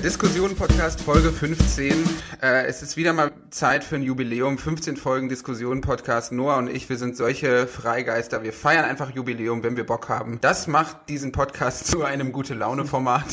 Leute, 0.00 0.12
Diskussion 0.12 0.56
Podcast 0.56 1.02
Folge 1.02 1.30
15. 1.30 1.92
Äh, 2.42 2.64
es 2.66 2.82
ist 2.82 2.96
wieder 2.96 3.12
mal 3.12 3.32
Zeit 3.50 3.84
für 3.84 3.96
ein 3.96 4.02
Jubiläum. 4.02 4.56
15 4.56 4.96
Folgen 4.96 5.28
Diskussion 5.28 5.82
Podcast. 5.82 6.32
Noah 6.32 6.56
und 6.56 6.68
ich, 6.68 6.88
wir 6.88 6.96
sind 6.96 7.16
solche 7.16 7.66
Freigeister. 7.66 8.42
Wir 8.42 8.52
feiern 8.52 8.84
einfach 8.86 9.10
Jubiläum, 9.10 9.62
wenn 9.62 9.76
wir 9.76 9.84
Bock 9.84 10.08
haben. 10.08 10.38
Das 10.40 10.66
macht 10.66 11.08
diesen 11.08 11.32
Podcast 11.32 11.86
zu 11.86 12.02
einem 12.02 12.32
gute 12.32 12.54
Laune 12.54 12.86
Format. 12.86 13.26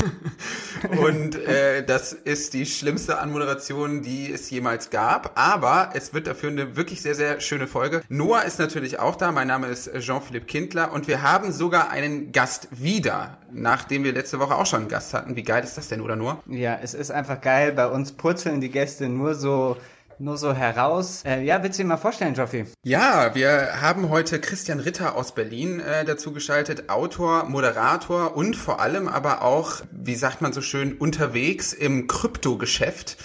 und 0.99 1.35
äh, 1.35 1.85
das 1.85 2.11
ist 2.11 2.53
die 2.53 2.65
schlimmste 2.65 3.19
Anmoderation, 3.19 4.01
die 4.01 4.31
es 4.31 4.49
jemals 4.49 4.89
gab. 4.89 5.39
Aber 5.39 5.91
es 5.93 6.13
wird 6.13 6.27
dafür 6.27 6.49
eine 6.49 6.75
wirklich 6.75 7.01
sehr, 7.01 7.15
sehr 7.15 7.39
schöne 7.39 7.67
Folge. 7.67 8.01
Noah 8.09 8.43
ist 8.43 8.59
natürlich 8.59 8.99
auch 8.99 9.15
da. 9.15 9.31
Mein 9.31 9.47
Name 9.47 9.67
ist 9.67 9.89
Jean-Philippe 9.99 10.47
Kindler 10.47 10.91
und 10.91 11.07
wir 11.07 11.21
haben 11.21 11.53
sogar 11.53 11.91
einen 11.91 12.33
Gast 12.33 12.67
wieder, 12.71 13.37
nachdem 13.53 14.03
wir 14.03 14.11
letzte 14.11 14.39
Woche 14.39 14.55
auch 14.55 14.65
schon 14.65 14.81
einen 14.81 14.89
Gast 14.89 15.13
hatten. 15.13 15.35
Wie 15.35 15.43
geil 15.43 15.63
ist 15.63 15.77
das 15.77 15.87
denn, 15.87 16.01
oder 16.01 16.15
nur? 16.17 16.43
Ja, 16.57 16.79
es 16.81 16.95
ist 16.95 17.11
einfach 17.11 17.39
geil. 17.39 17.71
Bei 17.71 17.87
uns 17.87 18.13
purzeln 18.13 18.61
die 18.61 18.69
Gäste 18.69 19.07
nur 19.09 19.35
so 19.35 19.77
nur 20.19 20.39
so 20.39 20.51
heraus. 20.51 21.21
Äh, 21.23 21.43
ja, 21.43 21.61
willst 21.61 21.77
du 21.77 21.83
dir 21.83 21.89
mal 21.89 21.97
vorstellen, 21.97 22.33
Joffi? 22.33 22.65
Ja, 22.83 23.35
wir 23.35 23.81
haben 23.81 24.09
heute 24.09 24.41
Christian 24.41 24.79
Ritter 24.79 25.15
aus 25.15 25.35
Berlin 25.35 25.79
äh, 25.79 26.05
dazu 26.05 26.33
geschaltet, 26.33 26.89
Autor, 26.89 27.43
Moderator 27.43 28.35
und 28.35 28.55
vor 28.55 28.81
allem 28.81 29.07
aber 29.07 29.43
auch, 29.43 29.81
wie 29.91 30.15
sagt 30.15 30.41
man 30.41 30.53
so 30.53 30.61
schön, 30.61 30.97
unterwegs 30.97 31.71
im 31.71 32.07
Kryptogeschäft. 32.07 33.17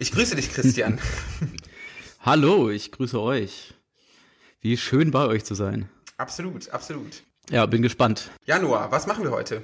Ich 0.00 0.10
grüße 0.10 0.34
dich, 0.34 0.52
Christian. 0.52 0.98
Hallo, 2.20 2.70
ich 2.70 2.90
grüße 2.90 3.20
euch. 3.20 3.74
Wie 4.60 4.76
schön 4.76 5.12
bei 5.12 5.26
euch 5.26 5.44
zu 5.44 5.54
sein. 5.54 5.88
Absolut, 6.16 6.70
absolut. 6.70 7.22
Ja, 7.50 7.66
bin 7.66 7.82
gespannt. 7.82 8.30
Januar, 8.46 8.90
was 8.90 9.06
machen 9.06 9.22
wir 9.22 9.30
heute? 9.30 9.62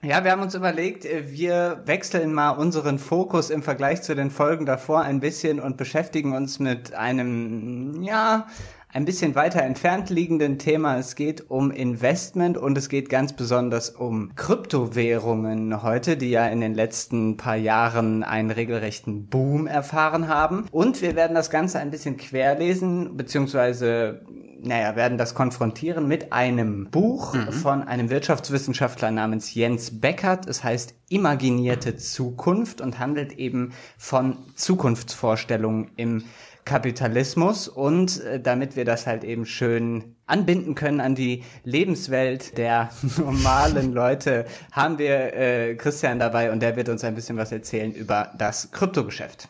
Ja, 0.00 0.22
wir 0.22 0.30
haben 0.30 0.42
uns 0.42 0.54
überlegt, 0.54 1.04
äh, 1.04 1.28
wir 1.28 1.82
wechseln 1.84 2.32
mal 2.32 2.50
unseren 2.50 3.00
Fokus 3.00 3.50
im 3.50 3.64
Vergleich 3.64 4.00
zu 4.00 4.14
den 4.14 4.30
Folgen 4.30 4.64
davor 4.64 5.02
ein 5.02 5.18
bisschen 5.18 5.58
und 5.58 5.76
beschäftigen 5.76 6.36
uns 6.36 6.60
mit 6.60 6.94
einem, 6.94 8.00
ja, 8.04 8.46
ein 8.92 9.04
bisschen 9.04 9.34
weiter 9.34 9.60
entfernt 9.60 10.08
liegenden 10.08 10.56
Thema. 10.60 10.98
Es 10.98 11.16
geht 11.16 11.50
um 11.50 11.72
Investment 11.72 12.56
und 12.56 12.78
es 12.78 12.88
geht 12.88 13.08
ganz 13.08 13.32
besonders 13.32 13.90
um 13.90 14.36
Kryptowährungen 14.36 15.82
heute, 15.82 16.16
die 16.16 16.30
ja 16.30 16.46
in 16.46 16.60
den 16.60 16.74
letzten 16.74 17.36
paar 17.36 17.56
Jahren 17.56 18.22
einen 18.22 18.52
regelrechten 18.52 19.26
Boom 19.26 19.66
erfahren 19.66 20.28
haben. 20.28 20.66
Und 20.70 21.02
wir 21.02 21.16
werden 21.16 21.34
das 21.34 21.50
Ganze 21.50 21.80
ein 21.80 21.90
bisschen 21.90 22.16
querlesen, 22.16 23.16
beziehungsweise 23.16 24.22
naja, 24.62 24.96
werden 24.96 25.18
das 25.18 25.34
konfrontieren 25.34 26.08
mit 26.08 26.32
einem 26.32 26.90
Buch 26.90 27.34
mhm. 27.34 27.52
von 27.52 27.82
einem 27.82 28.10
Wirtschaftswissenschaftler 28.10 29.10
namens 29.10 29.54
Jens 29.54 30.00
Beckert. 30.00 30.46
Es 30.48 30.64
heißt 30.64 30.94
Imaginierte 31.08 31.96
Zukunft 31.96 32.80
und 32.80 32.98
handelt 32.98 33.32
eben 33.32 33.72
von 33.96 34.36
Zukunftsvorstellungen 34.54 35.90
im 35.96 36.24
Kapitalismus 36.68 37.66
und 37.66 38.20
äh, 38.20 38.40
damit 38.40 38.76
wir 38.76 38.84
das 38.84 39.06
halt 39.06 39.24
eben 39.24 39.46
schön 39.46 40.16
anbinden 40.26 40.74
können 40.74 41.00
an 41.00 41.14
die 41.14 41.44
Lebenswelt 41.64 42.58
der 42.58 42.90
normalen 43.16 43.94
Leute, 43.94 44.44
haben 44.70 44.98
wir 44.98 45.32
äh, 45.34 45.74
Christian 45.76 46.18
dabei 46.18 46.52
und 46.52 46.60
der 46.60 46.76
wird 46.76 46.90
uns 46.90 47.04
ein 47.04 47.14
bisschen 47.14 47.38
was 47.38 47.52
erzählen 47.52 47.92
über 47.92 48.32
das 48.36 48.70
Kryptogeschäft. 48.70 49.48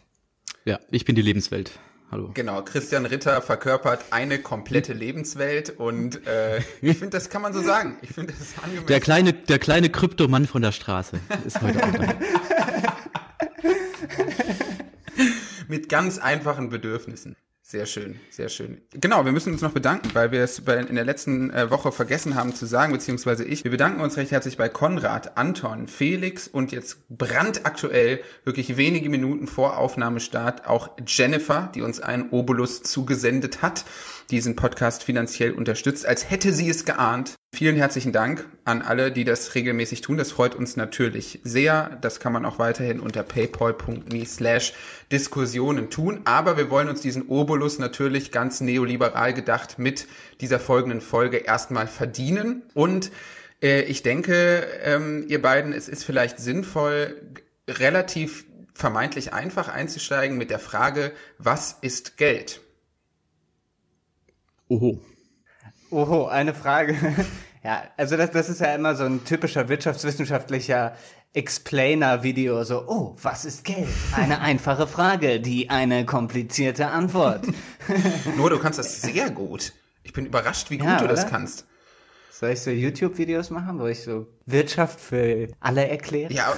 Ja, 0.64 0.78
ich 0.90 1.04
bin 1.04 1.16
die 1.16 1.22
Lebenswelt. 1.22 1.72
Hallo. 2.10 2.30
Genau, 2.32 2.62
Christian 2.62 3.04
Ritter 3.04 3.42
verkörpert 3.42 4.02
eine 4.12 4.38
komplette 4.38 4.94
Lebenswelt 4.94 5.68
und 5.78 6.26
äh, 6.26 6.58
ich 6.80 6.96
finde, 6.96 7.10
das 7.10 7.28
kann 7.28 7.42
man 7.42 7.52
so 7.52 7.60
sagen. 7.60 7.98
Ich 8.00 8.10
finde, 8.10 8.32
das 8.32 8.40
ist 8.40 8.58
angemessen. 8.58 8.86
Der 8.86 9.00
kleine, 9.00 9.34
der 9.34 9.58
kleine 9.58 9.90
Kryptomann 9.90 10.46
von 10.46 10.62
der 10.62 10.72
Straße 10.72 11.20
ist 11.44 11.60
heute 11.60 11.84
auch 11.84 11.92
da. 11.92 12.14
Mit 15.68 15.90
ganz 15.90 16.18
einfachen 16.18 16.70
Bedürfnissen. 16.70 17.36
Sehr 17.70 17.84
schön, 17.84 18.18
sehr 18.30 18.48
schön. 18.48 18.80
Genau, 18.94 19.26
wir 19.26 19.32
müssen 19.32 19.52
uns 19.52 19.60
noch 19.60 19.72
bedanken, 19.72 20.08
weil 20.14 20.32
wir 20.32 20.42
es 20.42 20.58
in 20.58 20.94
der 20.94 21.04
letzten 21.04 21.50
äh, 21.50 21.70
Woche 21.70 21.92
vergessen 21.92 22.34
haben 22.34 22.54
zu 22.54 22.64
sagen, 22.64 22.94
beziehungsweise 22.94 23.44
ich. 23.44 23.62
Wir 23.62 23.70
bedanken 23.70 24.00
uns 24.00 24.16
recht 24.16 24.30
herzlich 24.30 24.56
bei 24.56 24.70
Konrad, 24.70 25.36
Anton, 25.36 25.86
Felix 25.86 26.48
und 26.48 26.72
jetzt 26.72 27.06
brandaktuell, 27.10 28.20
wirklich 28.44 28.78
wenige 28.78 29.10
Minuten 29.10 29.46
vor 29.46 29.76
Aufnahmestart, 29.76 30.66
auch 30.66 30.92
Jennifer, 31.06 31.70
die 31.74 31.82
uns 31.82 32.00
einen 32.00 32.30
Obolus 32.30 32.82
zugesendet 32.84 33.60
hat 33.60 33.84
diesen 34.30 34.56
Podcast 34.56 35.04
finanziell 35.04 35.52
unterstützt, 35.52 36.06
als 36.06 36.30
hätte 36.30 36.52
sie 36.52 36.68
es 36.68 36.84
geahnt. 36.84 37.34
Vielen 37.50 37.76
herzlichen 37.76 38.12
Dank 38.12 38.46
an 38.64 38.82
alle, 38.82 39.10
die 39.10 39.24
das 39.24 39.54
regelmäßig 39.54 40.02
tun. 40.02 40.18
Das 40.18 40.30
freut 40.30 40.54
uns 40.54 40.76
natürlich 40.76 41.40
sehr. 41.44 41.98
Das 42.02 42.20
kann 42.20 42.32
man 42.32 42.44
auch 42.44 42.58
weiterhin 42.58 43.00
unter 43.00 43.22
paypal.me 43.22 44.26
slash 44.26 44.74
Diskussionen 45.10 45.88
tun. 45.88 46.20
Aber 46.24 46.58
wir 46.58 46.68
wollen 46.68 46.88
uns 46.88 47.00
diesen 47.00 47.26
Obolus 47.28 47.78
natürlich 47.78 48.32
ganz 48.32 48.60
neoliberal 48.60 49.32
gedacht 49.32 49.78
mit 49.78 50.06
dieser 50.42 50.60
folgenden 50.60 51.00
Folge 51.00 51.38
erstmal 51.38 51.86
verdienen. 51.86 52.62
Und 52.74 53.10
äh, 53.62 53.80
ich 53.82 54.02
denke, 54.02 54.66
ähm, 54.82 55.24
ihr 55.28 55.40
beiden, 55.40 55.72
es 55.72 55.88
ist 55.88 56.04
vielleicht 56.04 56.38
sinnvoll, 56.38 57.20
relativ 57.66 58.44
vermeintlich 58.74 59.32
einfach 59.32 59.68
einzusteigen 59.68 60.36
mit 60.36 60.50
der 60.50 60.60
Frage, 60.60 61.12
was 61.38 61.78
ist 61.80 62.18
Geld? 62.18 62.60
Oho. 64.68 65.00
Oho, 65.90 66.26
eine 66.26 66.54
Frage. 66.54 66.96
ja, 67.64 67.82
also 67.96 68.16
das, 68.16 68.30
das 68.30 68.48
ist 68.48 68.60
ja 68.60 68.74
immer 68.74 68.94
so 68.94 69.04
ein 69.04 69.24
typischer 69.24 69.68
wirtschaftswissenschaftlicher 69.68 70.94
Explainer-Video, 71.34 72.64
so, 72.64 72.84
oh, 72.88 73.16
was 73.22 73.44
ist 73.44 73.64
Geld? 73.64 73.88
Eine 74.14 74.40
einfache 74.40 74.86
Frage, 74.86 75.40
die 75.40 75.70
eine 75.70 76.04
komplizierte 76.06 76.88
Antwort. 76.88 77.46
Nur 78.36 78.50
du 78.50 78.58
kannst 78.58 78.78
das 78.78 79.02
sehr 79.02 79.30
gut. 79.30 79.72
Ich 80.02 80.12
bin 80.12 80.26
überrascht, 80.26 80.70
wie 80.70 80.78
gut 80.78 80.88
ja, 80.88 80.98
du 80.98 81.06
das 81.06 81.26
kannst. 81.26 81.66
Soll 82.30 82.50
ich 82.50 82.60
so 82.60 82.70
YouTube-Videos 82.70 83.50
machen, 83.50 83.78
wo 83.78 83.86
ich 83.86 84.02
so 84.02 84.26
Wirtschaft 84.46 85.00
für 85.00 85.48
alle 85.60 85.88
erkläre? 85.88 86.32
Ja, 86.32 86.54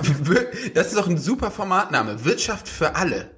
das 0.75 0.89
ist 0.89 0.97
doch 0.97 1.09
ein 1.09 1.19
super 1.19 1.51
Formatname. 1.51 2.25
Wirtschaft 2.25 2.69
für 2.69 2.95
alle. 2.95 3.31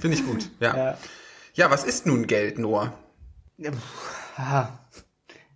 Finde 0.00 0.16
ich 0.16 0.26
gut, 0.26 0.50
ja. 0.60 0.76
ja. 0.76 0.98
Ja, 1.54 1.70
was 1.70 1.84
ist 1.84 2.04
nun 2.04 2.26
Geld, 2.26 2.58
Noah? 2.58 2.92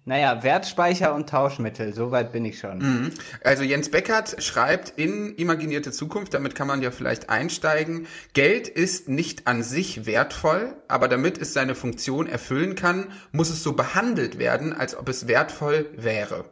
Naja, 0.04 0.42
Wertspeicher 0.42 1.14
und 1.14 1.28
Tauschmittel, 1.28 1.92
soweit 1.92 2.32
bin 2.32 2.46
ich 2.46 2.58
schon. 2.58 2.78
Mhm. 2.78 3.10
Also 3.44 3.62
Jens 3.62 3.90
Beckert 3.90 4.42
schreibt 4.42 4.94
in 4.96 5.34
Imaginierte 5.36 5.92
Zukunft, 5.92 6.32
damit 6.32 6.54
kann 6.54 6.66
man 6.66 6.80
ja 6.80 6.90
vielleicht 6.90 7.28
einsteigen, 7.28 8.06
Geld 8.32 8.68
ist 8.68 9.10
nicht 9.10 9.46
an 9.46 9.62
sich 9.62 10.06
wertvoll, 10.06 10.74
aber 10.88 11.08
damit 11.08 11.36
es 11.36 11.52
seine 11.52 11.74
Funktion 11.74 12.26
erfüllen 12.26 12.74
kann, 12.74 13.12
muss 13.32 13.50
es 13.50 13.62
so 13.62 13.74
behandelt 13.74 14.38
werden, 14.38 14.72
als 14.72 14.96
ob 14.96 15.10
es 15.10 15.28
wertvoll 15.28 15.90
wäre. 15.94 16.46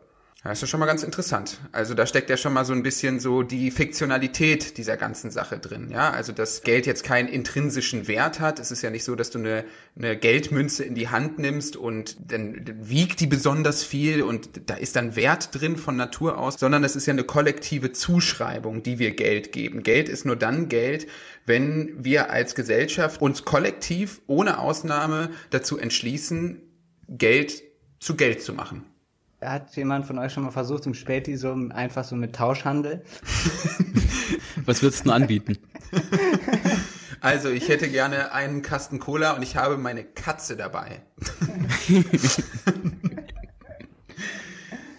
Das 0.48 0.62
ist 0.62 0.70
schon 0.70 0.78
mal 0.78 0.86
ganz 0.86 1.02
interessant. 1.02 1.58
Also 1.72 1.94
da 1.94 2.06
steckt 2.06 2.30
ja 2.30 2.36
schon 2.36 2.52
mal 2.52 2.64
so 2.64 2.72
ein 2.72 2.82
bisschen 2.82 3.18
so 3.18 3.42
die 3.42 3.70
Fiktionalität 3.70 4.78
dieser 4.78 4.96
ganzen 4.96 5.30
Sache 5.30 5.58
drin. 5.58 5.90
Ja, 5.90 6.10
also 6.10 6.32
dass 6.32 6.62
Geld 6.62 6.86
jetzt 6.86 7.02
keinen 7.02 7.28
intrinsischen 7.28 8.06
Wert 8.06 8.38
hat. 8.38 8.60
Es 8.60 8.70
ist 8.70 8.82
ja 8.82 8.90
nicht 8.90 9.02
so, 9.04 9.16
dass 9.16 9.30
du 9.30 9.38
eine, 9.38 9.64
eine 9.96 10.16
Geldmünze 10.16 10.84
in 10.84 10.94
die 10.94 11.08
Hand 11.08 11.38
nimmst 11.38 11.76
und 11.76 12.16
dann 12.32 12.64
wiegt 12.80 13.20
die 13.20 13.26
besonders 13.26 13.82
viel 13.82 14.22
und 14.22 14.48
da 14.66 14.74
ist 14.74 14.94
dann 14.94 15.16
Wert 15.16 15.48
drin 15.52 15.76
von 15.76 15.96
Natur 15.96 16.38
aus, 16.38 16.54
sondern 16.58 16.84
es 16.84 16.94
ist 16.94 17.06
ja 17.06 17.12
eine 17.12 17.24
kollektive 17.24 17.92
Zuschreibung, 17.92 18.82
die 18.82 18.98
wir 18.98 19.16
Geld 19.16 19.50
geben. 19.50 19.82
Geld 19.82 20.08
ist 20.08 20.24
nur 20.24 20.36
dann 20.36 20.68
Geld, 20.68 21.08
wenn 21.44 22.04
wir 22.04 22.30
als 22.30 22.54
Gesellschaft 22.54 23.20
uns 23.20 23.44
kollektiv 23.44 24.20
ohne 24.28 24.58
Ausnahme 24.58 25.30
dazu 25.50 25.76
entschließen, 25.76 26.62
Geld 27.08 27.62
zu 27.98 28.14
Geld 28.14 28.42
zu 28.42 28.52
machen. 28.52 28.84
Hat 29.40 29.76
jemand 29.76 30.06
von 30.06 30.18
euch 30.18 30.32
schon 30.32 30.44
mal 30.44 30.50
versucht, 30.50 30.86
im 30.86 30.94
Späti 30.94 31.36
so 31.36 31.52
einfach 31.70 32.04
so 32.04 32.16
mit 32.16 32.34
Tauschhandel? 32.34 33.02
Was 34.64 34.82
würdest 34.82 35.06
du 35.06 35.10
anbieten? 35.10 35.58
Also, 37.22 37.48
ich 37.48 37.68
hätte 37.68 37.88
gerne 37.88 38.32
einen 38.32 38.62
Kasten 38.62 39.00
Cola 39.00 39.32
und 39.32 39.42
ich 39.42 39.56
habe 39.56 39.78
meine 39.78 40.04
Katze 40.04 40.56
dabei. 40.56 41.02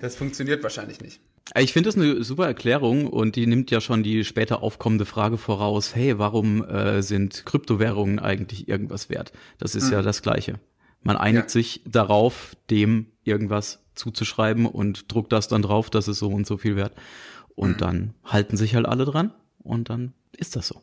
das 0.02 0.18
funktioniert 0.18 0.62
wahrscheinlich 0.62 1.00
nicht. 1.00 1.22
Ich 1.58 1.72
finde 1.72 1.88
das 1.88 1.96
eine 1.96 2.24
super 2.26 2.46
Erklärung 2.46 3.08
und 3.08 3.38
die 3.38 3.48
nimmt 3.48 3.72
ja 3.72 3.80
schon 3.80 4.04
die 4.04 4.26
später 4.26 4.62
aufkommende 4.62 5.06
Frage 5.06 5.38
voraus, 5.38 5.96
hey, 5.96 6.20
warum 6.20 6.66
äh, 6.66 7.02
sind 7.02 7.46
Kryptowährungen 7.46 8.20
eigentlich 8.20 8.68
irgendwas 8.68 9.10
wert? 9.10 9.32
Das 9.58 9.74
ist 9.74 9.86
mhm. 9.86 9.94
ja 9.94 10.02
das 10.02 10.22
Gleiche. 10.22 10.60
Man 11.04 11.16
einigt 11.16 11.46
ja. 11.46 11.50
sich 11.50 11.82
darauf, 11.86 12.58
dem 12.70 13.06
irgendwas 13.24 13.87
zuzuschreiben 13.98 14.66
und 14.66 15.12
druckt 15.12 15.32
das 15.32 15.48
dann 15.48 15.62
drauf, 15.62 15.90
das 15.90 16.08
ist 16.08 16.20
so 16.20 16.30
und 16.30 16.48
so 16.48 16.58
viel 16.58 16.76
wert. 16.76 16.94
Und 17.56 17.72
mhm. 17.72 17.78
dann 17.78 18.14
halten 18.24 18.58
sich 18.58 18.76
halt 18.76 18.86
alle 18.86 19.06
dran 19.06 19.34
und 19.60 19.90
dann 19.90 20.14
ist 20.32 20.56
das 20.56 20.68
so. 20.68 20.82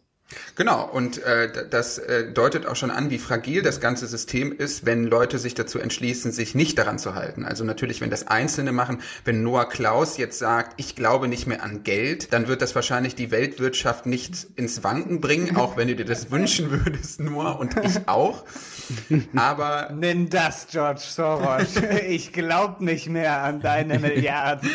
Genau, 0.56 0.88
und 0.88 1.22
äh, 1.22 1.68
das 1.68 1.98
äh, 1.98 2.30
deutet 2.32 2.66
auch 2.66 2.76
schon 2.76 2.90
an, 2.90 3.10
wie 3.10 3.18
fragil 3.18 3.62
das 3.62 3.80
ganze 3.80 4.06
System 4.06 4.52
ist, 4.56 4.86
wenn 4.86 5.04
Leute 5.04 5.38
sich 5.38 5.54
dazu 5.54 5.78
entschließen, 5.78 6.32
sich 6.32 6.54
nicht 6.54 6.78
daran 6.78 6.98
zu 6.98 7.14
halten. 7.14 7.44
Also 7.44 7.64
natürlich, 7.64 8.00
wenn 8.00 8.10
das 8.10 8.26
Einzelne 8.28 8.72
machen, 8.72 9.02
wenn 9.24 9.42
Noah 9.42 9.68
Klaus 9.68 10.16
jetzt 10.16 10.38
sagt, 10.38 10.74
ich 10.76 10.94
glaube 10.96 11.28
nicht 11.28 11.46
mehr 11.46 11.62
an 11.62 11.82
Geld, 11.82 12.32
dann 12.32 12.48
wird 12.48 12.62
das 12.62 12.74
wahrscheinlich 12.74 13.14
die 13.14 13.30
Weltwirtschaft 13.30 14.06
nicht 14.06 14.46
ins 14.56 14.84
Wanken 14.84 15.20
bringen, 15.20 15.56
auch 15.56 15.76
wenn 15.76 15.88
du 15.88 15.96
dir 15.96 16.04
das 16.04 16.30
wünschen 16.30 16.70
würdest, 16.70 17.20
Noah, 17.20 17.58
und 17.58 17.74
ich 17.82 18.08
auch. 18.08 18.44
Aber. 19.34 19.90
Nimm 19.94 20.30
das, 20.30 20.66
George 20.70 21.00
Soros. 21.00 21.74
Ich 22.06 22.32
glaube 22.32 22.84
nicht 22.84 23.08
mehr 23.08 23.42
an 23.42 23.60
deine 23.60 23.98
Milliarden. 23.98 24.70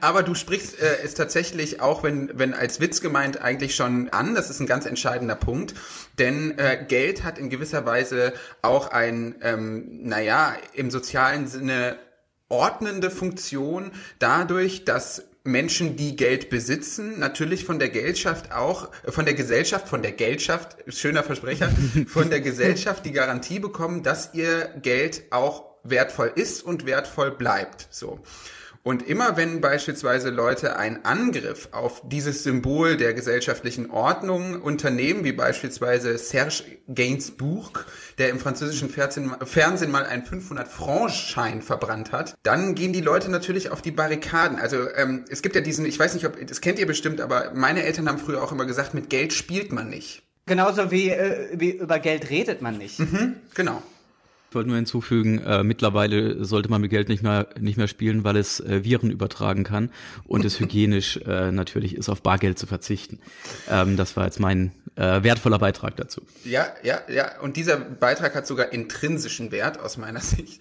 Aber 0.00 0.22
du 0.22 0.34
sprichst 0.34 0.80
äh, 0.80 0.98
es 1.04 1.14
tatsächlich 1.14 1.80
auch, 1.80 2.02
wenn, 2.02 2.30
wenn 2.34 2.54
als 2.54 2.80
Witz 2.80 3.00
gemeint, 3.00 3.40
eigentlich 3.40 3.74
schon 3.74 3.91
an. 4.10 4.34
Das 4.34 4.50
ist 4.50 4.60
ein 4.60 4.66
ganz 4.66 4.86
entscheidender 4.86 5.34
Punkt. 5.34 5.74
Denn 6.18 6.58
äh, 6.58 6.84
Geld 6.86 7.24
hat 7.24 7.38
in 7.38 7.50
gewisser 7.50 7.86
Weise 7.86 8.32
auch 8.62 8.90
ein, 8.90 9.36
ähm, 9.42 10.00
naja, 10.02 10.54
im 10.74 10.90
sozialen 10.90 11.46
Sinne 11.46 11.98
ordnende 12.48 13.10
Funktion 13.10 13.92
dadurch, 14.18 14.84
dass 14.84 15.24
Menschen, 15.44 15.96
die 15.96 16.14
Geld 16.14 16.50
besitzen, 16.50 17.18
natürlich 17.18 17.64
von 17.64 17.78
der 17.78 17.88
Gesellschaft 17.88 18.52
auch, 18.52 18.90
von 19.08 19.24
der 19.24 19.34
Gesellschaft, 19.34 19.88
von 19.88 20.02
der 20.02 20.12
Geldschaft, 20.12 20.76
schöner 20.88 21.24
Versprecher, 21.24 21.68
von 22.06 22.30
der 22.30 22.40
Gesellschaft 22.40 23.04
die 23.04 23.12
Garantie 23.12 23.58
bekommen, 23.58 24.02
dass 24.02 24.34
ihr 24.34 24.70
Geld 24.82 25.24
auch 25.30 25.64
wertvoll 25.82 26.30
ist 26.34 26.62
und 26.62 26.86
wertvoll 26.86 27.32
bleibt. 27.32 27.88
So. 27.90 28.20
Und 28.84 29.08
immer 29.08 29.36
wenn 29.36 29.60
beispielsweise 29.60 30.30
Leute 30.30 30.76
einen 30.76 31.04
Angriff 31.04 31.68
auf 31.70 32.02
dieses 32.04 32.42
Symbol 32.42 32.96
der 32.96 33.14
gesellschaftlichen 33.14 33.90
Ordnung 33.90 34.60
unternehmen, 34.60 35.22
wie 35.22 35.30
beispielsweise 35.30 36.18
Serge 36.18 36.64
Gainsbourg, 36.88 37.86
der 38.18 38.30
im 38.30 38.40
französischen 38.40 38.90
Fernsehen 38.90 39.90
mal 39.90 40.04
einen 40.04 40.24
500-Franc-Schein 40.24 41.62
verbrannt 41.62 42.10
hat, 42.10 42.34
dann 42.42 42.74
gehen 42.74 42.92
die 42.92 43.00
Leute 43.00 43.30
natürlich 43.30 43.70
auf 43.70 43.82
die 43.82 43.92
Barrikaden. 43.92 44.58
Also 44.58 44.88
ähm, 44.96 45.24
es 45.30 45.42
gibt 45.42 45.54
ja 45.54 45.60
diesen, 45.60 45.86
ich 45.86 45.98
weiß 45.98 46.14
nicht, 46.14 46.26
ob 46.26 46.44
das 46.44 46.60
kennt 46.60 46.80
ihr 46.80 46.86
bestimmt, 46.86 47.20
aber 47.20 47.52
meine 47.54 47.84
Eltern 47.84 48.08
haben 48.08 48.18
früher 48.18 48.42
auch 48.42 48.50
immer 48.50 48.66
gesagt, 48.66 48.94
mit 48.94 49.10
Geld 49.10 49.32
spielt 49.32 49.72
man 49.72 49.90
nicht. 49.90 50.24
Genauso 50.46 50.90
wie, 50.90 51.10
äh, 51.10 51.50
wie 51.54 51.70
über 51.70 52.00
Geld 52.00 52.30
redet 52.30 52.62
man 52.62 52.78
nicht. 52.78 52.98
Mhm, 52.98 53.36
genau. 53.54 53.80
Ich 54.52 54.54
wollte 54.54 54.68
nur 54.68 54.76
hinzufügen, 54.76 55.38
äh, 55.38 55.62
mittlerweile 55.62 56.44
sollte 56.44 56.68
man 56.68 56.82
mit 56.82 56.90
Geld 56.90 57.08
nicht 57.08 57.22
mehr, 57.22 57.46
nicht 57.58 57.78
mehr 57.78 57.88
spielen, 57.88 58.22
weil 58.22 58.36
es 58.36 58.60
äh, 58.60 58.84
Viren 58.84 59.10
übertragen 59.10 59.64
kann 59.64 59.90
und 60.24 60.44
es 60.44 60.60
hygienisch 60.60 61.16
äh, 61.26 61.50
natürlich 61.50 61.96
ist, 61.96 62.10
auf 62.10 62.20
Bargeld 62.20 62.58
zu 62.58 62.66
verzichten. 62.66 63.18
Ähm, 63.70 63.96
das 63.96 64.14
war 64.14 64.26
jetzt 64.26 64.40
mein 64.40 64.72
äh, 64.96 65.22
wertvoller 65.22 65.58
Beitrag 65.58 65.96
dazu. 65.96 66.20
Ja, 66.44 66.66
ja, 66.82 67.00
ja. 67.08 67.40
Und 67.40 67.56
dieser 67.56 67.78
Beitrag 67.78 68.34
hat 68.34 68.46
sogar 68.46 68.74
intrinsischen 68.74 69.52
Wert 69.52 69.80
aus 69.80 69.96
meiner 69.96 70.20
Sicht, 70.20 70.60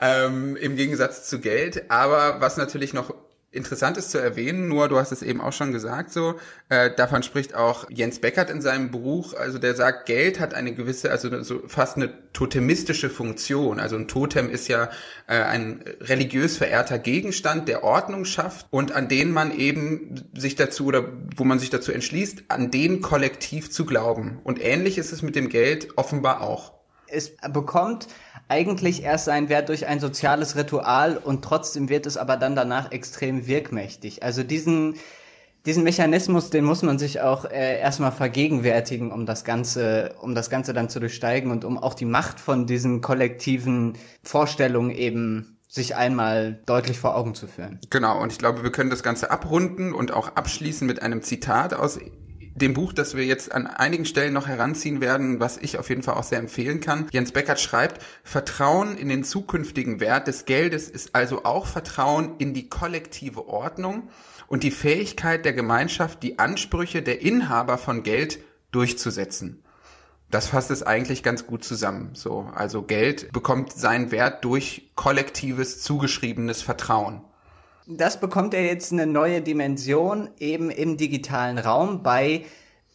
ähm, 0.00 0.54
im 0.54 0.76
Gegensatz 0.76 1.28
zu 1.28 1.40
Geld. 1.40 1.90
Aber 1.90 2.40
was 2.40 2.56
natürlich 2.56 2.94
noch 2.94 3.12
interessant 3.52 3.98
ist 3.98 4.10
zu 4.10 4.18
erwähnen, 4.18 4.66
nur 4.66 4.88
du 4.88 4.96
hast 4.98 5.12
es 5.12 5.22
eben 5.22 5.40
auch 5.40 5.52
schon 5.52 5.72
gesagt, 5.72 6.12
so 6.12 6.34
äh, 6.70 6.90
davon 6.94 7.22
spricht 7.22 7.54
auch 7.54 7.88
Jens 7.90 8.18
Beckert 8.18 8.50
in 8.50 8.62
seinem 8.62 8.90
Buch, 8.90 9.34
also 9.34 9.58
der 9.58 9.74
sagt, 9.74 10.06
Geld 10.06 10.40
hat 10.40 10.54
eine 10.54 10.74
gewisse, 10.74 11.10
also 11.10 11.42
so 11.42 11.62
fast 11.66 11.96
eine 11.96 12.10
totemistische 12.32 13.10
Funktion. 13.10 13.78
Also 13.78 13.96
ein 13.96 14.08
Totem 14.08 14.50
ist 14.50 14.68
ja 14.68 14.88
äh, 15.26 15.34
ein 15.34 15.84
religiös 16.00 16.56
verehrter 16.56 16.98
Gegenstand, 16.98 17.68
der 17.68 17.84
Ordnung 17.84 18.24
schafft 18.24 18.66
und 18.70 18.92
an 18.92 19.08
den 19.08 19.30
man 19.30 19.56
eben 19.56 20.24
sich 20.34 20.56
dazu 20.56 20.86
oder 20.86 21.04
wo 21.36 21.44
man 21.44 21.58
sich 21.58 21.68
dazu 21.70 21.92
entschließt, 21.92 22.44
an 22.48 22.70
den 22.70 23.02
kollektiv 23.02 23.70
zu 23.70 23.84
glauben. 23.84 24.40
Und 24.44 24.62
ähnlich 24.62 24.96
ist 24.96 25.12
es 25.12 25.22
mit 25.22 25.36
dem 25.36 25.50
Geld 25.50 25.96
offenbar 25.96 26.40
auch. 26.40 26.72
Es 27.06 27.34
bekommt 27.52 28.08
eigentlich 28.52 29.02
erst 29.02 29.24
seinen 29.24 29.48
Wert 29.48 29.70
durch 29.70 29.86
ein 29.86 29.98
soziales 29.98 30.56
Ritual 30.56 31.16
und 31.16 31.42
trotzdem 31.42 31.88
wird 31.88 32.04
es 32.04 32.18
aber 32.18 32.36
dann 32.36 32.54
danach 32.54 32.92
extrem 32.92 33.46
wirkmächtig. 33.46 34.22
Also 34.22 34.42
diesen, 34.42 34.96
diesen 35.64 35.84
Mechanismus, 35.84 36.50
den 36.50 36.66
muss 36.66 36.82
man 36.82 36.98
sich 36.98 37.22
auch 37.22 37.46
äh, 37.46 37.80
erstmal 37.80 38.12
vergegenwärtigen, 38.12 39.10
um 39.10 39.24
das 39.24 39.44
Ganze, 39.44 40.16
um 40.20 40.34
das 40.34 40.50
Ganze 40.50 40.74
dann 40.74 40.90
zu 40.90 41.00
durchsteigen 41.00 41.50
und 41.50 41.64
um 41.64 41.78
auch 41.78 41.94
die 41.94 42.04
Macht 42.04 42.40
von 42.40 42.66
diesen 42.66 43.00
kollektiven 43.00 43.94
Vorstellungen 44.22 44.90
eben 44.90 45.56
sich 45.66 45.96
einmal 45.96 46.60
deutlich 46.66 46.98
vor 46.98 47.16
Augen 47.16 47.34
zu 47.34 47.46
führen. 47.46 47.80
Genau, 47.88 48.20
und 48.20 48.32
ich 48.32 48.38
glaube, 48.38 48.62
wir 48.62 48.70
können 48.70 48.90
das 48.90 49.02
Ganze 49.02 49.30
abrunden 49.30 49.94
und 49.94 50.12
auch 50.12 50.36
abschließen 50.36 50.86
mit 50.86 51.00
einem 51.00 51.22
Zitat 51.22 51.72
aus 51.72 51.98
dem 52.54 52.74
Buch, 52.74 52.92
das 52.92 53.16
wir 53.16 53.24
jetzt 53.24 53.52
an 53.52 53.66
einigen 53.66 54.04
Stellen 54.04 54.32
noch 54.32 54.46
heranziehen 54.46 55.00
werden, 55.00 55.40
was 55.40 55.56
ich 55.56 55.78
auf 55.78 55.88
jeden 55.88 56.02
Fall 56.02 56.14
auch 56.14 56.24
sehr 56.24 56.38
empfehlen 56.38 56.80
kann. 56.80 57.06
Jens 57.10 57.32
Beckert 57.32 57.60
schreibt, 57.60 58.02
Vertrauen 58.24 58.96
in 58.96 59.08
den 59.08 59.24
zukünftigen 59.24 60.00
Wert 60.00 60.26
des 60.26 60.44
Geldes 60.44 60.88
ist 60.88 61.14
also 61.14 61.44
auch 61.44 61.66
Vertrauen 61.66 62.36
in 62.38 62.54
die 62.54 62.68
kollektive 62.68 63.48
Ordnung 63.48 64.08
und 64.48 64.62
die 64.62 64.70
Fähigkeit 64.70 65.44
der 65.44 65.54
Gemeinschaft, 65.54 66.22
die 66.22 66.38
Ansprüche 66.38 67.02
der 67.02 67.22
Inhaber 67.22 67.78
von 67.78 68.02
Geld 68.02 68.38
durchzusetzen. 68.70 69.62
Das 70.30 70.46
fasst 70.46 70.70
es 70.70 70.82
eigentlich 70.82 71.22
ganz 71.22 71.46
gut 71.46 71.62
zusammen. 71.62 72.10
So, 72.14 72.50
also 72.54 72.82
Geld 72.82 73.32
bekommt 73.32 73.72
seinen 73.72 74.10
Wert 74.10 74.44
durch 74.44 74.90
kollektives 74.94 75.82
zugeschriebenes 75.82 76.62
Vertrauen. 76.62 77.22
Das 77.86 78.20
bekommt 78.20 78.54
er 78.54 78.64
jetzt 78.64 78.92
eine 78.92 79.06
neue 79.06 79.40
Dimension 79.40 80.30
eben 80.38 80.70
im 80.70 80.96
digitalen 80.96 81.58
Raum 81.58 82.04
bei 82.04 82.44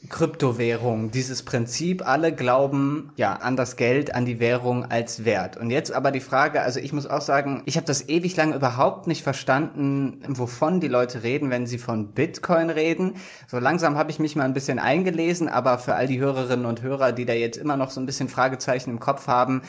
Kryptowährungen. 0.07 1.11
Dieses 1.11 1.43
Prinzip, 1.43 2.07
alle 2.07 2.33
glauben 2.33 3.11
ja 3.17 3.33
an 3.33 3.57
das 3.57 3.75
Geld, 3.75 4.15
an 4.15 4.25
die 4.25 4.39
Währung 4.39 4.85
als 4.85 5.25
Wert. 5.25 5.57
Und 5.57 5.71
jetzt 5.71 5.91
aber 5.91 6.11
die 6.11 6.21
Frage, 6.21 6.61
also 6.61 6.79
ich 6.79 6.93
muss 6.93 7.05
auch 7.05 7.19
sagen, 7.19 7.63
ich 7.65 7.75
habe 7.75 7.85
das 7.85 8.07
ewig 8.07 8.37
lang 8.37 8.53
überhaupt 8.53 9.07
nicht 9.07 9.23
verstanden, 9.23 10.21
wovon 10.27 10.79
die 10.79 10.87
Leute 10.87 11.23
reden, 11.23 11.49
wenn 11.49 11.67
sie 11.67 11.79
von 11.79 12.13
Bitcoin 12.13 12.69
reden. 12.69 13.15
So 13.47 13.59
langsam 13.59 13.97
habe 13.97 14.11
ich 14.11 14.19
mich 14.19 14.37
mal 14.37 14.45
ein 14.45 14.53
bisschen 14.53 14.79
eingelesen, 14.79 15.49
aber 15.49 15.79
für 15.79 15.95
all 15.95 16.07
die 16.07 16.19
Hörerinnen 16.19 16.65
und 16.65 16.81
Hörer, 16.81 17.11
die 17.11 17.25
da 17.25 17.33
jetzt 17.33 17.57
immer 17.57 17.75
noch 17.75 17.89
so 17.89 17.99
ein 17.99 18.05
bisschen 18.05 18.29
Fragezeichen 18.29 18.91
im 18.91 19.01
Kopf 19.01 19.27
haben, 19.27 19.63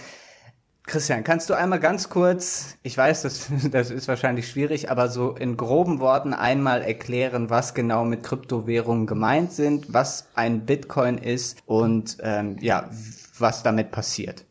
Christian, 0.88 1.22
kannst 1.22 1.50
du 1.50 1.54
einmal 1.54 1.80
ganz 1.80 2.08
kurz, 2.08 2.76
ich 2.82 2.96
weiß, 2.96 3.22
das, 3.22 3.48
das 3.70 3.90
ist 3.90 4.08
wahrscheinlich 4.08 4.48
schwierig, 4.48 4.90
aber 4.90 5.08
so 5.08 5.32
in 5.32 5.56
groben 5.56 6.00
Worten 6.00 6.32
einmal 6.32 6.82
erklären, 6.82 7.50
was 7.50 7.74
genau 7.74 8.04
mit 8.04 8.22
Kryptowährungen 8.22 9.06
gemeint 9.06 9.52
sind, 9.52 9.92
was 9.92 10.28
ein 10.34 10.64
Bitcoin 10.64 11.18
ist 11.18 11.58
und 11.66 12.16
ähm, 12.22 12.56
ja, 12.60 12.90
was 13.38 13.62
damit 13.62 13.90
passiert? 13.90 14.44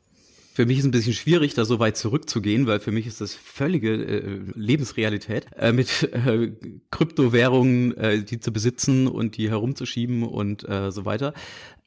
Für 0.53 0.65
mich 0.65 0.77
ist 0.77 0.85
es 0.85 0.87
ein 0.87 0.91
bisschen 0.91 1.13
schwierig, 1.13 1.53
da 1.53 1.65
so 1.65 1.77
weit 1.77 1.97
zurückzugehen, 1.97 2.65
weil 2.65 2.79
für 2.79 2.91
mich 2.91 3.05
ist 3.05 3.21
das 3.21 3.35
völlige 3.35 3.93
äh, 3.93 4.39
Lebensrealität, 4.55 5.45
äh, 5.55 5.71
mit 5.71 6.09
äh, 6.13 6.51
Kryptowährungen, 6.89 7.95
äh, 7.95 8.23
die 8.23 8.39
zu 8.39 8.51
besitzen 8.51 9.07
und 9.07 9.37
die 9.37 9.51
herumzuschieben 9.51 10.23
und 10.23 10.67
äh, 10.67 10.91
so 10.91 11.05
weiter. 11.05 11.35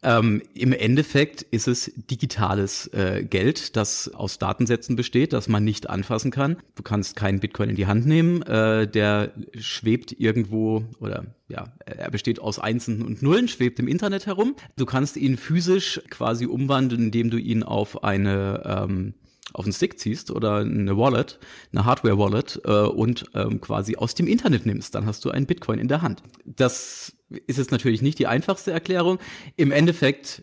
Ähm, 0.03 0.41
Im 0.55 0.73
Endeffekt 0.73 1.43
ist 1.43 1.69
es 1.69 1.93
digitales 1.95 2.87
äh, 2.89 3.23
Geld, 3.23 3.77
das 3.77 4.09
aus 4.15 4.39
Datensätzen 4.39 4.97
besteht, 4.97 5.35
das 5.35 5.47
man 5.47 5.63
nicht 5.63 5.91
anfassen 5.91 6.31
kann. 6.31 6.57
Du 6.75 6.83
kannst 6.83 7.17
keinen 7.17 7.41
Bitcoin 7.41 7.69
in 7.69 7.77
die 7.77 7.87
Hand 7.87 8.07
nehmen, 8.07 8.41
äh, 8.43 8.89
der 8.89 9.33
schwebt 9.59 10.13
irgendwo 10.19 10.85
oder 11.01 11.27
ja, 11.49 11.73
er 11.85 12.11
besteht 12.11 12.41
aus 12.41 12.59
Einsen 12.59 13.03
und 13.03 13.23
Nullen, 13.23 13.49
schwebt 13.49 13.79
im 13.79 13.89
Internet 13.89 14.27
herum. 14.27 14.55
Du 14.77 14.87
kannst 14.87 15.19
ihn 15.19 15.37
physisch 15.37 16.01
quasi 16.09 16.47
umwandeln, 16.47 17.05
indem 17.05 17.29
du 17.29 17.37
ihn 17.37 17.63
auf 17.63 18.03
eine 18.03 18.63
ähm, 18.65 19.15
auf 19.53 19.65
einen 19.65 19.73
Stick 19.73 19.99
ziehst 19.99 20.31
oder 20.31 20.59
eine 20.59 20.97
Wallet, 20.97 21.41
eine 21.73 21.85
Hardware-Wallet 21.85 22.61
äh, 22.65 22.71
und 22.87 23.25
ähm, 23.35 23.61
quasi 23.61 23.97
aus 23.97 24.15
dem 24.15 24.29
Internet 24.29 24.65
nimmst, 24.65 24.95
dann 24.95 25.07
hast 25.07 25.25
du 25.25 25.31
einen 25.31 25.47
Bitcoin 25.47 25.81
in 25.81 25.89
der 25.89 26.03
Hand. 26.03 26.23
Das 26.45 27.13
ist 27.47 27.59
es 27.59 27.71
natürlich 27.71 28.03
nicht 28.03 28.19
die 28.19 28.27
einfachste 28.27 28.73
Erklärung. 28.73 29.19
Im 29.57 29.73
Endeffekt, 29.73 30.43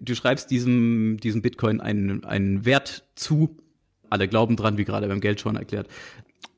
du 0.00 0.14
schreibst 0.14 0.50
diesem, 0.50 1.18
diesem 1.22 1.42
Bitcoin 1.42 1.80
einen, 1.80 2.24
einen 2.24 2.64
Wert 2.64 3.04
zu. 3.14 3.56
Alle 4.10 4.28
glauben 4.28 4.56
dran, 4.56 4.78
wie 4.78 4.84
gerade 4.84 5.08
beim 5.08 5.20
Geld 5.20 5.40
schon 5.40 5.56
erklärt. 5.56 5.88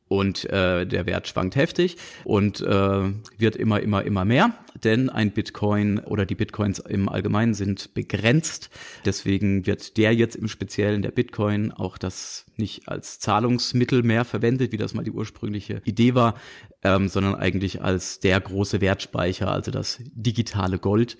Und 0.08 0.46
äh, 0.46 0.86
der 0.86 1.06
Wert 1.06 1.28
schwankt 1.28 1.54
heftig 1.54 1.96
und 2.24 2.60
äh, 2.62 3.12
wird 3.36 3.56
immer, 3.56 3.80
immer, 3.80 4.02
immer 4.04 4.24
mehr, 4.24 4.54
denn 4.84 5.10
ein 5.10 5.32
Bitcoin 5.32 5.98
oder 5.98 6.26
die 6.26 6.34
Bitcoins 6.34 6.78
im 6.78 7.08
Allgemeinen 7.08 7.54
sind 7.54 7.94
begrenzt. 7.94 8.70
Deswegen 9.04 9.66
wird 9.66 9.96
der 9.96 10.14
jetzt 10.14 10.36
im 10.36 10.48
Speziellen, 10.48 11.02
der 11.02 11.10
Bitcoin, 11.10 11.72
auch 11.72 11.98
das 11.98 12.46
nicht 12.56 12.88
als 12.88 13.18
Zahlungsmittel 13.18 14.02
mehr 14.02 14.24
verwendet, 14.24 14.72
wie 14.72 14.76
das 14.76 14.94
mal 14.94 15.04
die 15.04 15.10
ursprüngliche 15.10 15.82
Idee 15.84 16.14
war, 16.14 16.34
ähm, 16.82 17.08
sondern 17.08 17.34
eigentlich 17.34 17.82
als 17.82 18.20
der 18.20 18.40
große 18.40 18.80
Wertspeicher, 18.80 19.50
also 19.50 19.70
das 19.70 19.98
digitale 20.12 20.78
Gold 20.78 21.16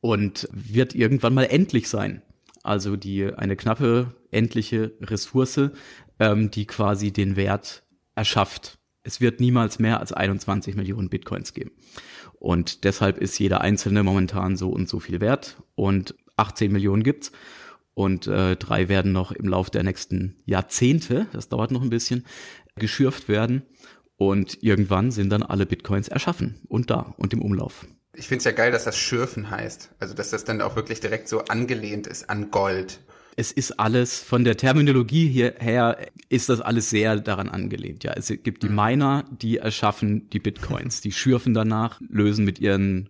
und 0.00 0.48
wird 0.52 0.94
irgendwann 0.94 1.34
mal 1.34 1.44
endlich 1.44 1.88
sein. 1.88 2.22
Also 2.62 2.96
die 2.96 3.32
eine 3.32 3.56
knappe 3.56 4.14
endliche 4.30 4.92
Ressource, 5.00 5.70
ähm, 6.18 6.50
die 6.50 6.66
quasi 6.66 7.12
den 7.12 7.36
Wert 7.36 7.82
erschafft. 8.14 8.78
Es 9.04 9.20
wird 9.20 9.40
niemals 9.40 9.78
mehr 9.78 9.98
als 10.00 10.12
21 10.12 10.76
Millionen 10.76 11.08
Bitcoins 11.08 11.54
geben. 11.54 11.72
Und 12.42 12.82
deshalb 12.82 13.18
ist 13.18 13.38
jeder 13.38 13.60
einzelne 13.60 14.02
momentan 14.02 14.56
so 14.56 14.70
und 14.70 14.88
so 14.88 14.98
viel 14.98 15.20
wert. 15.20 15.62
Und 15.76 16.16
18 16.36 16.72
Millionen 16.72 17.04
gibt's. 17.04 17.30
Und 17.94 18.26
äh, 18.26 18.56
drei 18.56 18.88
werden 18.88 19.12
noch 19.12 19.30
im 19.30 19.46
Lauf 19.46 19.70
der 19.70 19.84
nächsten 19.84 20.34
Jahrzehnte, 20.44 21.28
das 21.32 21.48
dauert 21.48 21.70
noch 21.70 21.82
ein 21.82 21.90
bisschen, 21.90 22.24
geschürft 22.74 23.28
werden. 23.28 23.62
Und 24.16 24.60
irgendwann 24.60 25.12
sind 25.12 25.30
dann 25.30 25.44
alle 25.44 25.66
Bitcoins 25.66 26.08
erschaffen 26.08 26.58
und 26.66 26.90
da 26.90 27.14
und 27.16 27.32
im 27.32 27.42
Umlauf. 27.42 27.86
Ich 28.16 28.26
finde 28.26 28.38
es 28.38 28.44
ja 28.44 28.50
geil, 28.50 28.72
dass 28.72 28.82
das 28.82 28.98
Schürfen 28.98 29.48
heißt. 29.48 29.90
Also 30.00 30.12
dass 30.12 30.30
das 30.30 30.42
dann 30.42 30.62
auch 30.62 30.74
wirklich 30.74 30.98
direkt 30.98 31.28
so 31.28 31.44
angelehnt 31.44 32.08
ist 32.08 32.28
an 32.28 32.50
Gold. 32.50 32.98
Es 33.36 33.50
ist 33.50 33.78
alles, 33.78 34.22
von 34.22 34.44
der 34.44 34.56
Terminologie 34.56 35.28
hierher 35.28 35.96
ist 36.28 36.48
das 36.48 36.60
alles 36.60 36.90
sehr 36.90 37.16
daran 37.16 37.48
angelehnt. 37.48 38.04
Ja, 38.04 38.12
es 38.12 38.28
gibt 38.28 38.62
die 38.62 38.68
mhm. 38.68 38.74
Miner, 38.74 39.24
die 39.30 39.58
erschaffen 39.58 40.28
die 40.30 40.38
Bitcoins, 40.38 41.00
die 41.00 41.12
schürfen 41.12 41.54
danach, 41.54 42.00
lösen 42.08 42.44
mit 42.44 42.58
ihren 42.58 43.08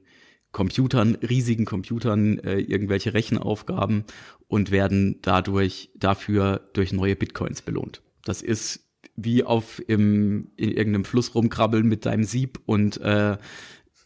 Computern, 0.53 1.17
riesigen 1.17 1.65
Computern, 1.65 2.39
äh, 2.39 2.59
irgendwelche 2.59 3.15
Rechenaufgaben 3.15 4.05
und 4.49 4.71
werden 4.71 5.19
dadurch 5.23 5.91
dafür 5.97 6.69
durch 6.75 6.93
neue 6.93 7.17
Bitcoins 7.17 7.63
belohnt. 7.63 8.03
Das 8.25 8.43
ist 8.43 8.87
wie 9.17 9.43
auf 9.43 9.83
im, 9.89 10.53
in 10.57 10.71
irgendeinem 10.71 11.05
Fluss 11.05 11.35
rumkrabbeln 11.35 11.87
mit 11.87 12.07
deinem 12.07 12.25
Sieb 12.25 12.61
und 12.67 13.01
äh, 13.01 13.39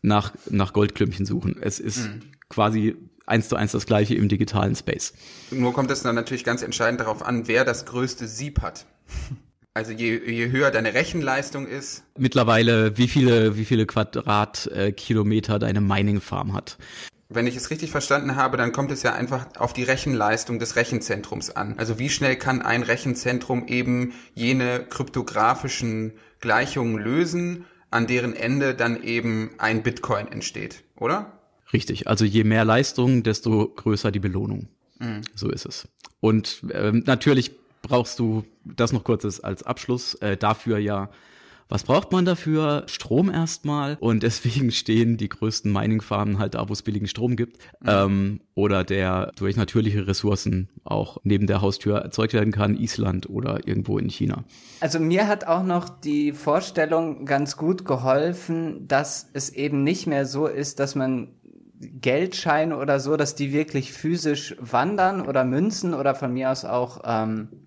nach, 0.02 0.32
nach 0.50 0.72
Goldklümpchen 0.72 1.26
suchen. 1.26 1.56
Es 1.60 1.80
ist 1.80 2.08
mhm. 2.08 2.20
quasi 2.48 2.96
eins 3.26 3.48
zu 3.48 3.56
eins 3.56 3.72
das 3.72 3.86
gleiche 3.86 4.14
im 4.14 4.28
digitalen 4.28 4.74
Space. 4.74 5.12
Nur 5.50 5.72
kommt 5.72 5.90
es 5.90 6.02
dann 6.02 6.14
natürlich 6.14 6.44
ganz 6.44 6.62
entscheidend 6.62 7.00
darauf 7.00 7.24
an, 7.24 7.48
wer 7.48 7.64
das 7.64 7.84
größte 7.84 8.26
Sieb 8.26 8.62
hat. 8.62 8.86
Also 9.74 9.92
je, 9.92 10.18
je 10.18 10.50
höher 10.50 10.70
deine 10.70 10.94
Rechenleistung 10.94 11.66
ist. 11.66 12.02
Mittlerweile, 12.16 12.96
wie 12.96 13.08
viele, 13.08 13.58
wie 13.58 13.66
viele 13.66 13.84
Quadratkilometer 13.84 15.58
deine 15.58 15.82
Mining 15.82 16.22
Farm 16.22 16.54
hat. 16.54 16.78
Wenn 17.28 17.46
ich 17.46 17.56
es 17.56 17.70
richtig 17.70 17.90
verstanden 17.90 18.36
habe, 18.36 18.56
dann 18.56 18.72
kommt 18.72 18.90
es 18.90 19.02
ja 19.02 19.12
einfach 19.12 19.48
auf 19.58 19.72
die 19.72 19.82
Rechenleistung 19.82 20.58
des 20.58 20.76
Rechenzentrums 20.76 21.50
an. 21.50 21.74
Also 21.76 21.98
wie 21.98 22.08
schnell 22.08 22.36
kann 22.36 22.62
ein 22.62 22.84
Rechenzentrum 22.84 23.66
eben 23.66 24.14
jene 24.32 24.86
kryptografischen 24.88 26.12
Gleichungen 26.40 26.96
lösen, 26.96 27.66
an 27.90 28.06
deren 28.06 28.34
Ende 28.34 28.74
dann 28.74 29.02
eben 29.02 29.50
ein 29.58 29.82
Bitcoin 29.82 30.28
entsteht, 30.28 30.84
oder? 30.96 31.35
Richtig. 31.72 32.06
Also 32.08 32.24
je 32.24 32.44
mehr 32.44 32.64
Leistung, 32.64 33.22
desto 33.22 33.68
größer 33.68 34.10
die 34.10 34.20
Belohnung. 34.20 34.68
Mhm. 34.98 35.22
So 35.34 35.50
ist 35.50 35.66
es. 35.66 35.88
Und 36.20 36.64
äh, 36.70 36.92
natürlich 36.92 37.52
brauchst 37.82 38.18
du, 38.18 38.44
das 38.64 38.92
noch 38.92 39.04
kurz 39.04 39.40
als 39.40 39.62
Abschluss, 39.62 40.14
äh, 40.14 40.36
dafür 40.36 40.78
ja 40.78 41.10
was 41.68 41.82
braucht 41.82 42.12
man 42.12 42.24
dafür? 42.24 42.84
Strom 42.86 43.28
erstmal. 43.28 43.96
Und 43.98 44.22
deswegen 44.22 44.70
stehen 44.70 45.16
die 45.16 45.28
größten 45.28 45.72
Mining-Farmen 45.72 46.38
halt 46.38 46.54
da, 46.54 46.68
wo 46.68 46.72
es 46.72 46.82
billigen 46.82 47.08
Strom 47.08 47.34
gibt. 47.34 47.58
Mhm. 47.80 47.88
Ähm, 47.88 48.40
oder 48.54 48.84
der 48.84 49.32
durch 49.36 49.56
natürliche 49.56 50.06
Ressourcen 50.06 50.68
auch 50.84 51.18
neben 51.24 51.46
der 51.46 51.60
Haustür 51.60 51.98
erzeugt 51.98 52.34
werden 52.34 52.52
kann, 52.52 52.76
Island 52.76 53.28
oder 53.28 53.66
irgendwo 53.66 53.98
in 53.98 54.08
China. 54.08 54.44
Also 54.80 55.00
mir 55.00 55.26
hat 55.26 55.46
auch 55.46 55.64
noch 55.64 55.88
die 55.88 56.32
Vorstellung 56.32 57.26
ganz 57.26 57.56
gut 57.56 57.84
geholfen, 57.84 58.86
dass 58.86 59.28
es 59.32 59.50
eben 59.50 59.82
nicht 59.82 60.06
mehr 60.06 60.24
so 60.24 60.46
ist, 60.46 60.78
dass 60.78 60.94
man 60.94 61.28
Geldscheine 61.80 62.78
oder 62.78 63.00
so, 63.00 63.16
dass 63.16 63.34
die 63.34 63.52
wirklich 63.52 63.92
physisch 63.92 64.56
wandern 64.58 65.26
oder 65.26 65.44
Münzen 65.44 65.94
oder 65.94 66.14
von 66.14 66.32
mir 66.32 66.50
aus 66.50 66.64
auch 66.64 67.00
ähm, 67.04 67.65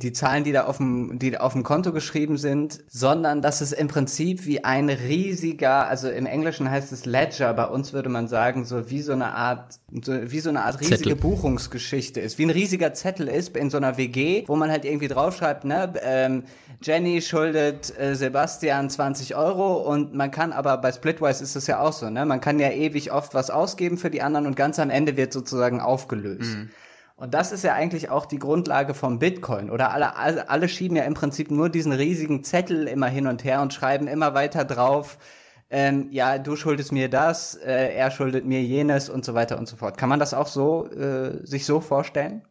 die 0.00 0.12
Zahlen, 0.12 0.44
die 0.44 0.52
da 0.52 0.64
auf 0.64 0.76
dem, 0.76 1.18
die 1.18 1.38
auf 1.38 1.54
dem 1.54 1.64
Konto 1.64 1.92
geschrieben 1.92 2.36
sind, 2.36 2.84
sondern 2.88 3.42
dass 3.42 3.60
es 3.60 3.72
im 3.72 3.88
Prinzip 3.88 4.46
wie 4.46 4.62
ein 4.62 4.88
riesiger, 4.90 5.88
also 5.88 6.08
im 6.08 6.24
Englischen 6.24 6.70
heißt 6.70 6.92
es 6.92 7.04
Ledger, 7.04 7.52
bei 7.52 7.66
uns 7.66 7.92
würde 7.92 8.08
man 8.08 8.28
sagen, 8.28 8.64
so 8.64 8.90
wie 8.90 9.02
so 9.02 9.12
eine 9.12 9.34
Art, 9.34 9.80
so, 10.02 10.12
wie 10.30 10.38
so 10.38 10.50
eine 10.50 10.62
Art 10.62 10.80
riesige 10.80 10.98
Zettel. 10.98 11.16
Buchungsgeschichte 11.16 12.20
ist, 12.20 12.38
wie 12.38 12.44
ein 12.44 12.50
riesiger 12.50 12.94
Zettel 12.94 13.26
ist 13.26 13.56
in 13.56 13.70
so 13.70 13.76
einer 13.76 13.96
WG, 13.96 14.44
wo 14.46 14.54
man 14.54 14.70
halt 14.70 14.84
irgendwie 14.84 15.08
draufschreibt, 15.08 15.64
ne, 15.64 15.92
ähm, 16.02 16.44
Jenny 16.80 17.20
schuldet 17.20 17.92
äh, 17.98 18.14
Sebastian 18.14 18.90
20 18.90 19.34
Euro 19.34 19.78
und 19.78 20.14
man 20.14 20.30
kann 20.30 20.52
aber 20.52 20.76
bei 20.76 20.92
Splitwise 20.92 21.42
ist 21.42 21.56
das 21.56 21.66
ja 21.66 21.80
auch 21.80 21.92
so, 21.92 22.08
ne, 22.08 22.24
man 22.24 22.40
kann 22.40 22.60
ja 22.60 22.70
ewig 22.70 23.10
oft 23.10 23.34
was 23.34 23.50
ausgeben 23.50 23.98
für 23.98 24.10
die 24.10 24.22
anderen 24.22 24.46
und 24.46 24.54
ganz 24.54 24.78
am 24.78 24.90
Ende 24.90 25.16
wird 25.16 25.32
sozusagen 25.32 25.80
aufgelöst. 25.80 26.56
Mhm. 26.56 26.70
Und 27.18 27.34
das 27.34 27.50
ist 27.50 27.64
ja 27.64 27.74
eigentlich 27.74 28.10
auch 28.10 28.26
die 28.26 28.38
Grundlage 28.38 28.94
vom 28.94 29.18
Bitcoin. 29.18 29.70
Oder 29.70 29.90
alle, 29.90 30.16
alle, 30.48 30.68
schieben 30.68 30.96
ja 30.96 31.02
im 31.02 31.14
Prinzip 31.14 31.50
nur 31.50 31.68
diesen 31.68 31.90
riesigen 31.90 32.44
Zettel 32.44 32.86
immer 32.86 33.08
hin 33.08 33.26
und 33.26 33.42
her 33.42 33.60
und 33.60 33.74
schreiben 33.74 34.06
immer 34.06 34.34
weiter 34.34 34.64
drauf, 34.64 35.18
ähm, 35.68 36.06
ja, 36.12 36.38
du 36.38 36.54
schuldest 36.54 36.92
mir 36.92 37.10
das, 37.10 37.56
äh, 37.56 37.92
er 37.92 38.12
schuldet 38.12 38.46
mir 38.46 38.62
jenes 38.62 39.10
und 39.10 39.24
so 39.24 39.34
weiter 39.34 39.58
und 39.58 39.66
so 39.66 39.76
fort. 39.76 39.98
Kann 39.98 40.08
man 40.08 40.20
das 40.20 40.32
auch 40.32 40.46
so 40.46 40.86
äh, 40.92 41.44
sich 41.44 41.66
so 41.66 41.80
vorstellen? 41.80 42.42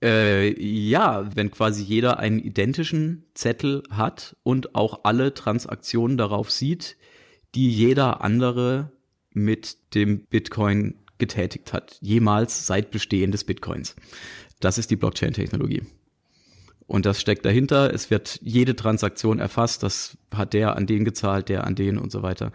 Äh, 0.00 0.54
ja, 0.64 1.24
wenn 1.34 1.50
quasi 1.50 1.82
jeder 1.82 2.20
einen 2.20 2.38
identischen 2.38 3.26
Zettel 3.34 3.82
hat 3.90 4.36
und 4.44 4.76
auch 4.76 5.00
alle 5.02 5.34
Transaktionen 5.34 6.16
darauf 6.16 6.52
sieht, 6.52 6.96
die 7.56 7.68
jeder 7.68 8.22
andere 8.22 8.92
mit 9.32 9.76
dem 9.94 10.24
Bitcoin 10.26 11.03
getätigt 11.18 11.72
hat, 11.72 11.98
jemals 12.00 12.66
seit 12.66 12.90
Bestehen 12.90 13.32
des 13.32 13.44
Bitcoins. 13.44 13.96
Das 14.60 14.78
ist 14.78 14.90
die 14.90 14.96
Blockchain-Technologie. 14.96 15.82
Und 16.86 17.06
das 17.06 17.20
steckt 17.20 17.44
dahinter. 17.44 17.92
Es 17.92 18.10
wird 18.10 18.40
jede 18.42 18.76
Transaktion 18.76 19.38
erfasst. 19.38 19.82
Das 19.82 20.18
hat 20.34 20.52
der 20.52 20.76
an 20.76 20.86
den 20.86 21.04
gezahlt, 21.04 21.48
der 21.48 21.64
an 21.64 21.74
den 21.74 21.98
und 21.98 22.12
so 22.12 22.22
weiter. 22.22 22.52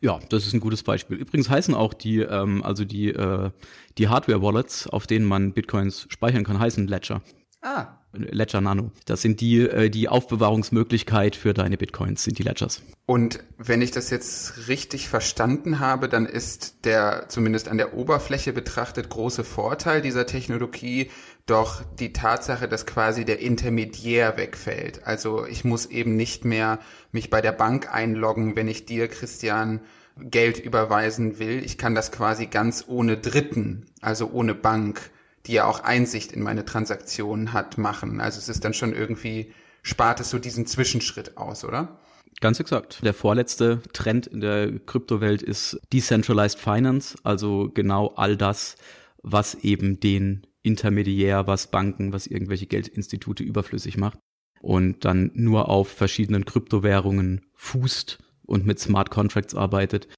Ja, 0.00 0.18
das 0.28 0.46
ist 0.46 0.52
ein 0.52 0.60
gutes 0.60 0.82
Beispiel. 0.82 1.16
Übrigens 1.16 1.50
heißen 1.50 1.74
auch 1.74 1.94
die, 1.94 2.20
ähm, 2.20 2.62
also 2.62 2.84
die, 2.84 3.08
äh, 3.08 3.50
die 3.98 4.08
Hardware-Wallets, 4.08 4.88
auf 4.88 5.06
denen 5.06 5.26
man 5.26 5.52
Bitcoins 5.52 6.06
speichern 6.08 6.44
kann, 6.44 6.58
heißen 6.58 6.86
Ledger. 6.86 7.22
Ah. 7.62 7.95
Ledger 8.12 8.60
Nano. 8.60 8.90
Das 9.04 9.22
sind 9.22 9.40
die, 9.40 9.60
äh, 9.60 9.90
die 9.90 10.08
Aufbewahrungsmöglichkeit 10.08 11.36
für 11.36 11.54
deine 11.54 11.76
Bitcoins, 11.76 12.24
sind 12.24 12.38
die 12.38 12.42
Ledgers. 12.42 12.82
Und 13.06 13.40
wenn 13.58 13.82
ich 13.82 13.90
das 13.90 14.10
jetzt 14.10 14.68
richtig 14.68 15.08
verstanden 15.08 15.78
habe, 15.78 16.08
dann 16.08 16.26
ist 16.26 16.84
der, 16.84 17.26
zumindest 17.28 17.68
an 17.68 17.78
der 17.78 17.94
Oberfläche 17.94 18.52
betrachtet, 18.52 19.08
große 19.08 19.44
Vorteil 19.44 20.02
dieser 20.02 20.26
Technologie 20.26 21.10
doch 21.46 21.82
die 22.00 22.12
Tatsache, 22.12 22.66
dass 22.66 22.86
quasi 22.86 23.24
der 23.24 23.38
Intermediär 23.38 24.36
wegfällt. 24.36 25.06
Also 25.06 25.46
ich 25.46 25.64
muss 25.64 25.86
eben 25.86 26.16
nicht 26.16 26.44
mehr 26.44 26.80
mich 27.12 27.30
bei 27.30 27.40
der 27.40 27.52
Bank 27.52 27.92
einloggen, 27.94 28.56
wenn 28.56 28.66
ich 28.66 28.84
dir, 28.84 29.06
Christian, 29.06 29.80
Geld 30.18 30.58
überweisen 30.58 31.38
will. 31.38 31.62
Ich 31.64 31.78
kann 31.78 31.94
das 31.94 32.10
quasi 32.10 32.46
ganz 32.46 32.84
ohne 32.88 33.16
Dritten, 33.16 33.86
also 34.00 34.30
ohne 34.32 34.54
Bank 34.54 35.10
die 35.46 35.54
ja 35.54 35.66
auch 35.66 35.80
Einsicht 35.80 36.32
in 36.32 36.42
meine 36.42 36.64
Transaktionen 36.64 37.52
hat, 37.52 37.78
machen. 37.78 38.20
Also 38.20 38.38
es 38.38 38.48
ist 38.48 38.64
dann 38.64 38.74
schon 38.74 38.92
irgendwie, 38.92 39.52
spart 39.82 40.20
es 40.20 40.30
so 40.30 40.38
diesen 40.38 40.66
Zwischenschritt 40.66 41.36
aus, 41.36 41.64
oder? 41.64 42.00
Ganz 42.40 42.60
exakt. 42.60 43.00
Der 43.02 43.14
vorletzte 43.14 43.80
Trend 43.92 44.26
in 44.26 44.40
der 44.40 44.78
Kryptowelt 44.80 45.42
ist 45.42 45.80
Decentralized 45.92 46.58
Finance, 46.58 47.16
also 47.22 47.70
genau 47.72 48.08
all 48.16 48.36
das, 48.36 48.76
was 49.22 49.54
eben 49.54 50.00
den 50.00 50.46
Intermediär, 50.62 51.46
was 51.46 51.70
Banken, 51.70 52.12
was 52.12 52.26
irgendwelche 52.26 52.66
Geldinstitute 52.66 53.42
überflüssig 53.42 53.96
macht 53.96 54.18
und 54.60 55.04
dann 55.04 55.30
nur 55.34 55.68
auf 55.68 55.88
verschiedenen 55.88 56.44
Kryptowährungen 56.44 57.46
fußt 57.54 58.18
und 58.44 58.66
mit 58.66 58.80
Smart 58.80 59.10
Contracts 59.10 59.54
arbeitet 59.54 60.08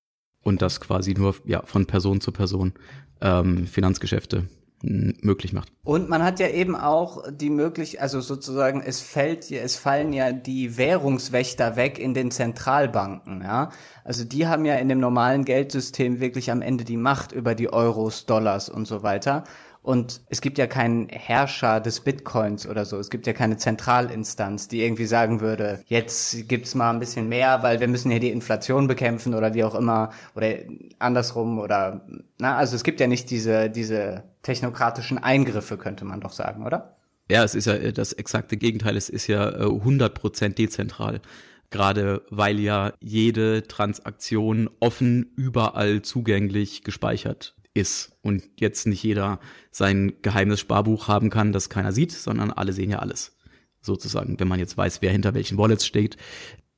und 0.42 0.62
das 0.62 0.80
quasi 0.80 1.14
nur 1.14 1.36
ja 1.44 1.62
von 1.66 1.86
Person 1.86 2.20
zu 2.20 2.32
Person 2.32 2.72
ähm, 3.20 3.66
Finanzgeschäfte 3.66 4.48
möglich 4.82 5.52
macht. 5.52 5.72
Und 5.84 6.08
man 6.08 6.22
hat 6.22 6.38
ja 6.38 6.48
eben 6.48 6.76
auch 6.76 7.24
die 7.30 7.50
Möglichkeit, 7.50 8.00
also 8.00 8.20
sozusagen, 8.20 8.80
es 8.80 9.00
fällt, 9.00 9.50
es 9.50 9.76
fallen 9.76 10.12
ja 10.12 10.32
die 10.32 10.76
Währungswächter 10.76 11.76
weg 11.76 11.98
in 11.98 12.14
den 12.14 12.30
Zentralbanken, 12.30 13.42
ja. 13.42 13.70
Also 14.04 14.24
die 14.24 14.46
haben 14.46 14.64
ja 14.64 14.76
in 14.76 14.88
dem 14.88 15.00
normalen 15.00 15.44
Geldsystem 15.44 16.20
wirklich 16.20 16.50
am 16.50 16.62
Ende 16.62 16.84
die 16.84 16.96
Macht 16.96 17.32
über 17.32 17.54
die 17.54 17.72
Euros, 17.72 18.24
Dollars 18.26 18.68
und 18.68 18.86
so 18.86 19.02
weiter. 19.02 19.44
Und 19.88 20.20
es 20.28 20.42
gibt 20.42 20.58
ja 20.58 20.66
keinen 20.66 21.08
Herrscher 21.08 21.80
des 21.80 22.00
Bitcoins 22.00 22.66
oder 22.66 22.84
so. 22.84 22.98
Es 22.98 23.08
gibt 23.08 23.26
ja 23.26 23.32
keine 23.32 23.56
Zentralinstanz, 23.56 24.68
die 24.68 24.82
irgendwie 24.82 25.06
sagen 25.06 25.40
würde, 25.40 25.82
jetzt 25.86 26.46
gibt's 26.46 26.74
mal 26.74 26.90
ein 26.90 26.98
bisschen 26.98 27.26
mehr, 27.30 27.62
weil 27.62 27.80
wir 27.80 27.88
müssen 27.88 28.10
hier 28.10 28.20
die 28.20 28.28
Inflation 28.28 28.86
bekämpfen 28.86 29.32
oder 29.32 29.54
wie 29.54 29.64
auch 29.64 29.74
immer 29.74 30.10
oder 30.34 30.56
andersrum 30.98 31.58
oder 31.58 32.02
na, 32.38 32.58
also 32.58 32.76
es 32.76 32.84
gibt 32.84 33.00
ja 33.00 33.06
nicht 33.06 33.30
diese 33.30 33.70
diese 33.70 34.24
technokratischen 34.42 35.16
Eingriffe, 35.16 35.78
könnte 35.78 36.04
man 36.04 36.20
doch 36.20 36.32
sagen, 36.32 36.66
oder? 36.66 36.98
Ja, 37.30 37.42
es 37.42 37.54
ist 37.54 37.64
ja 37.64 37.72
äh, 37.72 37.94
das 37.94 38.12
exakte 38.12 38.58
Gegenteil. 38.58 38.94
Es 38.94 39.08
ist 39.08 39.26
ja 39.26 39.48
100% 39.48 40.44
äh, 40.44 40.50
dezentral. 40.50 41.22
Gerade 41.70 42.26
weil 42.28 42.60
ja 42.60 42.92
jede 43.00 43.62
Transaktion 43.62 44.68
offen 44.80 45.32
überall 45.34 46.02
zugänglich 46.02 46.84
gespeichert 46.84 47.54
ist 47.78 48.12
und 48.22 48.42
jetzt 48.60 48.86
nicht 48.86 49.02
jeder 49.02 49.40
sein 49.70 50.14
geheimes 50.22 50.60
Sparbuch 50.60 51.08
haben 51.08 51.30
kann, 51.30 51.52
das 51.52 51.70
keiner 51.70 51.92
sieht, 51.92 52.12
sondern 52.12 52.50
alle 52.50 52.72
sehen 52.72 52.90
ja 52.90 52.98
alles. 52.98 53.36
Sozusagen, 53.80 54.38
wenn 54.40 54.48
man 54.48 54.58
jetzt 54.58 54.76
weiß, 54.76 55.00
wer 55.02 55.12
hinter 55.12 55.34
welchen 55.34 55.56
Wallets 55.56 55.86
steht. 55.86 56.16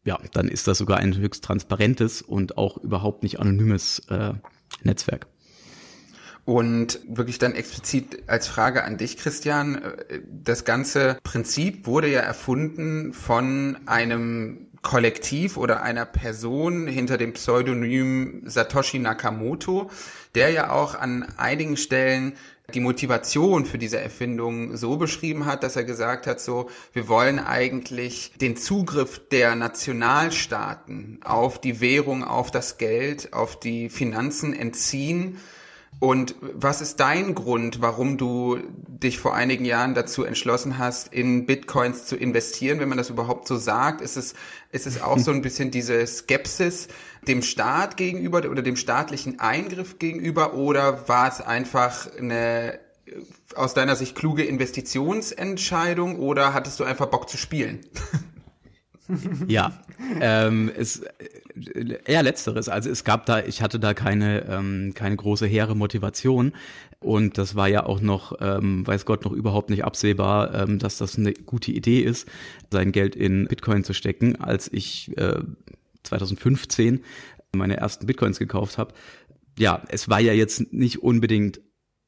ja, 0.05 0.19
dann 0.33 0.49
ist 0.49 0.67
das 0.67 0.79
sogar 0.79 0.99
ein 0.99 1.17
höchst 1.17 1.45
transparentes 1.45 2.23
und 2.23 2.57
auch 2.57 2.79
überhaupt 2.79 3.23
nicht 3.23 3.41
anonymes 3.41 4.01
äh, 4.09 4.35
Netzwerk. 4.83 5.27
Und 6.45 6.99
wirklich 7.07 7.39
dann 7.39 7.53
explizit 7.53 8.25
als 8.27 8.49
Frage 8.49 8.85
an 8.85 8.97
dich, 8.97 9.17
Christian, 9.17 9.77
äh, 9.77 10.21
das 10.27 10.65
ganze 10.65 11.19
Prinzip 11.23 11.87
wurde 11.87 12.09
ja 12.09 12.21
erfunden 12.21 13.13
von 13.13 13.77
einem 13.87 14.70
Kollektiv 14.83 15.57
oder 15.57 15.83
einer 15.83 16.07
Person 16.07 16.87
hinter 16.87 17.19
dem 17.19 17.35
Pseudonym 17.35 18.43
Satoshi 18.47 18.99
Nakamoto, 18.99 19.91
der 20.35 20.51
ja 20.51 20.71
auch 20.71 20.95
an 20.95 21.27
einigen 21.37 21.77
Stellen 21.77 22.35
die 22.73 22.81
Motivation 22.81 23.67
für 23.67 23.79
diese 23.79 24.01
Erfindung 24.01 24.77
so 24.77 24.97
beschrieben 24.97 25.45
hat, 25.45 25.63
dass 25.63 25.77
er 25.77 25.85
gesagt 25.85 26.27
hat, 26.27 26.41
so, 26.41 26.71
wir 26.93 27.09
wollen 27.09 27.39
eigentlich 27.39 28.33
den 28.41 28.57
Zugriff 28.57 29.21
der 29.29 29.55
Nationalstaaten 29.57 31.21
auf 31.25 31.61
die 31.61 31.81
Währung, 31.81 32.25
auf 32.25 32.51
das 32.51 32.79
Geld, 32.79 33.33
auf 33.33 33.59
die 33.59 33.91
Finanzen 33.91 34.55
entziehen. 34.55 35.39
Und 35.99 36.35
was 36.41 36.81
ist 36.81 36.99
dein 37.01 37.35
Grund, 37.35 37.83
warum 37.83 38.17
du 38.17 38.59
dich 38.87 39.19
vor 39.19 39.35
einigen 39.35 39.67
Jahren 39.67 39.95
dazu 39.95 40.25
entschlossen 40.25 40.79
hast, 40.79 41.13
in 41.13 41.45
Bitcoins 41.45 42.07
zu 42.07 42.17
investieren, 42.17 42.81
wenn 42.81 42.89
man 42.89 42.97
das 42.97 43.11
überhaupt 43.11 43.47
so 43.47 43.57
sagt? 43.57 44.01
Ist 44.01 44.17
es, 44.17 44.35
ist 44.73 44.87
es 44.87 45.03
auch 45.03 45.19
so 45.19 45.31
ein 45.31 45.43
bisschen 45.43 45.71
diese 45.71 46.07
Skepsis 46.07 46.89
dem 47.29 47.43
Staat 47.43 47.99
gegenüber 47.99 48.39
oder 48.49 48.63
dem 48.63 48.77
staatlichen 48.77 49.41
Eingriff 49.41 49.99
gegenüber 49.99 50.55
oder 50.55 51.07
war 51.09 51.29
es 51.29 51.43
einfach 51.43 52.09
eine 52.17 52.79
aus 53.57 53.75
deiner 53.75 53.97
Sicht 53.97 54.15
kluge 54.15 54.45
Investitionsentscheidung 54.45 56.19
oder 56.19 56.55
hattest 56.55 56.79
du 56.81 56.85
einfach 56.85 57.07
Bock 57.07 57.29
zu 57.29 57.37
spielen? 57.37 57.81
ja, 59.47 59.73
ähm, 60.21 60.71
es 60.77 61.03
eher 62.07 62.23
letzteres. 62.23 62.69
Also 62.69 62.91
es 62.91 63.05
gab 63.05 63.27
da, 63.27 63.45
ich 63.45 63.63
hatte 63.63 63.79
da 63.79 63.95
keine 63.95 64.47
ähm, 64.49 64.93
keine 64.95 65.17
große 65.17 65.47
hehre 65.47 65.75
Motivation 65.77 66.53
und 67.03 67.39
das 67.39 67.55
war 67.55 67.67
ja 67.67 67.87
auch 67.87 68.01
noch, 68.01 68.35
ähm, 68.41 68.87
weiß 68.87 69.07
Gott, 69.07 69.25
noch 69.25 69.33
überhaupt 69.33 69.71
nicht 69.71 69.85
absehbar, 69.85 70.55
ähm, 70.55 70.79
dass 70.79 70.99
das 70.99 71.17
eine 71.17 71.33
gute 71.33 71.73
Idee 71.73 72.01
ist, 72.01 72.29
sein 72.71 72.93
Geld 72.93 73.17
in 73.17 73.49
Bitcoin 73.49 73.85
zu 73.85 73.95
stecken. 73.95 74.37
Als 74.37 74.71
ich 74.71 75.17
äh, 75.17 75.41
2015 76.03 77.03
meine 77.53 77.79
ersten 77.79 78.07
Bitcoins 78.07 78.39
gekauft 78.39 78.77
habe, 78.77 78.93
ja, 79.59 79.83
es 79.89 80.11
war 80.11 80.21
ja 80.21 80.35
jetzt 80.35 80.73
nicht 80.73 81.03
unbedingt 81.03 81.61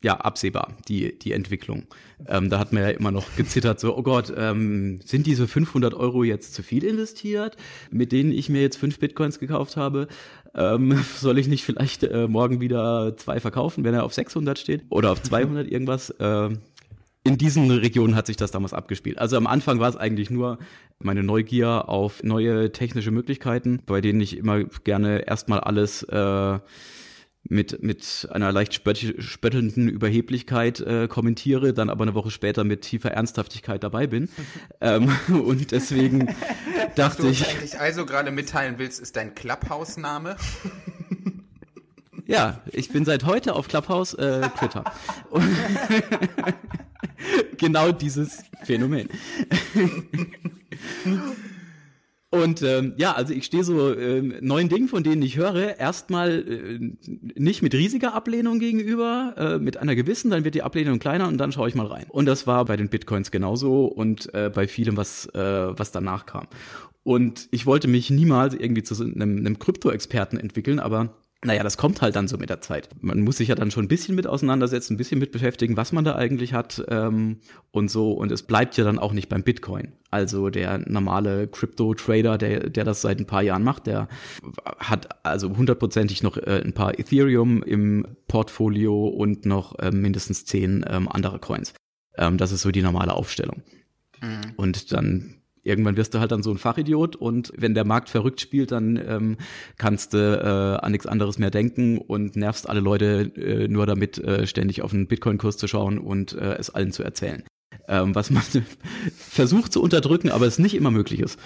ja, 0.02 0.16
absehbar, 0.16 0.76
die, 0.88 1.18
die 1.18 1.32
Entwicklung. 1.32 1.84
Ähm, 2.26 2.50
da 2.50 2.58
hat 2.58 2.72
man 2.72 2.82
ja 2.82 2.90
immer 2.90 3.10
noch 3.10 3.36
gezittert, 3.36 3.80
so, 3.80 3.96
oh 3.96 4.02
Gott, 4.02 4.32
ähm, 4.36 5.00
sind 5.04 5.26
diese 5.26 5.46
500 5.46 5.94
Euro 5.94 6.24
jetzt 6.24 6.54
zu 6.54 6.62
viel 6.62 6.84
investiert, 6.84 7.56
mit 7.90 8.12
denen 8.12 8.32
ich 8.32 8.48
mir 8.48 8.60
jetzt 8.60 8.76
fünf 8.76 8.98
Bitcoins 8.98 9.38
gekauft 9.38 9.76
habe? 9.76 10.08
Ähm, 10.54 11.02
soll 11.16 11.38
ich 11.38 11.48
nicht 11.48 11.64
vielleicht 11.64 12.02
äh, 12.02 12.26
morgen 12.28 12.60
wieder 12.60 13.16
zwei 13.16 13.40
verkaufen, 13.40 13.84
wenn 13.84 13.94
er 13.94 14.04
auf 14.04 14.12
600 14.12 14.58
steht? 14.58 14.84
Oder 14.90 15.12
auf 15.12 15.22
200 15.22 15.70
irgendwas? 15.70 16.10
Äh, 16.10 16.50
in 17.24 17.38
diesen 17.38 17.70
Regionen 17.70 18.16
hat 18.16 18.26
sich 18.26 18.36
das 18.36 18.50
damals 18.50 18.72
abgespielt. 18.72 19.18
Also 19.18 19.36
am 19.36 19.46
Anfang 19.46 19.78
war 19.78 19.88
es 19.88 19.96
eigentlich 19.96 20.30
nur 20.30 20.58
meine 20.98 21.22
Neugier 21.22 21.88
auf 21.88 22.24
neue 22.24 22.72
technische 22.72 23.12
Möglichkeiten, 23.12 23.80
bei 23.86 24.00
denen 24.00 24.20
ich 24.20 24.36
immer 24.36 24.64
gerne 24.64 25.26
erstmal 25.28 25.60
alles 25.60 26.02
äh, 26.04 26.58
mit, 27.44 27.82
mit 27.82 28.28
einer 28.30 28.52
leicht 28.52 28.74
spöttelnden 28.74 29.88
Überheblichkeit 29.88 30.80
äh, 30.80 31.08
kommentiere, 31.08 31.72
dann 31.72 31.90
aber 31.90 32.02
eine 32.02 32.14
Woche 32.14 32.30
später 32.30 32.64
mit 32.64 32.82
tiefer 32.82 33.10
Ernsthaftigkeit 33.10 33.82
dabei 33.82 34.06
bin. 34.06 34.28
ähm, 34.80 35.10
und 35.28 35.70
deswegen 35.72 36.34
dachte 36.94 37.28
ich. 37.28 37.40
Was 37.40 37.48
du 37.48 37.56
eigentlich 37.56 37.80
also 37.80 38.06
gerade 38.06 38.30
mitteilen 38.30 38.76
willst, 38.78 39.00
ist 39.00 39.16
dein 39.16 39.34
Clubhouse-Name. 39.34 40.36
ja, 42.26 42.62
ich 42.70 42.90
bin 42.90 43.04
seit 43.04 43.24
heute 43.24 43.54
auf 43.54 43.68
Clubhouse 43.68 44.14
äh, 44.14 44.48
Twitter. 44.58 44.84
genau 47.58 47.92
dieses 47.92 48.44
Phänomen. 48.64 49.08
Und 52.32 52.62
ähm, 52.62 52.94
ja, 52.96 53.12
also 53.12 53.34
ich 53.34 53.44
stehe 53.44 53.62
so 53.62 53.92
äh, 53.92 54.22
neuen 54.22 54.70
Dingen, 54.70 54.88
von 54.88 55.02
denen 55.02 55.20
ich 55.20 55.36
höre, 55.36 55.78
erstmal 55.78 56.30
äh, 56.48 56.78
nicht 57.38 57.60
mit 57.60 57.74
riesiger 57.74 58.14
Ablehnung 58.14 58.58
gegenüber, 58.58 59.34
äh, 59.36 59.58
mit 59.58 59.76
einer 59.76 59.94
gewissen, 59.94 60.30
dann 60.30 60.42
wird 60.42 60.54
die 60.54 60.62
Ablehnung 60.62 60.98
kleiner 60.98 61.28
und 61.28 61.36
dann 61.36 61.52
schaue 61.52 61.68
ich 61.68 61.74
mal 61.74 61.84
rein. 61.84 62.06
Und 62.08 62.24
das 62.24 62.46
war 62.46 62.64
bei 62.64 62.78
den 62.78 62.88
Bitcoins 62.88 63.32
genauso 63.32 63.84
und 63.84 64.32
äh, 64.32 64.48
bei 64.48 64.66
vielem, 64.66 64.96
was, 64.96 65.26
äh, 65.34 65.38
was 65.38 65.92
danach 65.92 66.24
kam. 66.24 66.46
Und 67.04 67.48
ich 67.50 67.66
wollte 67.66 67.86
mich 67.86 68.08
niemals 68.08 68.54
irgendwie 68.54 68.82
zu 68.82 68.94
einem, 69.04 69.36
einem 69.36 69.58
Krypto-Experten 69.58 70.38
entwickeln, 70.38 70.80
aber 70.80 71.10
naja, 71.44 71.64
das 71.64 71.76
kommt 71.76 72.02
halt 72.02 72.14
dann 72.14 72.28
so 72.28 72.38
mit 72.38 72.50
der 72.50 72.60
Zeit. 72.60 72.88
Man 73.00 73.22
muss 73.22 73.38
sich 73.38 73.48
ja 73.48 73.56
dann 73.56 73.72
schon 73.72 73.84
ein 73.84 73.88
bisschen 73.88 74.14
mit 74.14 74.28
auseinandersetzen, 74.28 74.94
ein 74.94 74.96
bisschen 74.96 75.18
mit 75.18 75.32
beschäftigen, 75.32 75.76
was 75.76 75.90
man 75.90 76.04
da 76.04 76.14
eigentlich 76.14 76.54
hat 76.54 76.84
ähm, 76.88 77.40
und 77.72 77.90
so. 77.90 78.12
Und 78.12 78.30
es 78.30 78.44
bleibt 78.44 78.76
ja 78.76 78.84
dann 78.84 79.00
auch 79.00 79.12
nicht 79.12 79.28
beim 79.28 79.42
Bitcoin. 79.42 79.92
Also 80.10 80.50
der 80.50 80.78
normale 80.88 81.48
Crypto-Trader, 81.48 82.38
der, 82.38 82.70
der 82.70 82.84
das 82.84 83.02
seit 83.02 83.18
ein 83.18 83.26
paar 83.26 83.42
Jahren 83.42 83.64
macht, 83.64 83.88
der 83.88 84.08
hat 84.78 85.08
also 85.26 85.56
hundertprozentig 85.56 86.22
noch 86.22 86.36
äh, 86.36 86.62
ein 86.64 86.74
paar 86.74 86.98
Ethereum 86.98 87.64
im 87.64 88.06
Portfolio 88.28 89.08
und 89.08 89.44
noch 89.44 89.76
äh, 89.80 89.90
mindestens 89.90 90.44
zehn 90.44 90.84
ähm, 90.88 91.08
andere 91.08 91.40
Coins. 91.40 91.74
Ähm, 92.16 92.38
das 92.38 92.52
ist 92.52 92.62
so 92.62 92.70
die 92.70 92.82
normale 92.82 93.14
Aufstellung. 93.14 93.64
Mhm. 94.20 94.52
Und 94.56 94.92
dann 94.92 95.41
irgendwann 95.62 95.96
wirst 95.96 96.14
du 96.14 96.20
halt 96.20 96.32
dann 96.32 96.42
so 96.42 96.50
ein 96.50 96.58
Fachidiot 96.58 97.16
und 97.16 97.52
wenn 97.56 97.74
der 97.74 97.84
Markt 97.84 98.08
verrückt 98.08 98.40
spielt, 98.40 98.72
dann 98.72 98.96
ähm, 98.96 99.36
kannst 99.78 100.12
du 100.12 100.18
äh, 100.18 100.84
an 100.84 100.92
nichts 100.92 101.06
anderes 101.06 101.38
mehr 101.38 101.50
denken 101.50 101.98
und 101.98 102.36
nervst 102.36 102.68
alle 102.68 102.80
Leute 102.80 103.32
äh, 103.36 103.68
nur 103.68 103.86
damit, 103.86 104.18
äh, 104.18 104.46
ständig 104.46 104.82
auf 104.82 104.90
den 104.90 105.06
Bitcoin-Kurs 105.06 105.56
zu 105.56 105.68
schauen 105.68 105.98
und 105.98 106.32
äh, 106.32 106.54
es 106.54 106.70
allen 106.70 106.92
zu 106.92 107.02
erzählen. 107.02 107.44
Ähm, 107.88 108.14
was 108.14 108.30
man 108.30 108.42
versucht 109.16 109.72
zu 109.72 109.82
unterdrücken, 109.82 110.30
aber 110.30 110.46
es 110.46 110.58
nicht 110.58 110.74
immer 110.74 110.90
möglich 110.90 111.20
ist. 111.20 111.38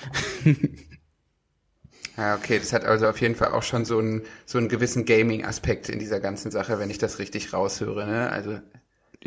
Ja, 2.16 2.34
okay, 2.36 2.58
das 2.58 2.72
hat 2.72 2.84
also 2.84 3.06
auf 3.06 3.20
jeden 3.20 3.34
Fall 3.34 3.52
auch 3.52 3.62
schon 3.62 3.84
so 3.84 3.98
einen, 3.98 4.22
so 4.44 4.58
einen 4.58 4.68
gewissen 4.68 5.04
Gaming-Aspekt 5.04 5.88
in 5.88 5.98
dieser 5.98 6.20
ganzen 6.20 6.50
Sache, 6.50 6.78
wenn 6.78 6.90
ich 6.90 6.98
das 6.98 7.18
richtig 7.18 7.52
raushöre. 7.52 8.06
Ne? 8.06 8.30
Also 8.30 8.58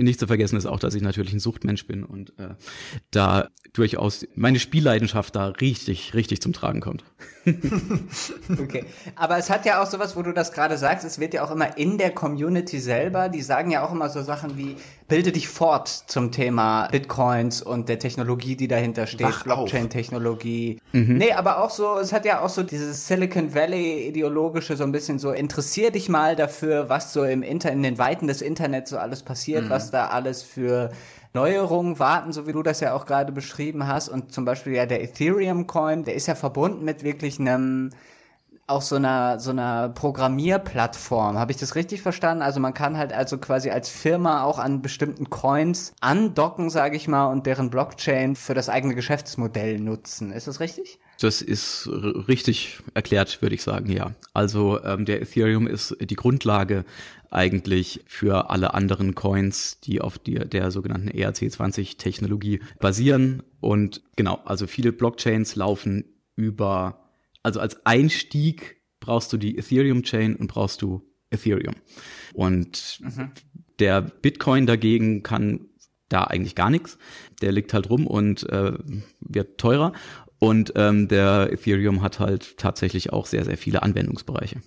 nicht 0.04 0.20
zu 0.20 0.28
vergessen 0.28 0.58
ist 0.58 0.66
auch, 0.66 0.80
dass 0.80 0.96
ich 0.96 1.02
natürlich 1.02 1.34
ein 1.34 1.40
Suchtmensch 1.40 1.86
bin 1.86 2.04
und 2.04 2.38
äh, 2.40 2.56
da 3.12 3.50
durchaus 3.74 4.26
meine 4.36 4.60
Spielleidenschaft 4.60 5.36
da 5.36 5.48
richtig, 5.48 6.14
richtig 6.14 6.42
zum 6.42 6.54
Tragen 6.54 6.82
kommt. 6.82 7.04
okay, 8.62 8.86
aber 9.16 9.38
es 9.38 9.50
hat 9.50 9.66
ja 9.66 9.82
auch 9.82 9.86
sowas, 9.86 10.16
wo 10.16 10.22
du 10.22 10.34
das 10.34 10.52
gerade 10.52 10.78
sagst, 10.78 11.06
es 11.06 11.20
wird 11.20 11.34
ja 11.34 11.44
auch 11.44 11.52
immer 11.52 11.78
in 11.78 11.98
der 11.98 12.12
Community 12.12 12.80
selber, 12.80 13.30
die 13.30 13.42
sagen 13.42 13.72
ja 13.72 13.86
auch 13.86 13.92
immer 13.92 14.10
so 14.10 14.22
Sachen 14.22 14.58
wie, 14.58 14.76
bilde 15.08 15.32
dich 15.32 15.48
fort 15.48 15.88
zum 15.88 16.32
Thema 16.32 16.88
Bitcoins 16.88 17.62
und 17.62 17.90
der 17.90 18.00
Technologie, 18.00 18.56
die 18.56 18.68
dahinter 18.68 19.08
steht, 19.08 19.44
Blockchain-Technologie. 19.44 20.80
Mhm. 20.92 21.18
Nee, 21.18 21.34
aber 21.34 21.64
auch 21.64 21.70
so, 21.70 21.98
es 21.98 22.14
hat 22.14 22.26
ja 22.26 22.42
auch 22.42 22.50
so 22.50 22.64
dieses 22.64 23.08
Silicon 23.08 23.54
Valley-ideologische, 23.54 24.76
so 24.76 24.84
ein 24.84 24.92
bisschen 24.92 25.18
so, 25.18 25.32
interessier 25.32 25.92
dich 25.92 26.10
mal 26.10 26.36
dafür, 26.36 26.90
was 26.90 27.14
so 27.14 27.24
im 27.24 27.44
Inter 27.44 27.72
in 27.72 27.84
den 27.84 27.98
Weiten 27.98 28.28
des 28.28 28.42
Internets 28.42 28.92
so 28.92 28.98
alles 28.98 29.24
passiert, 29.24 29.66
mhm. 29.66 29.70
was 29.70 29.92
da 29.92 30.08
alles 30.08 30.44
für 30.44 30.92
Neuerungen 31.34 32.00
warten, 32.00 32.32
so 32.32 32.48
wie 32.48 32.54
du 32.54 32.64
das 32.64 32.80
ja 32.80 32.94
auch 32.94 33.06
gerade 33.06 33.32
beschrieben 33.32 33.88
hast. 33.88 34.10
Und 34.10 34.34
zum 34.34 34.46
Beispiel 34.46 34.74
ja 34.74 34.86
der 34.86 35.04
Ethereum 35.04 35.68
Coin, 35.68 36.04
der 36.04 36.16
ist 36.16 36.28
ja 36.28 36.36
verbunden 36.36 36.86
mit 36.86 37.04
wirklich 37.04 37.40
einem 37.40 37.92
auch 38.70 38.82
so 38.82 38.96
einer 38.96 39.40
so 39.40 39.50
einer 39.50 39.90
Programmierplattform. 39.90 41.38
Habe 41.38 41.52
ich 41.52 41.58
das 41.58 41.76
richtig 41.76 42.02
verstanden? 42.02 42.44
Also 42.44 42.60
man 42.60 42.74
kann 42.74 42.98
halt 42.98 43.14
also 43.14 43.38
quasi 43.38 43.72
als 43.72 43.90
Firma 43.90 44.44
auch 44.44 44.60
an 44.60 44.82
bestimmten 44.82 45.30
Coins 45.30 45.94
andocken, 46.02 46.70
sage 46.70 46.96
ich 46.96 47.08
mal, 47.08 47.26
und 47.26 47.46
deren 47.46 47.70
Blockchain 47.70 48.36
für 48.36 48.54
das 48.54 48.70
eigene 48.70 48.96
Geschäftsmodell 48.96 49.80
nutzen. 49.80 50.32
Ist 50.32 50.48
das 50.48 50.60
richtig? 50.60 51.00
Das 51.20 51.42
ist 51.42 51.90
richtig 52.30 52.80
erklärt, 52.94 53.42
würde 53.42 53.56
ich 53.56 53.64
sagen, 53.64 53.92
ja. 53.92 54.12
Also 54.34 54.82
ähm, 54.84 55.04
der 55.04 55.22
Ethereum 55.22 55.68
ist 55.68 55.98
die 56.00 56.16
Grundlage 56.16 56.86
eigentlich 57.32 58.02
für 58.08 58.50
alle 58.50 58.74
anderen 58.74 59.16
Coins, 59.16 59.80
die 59.82 60.02
auf 60.02 60.18
die, 60.18 60.36
der 60.36 60.72
sogenannten 60.72 61.10
ERC20-Technologie 61.10 62.62
basieren. 62.80 63.44
Und 63.60 64.02
genau, 64.16 64.40
also 64.46 64.68
viele 64.68 64.92
Blockchains 64.92 65.56
laufen 65.56 66.06
über, 66.36 67.12
also 67.44 67.60
als 67.60 67.86
Einstieg 67.86 68.78
brauchst 69.00 69.32
du 69.32 69.38
die 69.38 69.58
Ethereum-Chain 69.58 70.36
und 70.36 70.48
brauchst 70.48 70.82
du 70.82 71.02
Ethereum. 71.30 71.76
Und 72.34 73.00
mhm. 73.02 73.32
der 73.80 74.02
Bitcoin 74.02 74.66
dagegen 74.66 75.24
kann 75.24 75.68
da 76.10 76.24
eigentlich 76.24 76.56
gar 76.56 76.72
nichts. 76.72 76.98
Der 77.42 77.52
liegt 77.52 77.74
halt 77.74 77.90
rum 77.90 78.08
und 78.08 78.50
äh, 78.50 78.74
wird 79.20 79.60
teurer. 79.60 79.94
Und 80.40 80.74
ähm, 80.76 81.08
der 81.08 81.50
Ethereum 81.52 82.02
hat 82.02 82.20
halt 82.20 82.58
tatsächlich 82.58 83.14
auch 83.14 83.26
sehr, 83.28 83.46
sehr 83.46 83.58
viele 83.58 83.84
Anwendungsbereiche 83.84 84.62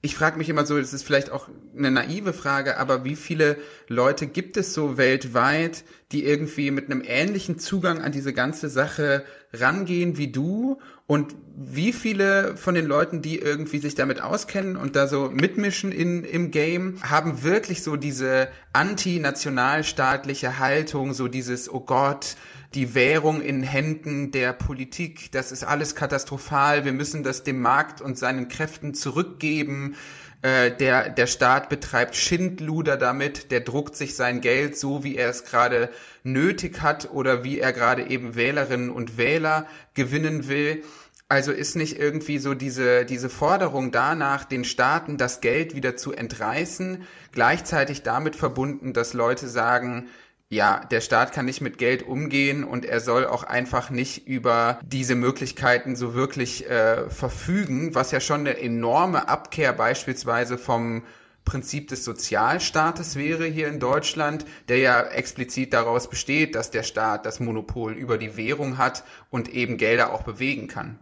ich 0.00 0.14
frage 0.14 0.38
mich 0.38 0.48
immer 0.48 0.64
so, 0.64 0.78
das 0.78 0.92
ist 0.92 1.02
vielleicht 1.02 1.32
auch 1.32 1.48
eine 1.76 1.90
naive 1.90 2.32
Frage, 2.32 2.76
aber 2.76 3.04
wie 3.04 3.16
viele 3.16 3.56
Leute 3.88 4.28
gibt 4.28 4.56
es 4.56 4.72
so 4.72 4.96
weltweit, 4.96 5.82
die 6.12 6.24
irgendwie 6.24 6.70
mit 6.70 6.86
einem 6.86 7.02
ähnlichen 7.04 7.58
Zugang 7.58 8.00
an 8.00 8.12
diese 8.12 8.32
ganze 8.32 8.68
Sache 8.68 9.24
rangehen 9.52 10.16
wie 10.16 10.30
du? 10.30 10.78
Und 11.08 11.34
wie 11.56 11.92
viele 11.92 12.56
von 12.56 12.76
den 12.76 12.86
Leuten, 12.86 13.22
die 13.22 13.38
irgendwie 13.38 13.78
sich 13.78 13.96
damit 13.96 14.20
auskennen 14.20 14.76
und 14.76 14.94
da 14.94 15.08
so 15.08 15.30
mitmischen 15.32 15.90
in, 15.90 16.22
im 16.22 16.52
Game, 16.52 16.98
haben 17.02 17.42
wirklich 17.42 17.82
so 17.82 17.96
diese 17.96 18.48
antinationalstaatliche 18.72 20.60
Haltung, 20.60 21.12
so 21.12 21.26
dieses, 21.26 21.72
oh 21.72 21.80
Gott, 21.80 22.36
die 22.74 22.94
Währung 22.94 23.40
in 23.40 23.62
Händen 23.62 24.30
der 24.30 24.52
Politik, 24.52 25.32
das 25.32 25.52
ist 25.52 25.64
alles 25.64 25.94
katastrophal, 25.94 26.84
wir 26.84 26.92
müssen 26.92 27.22
das 27.22 27.42
dem 27.42 27.60
Markt 27.62 28.00
und 28.00 28.18
seinen 28.18 28.48
Kräften 28.48 28.94
zurückgeben. 28.94 29.96
Äh, 30.42 30.70
der, 30.76 31.08
der 31.08 31.26
Staat 31.26 31.68
betreibt 31.68 32.14
Schindluder 32.14 32.96
damit, 32.96 33.50
der 33.50 33.60
druckt 33.60 33.96
sich 33.96 34.14
sein 34.14 34.40
Geld 34.40 34.76
so, 34.76 35.02
wie 35.02 35.16
er 35.16 35.30
es 35.30 35.44
gerade 35.44 35.90
nötig 36.22 36.82
hat 36.82 37.10
oder 37.10 37.42
wie 37.42 37.58
er 37.58 37.72
gerade 37.72 38.08
eben 38.08 38.36
Wählerinnen 38.36 38.90
und 38.90 39.16
Wähler 39.16 39.66
gewinnen 39.94 40.46
will. 40.46 40.84
Also 41.30 41.52
ist 41.52 41.76
nicht 41.76 41.98
irgendwie 41.98 42.38
so 42.38 42.54
diese, 42.54 43.04
diese 43.04 43.28
Forderung 43.28 43.92
danach, 43.92 44.44
den 44.44 44.64
Staaten 44.64 45.18
das 45.18 45.40
Geld 45.40 45.74
wieder 45.74 45.96
zu 45.96 46.12
entreißen, 46.12 47.02
gleichzeitig 47.32 48.02
damit 48.02 48.36
verbunden, 48.36 48.92
dass 48.92 49.12
Leute 49.12 49.48
sagen, 49.48 50.08
ja, 50.50 50.84
der 50.90 51.02
Staat 51.02 51.32
kann 51.32 51.44
nicht 51.44 51.60
mit 51.60 51.76
Geld 51.76 52.02
umgehen 52.02 52.64
und 52.64 52.86
er 52.86 53.00
soll 53.00 53.26
auch 53.26 53.42
einfach 53.42 53.90
nicht 53.90 54.26
über 54.26 54.80
diese 54.82 55.14
Möglichkeiten 55.14 55.94
so 55.94 56.14
wirklich 56.14 56.68
äh, 56.68 57.10
verfügen, 57.10 57.94
was 57.94 58.12
ja 58.12 58.20
schon 58.20 58.40
eine 58.40 58.58
enorme 58.58 59.28
Abkehr 59.28 59.74
beispielsweise 59.74 60.56
vom 60.56 61.02
Prinzip 61.44 61.88
des 61.88 62.04
Sozialstaates 62.04 63.16
wäre 63.16 63.44
hier 63.46 63.68
in 63.68 63.78
Deutschland, 63.78 64.46
der 64.68 64.78
ja 64.78 65.02
explizit 65.02 65.72
daraus 65.74 66.08
besteht, 66.08 66.54
dass 66.54 66.70
der 66.70 66.82
Staat 66.82 67.26
das 67.26 67.40
Monopol 67.40 67.92
über 67.92 68.16
die 68.16 68.36
Währung 68.36 68.78
hat 68.78 69.04
und 69.30 69.48
eben 69.50 69.76
Gelder 69.76 70.12
auch 70.12 70.22
bewegen 70.22 70.66
kann. 70.68 70.98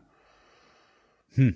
Hm. 1.34 1.54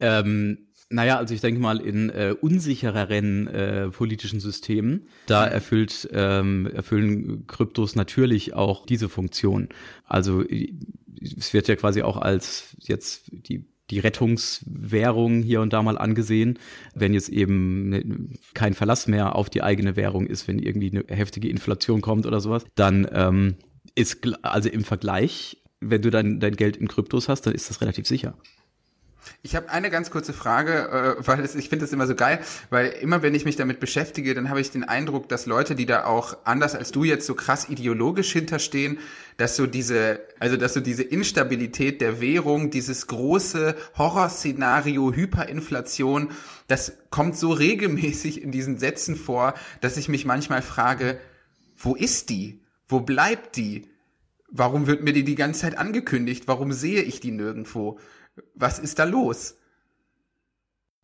Ähm, 0.00 0.63
naja, 0.90 1.18
also 1.18 1.34
ich 1.34 1.40
denke 1.40 1.60
mal, 1.60 1.80
in 1.80 2.10
äh, 2.10 2.34
unsichereren 2.40 3.46
äh, 3.48 3.88
politischen 3.88 4.40
Systemen, 4.40 5.08
da 5.26 5.46
erfüllt, 5.46 6.08
ähm, 6.12 6.66
erfüllen 6.66 7.46
Kryptos 7.46 7.96
natürlich 7.96 8.54
auch 8.54 8.86
diese 8.86 9.08
Funktion. 9.08 9.68
Also 10.04 10.44
es 10.44 11.52
wird 11.52 11.68
ja 11.68 11.76
quasi 11.76 12.02
auch 12.02 12.16
als 12.16 12.76
jetzt 12.80 13.30
die 13.32 13.64
die 13.90 13.98
Rettungswährung 13.98 15.42
hier 15.42 15.60
und 15.60 15.72
da 15.72 15.82
mal 15.82 15.98
angesehen, 15.98 16.58
wenn 16.94 17.12
jetzt 17.12 17.28
eben 17.28 17.90
ne, 17.90 18.04
kein 18.54 18.74
Verlass 18.74 19.06
mehr 19.06 19.36
auf 19.36 19.50
die 19.50 19.62
eigene 19.62 19.94
Währung 19.96 20.26
ist, 20.26 20.48
wenn 20.48 20.58
irgendwie 20.58 20.90
eine 20.90 21.04
heftige 21.08 21.48
Inflation 21.48 22.00
kommt 22.00 22.26
oder 22.26 22.40
sowas, 22.40 22.64
dann 22.74 23.06
ähm, 23.12 23.56
ist 23.94 24.26
also 24.42 24.70
im 24.70 24.84
Vergleich, 24.84 25.62
wenn 25.80 26.00
du 26.00 26.10
dein, 26.10 26.40
dein 26.40 26.56
Geld 26.56 26.76
in 26.76 26.88
Kryptos 26.88 27.28
hast, 27.28 27.42
dann 27.42 27.54
ist 27.54 27.68
das 27.68 27.82
relativ 27.82 28.06
sicher. 28.06 28.38
Ich 29.42 29.54
habe 29.54 29.68
eine 29.70 29.90
ganz 29.90 30.10
kurze 30.10 30.32
Frage, 30.32 31.16
äh, 31.20 31.26
weil 31.26 31.40
es, 31.40 31.54
ich 31.54 31.68
finde 31.68 31.84
das 31.84 31.92
immer 31.92 32.06
so 32.06 32.14
geil, 32.14 32.40
weil 32.70 32.88
immer 32.88 33.22
wenn 33.22 33.34
ich 33.34 33.44
mich 33.44 33.56
damit 33.56 33.80
beschäftige, 33.80 34.34
dann 34.34 34.48
habe 34.50 34.60
ich 34.60 34.70
den 34.70 34.84
Eindruck, 34.84 35.28
dass 35.28 35.46
Leute, 35.46 35.74
die 35.74 35.86
da 35.86 36.04
auch 36.04 36.36
anders 36.44 36.74
als 36.74 36.92
du 36.92 37.04
jetzt 37.04 37.26
so 37.26 37.34
krass 37.34 37.68
ideologisch 37.68 38.32
hinterstehen, 38.32 38.98
dass 39.36 39.56
so 39.56 39.66
diese, 39.66 40.20
also 40.38 40.56
dass 40.56 40.74
so 40.74 40.80
diese 40.80 41.02
Instabilität 41.02 42.00
der 42.00 42.20
Währung, 42.20 42.70
dieses 42.70 43.06
große 43.06 43.74
Horrorszenario 43.96 45.12
Hyperinflation, 45.12 46.30
das 46.68 46.92
kommt 47.10 47.36
so 47.36 47.52
regelmäßig 47.52 48.42
in 48.42 48.50
diesen 48.50 48.78
Sätzen 48.78 49.16
vor, 49.16 49.54
dass 49.80 49.96
ich 49.96 50.08
mich 50.08 50.24
manchmal 50.24 50.62
frage, 50.62 51.18
wo 51.76 51.94
ist 51.94 52.30
die? 52.30 52.60
Wo 52.86 53.00
bleibt 53.00 53.56
die? 53.56 53.88
Warum 54.48 54.86
wird 54.86 55.02
mir 55.02 55.12
die 55.12 55.24
die 55.24 55.34
ganze 55.34 55.62
Zeit 55.62 55.78
angekündigt? 55.78 56.44
Warum 56.46 56.72
sehe 56.72 57.02
ich 57.02 57.20
die 57.20 57.32
nirgendwo? 57.32 57.98
Was 58.54 58.78
ist 58.78 58.98
da 58.98 59.04
los? 59.04 59.56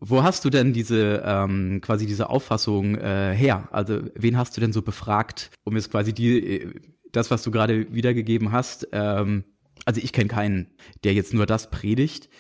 Wo 0.00 0.22
hast 0.22 0.44
du 0.46 0.50
denn 0.50 0.72
diese 0.72 1.22
ähm, 1.24 1.80
quasi 1.82 2.06
diese 2.06 2.30
Auffassung 2.30 2.94
äh, 2.96 3.34
her? 3.34 3.68
Also 3.70 4.00
wen 4.14 4.38
hast 4.38 4.56
du 4.56 4.60
denn 4.62 4.72
so 4.72 4.80
befragt, 4.80 5.50
um 5.64 5.76
jetzt 5.76 5.90
quasi 5.90 6.14
die 6.14 6.38
äh, 6.38 6.74
das, 7.12 7.30
was 7.30 7.42
du 7.42 7.50
gerade 7.50 7.92
wiedergegeben 7.92 8.50
hast? 8.50 8.88
Ähm, 8.92 9.44
also 9.84 10.00
ich 10.00 10.12
kenne 10.12 10.28
keinen, 10.28 10.68
der 11.04 11.12
jetzt 11.12 11.34
nur 11.34 11.44
das 11.44 11.70
predigt. 11.70 12.30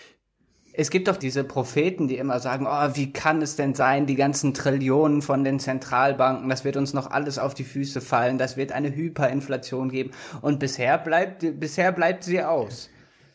Es 0.72 0.90
gibt 0.90 1.08
doch 1.08 1.16
diese 1.16 1.44
Propheten, 1.44 2.08
die 2.08 2.16
immer 2.16 2.40
sagen, 2.40 2.66
oh, 2.66 2.90
wie 2.94 3.12
kann 3.12 3.42
es 3.42 3.56
denn 3.56 3.74
sein, 3.74 4.06
die 4.06 4.14
ganzen 4.14 4.54
Trillionen 4.54 5.20
von 5.20 5.44
den 5.44 5.58
Zentralbanken, 5.58 6.48
das 6.48 6.64
wird 6.64 6.76
uns 6.76 6.94
noch 6.94 7.10
alles 7.10 7.38
auf 7.38 7.54
die 7.54 7.64
Füße 7.64 8.00
fallen, 8.00 8.38
das 8.38 8.56
wird 8.56 8.72
eine 8.72 8.94
Hyperinflation 8.94 9.90
geben 9.90 10.12
und 10.40 10.60
bisher 10.60 10.96
bleibt 10.96 11.44
bisher 11.60 11.92
bleibt 11.92 12.24
sie 12.24 12.42
aus. 12.42 12.88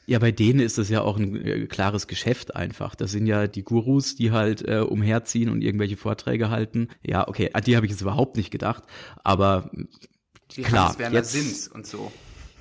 Ja, 0.08 0.20
bei 0.20 0.32
denen 0.32 0.60
ist 0.60 0.78
das 0.78 0.90
ja 0.90 1.02
auch 1.02 1.18
ein 1.18 1.36
äh, 1.36 1.66
klares 1.66 2.08
Geschäft 2.08 2.56
einfach. 2.56 2.96
Das 2.96 3.12
sind 3.12 3.26
ja 3.26 3.48
die 3.48 3.64
Gurus, 3.64 4.16
die 4.16 4.32
halt 4.32 4.68
äh, 4.68 4.80
umherziehen 4.80 5.50
und 5.50 5.62
irgendwelche 5.62 5.98
Vorträge 5.98 6.50
halten. 6.50 6.90
Ja, 7.04 7.28
okay, 7.28 7.50
an 7.54 7.64
die 7.64 7.76
habe 7.76 7.86
ich 7.86 7.92
jetzt 7.92 8.02
überhaupt 8.02 8.38
nicht 8.38 8.52
gedacht, 8.52 8.84
aber 9.24 9.72
die 10.56 10.62
klar, 10.62 10.96
jetzt 11.12 11.32
Sins 11.32 11.68
und 11.68 11.88
so. 11.88 12.12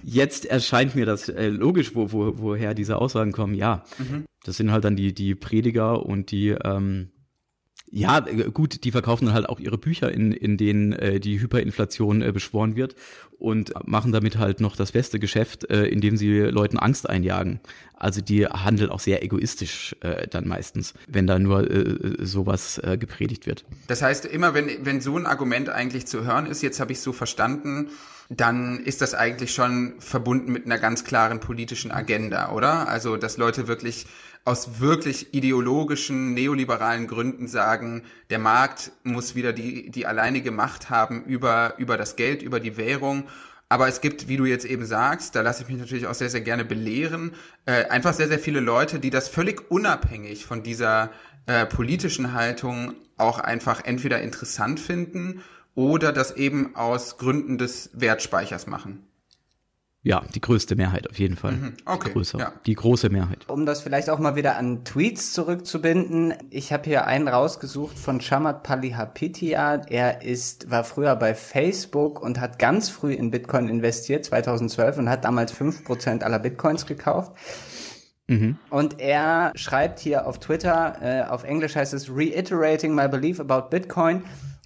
Jetzt 0.03 0.47
erscheint 0.47 0.95
mir 0.95 1.07
das 1.07 1.29
äh, 1.29 1.49
logisch, 1.49 1.95
wo, 1.95 2.13
wo, 2.13 2.35
woher 2.37 2.75
diese 2.75 2.97
Aussagen 2.97 3.33
kommen. 3.33 3.55
Ja, 3.55 3.85
mhm. 3.99 4.25
das 4.45 4.57
sind 4.57 4.71
halt 4.71 4.85
dann 4.85 4.97
die 4.97 5.15
die 5.15 5.35
Prediger 5.35 6.05
und 6.05 6.31
die 6.31 6.49
ähm, 6.51 7.11
ja, 7.91 8.21
gut, 8.21 8.85
die 8.85 8.91
verkaufen 8.91 9.27
dann 9.27 9.35
halt 9.35 9.49
auch 9.49 9.61
ihre 9.61 9.79
Bücher, 9.79 10.11
in, 10.11 10.33
in 10.33 10.57
denen 10.57 10.93
äh, 10.95 11.21
die 11.21 11.41
Hyperinflation 11.41 12.23
äh, 12.23 12.33
beschworen 12.33 12.75
wird 12.75 12.97
und 13.39 13.73
machen 13.87 14.11
damit 14.11 14.39
halt 14.39 14.61
noch 14.61 14.75
das 14.75 14.93
beste 14.93 15.19
Geschäft, 15.19 15.71
äh, 15.71 15.87
indem 15.87 16.17
sie 16.17 16.41
Leuten 16.41 16.79
Angst 16.79 17.09
einjagen. 17.09 17.61
Also 17.95 18.21
die 18.21 18.47
handeln 18.47 18.91
auch 18.91 19.01
sehr 19.01 19.23
egoistisch 19.23 19.95
äh, 20.01 20.27
dann 20.27 20.49
meistens, 20.49 20.95
wenn 21.07 21.27
da 21.27 21.39
nur 21.39 21.71
äh, 21.71 22.25
sowas 22.25 22.79
äh, 22.79 22.99
gepredigt 22.99 23.47
wird. 23.47 23.65
Das 23.87 24.03
heißt, 24.03 24.25
immer 24.27 24.55
wenn, 24.55 24.85
wenn 24.85 25.01
so 25.01 25.17
ein 25.17 25.27
Argument 25.27 25.69
eigentlich 25.69 26.07
zu 26.07 26.25
hören 26.25 26.47
ist, 26.47 26.63
jetzt 26.63 26.81
habe 26.81 26.93
ich 26.93 27.01
so 27.01 27.13
verstanden, 27.13 27.91
dann 28.37 28.81
ist 28.81 29.01
das 29.01 29.15
eigentlich 29.15 29.53
schon 29.53 29.95
verbunden 30.01 30.53
mit 30.53 30.67
einer 30.67 30.79
ganz 30.79 31.05
klaren 31.05 31.41
politischen 31.41 31.91
Agenda, 31.91 32.53
oder? 32.53 32.89
Also, 32.89 33.17
dass 33.17 33.37
Leute 33.37 33.69
wirklich 33.69 34.07
aus 34.45 34.81
wirklich 34.81 35.33
ideologischen, 35.33 36.35
neoliberalen 36.35 37.07
Gründen 37.07 37.49
sagen, 37.49 38.03
der 38.31 38.39
Markt 38.39 38.93
muss 39.03 39.35
wieder 39.35 39.53
die, 39.53 39.91
die 39.91 40.07
alleinige 40.07 40.51
Macht 40.51 40.91
haben 40.91 41.25
über, 41.25 41.75
über 41.79 41.97
das 41.97 42.17
Geld, 42.17 42.43
über 42.43 42.61
die 42.61 42.77
Währung. 42.77 43.25
Aber 43.71 43.89
es 43.89 44.03
gibt, 44.03 44.29
wie 44.29 44.37
du 44.37 44.45
jetzt 44.45 44.67
eben 44.67 44.85
sagst, 44.85 45.35
da 45.35 45.41
lasse 45.41 45.63
ich 45.63 45.69
mich 45.69 45.79
natürlich 45.79 46.07
auch 46.07 46.15
sehr, 46.15 46.29
sehr 46.29 46.43
gerne 46.43 46.65
belehren, 46.65 47.33
äh, 47.65 47.87
einfach 47.87 48.13
sehr, 48.13 48.29
sehr 48.29 48.39
viele 48.39 48.61
Leute, 48.61 48.99
die 48.99 49.11
das 49.11 49.29
völlig 49.29 49.71
unabhängig 49.71 50.45
von 50.45 50.63
dieser 50.63 51.11
äh, 51.47 51.65
politischen 51.65 52.35
Haltung 52.35 52.95
auch 53.17 53.39
einfach 53.39 53.83
entweder 53.85 54.21
interessant 54.21 54.79
finden 54.79 55.43
oder 55.75 56.13
das 56.13 56.37
eben 56.37 56.77
aus 56.77 57.19
Gründen 57.19 57.59
des 57.59 57.91
Wertspeichers 57.93 58.67
machen. 58.67 59.07
Ja, 60.07 60.23
die 60.35 60.41
größte 60.43 60.77
Mehrheit 60.77 61.09
auf 61.09 61.19
jeden 61.19 61.35
Fall. 61.35 61.53
Mhm, 61.53 61.73
okay. 61.87 62.13
Größer. 62.13 62.39
Ja. 62.39 62.53
Die 62.67 62.75
große 62.75 63.09
Mehrheit. 63.09 63.49
Um 63.49 63.65
das 63.65 63.81
vielleicht 63.81 64.11
auch 64.11 64.19
mal 64.19 64.37
wieder 64.37 64.59
an 64.59 64.85
Tweets 64.85 65.33
zurückzubinden. 65.33 66.35
Ich 66.51 66.75
habe 66.75 66.85
hier 66.85 67.07
einen 67.07 67.27
rausgesucht 67.27 67.99
von 67.99 68.21
Shamat 68.21 68.65
Palihapitia. 68.65 69.77
Er 69.89 70.21
ist, 70.21 70.71
war 70.71 70.85
früher 70.85 71.17
bei 71.17 71.35
Facebook 71.35 72.21
und 72.21 72.39
hat 72.39 72.59
ganz 72.59 72.91
früh 72.91 73.15
in 73.15 73.31
Bitcoin 73.31 73.67
investiert, 73.71 74.27
2012, 74.27 74.99
und 74.99 75.09
hat 75.09 75.25
damals 75.25 75.53
fünf 75.53 75.85
Prozent 75.85 76.23
aller 76.23 76.39
Bitcoins 76.39 76.85
gekauft. 76.85 77.33
Mhm. 78.27 78.59
Und 78.69 79.01
er 79.01 79.53
schreibt 79.55 80.01
hier 80.01 80.27
auf 80.27 80.39
Twitter, 80.39 80.99
äh, 81.01 81.31
auf 81.31 81.45
Englisch 81.45 81.77
heißt 81.77 81.95
es, 81.95 82.11
reiterating 82.11 82.95
my 82.95 83.09
belief 83.09 83.41
about 83.41 83.71
Bitcoin. 83.71 84.23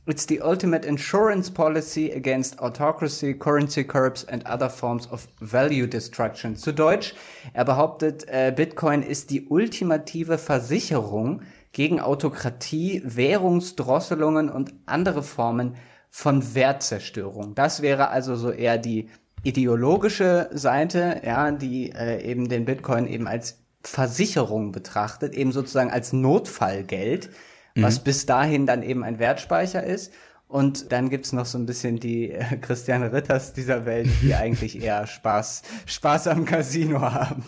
It's 0.09 0.27
the 0.27 0.41
ultimate 0.41 0.87
insurance 0.87 1.51
policy 1.51 2.11
against 2.11 2.59
autocracy, 2.61 3.35
currency 3.35 3.85
curbs 3.85 4.25
and 4.25 4.43
other 4.47 4.71
forms 4.71 5.07
of 5.13 5.29
value 5.39 5.87
destruction. 5.87 6.57
Zu 6.57 6.73
Deutsch, 6.73 7.15
er 7.53 7.67
behauptet, 7.67 8.27
äh, 8.27 8.51
Bitcoin 8.51 9.03
ist 9.03 9.29
die 9.29 9.49
ultimative 9.49 10.39
Versicherung 10.39 11.43
gegen 11.73 12.01
Autokratie, 12.01 13.03
Währungsdrosselungen 13.05 14.49
und 14.49 14.73
andere 14.87 15.23
Formen 15.23 15.75
von 16.09 16.55
Wertzerstörung. 16.55 17.55
Das 17.55 17.83
wäre 17.83 18.09
also 18.09 18.35
so 18.35 18.51
eher 18.51 18.79
die 18.79 19.11
ideologische 19.43 20.49
Seite, 20.55 21.21
ja, 21.23 21.51
die 21.51 21.93
äh, 21.93 22.23
eben 22.23 22.49
den 22.49 22.65
Bitcoin 22.65 23.07
eben 23.07 23.27
als 23.29 23.59
Versicherung 23.83 24.73
betrachtet, 24.73 25.35
eben 25.35 25.53
sozusagen 25.53 25.91
als 25.91 26.15
Notfallgeld 26.15 27.29
was 27.75 28.01
mhm. 28.01 28.05
bis 28.05 28.27
dahin 28.27 28.67
dann 28.67 28.83
eben 28.83 29.05
ein 29.05 29.19
Wertspeicher 29.19 29.83
ist. 29.83 30.13
Und 30.49 30.93
dann 30.93 31.11
gibt's 31.11 31.35
noch 31.35 31.45
so 31.45 31.59
ein 31.59 31.67
bisschen 31.67 32.01
die 32.01 32.31
äh, 32.31 32.57
Christian 32.57 33.03
Ritters 33.03 33.53
dieser 33.53 33.85
Welt, 33.85 34.09
die 34.23 34.35
eigentlich 34.35 34.83
eher 34.83 35.07
Spaß, 35.07 35.63
Spaß 35.85 36.29
am 36.29 36.47
Casino 36.47 37.01
haben. 37.03 37.45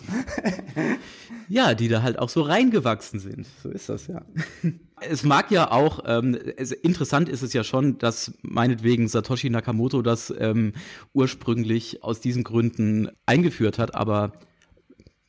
ja, 1.49 1.73
die 1.73 1.87
da 1.87 2.03
halt 2.03 2.19
auch 2.19 2.29
so 2.29 2.43
reingewachsen 2.43 3.19
sind. 3.19 3.47
So 3.63 3.69
ist 3.69 3.89
das 3.89 4.07
ja. 4.07 4.21
Es 5.03 5.23
mag 5.23 5.49
ja 5.49 5.71
auch, 5.71 6.03
ähm, 6.05 6.37
es, 6.57 6.71
interessant 6.71 7.27
ist 7.27 7.41
es 7.41 7.53
ja 7.53 7.63
schon, 7.63 7.97
dass 7.97 8.33
meinetwegen 8.43 9.07
Satoshi 9.07 9.49
Nakamoto 9.49 10.03
das 10.03 10.31
ähm, 10.37 10.73
ursprünglich 11.11 12.03
aus 12.03 12.19
diesen 12.21 12.43
Gründen 12.43 13.09
eingeführt 13.25 13.79
hat, 13.79 13.95
aber 13.95 14.33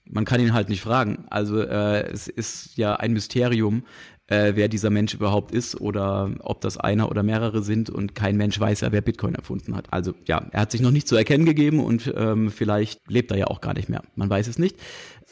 man 0.04 0.26
kann 0.26 0.42
ihn 0.42 0.52
halt 0.52 0.68
nicht 0.68 0.82
fragen. 0.82 1.24
Also 1.30 1.58
äh, 1.58 2.02
es 2.10 2.28
ist 2.28 2.76
ja 2.76 2.96
ein 2.96 3.14
Mysterium, 3.14 3.84
äh, 4.32 4.56
wer 4.56 4.68
dieser 4.68 4.88
Mensch 4.88 5.12
überhaupt 5.12 5.52
ist 5.52 5.78
oder 5.78 6.30
ob 6.40 6.62
das 6.62 6.78
einer 6.78 7.10
oder 7.10 7.22
mehrere 7.22 7.62
sind 7.62 7.90
und 7.90 8.14
kein 8.14 8.36
Mensch 8.36 8.58
weiß 8.58 8.80
ja, 8.80 8.90
wer 8.90 9.02
Bitcoin 9.02 9.34
erfunden 9.34 9.76
hat. 9.76 9.92
Also 9.92 10.14
ja, 10.26 10.46
er 10.50 10.60
hat 10.62 10.72
sich 10.72 10.80
noch 10.80 10.90
nicht 10.90 11.06
zu 11.06 11.16
erkennen 11.16 11.44
gegeben 11.44 11.80
und 11.80 12.12
ähm, 12.16 12.50
vielleicht 12.50 13.00
lebt 13.08 13.30
er 13.30 13.36
ja 13.36 13.46
auch 13.48 13.60
gar 13.60 13.74
nicht 13.74 13.90
mehr. 13.90 14.02
Man 14.16 14.30
weiß 14.30 14.48
es 14.48 14.58
nicht. 14.58 14.76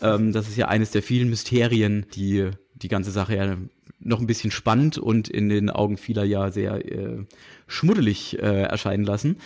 Ähm, 0.02 0.32
das 0.32 0.48
ist 0.48 0.56
ja 0.58 0.68
eines 0.68 0.90
der 0.90 1.02
vielen 1.02 1.30
Mysterien, 1.30 2.06
die 2.14 2.50
die 2.74 2.88
ganze 2.88 3.10
Sache 3.10 3.36
ja 3.36 3.56
noch 4.00 4.20
ein 4.20 4.26
bisschen 4.26 4.50
spannend 4.50 4.98
und 4.98 5.28
in 5.28 5.48
den 5.48 5.70
Augen 5.70 5.96
vieler 5.96 6.24
ja 6.24 6.50
sehr 6.50 6.84
äh, 6.84 7.24
schmuddelig 7.66 8.38
äh, 8.38 8.62
erscheinen 8.62 9.04
lassen, 9.04 9.36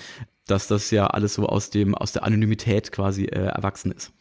dass 0.46 0.66
das 0.66 0.90
ja 0.90 1.06
alles 1.06 1.34
so 1.34 1.46
aus 1.46 1.70
dem 1.70 1.94
aus 1.94 2.12
der 2.12 2.24
Anonymität 2.24 2.90
quasi 2.90 3.24
äh, 3.24 3.46
erwachsen 3.46 3.92
ist. 3.92 4.12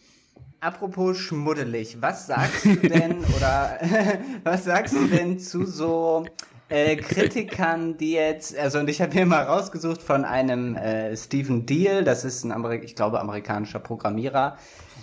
Apropos 0.63 1.17
schmuddelig, 1.17 1.97
was 1.99 2.27
sagst 2.27 2.63
du 2.63 2.75
denn 2.77 3.17
oder 3.35 3.77
was 4.45 4.63
sagst 4.63 4.93
du 4.93 5.07
denn 5.07 5.37
zu 5.37 5.65
so 5.65 6.23
äh, 6.69 6.95
Kritikern, 6.95 7.97
die 7.97 8.13
jetzt, 8.13 8.57
also 8.57 8.79
und 8.79 8.89
ich 8.89 9.01
habe 9.01 9.11
hier 9.11 9.25
mal 9.25 9.43
rausgesucht 9.43 10.01
von 10.01 10.23
einem 10.23 10.77
äh, 10.77 11.17
Stephen 11.17 11.65
Deal, 11.65 12.05
das 12.05 12.23
ist 12.23 12.45
ein 12.45 12.53
Amerik 12.53 12.85
ich 12.85 12.95
glaube 12.95 13.19
amerikanischer 13.19 13.79
Programmierer. 13.79 14.57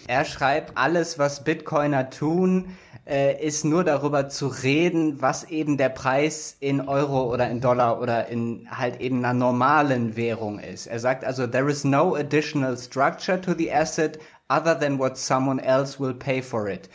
Er 0.07 0.25
schreibt, 0.25 0.79
alles 0.79 1.19
was 1.19 1.45
Bitcoiner 1.45 2.09
tun, 2.09 2.75
äh, 3.07 3.47
ist 3.47 3.67
nur 3.67 3.85
darüber 3.85 4.31
zu 4.31 4.47
reden, 4.47 5.21
was 5.21 5.45
eben 5.45 5.77
der 5.77 5.91
Preis 5.91 6.57
in 6.61 6.81
Euro 6.89 7.31
oder 7.31 7.51
in 7.51 7.61
Dollar 7.61 8.01
oder 8.01 8.29
in 8.29 8.67
halt 8.71 8.99
eben 9.03 9.19
einer 9.19 9.35
normalen 9.35 10.17
Währung 10.17 10.59
ist. 10.59 10.87
Er 10.87 11.01
sagt 11.01 11.23
also, 11.23 11.47
there 11.47 11.71
is 11.71 11.85
no 11.85 12.15
additional 12.15 12.79
structure 12.79 13.39
to 13.39 13.53
the 13.53 13.71
asset 13.71 14.19
other 14.51 14.79
than 14.79 14.99
what 14.99 15.17
someone 15.17 15.63
else 15.63 16.01
will 16.01 16.15
pay 16.15 16.43
for 16.43 16.69
it. 16.69 16.91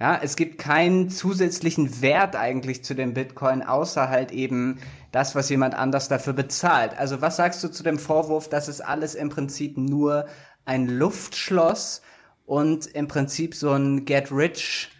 Ja, 0.00 0.18
es 0.22 0.34
gibt 0.34 0.58
keinen 0.58 1.10
zusätzlichen 1.10 2.00
Wert 2.00 2.34
eigentlich 2.34 2.82
zu 2.82 2.94
dem 2.94 3.12
Bitcoin, 3.12 3.62
außer 3.62 4.08
halt 4.08 4.32
eben 4.32 4.80
das, 5.12 5.34
was 5.34 5.50
jemand 5.50 5.74
anders 5.74 6.08
dafür 6.08 6.32
bezahlt. 6.32 6.96
Also 6.98 7.20
was 7.20 7.36
sagst 7.36 7.62
du 7.62 7.68
zu 7.68 7.82
dem 7.82 7.98
Vorwurf, 7.98 8.48
dass 8.48 8.68
es 8.68 8.80
alles 8.80 9.14
im 9.14 9.28
Prinzip 9.28 9.76
nur 9.76 10.26
ein 10.64 10.88
Luftschloss 10.88 12.00
und 12.46 12.86
im 12.86 13.08
Prinzip 13.08 13.54
so 13.54 13.72
ein 13.72 14.06
Get 14.06 14.32
Rich 14.32 14.90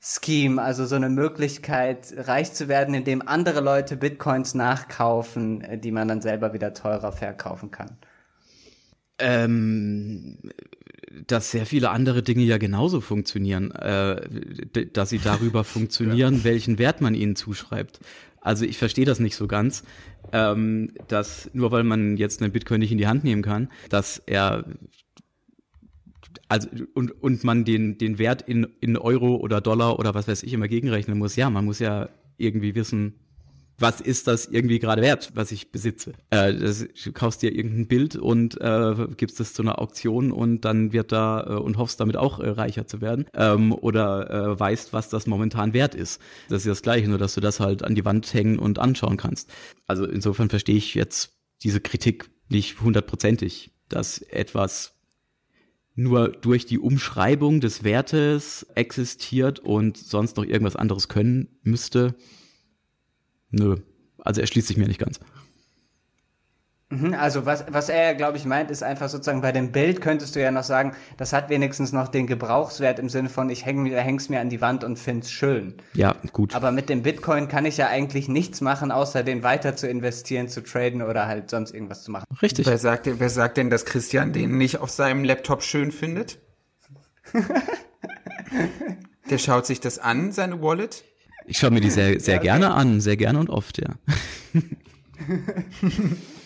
Scheme, 0.00 0.60
also 0.60 0.84
so 0.84 0.96
eine 0.96 1.08
Möglichkeit, 1.08 2.12
reich 2.16 2.52
zu 2.52 2.68
werden, 2.68 2.92
indem 2.92 3.26
andere 3.26 3.60
Leute 3.60 3.96
Bitcoins 3.96 4.52
nachkaufen, 4.54 5.80
die 5.80 5.92
man 5.92 6.08
dann 6.08 6.20
selber 6.20 6.52
wieder 6.52 6.74
teurer 6.74 7.12
verkaufen 7.12 7.70
kann? 7.70 7.96
Ähm, 9.18 10.38
dass 11.26 11.50
sehr 11.50 11.66
viele 11.66 11.90
andere 11.90 12.22
Dinge 12.22 12.42
ja 12.42 12.58
genauso 12.58 13.00
funktionieren, 13.00 13.70
äh, 13.72 14.86
dass 14.92 15.10
sie 15.10 15.18
darüber 15.18 15.64
funktionieren, 15.64 16.38
ja. 16.38 16.44
welchen 16.44 16.78
Wert 16.78 17.00
man 17.00 17.14
ihnen 17.14 17.36
zuschreibt. 17.36 18.00
Also 18.40 18.64
ich 18.64 18.76
verstehe 18.78 19.04
das 19.04 19.20
nicht 19.20 19.36
so 19.36 19.46
ganz, 19.46 19.84
ähm, 20.32 20.92
dass 21.08 21.50
nur 21.52 21.70
weil 21.70 21.84
man 21.84 22.16
jetzt 22.16 22.42
einen 22.42 22.52
Bitcoin 22.52 22.80
nicht 22.80 22.92
in 22.92 22.98
die 22.98 23.06
Hand 23.06 23.24
nehmen 23.24 23.42
kann, 23.42 23.68
dass 23.88 24.20
er 24.26 24.64
also 26.48 26.68
und 26.94 27.10
und 27.22 27.44
man 27.44 27.64
den 27.64 27.98
den 27.98 28.18
Wert 28.18 28.42
in 28.42 28.66
in 28.80 28.96
Euro 28.96 29.36
oder 29.36 29.60
Dollar 29.60 29.98
oder 29.98 30.14
was 30.14 30.28
weiß 30.28 30.42
ich 30.42 30.52
immer 30.52 30.68
gegenrechnen 30.68 31.18
muss. 31.18 31.36
Ja, 31.36 31.50
man 31.50 31.64
muss 31.64 31.78
ja 31.78 32.08
irgendwie 32.36 32.74
wissen, 32.74 33.14
was 33.82 34.00
ist 34.00 34.28
das 34.28 34.46
irgendwie 34.46 34.78
gerade 34.78 35.02
wert, 35.02 35.32
was 35.34 35.52
ich 35.52 35.70
besitze. 35.70 36.12
Äh, 36.30 36.54
das, 36.54 36.86
du 37.04 37.12
kaufst 37.12 37.42
dir 37.42 37.54
irgendein 37.54 37.88
Bild 37.88 38.16
und 38.16 38.58
äh, 38.60 38.94
gibst 39.16 39.40
es 39.40 39.52
zu 39.52 39.62
einer 39.62 39.80
Auktion 39.80 40.32
und 40.32 40.62
dann 40.62 40.92
wird 40.92 41.12
da 41.12 41.44
äh, 41.46 41.52
und 41.54 41.76
hoffst 41.76 42.00
damit 42.00 42.16
auch 42.16 42.40
äh, 42.40 42.48
reicher 42.48 42.86
zu 42.86 43.00
werden 43.00 43.26
ähm, 43.34 43.72
oder 43.72 44.30
äh, 44.30 44.58
weißt, 44.58 44.92
was 44.92 45.08
das 45.08 45.26
momentan 45.26 45.74
wert 45.74 45.94
ist. 45.94 46.20
Das 46.48 46.62
ist 46.62 46.68
das 46.68 46.82
Gleiche, 46.82 47.08
nur 47.08 47.18
dass 47.18 47.34
du 47.34 47.40
das 47.40 47.60
halt 47.60 47.84
an 47.84 47.94
die 47.94 48.04
Wand 48.04 48.32
hängen 48.32 48.58
und 48.58 48.78
anschauen 48.78 49.16
kannst. 49.16 49.50
Also 49.86 50.06
insofern 50.06 50.48
verstehe 50.48 50.76
ich 50.76 50.94
jetzt 50.94 51.32
diese 51.62 51.80
Kritik 51.80 52.30
nicht 52.48 52.80
hundertprozentig, 52.80 53.72
dass 53.88 54.18
etwas 54.18 54.94
nur 55.94 56.28
durch 56.28 56.64
die 56.66 56.78
Umschreibung 56.78 57.60
des 57.60 57.84
Wertes 57.84 58.66
existiert 58.74 59.58
und 59.58 59.96
sonst 59.96 60.36
noch 60.36 60.44
irgendwas 60.44 60.76
anderes 60.76 61.08
können 61.08 61.48
müsste. 61.62 62.14
Nö. 63.52 63.76
Also 64.18 64.40
erschließt 64.40 64.68
sich 64.68 64.76
mir 64.76 64.88
nicht 64.88 65.00
ganz. 65.00 65.20
Mhm, 66.92 67.14
also 67.14 67.46
was, 67.46 67.64
was 67.70 67.88
er, 67.88 68.14
glaube 68.14 68.36
ich, 68.36 68.44
meint, 68.44 68.70
ist 68.70 68.82
einfach 68.82 69.08
sozusagen 69.08 69.40
bei 69.40 69.50
dem 69.50 69.72
Bild 69.72 70.02
könntest 70.02 70.36
du 70.36 70.42
ja 70.42 70.50
noch 70.50 70.62
sagen, 70.62 70.92
das 71.16 71.32
hat 71.32 71.48
wenigstens 71.48 71.92
noch 71.92 72.08
den 72.08 72.26
Gebrauchswert 72.26 72.98
im 72.98 73.08
Sinne 73.08 73.30
von, 73.30 73.48
ich 73.48 73.64
häng, 73.64 73.86
häng's 73.86 74.28
mir 74.28 74.40
an 74.40 74.50
die 74.50 74.60
Wand 74.60 74.84
und 74.84 74.98
find's 74.98 75.30
schön. 75.30 75.76
Ja, 75.94 76.16
gut. 76.32 76.54
Aber 76.54 76.70
mit 76.70 76.90
dem 76.90 77.02
Bitcoin 77.02 77.48
kann 77.48 77.64
ich 77.64 77.78
ja 77.78 77.88
eigentlich 77.88 78.28
nichts 78.28 78.60
machen, 78.60 78.90
außer 78.90 79.22
den 79.22 79.42
weiter 79.42 79.74
zu 79.74 79.88
investieren, 79.88 80.48
zu 80.48 80.62
traden 80.62 81.00
oder 81.00 81.26
halt 81.26 81.48
sonst 81.48 81.72
irgendwas 81.72 82.02
zu 82.02 82.10
machen. 82.10 82.26
Richtig. 82.42 82.66
Wer 82.66 82.76
sagt, 82.76 83.08
wer 83.10 83.30
sagt 83.30 83.56
denn, 83.56 83.70
dass 83.70 83.86
Christian 83.86 84.34
den 84.34 84.58
nicht 84.58 84.78
auf 84.78 84.90
seinem 84.90 85.24
Laptop 85.24 85.62
schön 85.62 85.92
findet? 85.92 86.40
Der 89.30 89.38
schaut 89.38 89.64
sich 89.64 89.80
das 89.80 89.98
an, 89.98 90.30
seine 90.32 90.60
Wallet? 90.60 91.04
Ich 91.46 91.58
schaue 91.58 91.70
mir 91.70 91.80
die 91.80 91.90
sehr, 91.90 92.20
sehr 92.20 92.34
ja, 92.34 92.40
okay. 92.40 92.46
gerne 92.48 92.72
an, 92.74 93.00
sehr 93.00 93.16
gerne 93.16 93.38
und 93.38 93.50
oft, 93.50 93.78
ja. 93.80 93.94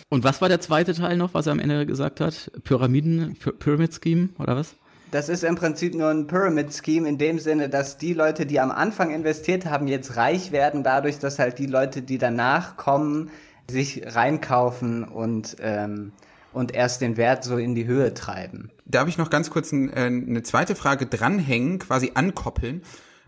und 0.08 0.24
was 0.24 0.40
war 0.40 0.48
der 0.48 0.60
zweite 0.60 0.94
Teil 0.94 1.16
noch, 1.16 1.34
was 1.34 1.46
er 1.46 1.52
am 1.52 1.58
Ende 1.58 1.86
gesagt 1.86 2.20
hat? 2.20 2.50
Pyramiden, 2.64 3.36
Pyramid 3.58 3.98
Scheme 4.02 4.30
oder 4.38 4.56
was? 4.56 4.74
Das 5.10 5.28
ist 5.28 5.44
im 5.44 5.54
Prinzip 5.54 5.94
nur 5.94 6.08
ein 6.08 6.26
Pyramid 6.26 6.74
Scheme 6.74 7.08
in 7.08 7.16
dem 7.16 7.38
Sinne, 7.38 7.68
dass 7.68 7.96
die 7.96 8.12
Leute, 8.12 8.44
die 8.44 8.58
am 8.58 8.70
Anfang 8.70 9.10
investiert 9.12 9.64
haben, 9.64 9.86
jetzt 9.86 10.16
reich 10.16 10.50
werden, 10.50 10.82
dadurch, 10.82 11.18
dass 11.18 11.38
halt 11.38 11.58
die 11.58 11.66
Leute, 11.66 12.02
die 12.02 12.18
danach 12.18 12.76
kommen, 12.76 13.30
sich 13.70 14.02
reinkaufen 14.04 15.04
und 15.04 15.56
ähm, 15.60 16.12
und 16.56 16.74
erst 16.74 17.02
den 17.02 17.18
Wert 17.18 17.44
so 17.44 17.58
in 17.58 17.74
die 17.74 17.84
Höhe 17.84 18.14
treiben. 18.14 18.70
Darf 18.86 19.08
ich 19.08 19.18
noch 19.18 19.28
ganz 19.28 19.50
kurz 19.50 19.72
ein, 19.72 19.90
äh, 19.90 20.06
eine 20.06 20.42
zweite 20.42 20.74
Frage 20.74 21.04
dranhängen, 21.04 21.78
quasi 21.78 22.12
ankoppeln? 22.14 22.80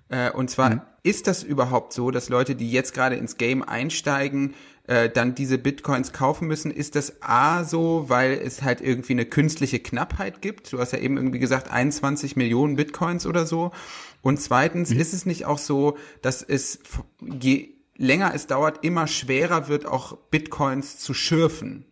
Äh, 0.09 0.31
und 0.31 0.51
zwar, 0.51 0.71
mhm. 0.71 0.81
ist 1.03 1.27
das 1.27 1.43
überhaupt 1.43 1.93
so, 1.93 2.11
dass 2.11 2.29
Leute, 2.29 2.55
die 2.55 2.71
jetzt 2.71 2.95
gerade 2.95 3.17
ins 3.17 3.37
Game 3.37 3.63
einsteigen, 3.63 4.55
äh, 4.89 5.11
dann 5.11 5.35
diese 5.35 5.59
Bitcoins 5.59 6.13
kaufen 6.13 6.49
müssen? 6.49 6.71
Ist 6.71 6.97
das 6.97 7.23
A 7.23 7.65
so, 7.65 8.07
weil 8.09 8.33
es 8.33 8.63
halt 8.63 8.81
irgendwie 8.81 9.13
eine 9.13 9.27
künstliche 9.27 9.79
Knappheit 9.79 10.41
gibt? 10.41 10.73
Du 10.73 10.79
hast 10.79 10.93
ja 10.93 10.99
eben 10.99 11.17
irgendwie 11.17 11.39
gesagt, 11.39 11.71
21 11.71 12.37
Millionen 12.37 12.77
Bitcoins 12.77 13.27
oder 13.27 13.47
so. 13.47 13.71
Und 14.23 14.41
zweitens, 14.41 14.91
mhm. 14.91 15.01
ist 15.01 15.13
es 15.13 15.27
nicht 15.27 15.45
auch 15.45 15.59
so, 15.59 15.99
dass 16.23 16.43
es, 16.43 16.81
je 17.21 17.75
länger 17.97 18.33
es 18.35 18.47
dauert, 18.47 18.85
immer 18.85 19.07
schwerer 19.07 19.69
wird, 19.69 19.87
auch 19.87 20.17
Bitcoins 20.17 20.99
zu 20.99 21.13
schürfen? 21.13 21.85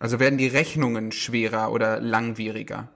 Also 0.00 0.18
werden 0.18 0.38
die 0.38 0.48
Rechnungen 0.48 1.12
schwerer 1.12 1.70
oder 1.72 2.00
langwieriger? 2.00 2.88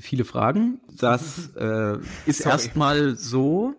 Viele 0.00 0.24
Fragen. 0.24 0.80
Das 0.88 1.50
äh, 1.56 1.98
ist 2.24 2.40
erstmal 2.46 3.16
so, 3.16 3.74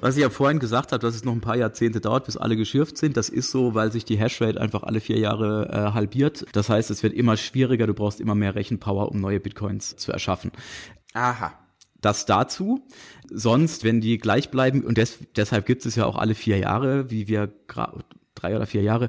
was 0.00 0.16
ich 0.16 0.22
ja 0.22 0.30
vorhin 0.30 0.58
gesagt 0.58 0.92
habe, 0.92 1.00
dass 1.00 1.14
es 1.14 1.24
noch 1.24 1.32
ein 1.32 1.40
paar 1.40 1.56
Jahrzehnte 1.56 2.00
dauert, 2.00 2.26
bis 2.26 2.36
alle 2.36 2.56
geschürft 2.56 2.98
sind, 2.98 3.16
das 3.16 3.28
ist 3.28 3.50
so, 3.50 3.74
weil 3.74 3.92
sich 3.92 4.04
die 4.04 4.16
Hashrate 4.16 4.60
einfach 4.60 4.82
alle 4.82 5.00
vier 5.00 5.18
Jahre 5.18 5.68
äh, 5.70 5.94
halbiert. 5.94 6.44
Das 6.52 6.68
heißt, 6.68 6.90
es 6.90 7.02
wird 7.02 7.14
immer 7.14 7.36
schwieriger, 7.36 7.86
du 7.86 7.94
brauchst 7.94 8.20
immer 8.20 8.34
mehr 8.34 8.54
Rechenpower, 8.54 9.10
um 9.10 9.20
neue 9.20 9.40
Bitcoins 9.40 9.96
zu 9.96 10.12
erschaffen. 10.12 10.52
Aha. 11.14 11.54
Das 12.00 12.26
dazu. 12.26 12.86
Sonst, 13.30 13.84
wenn 13.84 14.00
die 14.00 14.18
gleich 14.18 14.50
bleiben, 14.50 14.84
und 14.84 14.98
des, 14.98 15.18
deshalb 15.34 15.66
gibt 15.66 15.86
es 15.86 15.96
ja 15.96 16.04
auch 16.04 16.16
alle 16.16 16.34
vier 16.34 16.58
Jahre, 16.58 17.10
wie 17.10 17.26
wir 17.26 17.50
drei 17.66 18.54
oder 18.54 18.66
vier 18.66 18.82
Jahre, 18.82 19.08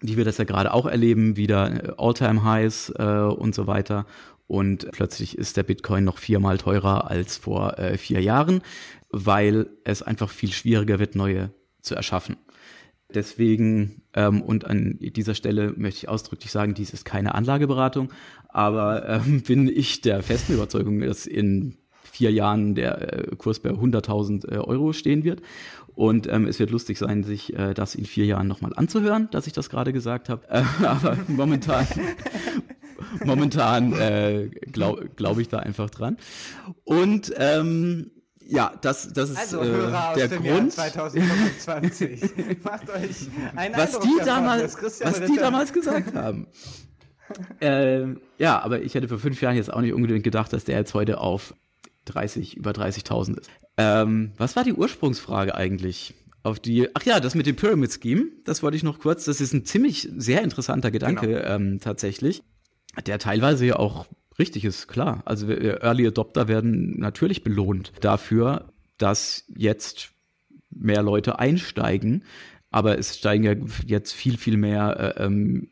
wie 0.00 0.16
wir 0.16 0.24
das 0.24 0.36
ja 0.36 0.44
gerade 0.44 0.74
auch 0.74 0.86
erleben, 0.86 1.36
wieder 1.36 1.72
äh, 1.72 1.92
All-Time-Highs 1.96 2.92
äh, 2.98 3.02
und 3.02 3.54
so 3.54 3.66
weiter. 3.66 4.06
Und 4.46 4.90
plötzlich 4.92 5.38
ist 5.38 5.56
der 5.56 5.62
Bitcoin 5.62 6.04
noch 6.04 6.18
viermal 6.18 6.58
teurer 6.58 7.10
als 7.10 7.38
vor 7.38 7.78
äh, 7.78 7.96
vier 7.96 8.20
Jahren 8.20 8.60
weil 9.12 9.68
es 9.84 10.02
einfach 10.02 10.30
viel 10.30 10.52
schwieriger 10.52 10.98
wird, 10.98 11.14
neue 11.14 11.52
zu 11.80 11.94
erschaffen. 11.94 12.36
Deswegen, 13.14 14.02
ähm, 14.14 14.42
und 14.42 14.64
an 14.64 14.98
dieser 15.00 15.34
Stelle 15.34 15.74
möchte 15.76 15.98
ich 15.98 16.08
ausdrücklich 16.08 16.50
sagen, 16.50 16.74
dies 16.74 16.92
ist 16.92 17.04
keine 17.04 17.34
Anlageberatung, 17.34 18.10
aber 18.48 19.08
ähm, 19.08 19.42
bin 19.46 19.68
ich 19.68 20.00
der 20.00 20.22
festen 20.22 20.54
Überzeugung, 20.54 21.00
dass 21.00 21.26
in 21.26 21.76
vier 22.02 22.32
Jahren 22.32 22.74
der 22.74 23.30
äh, 23.30 23.36
Kurs 23.36 23.60
bei 23.60 23.70
100.000 23.70 24.50
äh, 24.50 24.58
Euro 24.58 24.92
stehen 24.92 25.24
wird. 25.24 25.40
Und 25.94 26.26
ähm, 26.26 26.46
es 26.46 26.58
wird 26.58 26.70
lustig 26.70 26.98
sein, 26.98 27.22
sich 27.22 27.54
äh, 27.54 27.74
das 27.74 27.94
in 27.94 28.06
vier 28.06 28.24
Jahren 28.24 28.48
nochmal 28.48 28.72
anzuhören, 28.74 29.28
dass 29.30 29.46
ich 29.46 29.52
das 29.52 29.68
gerade 29.68 29.92
gesagt 29.92 30.28
habe. 30.28 30.48
Äh, 30.48 30.62
aber 30.84 31.18
momentan, 31.28 31.86
momentan 33.24 33.92
äh, 33.92 34.48
glaube 34.72 35.10
glaub 35.16 35.38
ich 35.38 35.48
da 35.48 35.58
einfach 35.58 35.90
dran. 35.90 36.16
Und 36.84 37.32
ähm, 37.36 38.10
ja, 38.48 38.72
das, 38.80 39.12
das 39.12 39.30
ist 39.30 39.38
also, 39.38 39.60
äh, 39.60 39.90
der 39.90 40.24
aus 40.24 40.28
dem 40.30 40.42
Grund. 40.42 40.76
Jahr 40.76 40.90
2025. 40.92 42.20
Macht 42.64 42.90
euch 42.90 43.28
einen 43.56 43.76
was 43.76 43.96
Eindruck 43.96 44.02
die 44.02 44.24
damals, 44.24 44.76
was 44.82 45.20
die 45.20 45.36
damals 45.36 45.72
gesagt 45.72 46.14
haben. 46.14 46.46
ähm, 47.60 48.20
ja, 48.38 48.60
aber 48.60 48.82
ich 48.82 48.94
hätte 48.94 49.08
vor 49.08 49.18
fünf 49.18 49.40
Jahren 49.40 49.56
jetzt 49.56 49.72
auch 49.72 49.80
nicht 49.80 49.92
unbedingt 49.92 50.24
gedacht, 50.24 50.52
dass 50.52 50.64
der 50.64 50.78
jetzt 50.78 50.94
heute 50.94 51.18
auf 51.18 51.54
30, 52.06 52.56
über 52.56 52.72
30.000 52.72 53.38
ist. 53.40 53.50
Ähm, 53.76 54.32
was 54.36 54.56
war 54.56 54.64
die 54.64 54.74
Ursprungsfrage 54.74 55.54
eigentlich? 55.54 56.14
Auf 56.42 56.58
die, 56.58 56.88
ach 56.94 57.04
ja, 57.04 57.20
das 57.20 57.36
mit 57.36 57.46
dem 57.46 57.54
Pyramid 57.54 57.92
Scheme, 58.02 58.24
das 58.44 58.62
wollte 58.64 58.76
ich 58.76 58.82
noch 58.82 58.98
kurz, 58.98 59.24
das 59.26 59.40
ist 59.40 59.52
ein 59.54 59.64
ziemlich 59.64 60.08
sehr 60.16 60.42
interessanter 60.42 60.90
Gedanke 60.90 61.28
Genau. 61.28 61.46
ähm, 61.46 61.78
tatsächlich, 61.80 62.42
der 63.06 63.20
teilweise 63.20 63.64
ja 63.64 63.76
auch 63.76 64.06
richtig 64.38 64.64
ist, 64.64 64.88
klar. 64.88 65.22
Also 65.24 65.48
Early 65.48 66.06
Adopter 66.06 66.48
werden 66.48 66.98
natürlich 66.98 67.42
belohnt 67.42 67.92
dafür, 68.00 68.72
dass 68.98 69.44
jetzt 69.54 70.10
mehr 70.70 71.02
Leute 71.02 71.38
einsteigen, 71.38 72.24
aber 72.70 72.98
es 72.98 73.18
steigen 73.18 73.44
ja 73.44 73.54
jetzt 73.86 74.12
viel, 74.12 74.38
viel 74.38 74.56
mehr 74.56 75.16
äh, 75.18 75.24
ähm, 75.24 75.68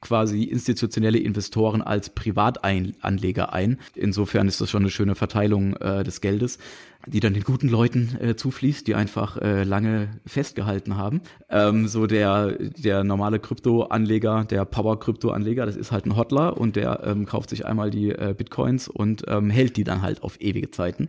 quasi 0.00 0.44
institutionelle 0.44 1.18
Investoren 1.18 1.82
als 1.82 2.10
Privatanleger 2.10 3.52
ein. 3.52 3.78
Insofern 3.94 4.48
ist 4.48 4.60
das 4.60 4.70
schon 4.70 4.82
eine 4.82 4.90
schöne 4.90 5.14
Verteilung 5.14 5.74
äh, 5.76 6.04
des 6.04 6.20
Geldes, 6.20 6.58
die 7.06 7.20
dann 7.20 7.32
den 7.34 7.44
guten 7.44 7.68
Leuten 7.68 8.16
äh, 8.20 8.36
zufließt, 8.36 8.86
die 8.86 8.94
einfach 8.94 9.36
äh, 9.38 9.64
lange 9.64 10.08
festgehalten 10.26 10.96
haben. 10.96 11.22
Ähm, 11.48 11.88
so 11.88 12.06
der, 12.06 12.52
der 12.58 13.04
normale 13.04 13.38
Kryptoanleger, 13.38 14.44
der 14.44 14.64
Power-Krypto-Anleger, 14.64 15.64
das 15.66 15.76
ist 15.76 15.92
halt 15.92 16.06
ein 16.06 16.16
Hodler 16.16 16.56
und 16.58 16.76
der 16.76 17.02
ähm, 17.04 17.26
kauft 17.26 17.50
sich 17.50 17.64
einmal 17.66 17.90
die 17.90 18.10
äh, 18.10 18.34
Bitcoins 18.36 18.88
und 18.88 19.24
ähm, 19.28 19.48
hält 19.50 19.76
die 19.76 19.84
dann 19.84 20.02
halt 20.02 20.22
auf 20.22 20.40
ewige 20.40 20.70
Zeiten. 20.70 21.08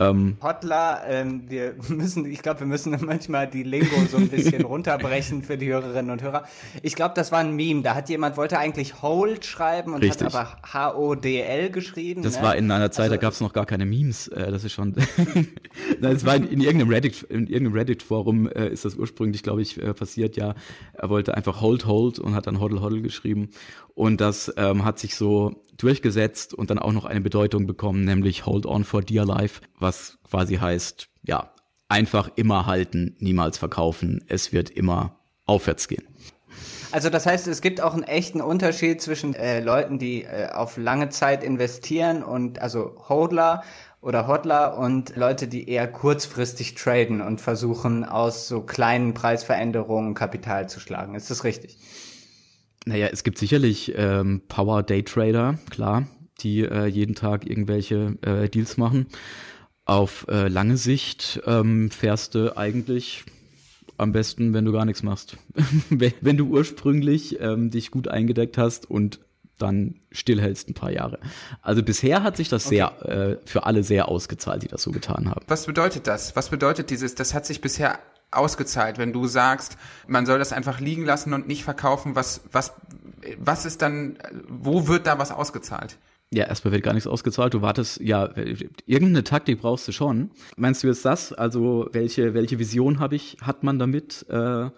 Ähm, 0.00 0.38
Hotler, 0.42 1.02
ähm, 1.06 1.42
wir 1.48 1.74
müssen, 1.88 2.24
ich 2.24 2.42
glaube, 2.42 2.60
wir 2.60 2.66
müssen 2.66 2.96
manchmal 3.04 3.46
die 3.48 3.62
Lingo 3.62 3.96
so 4.10 4.16
ein 4.16 4.28
bisschen 4.28 4.64
runterbrechen 4.64 5.42
für 5.42 5.58
die 5.58 5.68
Hörerinnen 5.68 6.10
und 6.10 6.22
Hörer. 6.22 6.44
Ich 6.82 6.94
glaube, 6.94 7.14
das 7.14 7.32
war 7.32 7.40
ein 7.40 7.54
Meme. 7.54 7.82
Da 7.82 7.94
hat 7.94 8.08
jemand, 8.08 8.36
wollte 8.36 8.58
eigentlich 8.58 9.02
Hold 9.02 9.44
schreiben 9.44 9.92
und 9.92 10.02
Richtig. 10.02 10.26
hat 10.26 10.34
aber 10.34 10.56
H-O-D-L 10.72 11.70
geschrieben. 11.70 12.22
Das 12.22 12.36
ne? 12.36 12.42
war 12.42 12.56
in 12.56 12.70
einer 12.70 12.90
Zeit, 12.90 13.04
Also- 13.04 13.14
da 13.16 13.20
gab 13.20 13.32
es 13.34 13.40
noch 13.40 13.52
gar 13.52 13.66
keine 13.66 13.84
Memes. 13.84 14.28
Äh, 14.28 14.50
das 14.50 14.64
ist 14.64 14.72
schon. 14.72 14.94
Nein, 16.00 16.16
es 16.16 16.24
war 16.24 16.36
in, 16.36 16.44
in 16.48 16.60
irgendeinem 16.60 16.90
Reddit, 16.90 17.22
in 17.24 17.46
irgendeinem 17.46 17.74
Reddit-Forum 17.74 18.48
äh, 18.48 18.68
ist 18.68 18.84
das 18.84 18.96
ursprünglich, 18.96 19.42
glaube 19.42 19.62
ich, 19.62 19.80
äh, 19.82 19.94
passiert. 19.94 20.36
Ja, 20.36 20.54
er 20.92 21.08
wollte 21.10 21.34
einfach 21.34 21.60
Hold 21.60 21.86
Hold 21.86 22.18
und 22.18 22.34
hat 22.34 22.46
dann 22.46 22.60
Hoddle 22.60 22.80
Hoddle 22.80 23.02
geschrieben. 23.02 23.50
Und 23.94 24.20
das 24.20 24.52
ähm, 24.56 24.84
hat 24.84 24.98
sich 24.98 25.16
so 25.16 25.62
durchgesetzt 25.76 26.54
und 26.54 26.70
dann 26.70 26.78
auch 26.78 26.92
noch 26.92 27.04
eine 27.04 27.20
Bedeutung 27.20 27.66
bekommen, 27.66 28.04
nämlich 28.04 28.46
Hold 28.46 28.66
On 28.66 28.84
for 28.84 29.02
Dear 29.02 29.26
Life, 29.26 29.60
was 29.78 30.18
quasi 30.28 30.56
heißt, 30.56 31.08
ja, 31.22 31.52
einfach 31.88 32.30
immer 32.36 32.66
halten, 32.66 33.16
niemals 33.18 33.58
verkaufen. 33.58 34.24
Es 34.28 34.52
wird 34.52 34.70
immer 34.70 35.18
aufwärts 35.46 35.88
gehen. 35.88 36.04
Also 36.90 37.10
das 37.10 37.26
heißt, 37.26 37.46
es 37.48 37.60
gibt 37.60 37.82
auch 37.82 37.92
einen 37.92 38.02
echten 38.02 38.40
Unterschied 38.40 39.02
zwischen 39.02 39.34
äh, 39.34 39.60
Leuten, 39.60 39.98
die 39.98 40.24
äh, 40.24 40.48
auf 40.52 40.78
lange 40.78 41.10
Zeit 41.10 41.44
investieren 41.44 42.22
und 42.22 42.60
also 42.60 42.94
Hodler 43.08 43.62
oder 44.00 44.26
Hodler 44.26 44.78
und 44.78 45.16
Leute, 45.16 45.48
die 45.48 45.68
eher 45.68 45.88
kurzfristig 45.88 46.74
traden 46.74 47.20
und 47.20 47.40
versuchen 47.40 48.04
aus 48.04 48.48
so 48.48 48.60
kleinen 48.60 49.14
Preisveränderungen 49.14 50.14
Kapital 50.14 50.68
zu 50.68 50.80
schlagen. 50.80 51.14
Ist 51.14 51.30
das 51.30 51.44
richtig? 51.44 51.76
Naja, 52.86 53.08
es 53.12 53.24
gibt 53.24 53.38
sicherlich 53.38 53.92
ähm, 53.96 54.42
Power 54.48 54.82
Day 54.82 55.02
Trader, 55.02 55.58
klar, 55.70 56.06
die 56.40 56.60
äh, 56.60 56.86
jeden 56.86 57.14
Tag 57.14 57.48
irgendwelche 57.48 58.16
äh, 58.22 58.48
Deals 58.48 58.76
machen. 58.76 59.06
Auf 59.84 60.26
äh, 60.28 60.48
lange 60.48 60.76
Sicht 60.76 61.40
ähm, 61.46 61.90
fährst 61.90 62.34
du 62.34 62.56
eigentlich 62.56 63.24
am 63.96 64.12
besten, 64.12 64.54
wenn 64.54 64.64
du 64.64 64.72
gar 64.72 64.84
nichts 64.84 65.02
machst. 65.02 65.36
wenn, 65.90 66.36
du 66.36 66.46
ursprünglich 66.46 67.40
ähm, 67.40 67.70
dich 67.70 67.90
gut 67.90 68.08
eingedeckt 68.08 68.56
hast 68.56 68.88
und 68.88 69.18
dann 69.58 69.96
stillhältst 70.12 70.68
ein 70.68 70.74
paar 70.74 70.90
Jahre. 70.90 71.18
Also 71.62 71.82
bisher 71.82 72.22
hat 72.22 72.36
sich 72.36 72.48
das 72.48 72.64
sehr 72.64 73.02
äh, 73.06 73.36
für 73.44 73.66
alle 73.66 73.82
sehr 73.82 74.08
ausgezahlt, 74.08 74.62
die 74.62 74.68
das 74.68 74.82
so 74.82 74.90
getan 74.90 75.28
haben. 75.28 75.44
Was 75.48 75.66
bedeutet 75.66 76.06
das? 76.06 76.36
Was 76.36 76.48
bedeutet 76.48 76.90
dieses, 76.90 77.14
das 77.14 77.34
hat 77.34 77.46
sich 77.46 77.60
bisher 77.60 77.98
ausgezahlt, 78.30 78.98
wenn 78.98 79.12
du 79.12 79.26
sagst, 79.26 79.76
man 80.06 80.26
soll 80.26 80.38
das 80.38 80.52
einfach 80.52 80.80
liegen 80.80 81.04
lassen 81.04 81.32
und 81.32 81.48
nicht 81.48 81.64
verkaufen, 81.64 82.14
was, 82.14 82.42
was, 82.52 82.74
was 83.38 83.64
ist 83.64 83.82
dann, 83.82 84.18
wo 84.48 84.86
wird 84.86 85.06
da 85.06 85.18
was 85.18 85.32
ausgezahlt? 85.32 85.98
Ja, 86.30 86.44
erstmal 86.44 86.72
wird 86.72 86.82
gar 86.82 86.92
nichts 86.92 87.06
ausgezahlt. 87.06 87.54
Du 87.54 87.62
wartest, 87.62 88.00
ja, 88.00 88.30
irgendeine 88.84 89.24
Taktik 89.24 89.62
brauchst 89.62 89.88
du 89.88 89.92
schon. 89.92 90.30
Meinst 90.56 90.82
du 90.82 90.88
jetzt 90.88 91.06
das? 91.06 91.32
Also 91.32 91.88
welche 91.92 92.34
welche 92.34 92.58
Vision 92.58 92.98
habe 92.98 93.16
ich? 93.16 93.38
Hat 93.40 93.62
man 93.62 93.78
damit? 93.78 94.26
Äh, 94.28 94.68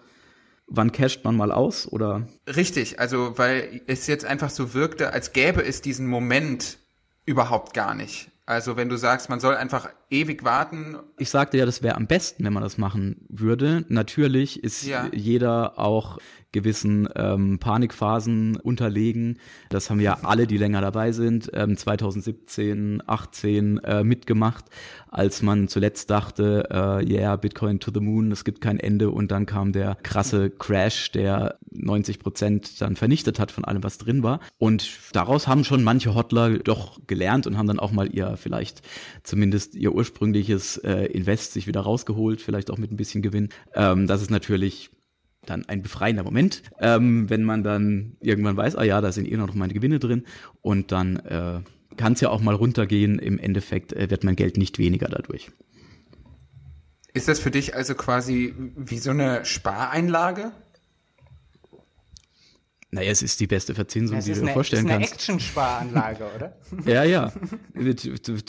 wann 0.67 0.91
casht 0.91 1.23
man 1.23 1.35
mal 1.35 1.51
aus? 1.51 1.87
Oder 1.91 2.27
Richtig, 2.47 2.99
also 2.99 3.37
weil 3.37 3.81
es 3.87 4.07
jetzt 4.07 4.25
einfach 4.25 4.49
so 4.49 4.73
wirkte, 4.73 5.13
als 5.13 5.33
gäbe 5.33 5.63
es 5.63 5.81
diesen 5.81 6.07
Moment 6.07 6.77
überhaupt 7.25 7.73
gar 7.73 7.93
nicht. 7.93 8.31
Also 8.45 8.75
wenn 8.75 8.89
du 8.89 8.97
sagst, 8.97 9.29
man 9.29 9.39
soll 9.39 9.55
einfach 9.55 9.89
ewig 10.11 10.43
warten, 10.43 10.97
ich 11.17 11.29
sagte 11.29 11.57
ja, 11.57 11.65
das 11.65 11.81
wäre 11.81 11.95
am 11.95 12.05
besten, 12.07 12.43
wenn 12.43 12.53
man 12.53 12.63
das 12.63 12.77
machen 12.77 13.25
würde. 13.29 13.85
Natürlich 13.87 14.63
ist 14.63 14.85
Ja. 14.85 15.07
jeder 15.13 15.79
auch 15.79 16.19
gewissen 16.51 17.07
ähm, 17.15 17.59
Panikphasen 17.59 18.57
unterlegen. 18.57 19.37
Das 19.69 19.89
haben 19.89 20.01
ja 20.01 20.17
alle, 20.23 20.47
die 20.47 20.57
länger 20.57 20.81
dabei 20.81 21.13
sind, 21.13 21.49
ähm, 21.53 21.77
2017, 21.77 23.01
18 23.07 23.77
äh, 23.79 24.03
mitgemacht, 24.03 24.65
als 25.09 25.41
man 25.41 25.69
zuletzt 25.69 26.09
dachte, 26.09 26.67
äh, 26.69 27.09
yeah, 27.09 27.37
Bitcoin 27.37 27.79
to 27.79 27.89
the 27.93 28.01
moon, 28.01 28.33
es 28.33 28.43
gibt 28.43 28.59
kein 28.59 28.79
Ende 28.79 29.11
und 29.11 29.31
dann 29.31 29.45
kam 29.45 29.71
der 29.71 29.95
krasse 30.03 30.49
Crash, 30.49 31.11
der 31.11 31.57
90 31.71 32.19
Prozent 32.19 32.81
dann 32.81 32.97
vernichtet 32.97 33.39
hat 33.39 33.51
von 33.51 33.63
allem, 33.63 33.81
was 33.83 33.97
drin 33.97 34.21
war. 34.23 34.41
Und 34.57 34.89
daraus 35.13 35.47
haben 35.47 35.63
schon 35.63 35.83
manche 35.85 36.15
Hodler 36.15 36.59
doch 36.59 36.99
gelernt 37.07 37.47
und 37.47 37.57
haben 37.57 37.67
dann 37.67 37.79
auch 37.79 37.93
mal 37.93 38.13
ihr 38.13 38.35
vielleicht 38.35 38.81
zumindest 39.23 39.75
ihr 39.75 39.95
ursprüngliches 40.01 40.77
äh, 40.77 41.05
Invest 41.05 41.53
sich 41.53 41.67
wieder 41.67 41.81
rausgeholt, 41.81 42.41
vielleicht 42.41 42.71
auch 42.71 42.79
mit 42.79 42.91
ein 42.91 42.97
bisschen 42.97 43.21
Gewinn. 43.21 43.49
Ähm, 43.75 44.07
das 44.07 44.23
ist 44.23 44.31
natürlich 44.31 44.89
dann 45.45 45.63
ein 45.65 45.83
befreiender 45.83 46.23
Moment, 46.23 46.63
ähm, 46.79 47.29
wenn 47.29 47.43
man 47.43 47.63
dann 47.63 48.17
irgendwann 48.19 48.57
weiß, 48.57 48.75
ah 48.75 48.83
ja, 48.83 48.99
da 48.99 49.11
sind 49.11 49.31
eh 49.31 49.37
noch 49.37 49.53
meine 49.53 49.73
Gewinne 49.73 49.99
drin 49.99 50.25
und 50.61 50.91
dann 50.91 51.17
äh, 51.17 51.59
kann 51.97 52.13
es 52.13 52.21
ja 52.21 52.29
auch 52.29 52.41
mal 52.41 52.55
runtergehen. 52.55 53.19
Im 53.19 53.37
Endeffekt 53.37 53.93
äh, 53.93 54.09
wird 54.09 54.23
mein 54.23 54.35
Geld 54.35 54.57
nicht 54.57 54.79
weniger 54.79 55.07
dadurch. 55.07 55.51
ist 57.13 57.27
das 57.27 57.39
für 57.39 57.51
dich 57.51 57.75
also 57.75 57.93
quasi 57.93 58.55
wie 58.75 58.97
so 58.97 59.11
eine 59.11 59.45
Spareinlage? 59.45 60.51
Naja, 62.93 63.09
es 63.09 63.21
ist 63.21 63.39
die 63.39 63.47
beste 63.47 63.73
Verzinsung, 63.73 64.17
Das 64.17 64.25
die 64.25 64.33
du 64.33 64.41
dir 64.41 64.51
vorstellen 64.51 64.85
ist 64.85 64.91
eine 64.91 64.99
kannst. 65.05 65.13
Action-Sparanlage, 65.13 66.25
oder? 66.35 66.57
Ja, 66.85 67.03
ja. 67.05 67.31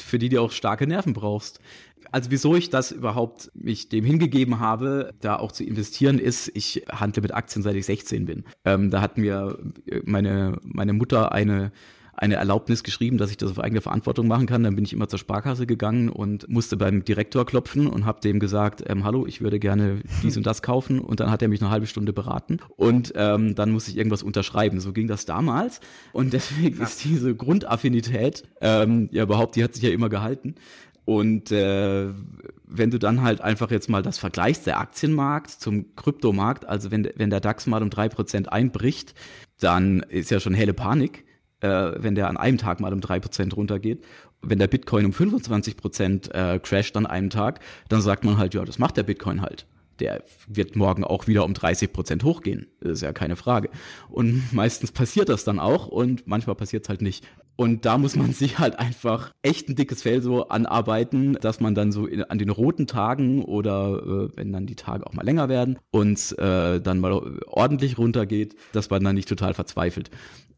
Für 0.05 0.19
die 0.19 0.29
du 0.29 0.41
auch 0.41 0.51
starke 0.51 0.87
Nerven 0.87 1.13
brauchst. 1.13 1.61
Also 2.11 2.31
wieso 2.33 2.57
ich 2.57 2.69
das 2.69 2.91
überhaupt 2.91 3.53
mich 3.55 3.89
dem 3.89 4.05
hingegeben 4.05 4.59
habe, 4.59 5.15
da 5.21 5.37
auch 5.37 5.53
zu 5.53 5.65
investieren, 5.65 6.19
ist, 6.19 6.51
ich 6.55 6.85
handle 6.91 7.23
mit 7.23 7.33
Aktien 7.33 7.63
seit 7.63 7.77
ich 7.77 7.87
16 7.87 8.27
bin. 8.27 8.45
Ähm, 8.65 8.91
da 8.91 9.01
hat 9.01 9.17
mir 9.17 9.59
meine, 10.05 10.59
meine 10.63 10.93
Mutter 10.93 11.31
eine 11.33 11.71
eine 12.15 12.35
Erlaubnis 12.35 12.83
geschrieben, 12.83 13.19
dass 13.19 13.31
ich 13.31 13.37
das 13.37 13.51
auf 13.51 13.59
eigene 13.59 13.81
Verantwortung 13.81 14.29
machen 14.29 14.47
kann. 14.47 14.63
Dann 14.63 14.77
bin 14.77 14.85
ich 14.85 14.93
immer 14.93 15.09
zur 15.09 15.19
Sparkasse 15.19 15.67
gegangen 15.67 16.09
und 16.09 16.49
musste 16.49 16.77
beim 16.77 17.05
Direktor 17.05 17.47
klopfen 17.47 17.87
und 17.87 18.05
habe 18.05 18.21
dem 18.21 18.39
gesagt, 18.39 18.85
ähm, 18.87 19.05
hallo, 19.05 19.27
ich 19.27 19.41
würde 19.41 19.59
gerne 19.59 20.01
dies 20.23 20.37
und 20.37 20.47
das 20.47 20.63
kaufen. 20.63 21.01
Und 21.01 21.21
dann 21.21 21.31
hat 21.31 21.43
er 21.43 21.49
mich 21.49 21.61
eine 21.61 21.71
halbe 21.71 21.87
Stunde 21.87 22.13
beraten 22.13 22.59
und 22.77 23.13
ähm, 23.17 23.55
dann 23.55 23.71
musste 23.71 23.91
ich 23.91 23.97
irgendwas 23.97 24.23
unterschreiben. 24.23 24.81
So 24.81 24.93
ging 24.93 25.09
das 25.09 25.25
damals. 25.25 25.81
Und 26.13 26.33
deswegen 26.33 26.83
ist 26.83 27.05
diese 27.05 27.35
Grundaffinität, 27.35 28.45
ähm, 28.61 29.09
ja 29.11 29.23
überhaupt, 29.23 29.57
die 29.57 29.65
hat 29.65 29.75
sich 29.75 29.83
ja 29.83 29.91
immer 29.91 30.09
gehalten. 30.09 30.55
Und 31.05 31.51
äh, 31.51 32.09
wenn 32.65 32.91
du 32.91 32.99
dann 32.99 33.23
halt 33.23 33.41
einfach 33.41 33.71
jetzt 33.71 33.89
mal 33.89 34.03
das 34.03 34.19
vergleichst, 34.19 34.67
der 34.67 34.79
Aktienmarkt 34.79 35.51
zum 35.51 35.97
Kryptomarkt, 35.97 36.67
also 36.69 36.91
wenn, 36.91 37.09
wenn 37.17 37.31
der 37.31 37.41
DAX 37.41 37.67
mal 37.67 37.83
um 37.83 37.91
drei 37.91 38.09
Prozent 38.09 38.53
einbricht, 38.53 39.15
dann 39.59 40.01
ist 40.01 40.31
ja 40.31 40.39
schon 40.39 40.55
helle 40.55 40.75
Panik, 40.75 41.25
äh, 41.63 41.93
wenn 41.97 42.15
der 42.15 42.29
an 42.29 42.37
einem 42.37 42.59
Tag 42.59 42.81
mal 42.81 42.93
um 42.93 43.01
drei 43.01 43.21
Prozent 43.21 43.57
runtergeht. 43.57 44.05
Wenn 44.43 44.59
der 44.59 44.67
Bitcoin 44.67 45.07
um 45.07 45.13
25% 45.13 46.33
äh, 46.33 46.59
crasht 46.59 46.97
an 46.97 47.07
einem 47.07 47.31
Tag, 47.31 47.61
dann 47.89 48.03
sagt 48.03 48.25
man 48.25 48.39
halt, 48.39 48.55
ja, 48.55 48.65
das 48.65 48.79
macht 48.79 48.97
der 48.97 49.05
Bitcoin 49.05 49.41
halt. 49.41 49.67
der 50.01 50.25
wird 50.49 50.75
morgen 50.75 51.05
auch 51.05 51.29
wieder 51.29 51.45
um 51.45 51.55
30 51.55 51.93
Prozent 51.93 52.25
hochgehen. 52.25 52.67
Das 52.81 52.93
ist 52.93 53.03
ja 53.03 53.13
keine 53.13 53.37
Frage. 53.37 53.71
Und 54.09 54.53
meistens 54.53 54.91
passiert 54.91 55.29
das 55.29 55.45
dann 55.45 55.61
auch 55.61 55.87
und 55.87 56.27
manchmal 56.27 56.57
passiert 56.57 56.83
es 56.85 56.89
halt 56.89 57.03
nicht. 57.03 57.25
Und 57.55 57.85
da 57.85 57.99
muss 57.99 58.17
man 58.17 58.33
sich 58.43 58.59
halt 58.59 58.79
einfach 58.79 59.31
echt 59.43 59.69
ein 59.69 59.77
dickes 59.77 60.03
Fell 60.03 60.23
so 60.23 60.49
anarbeiten, 60.49 61.35
dass 61.41 61.61
man 61.61 61.77
dann 61.77 61.93
so 61.93 62.07
in, 62.07 62.25
an 62.25 62.39
den 62.39 62.51
roten 62.51 62.89
Tagen 62.89 63.45
oder 63.45 64.03
äh, 64.03 64.37
wenn 64.37 64.53
dann 64.53 64.67
die 64.67 64.75
Tage 64.75 65.07
auch 65.07 65.13
mal 65.13 65.25
länger 65.25 65.49
werden 65.49 65.79
und 65.93 66.37
äh, 66.39 66.81
dann 66.81 66.99
mal 66.99 67.13
ordentlich 67.47 67.99
runtergeht, 67.99 68.57
dass 68.73 68.91
man 68.91 69.05
dann 69.05 69.15
nicht 69.15 69.29
total 69.29 69.55
verzweifelt. 69.55 70.11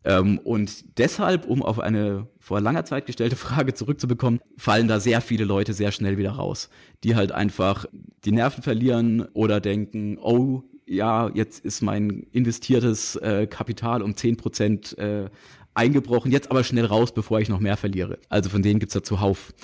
Ähm, 0.04 0.38
und 0.38 0.98
deshalb, 0.98 1.46
um 1.46 1.62
auf 1.62 1.80
eine 1.80 2.26
vor 2.38 2.60
langer 2.60 2.84
Zeit 2.84 3.06
gestellte 3.06 3.36
Frage 3.36 3.74
zurückzubekommen, 3.74 4.40
fallen 4.56 4.88
da 4.88 5.00
sehr 5.00 5.20
viele 5.20 5.44
Leute 5.44 5.72
sehr 5.72 5.92
schnell 5.92 6.18
wieder 6.18 6.32
raus, 6.32 6.68
die 7.02 7.16
halt 7.16 7.32
einfach 7.32 7.86
die 8.24 8.32
Nerven 8.32 8.62
verlieren 8.62 9.22
oder 9.32 9.60
denken, 9.60 10.18
oh, 10.18 10.62
ja, 10.86 11.30
jetzt 11.32 11.64
ist 11.64 11.80
mein 11.80 12.26
investiertes 12.32 13.16
äh, 13.16 13.46
Kapital 13.46 14.02
um 14.02 14.16
zehn 14.16 14.36
Prozent 14.36 14.96
äh, 14.98 15.30
eingebrochen, 15.72 16.30
jetzt 16.30 16.50
aber 16.50 16.62
schnell 16.62 16.84
raus, 16.84 17.12
bevor 17.12 17.40
ich 17.40 17.48
noch 17.48 17.60
mehr 17.60 17.76
verliere. 17.76 18.18
Also 18.28 18.50
von 18.50 18.62
denen 18.62 18.80
gibt's 18.80 18.94
da 18.94 19.02
zuhauf. 19.02 19.54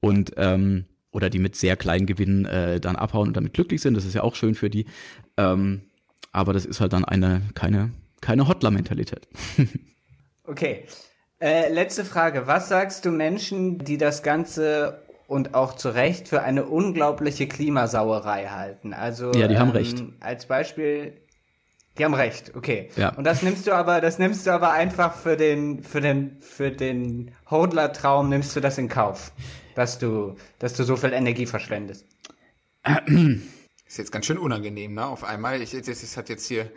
Und 0.00 0.32
ähm, 0.36 0.86
oder 1.12 1.28
die 1.28 1.38
mit 1.38 1.56
sehr 1.56 1.76
kleinen 1.76 2.06
Gewinnen 2.06 2.44
äh, 2.46 2.80
dann 2.80 2.96
abhauen 2.96 3.28
und 3.28 3.36
damit 3.36 3.52
glücklich 3.52 3.80
sind, 3.80 3.94
das 3.94 4.04
ist 4.04 4.14
ja 4.14 4.22
auch 4.22 4.34
schön 4.34 4.54
für 4.54 4.70
die. 4.70 4.86
Ähm, 5.36 5.82
aber 6.32 6.52
das 6.52 6.64
ist 6.64 6.80
halt 6.80 6.92
dann 6.92 7.04
eine 7.04 7.42
keine 7.54 7.90
keine 8.20 8.48
Hotler-Mentalität. 8.48 9.28
okay. 10.44 10.84
Äh, 11.40 11.72
letzte 11.72 12.04
Frage. 12.04 12.46
Was 12.46 12.68
sagst 12.68 13.04
du 13.04 13.10
Menschen, 13.10 13.78
die 13.78 13.96
das 13.96 14.22
Ganze 14.22 15.02
und 15.26 15.54
auch 15.54 15.74
zu 15.74 15.88
Recht 15.88 16.28
für 16.28 16.42
eine 16.42 16.66
unglaubliche 16.66 17.48
Klimasauerei 17.48 18.46
halten? 18.48 18.92
Also 18.92 19.32
ja, 19.32 19.48
die 19.48 19.58
haben 19.58 19.70
ähm, 19.70 19.76
recht. 19.76 20.04
Als 20.20 20.46
Beispiel, 20.46 21.14
die 21.96 22.04
haben 22.04 22.14
recht. 22.14 22.52
Okay. 22.54 22.90
Ja. 22.96 23.14
Und 23.14 23.24
das 23.24 23.42
nimmst 23.42 23.66
du 23.66 23.72
aber, 23.72 24.00
das 24.00 24.18
nimmst 24.18 24.46
du 24.46 24.50
aber 24.50 24.72
einfach 24.72 25.14
für 25.14 25.36
den, 25.36 25.82
für 25.82 26.00
den, 26.00 26.36
für 26.40 26.70
den 26.70 27.30
Hodler-Traum 27.50 28.28
nimmst 28.28 28.54
du 28.54 28.60
das 28.60 28.76
in 28.76 28.88
Kauf, 28.88 29.32
dass 29.74 29.98
du, 29.98 30.36
dass 30.58 30.74
du 30.74 30.84
so 30.84 30.96
viel 30.96 31.12
Energie 31.12 31.46
verschwendest. 31.46 32.06
Ist 33.90 33.98
jetzt 33.98 34.12
ganz 34.12 34.24
schön 34.26 34.38
unangenehm, 34.38 34.94
ne? 34.94 35.04
Auf 35.04 35.24
einmal. 35.24 35.60
Ich, 35.60 35.74
es 35.74 36.16
hat 36.16 36.28
jetzt 36.28 36.46
hier. 36.46 36.70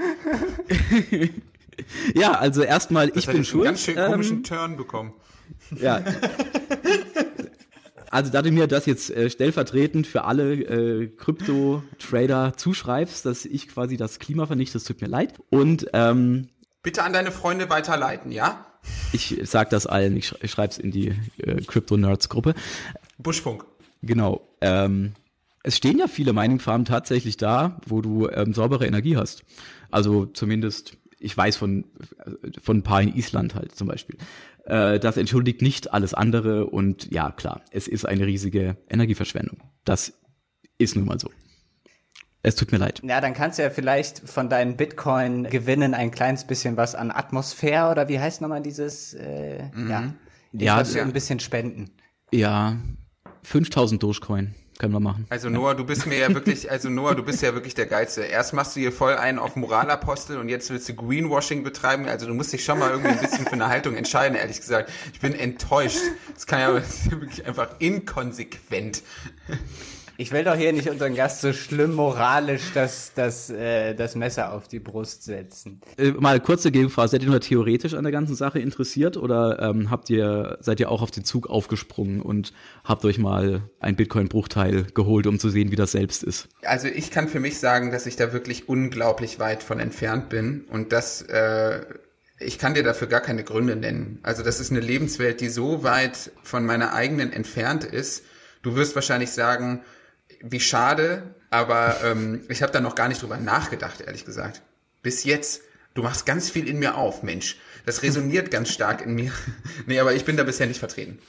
ja, 2.16 2.32
also 2.32 2.64
erstmal, 2.64 3.12
ich 3.14 3.28
bin 3.28 3.46
schuld. 3.46 3.68
Einen 3.68 3.76
ganz 3.76 3.84
schön 3.84 3.96
komischen 3.98 4.38
ähm, 4.38 4.44
Turn 4.44 4.78
bekommen. 4.78 5.14
Ja. 5.80 6.04
Also 8.10 8.32
da 8.32 8.44
du 8.44 8.52
mir 8.52 8.68
das 8.68 8.86
jetzt 8.86 9.10
äh, 9.10 9.28
stellvertretend 9.28 10.06
für 10.06 10.24
alle 10.24 10.54
äh, 10.54 11.08
Krypto-Trader 11.08 12.54
zuschreibst, 12.56 13.26
dass 13.26 13.44
ich 13.44 13.68
quasi 13.70 13.98
das 13.98 14.20
Klima 14.20 14.46
vernichte, 14.46 14.74
das 14.74 14.84
tut 14.84 15.02
mir 15.02 15.08
leid. 15.08 15.34
Und 15.50 15.88
ähm, 15.94 16.50
bitte 16.84 17.02
an 17.02 17.12
deine 17.12 17.32
Freunde 17.32 17.72
weiterleiten, 17.72 18.32
ja? 18.32 18.68
Ich 19.14 19.42
sag 19.46 19.72
das 19.72 19.88
allen, 19.88 20.16
ich, 20.16 20.28
sch 20.28 20.36
ich 20.44 20.52
schreib's 20.52 20.78
in 20.78 20.92
die 20.92 21.16
äh, 21.38 21.64
Crypto-Nerds-Gruppe. 21.66 22.54
Buschfunk. 23.18 23.66
Genau. 24.04 24.48
Ähm, 24.62 25.14
es 25.64 25.78
stehen 25.78 25.98
ja 25.98 26.08
viele 26.08 26.34
Mining-Farmen 26.34 26.86
tatsächlich 26.86 27.38
da, 27.38 27.80
wo 27.88 28.02
du 28.02 28.30
ähm, 28.30 28.54
saubere 28.54 28.86
Energie 28.86 29.16
hast. 29.16 29.44
Also 29.90 30.26
zumindest, 30.26 30.98
ich 31.20 31.36
weiß 31.36 31.56
von, 31.56 31.86
von 32.62 32.78
ein 32.78 32.84
paar 32.84 33.02
in 33.02 33.16
Island 33.16 33.56
halt 33.56 33.74
zum 33.74 33.88
Beispiel. 33.88 34.18
Äh, 34.66 35.00
das 35.00 35.16
entschuldigt 35.18 35.62
nicht 35.62 35.94
alles 35.94 36.14
andere 36.14 36.68
und 36.68 37.12
ja, 37.12 37.32
klar, 37.32 37.62
es 37.72 37.88
ist 37.88 38.06
eine 38.06 38.26
riesige 38.26 38.78
Energieverschwendung. 38.90 39.58
Das 39.86 40.14
ist 40.78 40.96
nun 40.96 41.06
mal 41.06 41.20
so. 41.20 41.30
Es 42.46 42.56
tut 42.56 42.74
mir 42.74 42.78
leid. 42.78 43.02
Ja, 43.06 43.22
dann 43.22 43.34
kannst 43.34 43.58
du 43.58 43.64
ja 43.64 43.70
vielleicht 43.70 44.20
von 44.28 44.50
deinen 44.50 44.76
Bitcoin-Gewinnen 44.76 45.94
ein 45.94 46.12
kleines 46.12 46.44
bisschen 46.44 46.76
was 46.76 46.94
an 46.94 47.10
Atmosphäre 47.10 47.90
oder 47.90 48.10
wie 48.10 48.20
heißt 48.20 48.42
nochmal 48.42 48.62
dieses, 48.62 49.14
äh, 49.14 49.70
mhm. 49.74 49.90
ja, 49.90 50.14
ja, 50.52 50.82
ja, 50.82 51.02
ein 51.04 51.14
bisschen 51.14 51.40
spenden. 51.40 51.90
Ja, 52.32 52.78
5000 53.44 54.04
Dogecoin. 54.04 54.54
Können 54.80 54.94
wir 54.94 55.00
machen. 55.00 55.28
Also 55.30 55.50
Noah, 55.50 55.76
du 55.76 55.86
bist 55.86 56.08
mir 56.08 56.18
ja 56.18 56.34
wirklich, 56.34 56.70
also 56.72 56.90
Noah, 56.90 57.14
du 57.16 57.24
bist 57.24 57.42
ja 57.42 57.54
wirklich 57.54 57.76
der 57.76 57.86
Geilste. 57.86 58.22
Erst 58.22 58.54
machst 58.54 58.76
du 58.76 58.80
hier 58.80 58.92
voll 58.92 59.16
einen 59.16 59.38
auf 59.38 59.56
Moralapostel 59.56 60.38
und 60.38 60.50
jetzt 60.50 60.70
willst 60.72 60.90
du 60.90 60.96
Greenwashing 60.96 61.64
betreiben. 61.64 62.08
Also 62.08 62.26
du 62.26 62.34
musst 62.34 62.54
dich 62.54 62.64
schon 62.64 62.80
mal 62.80 62.90
irgendwie 62.90 63.12
ein 63.12 63.20
bisschen 63.20 63.46
für 63.46 63.54
eine 63.54 63.68
Haltung 63.68 63.96
entscheiden, 63.96 64.36
ehrlich 64.36 64.60
gesagt. 64.60 64.92
Ich 65.14 65.20
bin 65.20 65.36
enttäuscht. 65.36 66.00
Das 66.34 66.48
kann 66.48 66.60
ja 66.60 66.74
wirklich 67.12 67.46
einfach 67.46 67.70
inkonsequent. 67.80 69.04
Ich 70.18 70.32
will 70.32 70.44
doch 70.44 70.56
hier 70.56 70.74
nicht 70.74 70.90
unseren 70.90 71.16
Gast 71.16 71.42
so 71.42 71.54
schlimm 71.54 71.96
moralisch 71.96 72.72
das, 72.74 73.14
das, 73.16 73.50
äh, 73.50 73.96
das 73.96 74.16
Messer 74.16 74.54
auf 74.54 74.68
die 74.68 74.80
Brust 74.80 75.24
setzen. 75.24 75.82
Äh, 75.98 76.12
mal 76.12 76.40
kurze 76.40 76.72
Gegenfrage. 76.72 77.10
Seid 77.10 77.24
ihr 77.24 77.30
nur 77.30 77.40
theoretisch 77.40 77.94
an 77.96 78.04
der 78.04 78.12
ganzen 78.12 78.36
Sache 78.36 78.60
interessiert 78.60 79.18
oder 79.18 79.60
ähm, 79.60 79.90
habt 79.90 80.10
ihr, 80.10 80.58
seid 80.62 80.80
ihr 80.80 80.92
auch 80.92 81.02
auf 81.02 81.12
den 81.12 81.24
Zug 81.24 81.50
aufgesprungen 81.50 82.22
und 82.22 82.54
habt 82.84 83.06
euch 83.06 83.18
mal 83.18 83.64
ein 83.80 83.96
Bitcoin-Bruchteil 83.96 84.88
geholt, 84.94 85.26
um 85.26 85.40
zu 85.40 85.50
sehen, 85.50 85.72
wie 85.72 85.76
das 85.76 85.94
selbst 85.94 86.24
ist? 86.24 86.48
Also 86.64 86.88
ich 86.88 87.10
kann 87.10 87.28
für 87.28 87.40
mich 87.40 87.60
sagen, 87.60 87.92
dass 87.92 88.06
ich 88.06 88.16
da 88.16 88.34
wirklich 88.34 88.70
unglaublich 88.70 89.40
weit 89.40 89.64
von 89.64 89.80
entfernt 89.80 90.30
bin 90.30 90.66
und 90.70 90.92
das 90.92 91.24
äh, 91.24 91.82
ich 92.40 92.60
kann 92.60 92.74
dir 92.74 92.84
dafür 92.84 93.08
gar 93.08 93.22
keine 93.22 93.44
Gründe 93.44 93.76
nennen. 93.76 94.20
Also 94.24 94.44
das 94.44 94.60
ist 94.60 94.72
eine 94.72 94.82
Lebenswelt, 94.82 95.42
die 95.42 95.50
so 95.50 95.84
weit 95.84 96.32
von 96.44 96.66
meiner 96.66 96.94
eigenen 96.94 97.32
entfernt 97.32 97.84
ist. 97.84 98.24
Du 98.64 98.76
wirst 98.76 98.96
wahrscheinlich 98.96 99.32
sagen, 99.32 99.82
wie 100.44 100.60
schade, 100.60 101.24
aber 101.50 101.98
ähm, 102.04 102.42
ich 102.50 102.62
habe 102.62 102.72
da 102.72 102.82
noch 102.82 102.96
gar 102.96 103.08
nicht 103.08 103.22
drüber 103.22 103.38
nachgedacht, 103.38 104.02
ehrlich 104.02 104.26
gesagt. 104.26 104.62
Bis 105.02 105.24
jetzt. 105.24 105.62
Du 105.96 106.02
machst 106.02 106.26
ganz 106.26 106.50
viel 106.50 106.68
in 106.68 106.80
mir 106.80 106.98
auf, 106.98 107.22
Mensch. 107.22 107.58
Das 107.86 108.02
resoniert 108.02 108.50
ganz 108.50 108.70
stark 108.70 109.06
in 109.06 109.14
mir. 109.14 109.32
nee, 109.86 110.00
aber 110.00 110.14
ich 110.14 110.26
bin 110.26 110.38
da 110.38 110.44
bisher 110.44 110.68
nicht 110.68 110.80
vertreten. 110.80 111.20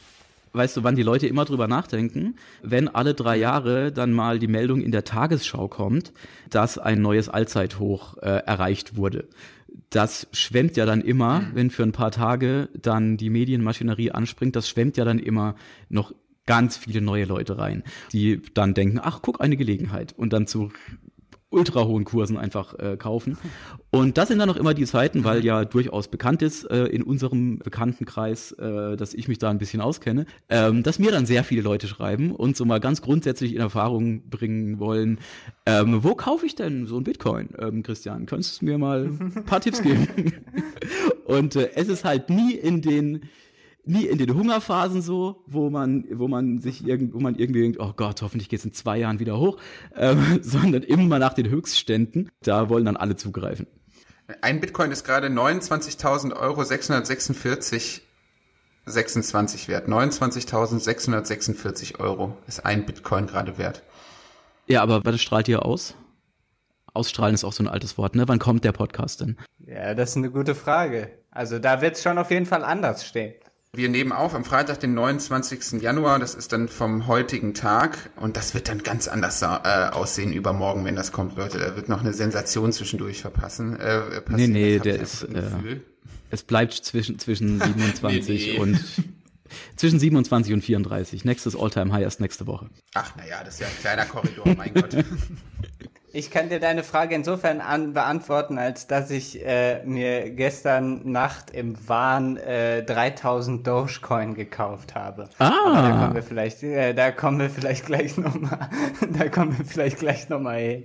Weißt 0.52 0.76
du, 0.76 0.84
wann 0.84 0.94
die 0.94 1.02
Leute 1.02 1.26
immer 1.26 1.44
drüber 1.44 1.66
nachdenken? 1.66 2.36
Wenn 2.62 2.88
alle 2.88 3.14
drei 3.14 3.36
Jahre 3.36 3.92
dann 3.92 4.12
mal 4.12 4.38
die 4.38 4.46
Meldung 4.46 4.80
in 4.80 4.92
der 4.92 5.04
Tagesschau 5.04 5.68
kommt, 5.68 6.12
dass 6.48 6.78
ein 6.78 7.02
neues 7.02 7.28
Allzeithoch 7.28 8.16
äh, 8.18 8.42
erreicht 8.46 8.96
wurde. 8.96 9.28
Das 9.90 10.28
schwemmt 10.32 10.76
ja 10.76 10.86
dann 10.86 11.02
immer, 11.02 11.40
mhm. 11.40 11.50
wenn 11.54 11.70
für 11.70 11.82
ein 11.82 11.92
paar 11.92 12.12
Tage 12.12 12.68
dann 12.72 13.16
die 13.16 13.30
Medienmaschinerie 13.30 14.12
anspringt, 14.12 14.54
das 14.54 14.68
schwemmt 14.68 14.96
ja 14.96 15.04
dann 15.04 15.18
immer 15.18 15.56
noch 15.88 16.14
ganz 16.46 16.76
viele 16.76 17.00
neue 17.00 17.24
Leute 17.24 17.58
rein, 17.58 17.82
die 18.12 18.42
dann 18.54 18.74
denken, 18.74 19.00
ach, 19.02 19.20
guck, 19.22 19.40
eine 19.40 19.56
Gelegenheit 19.56 20.14
und 20.16 20.32
dann 20.32 20.46
zu 20.46 20.70
ultra 21.54 21.84
hohen 21.84 22.04
Kursen 22.04 22.36
einfach 22.36 22.78
äh, 22.78 22.96
kaufen. 22.96 23.38
Und 23.90 24.18
das 24.18 24.28
sind 24.28 24.38
dann 24.38 24.48
noch 24.48 24.56
immer 24.56 24.74
die 24.74 24.84
Zeiten, 24.84 25.24
weil 25.24 25.44
ja 25.44 25.64
durchaus 25.64 26.08
bekannt 26.08 26.42
ist 26.42 26.64
äh, 26.64 26.86
in 26.86 27.02
unserem 27.02 27.60
Bekanntenkreis, 27.60 28.52
äh, 28.52 28.96
dass 28.96 29.14
ich 29.14 29.28
mich 29.28 29.38
da 29.38 29.50
ein 29.50 29.58
bisschen 29.58 29.80
auskenne, 29.80 30.26
ähm, 30.48 30.82
dass 30.82 30.98
mir 30.98 31.12
dann 31.12 31.26
sehr 31.26 31.44
viele 31.44 31.62
Leute 31.62 31.86
schreiben 31.86 32.32
und 32.32 32.56
so 32.56 32.64
mal 32.64 32.80
ganz 32.80 33.00
grundsätzlich 33.00 33.54
in 33.54 33.60
Erfahrung 33.60 34.28
bringen 34.28 34.80
wollen, 34.80 35.20
ähm, 35.64 36.02
wo 36.02 36.14
kaufe 36.14 36.44
ich 36.44 36.56
denn 36.56 36.86
so 36.86 36.98
ein 36.98 37.04
Bitcoin? 37.04 37.50
Ähm, 37.58 37.82
Christian, 37.82 38.26
könntest 38.26 38.60
du 38.60 38.64
mir 38.66 38.76
mal 38.76 39.04
ein 39.04 39.44
paar 39.44 39.60
Tipps 39.60 39.80
geben? 39.80 40.08
und 41.24 41.56
äh, 41.56 41.70
es 41.74 41.88
ist 41.88 42.04
halt 42.04 42.30
nie 42.30 42.54
in 42.54 42.82
den 42.82 43.22
nie 43.86 44.06
in 44.06 44.18
den 44.18 44.34
Hungerphasen 44.34 45.02
so, 45.02 45.42
wo 45.46 45.70
man, 45.70 46.04
wo 46.10 46.28
man 46.28 46.60
sich 46.60 46.86
irgend, 46.86 47.14
wo 47.14 47.20
man 47.20 47.36
irgendwie 47.36 47.62
denkt, 47.62 47.80
oh 47.80 47.92
Gott, 47.96 48.22
hoffentlich 48.22 48.48
geht's 48.48 48.64
in 48.64 48.72
zwei 48.72 48.98
Jahren 48.98 49.18
wieder 49.18 49.38
hoch, 49.38 49.58
ähm, 49.96 50.38
sondern 50.42 50.82
immer 50.82 51.18
nach 51.18 51.34
den 51.34 51.48
Höchstständen. 51.48 52.30
Da 52.42 52.68
wollen 52.68 52.84
dann 52.84 52.96
alle 52.96 53.16
zugreifen. 53.16 53.66
Ein 54.40 54.60
Bitcoin 54.60 54.90
ist 54.90 55.04
gerade 55.04 55.28
29.000 55.28 56.34
Euro 56.34 56.64
646 56.64 58.02
26 58.86 59.68
wert. 59.68 59.88
29.646 59.88 62.00
Euro 62.00 62.36
ist 62.46 62.64
ein 62.64 62.86
Bitcoin 62.86 63.26
gerade 63.26 63.58
wert. 63.58 63.82
Ja, 64.66 64.82
aber 64.82 65.04
was 65.04 65.20
strahlt 65.20 65.48
ihr 65.48 65.64
aus? 65.64 65.94
Ausstrahlen 66.92 67.34
ist 67.34 67.44
auch 67.44 67.52
so 67.52 67.64
ein 67.64 67.68
altes 67.68 67.98
Wort, 67.98 68.14
ne? 68.14 68.28
Wann 68.28 68.38
kommt 68.38 68.64
der 68.64 68.72
Podcast 68.72 69.20
denn? 69.20 69.36
Ja, 69.58 69.94
das 69.94 70.10
ist 70.10 70.16
eine 70.16 70.30
gute 70.30 70.54
Frage. 70.54 71.10
Also 71.30 71.58
da 71.58 71.80
wird's 71.80 72.02
schon 72.02 72.18
auf 72.18 72.30
jeden 72.30 72.46
Fall 72.46 72.64
anders 72.64 73.06
stehen. 73.06 73.34
Wir 73.76 73.88
nehmen 73.88 74.12
auf 74.12 74.34
am 74.34 74.44
Freitag, 74.44 74.80
den 74.80 74.94
29. 74.94 75.82
Januar. 75.82 76.18
Das 76.18 76.34
ist 76.34 76.52
dann 76.52 76.68
vom 76.68 77.06
heutigen 77.06 77.54
Tag. 77.54 78.10
Und 78.16 78.36
das 78.36 78.54
wird 78.54 78.68
dann 78.68 78.82
ganz 78.82 79.08
anders 79.08 79.42
äh, 79.42 79.46
aussehen 79.46 80.32
übermorgen, 80.32 80.84
wenn 80.84 80.96
das 80.96 81.10
kommt, 81.12 81.36
Leute. 81.36 81.58
Da 81.58 81.74
wird 81.74 81.88
noch 81.88 82.00
eine 82.00 82.12
Sensation 82.12 82.72
zwischendurch 82.72 83.20
verpassen. 83.20 83.78
Äh, 83.78 84.20
passieren. 84.20 84.52
Nee, 84.52 84.76
nee, 84.76 84.78
der 84.78 85.00
ist. 85.00 85.24
Äh, 85.24 85.80
es 86.30 86.42
bleibt 86.42 86.74
zwischen, 86.74 87.18
zwischen 87.18 87.60
27 87.60 88.46
nee, 88.46 88.52
nee. 88.52 88.58
und. 88.58 88.80
Zwischen 89.76 90.00
27 90.00 90.52
und 90.52 90.62
34. 90.62 91.24
Nächstes 91.24 91.54
Alltime 91.54 91.92
High 91.92 92.02
erst 92.02 92.18
nächste 92.18 92.46
Woche. 92.48 92.70
Ach, 92.94 93.14
naja, 93.14 93.44
das 93.44 93.54
ist 93.54 93.60
ja 93.60 93.66
ein 93.68 93.76
kleiner 93.80 94.04
Korridor, 94.06 94.52
mein 94.56 94.74
Gott. 94.74 94.96
Ich 96.16 96.30
kann 96.30 96.48
dir 96.48 96.60
deine 96.60 96.84
Frage 96.84 97.16
insofern 97.16 97.60
an, 97.60 97.92
beantworten, 97.92 98.56
als 98.56 98.86
dass 98.86 99.10
ich 99.10 99.44
äh, 99.44 99.82
mir 99.84 100.30
gestern 100.30 101.10
Nacht 101.10 101.50
im 101.50 101.76
Wahn 101.88 102.36
äh, 102.36 102.84
3000 102.84 103.66
Dogecoin 103.66 104.34
gekauft 104.34 104.94
habe. 104.94 105.28
Ah. 105.40 105.50
Aber 105.66 105.88
da 105.88 105.90
kommen 105.90 106.14
wir 106.14 106.22
vielleicht, 106.22 106.62
äh, 106.62 106.94
da 106.94 107.10
kommen 107.10 107.40
wir 107.40 107.50
vielleicht 107.50 107.86
gleich 107.86 108.16
nochmal, 108.16 108.70
da 109.10 109.28
kommen 109.28 109.58
wir 109.58 109.64
vielleicht 109.64 109.98
gleich 109.98 110.28
nochmal 110.28 110.60
hin. 110.60 110.84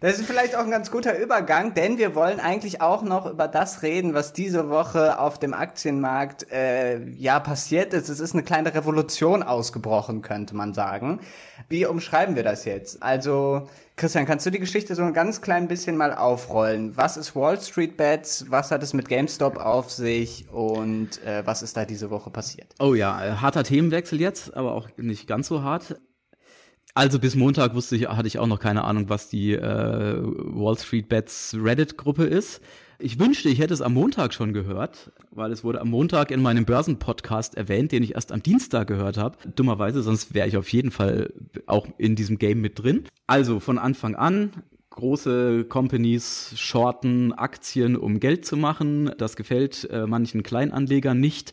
Das 0.00 0.18
ist 0.18 0.26
vielleicht 0.26 0.54
auch 0.54 0.64
ein 0.64 0.70
ganz 0.70 0.90
guter 0.90 1.16
Übergang, 1.16 1.72
denn 1.72 1.96
wir 1.96 2.14
wollen 2.14 2.38
eigentlich 2.38 2.82
auch 2.82 3.02
noch 3.02 3.24
über 3.24 3.48
das 3.48 3.82
reden, 3.82 4.12
was 4.12 4.34
diese 4.34 4.68
Woche 4.68 5.18
auf 5.18 5.38
dem 5.38 5.54
Aktienmarkt 5.54 6.52
äh, 6.52 7.02
ja 7.12 7.40
passiert 7.40 7.94
ist. 7.94 8.10
Es 8.10 8.20
ist 8.20 8.34
eine 8.34 8.42
kleine 8.42 8.74
Revolution 8.74 9.42
ausgebrochen, 9.42 10.20
könnte 10.20 10.54
man 10.54 10.74
sagen. 10.74 11.20
Wie 11.68 11.86
umschreiben 11.86 12.36
wir 12.36 12.42
das 12.42 12.66
jetzt? 12.66 13.02
Also 13.02 13.68
Christian, 13.96 14.24
kannst 14.24 14.46
du 14.46 14.50
die 14.50 14.58
Geschichte 14.58 14.94
so 14.94 15.02
ein 15.02 15.12
ganz 15.12 15.42
klein 15.42 15.68
bisschen 15.68 15.96
mal 15.96 16.14
aufrollen? 16.14 16.96
Was 16.96 17.16
ist 17.16 17.36
Wall 17.36 17.60
Street 17.60 17.96
Bets? 17.96 18.46
Was 18.48 18.70
hat 18.70 18.82
es 18.82 18.94
mit 18.94 19.08
GameStop 19.08 19.58
auf 19.58 19.90
sich? 19.90 20.46
Und 20.50 21.22
äh, 21.24 21.46
was 21.46 21.62
ist 21.62 21.76
da 21.76 21.84
diese 21.84 22.10
Woche 22.10 22.30
passiert? 22.30 22.74
Oh 22.80 22.94
ja, 22.94 23.24
äh, 23.24 23.32
harter 23.36 23.64
Themenwechsel 23.64 24.20
jetzt, 24.20 24.56
aber 24.56 24.72
auch 24.72 24.88
nicht 24.96 25.26
ganz 25.26 25.48
so 25.48 25.62
hart. 25.62 25.96
Also 26.94 27.18
bis 27.18 27.36
Montag 27.36 27.74
wusste 27.74 27.96
ich, 27.96 28.08
hatte 28.08 28.28
ich 28.28 28.38
auch 28.38 28.46
noch 28.46 28.58
keine 28.58 28.84
Ahnung, 28.84 29.08
was 29.08 29.28
die 29.28 29.52
äh, 29.52 29.60
Wall 29.62 30.76
Street 30.78 31.08
Bets 31.08 31.56
Reddit-Gruppe 31.58 32.24
ist. 32.24 32.60
Ich 33.04 33.18
wünschte, 33.18 33.48
ich 33.48 33.58
hätte 33.58 33.74
es 33.74 33.82
am 33.82 33.94
Montag 33.94 34.32
schon 34.32 34.52
gehört, 34.52 35.10
weil 35.32 35.50
es 35.50 35.64
wurde 35.64 35.80
am 35.80 35.90
Montag 35.90 36.30
in 36.30 36.40
meinem 36.40 36.64
Börsenpodcast 36.64 37.56
erwähnt, 37.56 37.90
den 37.90 38.04
ich 38.04 38.14
erst 38.14 38.30
am 38.30 38.44
Dienstag 38.44 38.86
gehört 38.86 39.16
habe. 39.16 39.36
Dummerweise, 39.56 40.04
sonst 40.04 40.34
wäre 40.34 40.46
ich 40.46 40.56
auf 40.56 40.68
jeden 40.72 40.92
Fall 40.92 41.32
auch 41.66 41.88
in 41.98 42.14
diesem 42.14 42.38
Game 42.38 42.60
mit 42.60 42.80
drin. 42.80 43.02
Also 43.26 43.58
von 43.58 43.78
Anfang 43.78 44.14
an 44.14 44.52
große 44.94 45.64
Companies 45.64 46.52
shorten 46.56 47.32
Aktien, 47.32 47.96
um 47.96 48.20
Geld 48.20 48.44
zu 48.44 48.56
machen. 48.56 49.10
Das 49.18 49.36
gefällt 49.36 49.88
äh, 49.90 50.06
manchen 50.06 50.42
Kleinanlegern 50.42 51.18
nicht, 51.18 51.52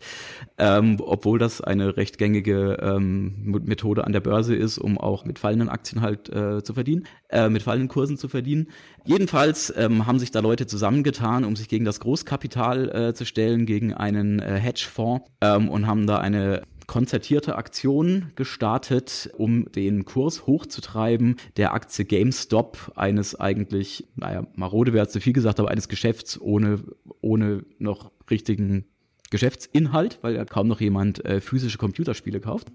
ähm, 0.57 0.97
obwohl 0.99 1.39
das 1.39 1.61
eine 1.61 1.97
recht 1.97 2.17
gängige 2.17 2.77
ähm, 2.81 3.59
Methode 3.65 4.05
an 4.05 4.13
der 4.13 4.19
Börse 4.19 4.55
ist, 4.55 4.77
um 4.77 4.97
auch 4.97 5.25
mit 5.25 5.39
fallenden 5.39 5.69
Aktien 5.69 6.01
halt 6.01 6.29
äh, 6.29 6.63
zu 6.63 6.73
verdienen, 6.73 7.05
äh, 7.29 7.49
mit 7.49 7.63
fallenden 7.63 7.87
Kursen 7.89 8.17
zu 8.17 8.27
verdienen. 8.27 8.67
Jedenfalls 9.05 9.73
ähm, 9.75 10.05
haben 10.05 10.19
sich 10.19 10.31
da 10.31 10.39
Leute 10.39 10.67
zusammengetan, 10.67 11.45
um 11.45 11.55
sich 11.55 11.67
gegen 11.69 11.85
das 11.85 11.99
Großkapital 11.99 12.89
äh, 12.89 13.13
zu 13.13 13.25
stellen, 13.25 13.65
gegen 13.65 13.93
einen 13.93 14.39
äh, 14.39 14.59
Hedgefonds 14.59 15.25
ähm, 15.41 15.69
und 15.69 15.87
haben 15.87 16.05
da 16.05 16.19
eine 16.19 16.61
konzertierte 16.89 17.55
Aktion 17.55 18.31
gestartet, 18.35 19.29
um 19.37 19.71
den 19.73 20.05
Kurs 20.05 20.47
hochzutreiben 20.47 21.35
der 21.55 21.71
Aktie 21.75 22.03
GameStop, 22.03 22.93
eines 22.95 23.39
eigentlich, 23.39 24.07
naja, 24.15 24.47
marode 24.55 24.91
wäre 24.91 25.07
zu 25.07 25.21
viel 25.21 25.33
gesagt, 25.33 25.59
aber 25.59 25.69
eines 25.69 25.87
Geschäfts 25.87 26.41
ohne, 26.41 26.83
ohne 27.21 27.63
noch 27.77 28.11
richtigen 28.31 28.85
Geschäftsinhalt, 29.29 30.17
weil 30.23 30.33
ja 30.35 30.45
kaum 30.45 30.67
noch 30.67 30.81
jemand 30.81 31.23
äh, 31.25 31.41
physische 31.41 31.77
Computerspiele 31.77 32.39
kauft. 32.39 32.71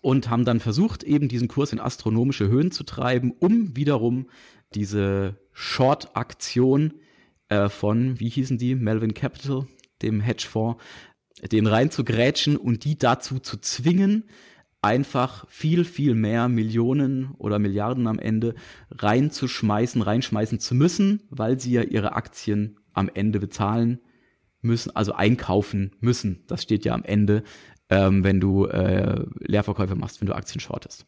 Und 0.00 0.30
haben 0.30 0.44
dann 0.44 0.60
versucht, 0.60 1.02
eben 1.02 1.26
diesen 1.26 1.48
Kurs 1.48 1.72
in 1.72 1.80
astronomische 1.80 2.46
Höhen 2.46 2.70
zu 2.70 2.84
treiben, 2.84 3.32
um 3.32 3.76
wiederum 3.76 4.28
diese 4.76 5.40
Short-Aktion 5.50 6.94
äh, 7.48 7.68
von, 7.68 8.20
wie 8.20 8.28
hießen 8.28 8.58
die, 8.58 8.76
Melvin 8.76 9.12
Capital, 9.12 9.66
dem 10.02 10.20
Hedgefonds, 10.20 10.80
den 11.42 11.66
rein 11.66 11.90
zu 11.90 12.04
grätschen 12.04 12.56
und 12.56 12.84
die 12.84 12.98
dazu 12.98 13.38
zu 13.38 13.58
zwingen, 13.58 14.24
einfach 14.82 15.46
viel, 15.48 15.84
viel 15.84 16.14
mehr 16.14 16.48
Millionen 16.48 17.32
oder 17.38 17.58
Milliarden 17.58 18.06
am 18.06 18.18
Ende 18.18 18.54
reinzuschmeißen, 18.90 20.00
reinschmeißen 20.00 20.60
zu 20.60 20.74
müssen, 20.74 21.22
weil 21.30 21.58
sie 21.58 21.72
ja 21.72 21.82
ihre 21.82 22.14
Aktien 22.14 22.78
am 22.92 23.10
Ende 23.12 23.40
bezahlen 23.40 24.00
müssen, 24.60 24.94
also 24.94 25.12
einkaufen 25.12 25.92
müssen. 26.00 26.44
Das 26.46 26.62
steht 26.62 26.84
ja 26.84 26.94
am 26.94 27.02
Ende, 27.02 27.42
ähm, 27.88 28.24
wenn 28.24 28.40
du 28.40 28.66
äh, 28.66 29.24
Leerverkäufe 29.40 29.96
machst, 29.96 30.20
wenn 30.20 30.28
du 30.28 30.34
Aktien 30.34 30.60
shortest. 30.60 31.04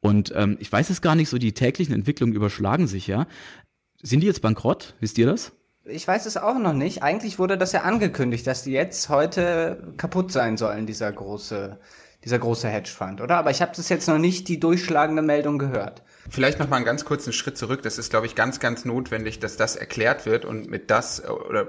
Und 0.00 0.32
ähm, 0.34 0.56
ich 0.58 0.70
weiß 0.70 0.90
es 0.90 1.00
gar 1.00 1.14
nicht 1.14 1.28
so, 1.28 1.38
die 1.38 1.54
täglichen 1.54 1.94
Entwicklungen 1.94 2.34
überschlagen 2.34 2.88
sich 2.88 3.06
ja. 3.06 3.26
Sind 4.02 4.20
die 4.20 4.26
jetzt 4.26 4.42
bankrott? 4.42 4.96
Wisst 4.98 5.16
ihr 5.18 5.26
das? 5.26 5.52
Ich 5.84 6.06
weiß 6.06 6.26
es 6.26 6.36
auch 6.36 6.58
noch 6.58 6.74
nicht. 6.74 7.02
Eigentlich 7.02 7.38
wurde 7.38 7.58
das 7.58 7.72
ja 7.72 7.82
angekündigt, 7.82 8.46
dass 8.46 8.62
die 8.62 8.72
jetzt 8.72 9.08
heute 9.08 9.82
kaputt 9.96 10.30
sein 10.30 10.56
sollen, 10.56 10.86
dieser 10.86 11.10
große, 11.10 11.78
dieser 12.24 12.38
große 12.38 12.68
Hedgefund, 12.68 13.20
oder? 13.20 13.36
Aber 13.36 13.50
ich 13.50 13.62
habe 13.62 13.72
das 13.74 13.88
jetzt 13.88 14.06
noch 14.06 14.18
nicht 14.18 14.46
die 14.46 14.60
durchschlagende 14.60 15.22
Meldung 15.22 15.58
gehört. 15.58 16.02
Vielleicht 16.30 16.60
noch 16.60 16.68
mal 16.68 16.76
einen 16.76 16.84
ganz 16.84 17.04
kurzen 17.04 17.32
Schritt 17.32 17.58
zurück. 17.58 17.82
Das 17.82 17.98
ist, 17.98 18.10
glaube 18.10 18.26
ich, 18.26 18.36
ganz, 18.36 18.60
ganz 18.60 18.84
notwendig, 18.84 19.40
dass 19.40 19.56
das 19.56 19.74
erklärt 19.74 20.24
wird 20.24 20.44
und 20.44 20.70
mit 20.70 20.90
das 20.90 21.28
oder 21.28 21.68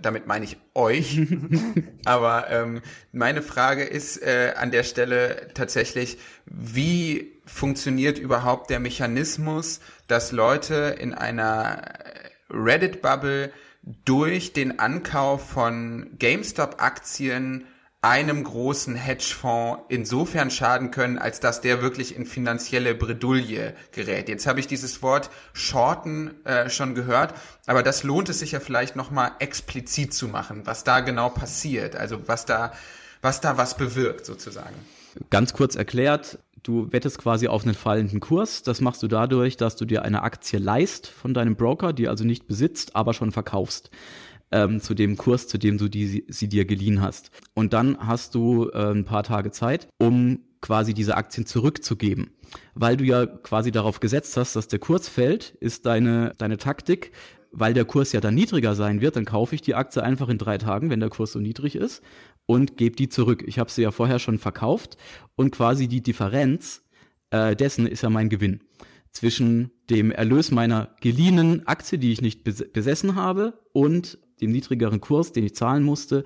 damit 0.00 0.26
meine 0.26 0.44
ich 0.44 0.56
euch. 0.74 1.20
Aber 2.04 2.50
ähm, 2.50 2.80
meine 3.12 3.42
Frage 3.42 3.84
ist 3.84 4.20
äh, 4.22 4.54
an 4.56 4.70
der 4.72 4.82
Stelle 4.82 5.48
tatsächlich, 5.54 6.18
wie 6.46 7.32
funktioniert 7.46 8.18
überhaupt 8.18 8.70
der 8.70 8.80
Mechanismus, 8.80 9.80
dass 10.08 10.32
Leute 10.32 10.96
in 10.98 11.14
einer 11.14 11.82
Reddit-Bubble 12.54 13.52
durch 14.04 14.52
den 14.52 14.78
Ankauf 14.78 15.48
von 15.50 16.10
GameStop-Aktien 16.18 17.66
einem 18.04 18.44
großen 18.44 18.96
Hedgefonds 18.96 19.84
insofern 19.88 20.50
schaden 20.50 20.90
können, 20.90 21.16
als 21.18 21.40
dass 21.40 21.62
der 21.62 21.80
wirklich 21.80 22.14
in 22.14 22.26
finanzielle 22.26 22.94
Bredouille 22.94 23.74
gerät. 23.92 24.28
Jetzt 24.28 24.46
habe 24.46 24.60
ich 24.60 24.66
dieses 24.66 25.02
Wort 25.02 25.30
Shorten 25.54 26.44
äh, 26.44 26.68
schon 26.68 26.94
gehört, 26.94 27.32
aber 27.64 27.82
das 27.82 28.02
lohnt 28.02 28.28
es 28.28 28.40
sich 28.40 28.52
ja 28.52 28.60
vielleicht 28.60 28.94
nochmal 28.94 29.32
explizit 29.38 30.12
zu 30.12 30.28
machen, 30.28 30.66
was 30.66 30.84
da 30.84 31.00
genau 31.00 31.30
passiert, 31.30 31.96
also 31.96 32.28
was 32.28 32.44
da, 32.44 32.74
was 33.22 33.40
da 33.40 33.56
was 33.56 33.78
bewirkt 33.78 34.26
sozusagen. 34.26 34.76
Ganz 35.30 35.54
kurz 35.54 35.74
erklärt, 35.74 36.38
Du 36.64 36.90
wettest 36.90 37.18
quasi 37.18 37.46
auf 37.46 37.64
einen 37.64 37.74
fallenden 37.74 38.20
Kurs. 38.20 38.62
Das 38.62 38.80
machst 38.80 39.02
du 39.02 39.06
dadurch, 39.06 39.58
dass 39.58 39.76
du 39.76 39.84
dir 39.84 40.02
eine 40.02 40.22
Aktie 40.22 40.58
leist 40.58 41.06
von 41.06 41.34
deinem 41.34 41.56
Broker, 41.56 41.92
die 41.92 42.08
also 42.08 42.24
nicht 42.24 42.46
besitzt, 42.46 42.96
aber 42.96 43.12
schon 43.12 43.32
verkaufst. 43.32 43.90
Ähm, 44.50 44.80
zu 44.80 44.94
dem 44.94 45.18
Kurs, 45.18 45.46
zu 45.46 45.58
dem 45.58 45.76
du 45.76 45.88
die, 45.88 46.24
sie 46.26 46.48
dir 46.48 46.64
geliehen 46.64 47.02
hast. 47.02 47.30
Und 47.52 47.74
dann 47.74 47.98
hast 47.98 48.34
du 48.34 48.70
äh, 48.70 48.92
ein 48.92 49.04
paar 49.04 49.24
Tage 49.24 49.50
Zeit, 49.50 49.88
um 49.98 50.38
quasi 50.62 50.94
diese 50.94 51.18
Aktien 51.18 51.44
zurückzugeben. 51.44 52.30
Weil 52.74 52.96
du 52.96 53.04
ja 53.04 53.26
quasi 53.26 53.70
darauf 53.70 54.00
gesetzt 54.00 54.38
hast, 54.38 54.56
dass 54.56 54.66
der 54.66 54.78
Kurs 54.78 55.06
fällt, 55.06 55.50
ist 55.60 55.84
deine, 55.84 56.32
deine 56.38 56.56
Taktik, 56.56 57.12
weil 57.50 57.74
der 57.74 57.84
Kurs 57.84 58.12
ja 58.12 58.22
dann 58.22 58.34
niedriger 58.34 58.74
sein 58.74 59.02
wird, 59.02 59.16
dann 59.16 59.26
kaufe 59.26 59.54
ich 59.54 59.60
die 59.60 59.74
Aktie 59.74 60.02
einfach 60.02 60.30
in 60.30 60.38
drei 60.38 60.56
Tagen, 60.56 60.88
wenn 60.88 61.00
der 61.00 61.10
Kurs 61.10 61.32
so 61.32 61.40
niedrig 61.40 61.76
ist 61.76 62.02
und 62.46 62.76
gebe 62.76 62.96
die 62.96 63.08
zurück. 63.08 63.42
Ich 63.46 63.58
habe 63.58 63.70
sie 63.70 63.82
ja 63.82 63.90
vorher 63.90 64.18
schon 64.18 64.38
verkauft 64.38 64.96
und 65.36 65.52
quasi 65.52 65.88
die 65.88 66.02
Differenz 66.02 66.82
äh, 67.30 67.56
dessen 67.56 67.86
ist 67.86 68.02
ja 68.02 68.10
mein 68.10 68.28
Gewinn 68.28 68.60
zwischen 69.14 69.70
dem 69.88 70.10
Erlös 70.10 70.50
meiner 70.50 70.94
geliehenen 71.00 71.66
Aktie, 71.66 71.98
die 71.98 72.12
ich 72.12 72.20
nicht 72.20 72.42
besessen 72.44 73.14
habe, 73.14 73.60
und 73.72 74.18
dem 74.40 74.50
niedrigeren 74.50 75.00
Kurs, 75.00 75.32
den 75.32 75.44
ich 75.44 75.54
zahlen 75.54 75.84
musste, 75.84 76.24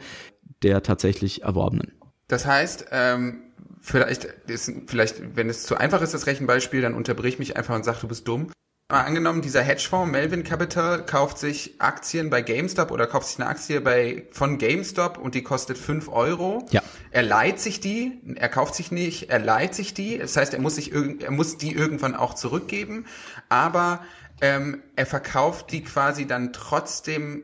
der 0.62 0.82
tatsächlich 0.82 1.42
erworbenen. 1.42 1.92
Das 2.28 2.46
heißt, 2.46 2.86
ähm, 2.90 3.42
vielleicht, 3.80 4.24
ist, 4.24 4.72
vielleicht, 4.86 5.36
wenn 5.36 5.48
es 5.50 5.64
zu 5.64 5.76
einfach 5.76 6.02
ist, 6.02 6.14
das 6.14 6.26
Rechenbeispiel, 6.26 6.80
dann 6.80 6.94
unterbrich 6.94 7.38
mich 7.38 7.56
einfach 7.56 7.76
und 7.76 7.84
sag, 7.84 8.00
du 8.00 8.08
bist 8.08 8.26
dumm. 8.26 8.50
Mal 8.91 9.03
angenommen, 9.03 9.43
dieser 9.43 9.61
Hedgefonds 9.61 10.11
Melvin 10.11 10.45
Capital 10.45 11.05
kauft 11.05 11.39
sich 11.39 11.74
Aktien 11.78 12.30
bei 12.30 12.41
GameStop 12.41 12.91
oder 12.91 13.07
kauft 13.07 13.26
sich 13.26 13.39
eine 13.39 13.47
Aktie 13.47 13.82
bei 13.82 14.26
von 14.30 14.57
GameStop 14.57 15.18
und 15.18 15.34
die 15.34 15.43
kostet 15.43 15.76
fünf 15.76 16.09
Euro. 16.09 16.64
Ja. 16.70 16.82
Er 17.11 17.22
leiht 17.22 17.61
sich 17.61 17.80
die, 17.80 18.18
er 18.36 18.49
kauft 18.49 18.74
sich 18.74 18.91
nicht, 18.91 19.28
er 19.28 19.41
leiht 19.41 19.74
sich 19.74 19.93
die. 19.93 20.16
Das 20.16 20.39
heißt, 20.39 20.55
er 20.55 20.61
muss 20.62 20.76
sich 20.76 20.95
er 20.95 21.30
muss 21.30 21.59
die 21.59 21.74
irgendwann 21.74 22.14
auch 22.14 22.32
zurückgeben, 22.32 23.05
aber 23.51 24.03
ähm, 24.41 24.82
er 24.97 25.05
verkauft 25.05 25.70
die 25.70 25.84
quasi 25.84 26.26
dann 26.26 26.55
trotzdem 26.55 27.43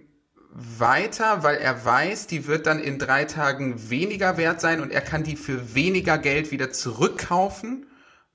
weiter, 0.51 1.43
weil 1.43 1.57
er 1.57 1.85
weiß, 1.85 2.27
die 2.27 2.47
wird 2.47 2.67
dann 2.67 2.81
in 2.81 2.99
drei 2.99 3.27
Tagen 3.27 3.91
weniger 3.91 4.39
wert 4.39 4.63
sein 4.63 4.81
und 4.81 4.93
er 4.93 5.03
kann 5.03 5.25
die 5.25 5.37
für 5.37 5.75
weniger 5.75 6.17
Geld 6.17 6.53
wieder 6.53 6.71
zurückkaufen 6.71 7.85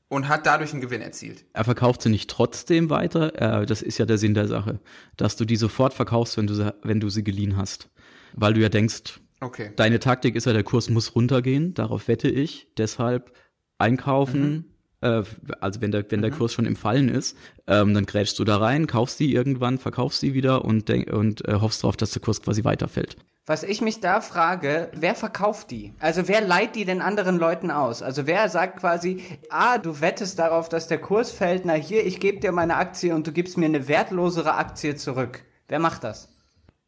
und 0.10 0.28
hat 0.28 0.46
dadurch 0.46 0.74
einen 0.74 0.82
Gewinn 0.82 1.02
erzielt. 1.02 1.46
Er 1.54 1.64
verkauft 1.64 2.02
sie 2.02 2.10
nicht 2.10 2.30
trotzdem 2.30 2.90
weiter. 2.90 3.66
Das 3.66 3.82
ist 3.82 3.98
ja 3.98 4.06
der 4.06 4.18
Sinn 4.18 4.34
der 4.34 4.48
Sache, 4.48 4.80
dass 5.16 5.38
du 5.38 5.46
die 5.46 5.56
sofort 5.56 5.94
verkaufst, 5.94 6.36
wenn 6.38 6.48
du 6.48 6.56
sie, 6.56 6.74
wenn 6.82 7.00
du 7.00 7.10
sie 7.10 7.24
geliehen 7.24 7.56
hast, 7.56 7.90
weil 8.34 8.54
du 8.54 8.60
ja 8.60 8.70
denkst, 8.70 9.20
okay. 9.40 9.72
deine 9.76 10.00
Taktik 10.00 10.36
ist 10.36 10.46
ja, 10.46 10.54
der 10.54 10.64
Kurs 10.64 10.90
muss 10.90 11.16
runtergehen. 11.16 11.74
Darauf 11.76 12.08
wette 12.08 12.28
ich. 12.28 12.68
Deshalb 12.78 13.32
einkaufen. 13.78 14.52
Mhm. 14.52 14.66
Äh, 15.02 15.24
also 15.62 15.82
wenn 15.82 15.92
der 15.92 16.04
wenn 16.10 16.22
der 16.22 16.32
mhm. 16.32 16.36
Kurs 16.38 16.54
schon 16.54 16.66
im 16.66 16.76
Fallen 16.76 17.08
ist, 17.08 17.38
ähm, 17.68 17.94
dann 17.94 18.06
grätschst 18.06 18.38
du 18.40 18.44
da 18.44 18.58
rein, 18.58 18.88
kaufst 18.88 19.20
die 19.20 19.34
irgendwann, 19.34 19.78
verkaufst 19.78 20.20
sie 20.20 20.34
wieder 20.34 20.66
und 20.66 20.90
denk, 20.90 21.12
und 21.14 21.48
äh, 21.48 21.54
hoffst 21.62 21.84
darauf, 21.84 21.98
dass 21.98 22.12
der 22.12 22.22
Kurs 22.22 22.42
quasi 22.42 22.64
weiterfällt. 22.64 23.16
Was 23.50 23.64
ich 23.64 23.82
mich 23.82 24.00
da 24.00 24.22
frage, 24.22 24.92
wer 24.94 25.16
verkauft 25.16 25.72
die? 25.72 25.96
Also 25.98 26.28
wer 26.28 26.40
leiht 26.40 26.76
die 26.76 26.86
den 26.86 27.02
anderen 27.02 27.40
Leuten 27.40 27.72
aus? 27.72 28.04
Also 28.04 28.28
wer 28.28 28.48
sagt 28.48 28.78
quasi, 28.78 29.24
ah, 29.50 29.80
du 29.80 30.02
wettest 30.02 30.38
darauf, 30.38 30.70
dass 30.70 30.88
der 30.88 31.00
Kurs 31.00 31.32
fällt, 31.32 31.66
na 31.66 31.74
hier, 31.74 32.06
ich 32.06 32.20
gebe 32.20 32.40
dir 32.40 32.52
meine 32.52 32.76
Aktie 32.76 33.16
und 33.16 33.26
du 33.26 33.32
gibst 33.32 33.58
mir 33.58 33.66
eine 33.66 33.88
wertlosere 33.88 34.54
Aktie 34.54 34.98
zurück. 34.98 35.42
Wer 35.68 35.80
macht 35.80 36.04
das? 36.04 36.30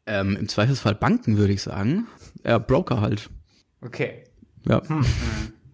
Ähm, 0.06 0.36
Im 0.36 0.48
Zweifelsfall 0.48 0.94
Banken, 0.94 1.36
würde 1.36 1.52
ich 1.52 1.62
sagen. 1.62 2.06
Ja, 2.44 2.58
Broker 2.58 3.00
halt. 3.00 3.28
Okay. 3.80 4.22
Ja. 4.64 4.88
Hm. 4.88 5.04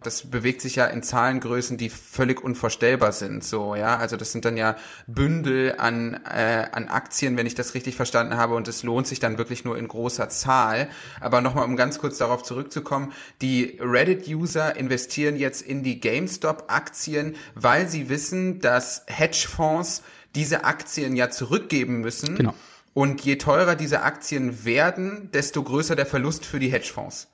Das 0.03 0.31
bewegt 0.31 0.61
sich 0.61 0.77
ja 0.77 0.87
in 0.87 1.03
Zahlengrößen, 1.03 1.77
die 1.77 1.91
völlig 1.91 2.43
unvorstellbar 2.43 3.13
sind. 3.13 3.43
So, 3.43 3.75
ja, 3.75 3.97
also 3.97 4.17
das 4.17 4.31
sind 4.31 4.45
dann 4.45 4.57
ja 4.57 4.77
Bündel 5.07 5.75
an 5.79 6.21
äh, 6.25 6.67
an 6.71 6.89
Aktien, 6.89 7.37
wenn 7.37 7.47
ich 7.47 7.55
das 7.55 7.75
richtig 7.75 7.97
verstanden 7.97 8.37
habe, 8.37 8.55
und 8.55 8.69
es 8.69 8.83
lohnt 8.83 9.07
sich 9.07 9.19
dann 9.19 9.39
wirklich 9.39 9.65
nur 9.65 9.77
in 9.77 9.89
großer 9.89 10.29
Zahl. 10.29 10.89
Aber 11.21 11.41
nochmal, 11.41 11.65
um 11.65 11.77
ganz 11.77 11.99
kurz 11.99 12.19
darauf 12.19 12.43
zurückzukommen: 12.45 13.13
Die 13.43 13.79
Reddit-User 13.81 14.77
investieren 14.77 15.37
jetzt 15.37 15.63
in 15.63 15.83
die 15.83 16.01
GameStop-Aktien, 16.01 17.35
weil 17.55 17.89
sie 17.89 18.09
wissen, 18.09 18.61
dass 18.61 19.05
Hedgefonds 19.07 20.03
diese 20.35 20.65
Aktien 20.65 21.17
ja 21.17 21.31
zurückgeben 21.31 22.01
müssen. 22.01 22.37
Genau. 22.37 22.55
Und 22.95 23.21
je 23.21 23.37
teurer 23.37 23.77
diese 23.77 24.03
Aktien 24.03 24.65
werden, 24.65 25.31
desto 25.33 25.63
größer 25.63 25.95
der 25.95 26.07
Verlust 26.07 26.45
für 26.45 26.59
die 26.59 26.71
Hedgefonds. 26.71 27.29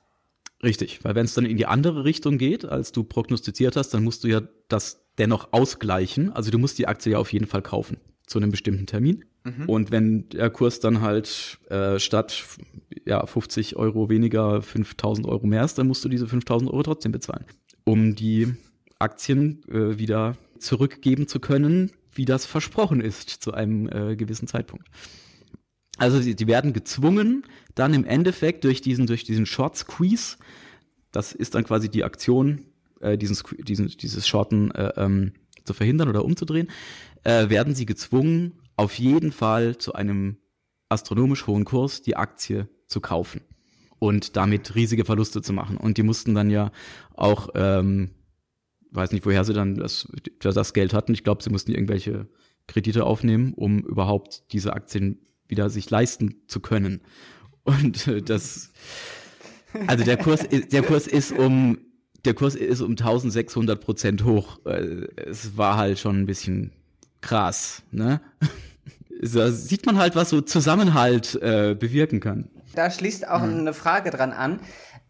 Richtig, 0.63 1.03
weil 1.03 1.15
wenn 1.15 1.25
es 1.25 1.33
dann 1.33 1.45
in 1.45 1.57
die 1.57 1.65
andere 1.65 2.05
Richtung 2.05 2.37
geht, 2.37 2.65
als 2.65 2.91
du 2.91 3.03
prognostiziert 3.03 3.75
hast, 3.75 3.89
dann 3.89 4.03
musst 4.03 4.23
du 4.23 4.27
ja 4.27 4.41
das 4.67 5.05
dennoch 5.17 5.49
ausgleichen. 5.51 6.31
Also 6.31 6.51
du 6.51 6.57
musst 6.57 6.77
die 6.77 6.87
Aktie 6.87 7.13
ja 7.13 7.19
auf 7.19 7.33
jeden 7.33 7.45
Fall 7.45 7.61
kaufen 7.61 7.97
zu 8.25 8.39
einem 8.39 8.51
bestimmten 8.51 8.87
Termin. 8.87 9.25
Mhm. 9.43 9.69
Und 9.69 9.91
wenn 9.91 10.29
der 10.29 10.49
Kurs 10.49 10.79
dann 10.79 11.01
halt 11.01 11.59
äh, 11.69 11.99
statt 11.99 12.43
ja 13.05 13.25
50 13.25 13.75
Euro 13.75 14.09
weniger 14.09 14.61
5000 14.61 15.27
Euro 15.27 15.45
mehr 15.45 15.63
ist, 15.63 15.77
dann 15.77 15.87
musst 15.87 16.03
du 16.03 16.09
diese 16.09 16.27
5000 16.27 16.71
Euro 16.71 16.83
trotzdem 16.83 17.11
bezahlen, 17.11 17.45
um 17.83 18.15
die 18.15 18.53
Aktien 18.97 19.61
äh, 19.69 19.99
wieder 19.99 20.37
zurückgeben 20.57 21.27
zu 21.27 21.39
können, 21.39 21.91
wie 22.11 22.25
das 22.25 22.45
versprochen 22.45 23.01
ist 23.01 23.29
zu 23.29 23.53
einem 23.53 23.87
äh, 23.89 24.15
gewissen 24.15 24.47
Zeitpunkt. 24.47 24.87
Also 25.97 26.19
die, 26.19 26.35
die 26.35 26.47
werden 26.47 26.73
gezwungen, 26.73 27.45
dann 27.73 27.93
im 27.93 28.05
Endeffekt 28.05 28.63
durch 28.63 28.81
diesen, 28.81 29.07
durch 29.07 29.23
diesen 29.23 29.45
Short 29.45 29.77
Squeeze, 29.77 30.37
das 31.11 31.31
ist 31.31 31.55
dann 31.55 31.63
quasi 31.63 31.89
die 31.89 32.03
Aktion, 32.03 32.65
äh, 32.99 33.17
diesen, 33.17 33.37
diesen, 33.63 33.87
dieses 33.87 34.27
Shorten 34.27 34.71
äh, 34.71 34.93
ähm, 34.97 35.33
zu 35.63 35.73
verhindern 35.73 36.09
oder 36.09 36.25
umzudrehen, 36.25 36.69
äh, 37.23 37.49
werden 37.49 37.73
sie 37.75 37.85
gezwungen, 37.85 38.53
auf 38.75 38.99
jeden 38.99 39.31
Fall 39.31 39.77
zu 39.77 39.93
einem 39.93 40.37
astronomisch 40.89 41.47
hohen 41.47 41.65
Kurs 41.65 42.01
die 42.01 42.17
Aktie 42.17 42.67
zu 42.87 42.99
kaufen 42.99 43.41
und 43.99 44.35
damit 44.35 44.75
riesige 44.75 45.05
Verluste 45.05 45.41
zu 45.41 45.53
machen. 45.53 45.77
Und 45.77 45.97
die 45.97 46.03
mussten 46.03 46.35
dann 46.35 46.49
ja 46.49 46.71
auch, 47.13 47.49
ähm, 47.55 48.11
weiß 48.91 49.11
nicht, 49.11 49.25
woher 49.25 49.43
sie 49.43 49.53
dann 49.53 49.75
das, 49.75 50.07
das 50.39 50.73
Geld 50.73 50.93
hatten. 50.93 51.13
Ich 51.13 51.23
glaube, 51.23 51.41
sie 51.41 51.49
mussten 51.49 51.71
irgendwelche 51.71 52.27
Kredite 52.67 53.05
aufnehmen, 53.05 53.53
um 53.53 53.79
überhaupt 53.79 54.43
diese 54.51 54.73
Aktien 54.73 55.19
wieder 55.47 55.69
sich 55.69 55.89
leisten 55.89 56.41
zu 56.47 56.59
können. 56.59 57.01
Und 57.63 58.07
äh, 58.07 58.21
das, 58.21 58.71
also 59.87 60.03
der 60.03 60.17
Kurs, 60.17 60.41
der 60.49 60.83
Kurs 60.83 61.07
ist 61.07 61.31
um, 61.31 61.79
der 62.23 62.33
Kurs 62.33 62.55
ist 62.55 62.81
um 62.81 62.91
1600 62.91 63.79
Prozent 63.79 64.23
hoch. 64.23 64.59
Äh, 64.65 65.07
es 65.15 65.57
war 65.57 65.77
halt 65.77 65.99
schon 65.99 66.21
ein 66.21 66.25
bisschen 66.25 66.71
krass, 67.21 67.83
ne? 67.91 68.21
Da 69.21 69.49
sieht 69.49 69.85
man 69.85 69.97
halt, 69.97 70.15
was 70.17 70.29
so 70.29 70.41
Zusammenhalt 70.41 71.35
äh, 71.41 71.73
bewirken 71.73 72.19
kann. 72.19 72.49
Da 72.75 72.91
schließt 72.91 73.27
auch 73.27 73.41
mhm. 73.41 73.59
eine 73.59 73.73
Frage 73.73 74.11
dran 74.11 74.33
an. 74.33 74.59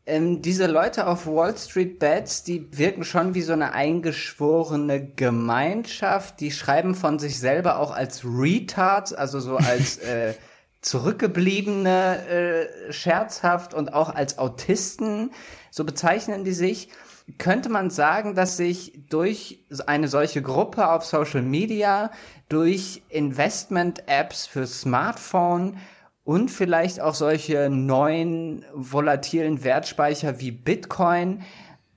Ähm, 0.07 0.43
diese 0.43 0.67
Leute 0.67 1.07
auf 1.07 1.25
Wall 1.25 1.57
Street 1.57 1.97
Bets, 1.97 2.43
die 2.43 2.77
wirken 2.77 3.03
schon 3.03 3.33
wie 3.33 3.41
so 3.41 3.53
eine 3.53 3.71
eingeschworene 3.71 5.03
Gemeinschaft. 5.03 6.39
Die 6.41 6.51
schreiben 6.51 6.93
von 6.93 7.17
sich 7.17 7.39
selber 7.39 7.79
auch 7.79 7.91
als 7.91 8.23
Retards, 8.23 9.13
also 9.13 9.39
so 9.39 9.57
als 9.57 9.97
äh, 9.99 10.35
zurückgebliebene, 10.81 12.27
äh, 12.27 12.93
scherzhaft 12.93 13.73
und 13.73 13.93
auch 13.93 14.13
als 14.13 14.37
Autisten. 14.37 15.31
So 15.71 15.83
bezeichnen 15.83 16.43
die 16.43 16.53
sich. 16.53 16.89
Könnte 17.39 17.69
man 17.69 17.89
sagen, 17.89 18.35
dass 18.35 18.55
sich 18.55 18.93
durch 19.09 19.65
eine 19.87 20.07
solche 20.07 20.43
Gruppe 20.43 20.87
auf 20.91 21.03
Social 21.03 21.41
Media, 21.41 22.11
durch 22.49 23.01
Investment-Apps 23.09 24.45
für 24.45 24.67
Smartphone 24.67 25.77
und 26.25 26.51
vielleicht 26.51 26.99
auch 26.99 27.13
solche 27.13 27.69
neuen 27.69 28.65
volatilen 28.73 29.63
Wertspeicher 29.63 30.41
wie 30.41 30.51
Bitcoin 30.51 31.43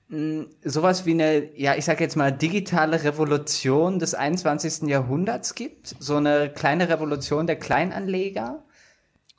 hm, 0.09 0.47
sowas 0.63 1.05
wie 1.05 1.11
eine, 1.11 1.55
ja, 1.59 1.75
ich 1.75 1.85
sage 1.85 2.03
jetzt 2.03 2.15
mal, 2.15 2.31
digitale 2.31 3.03
Revolution 3.03 3.99
des 3.99 4.13
21. 4.13 4.87
Jahrhunderts 4.87 5.55
gibt? 5.55 5.95
So 5.99 6.15
eine 6.15 6.49
kleine 6.49 6.89
Revolution 6.89 7.47
der 7.47 7.57
Kleinanleger? 7.57 8.63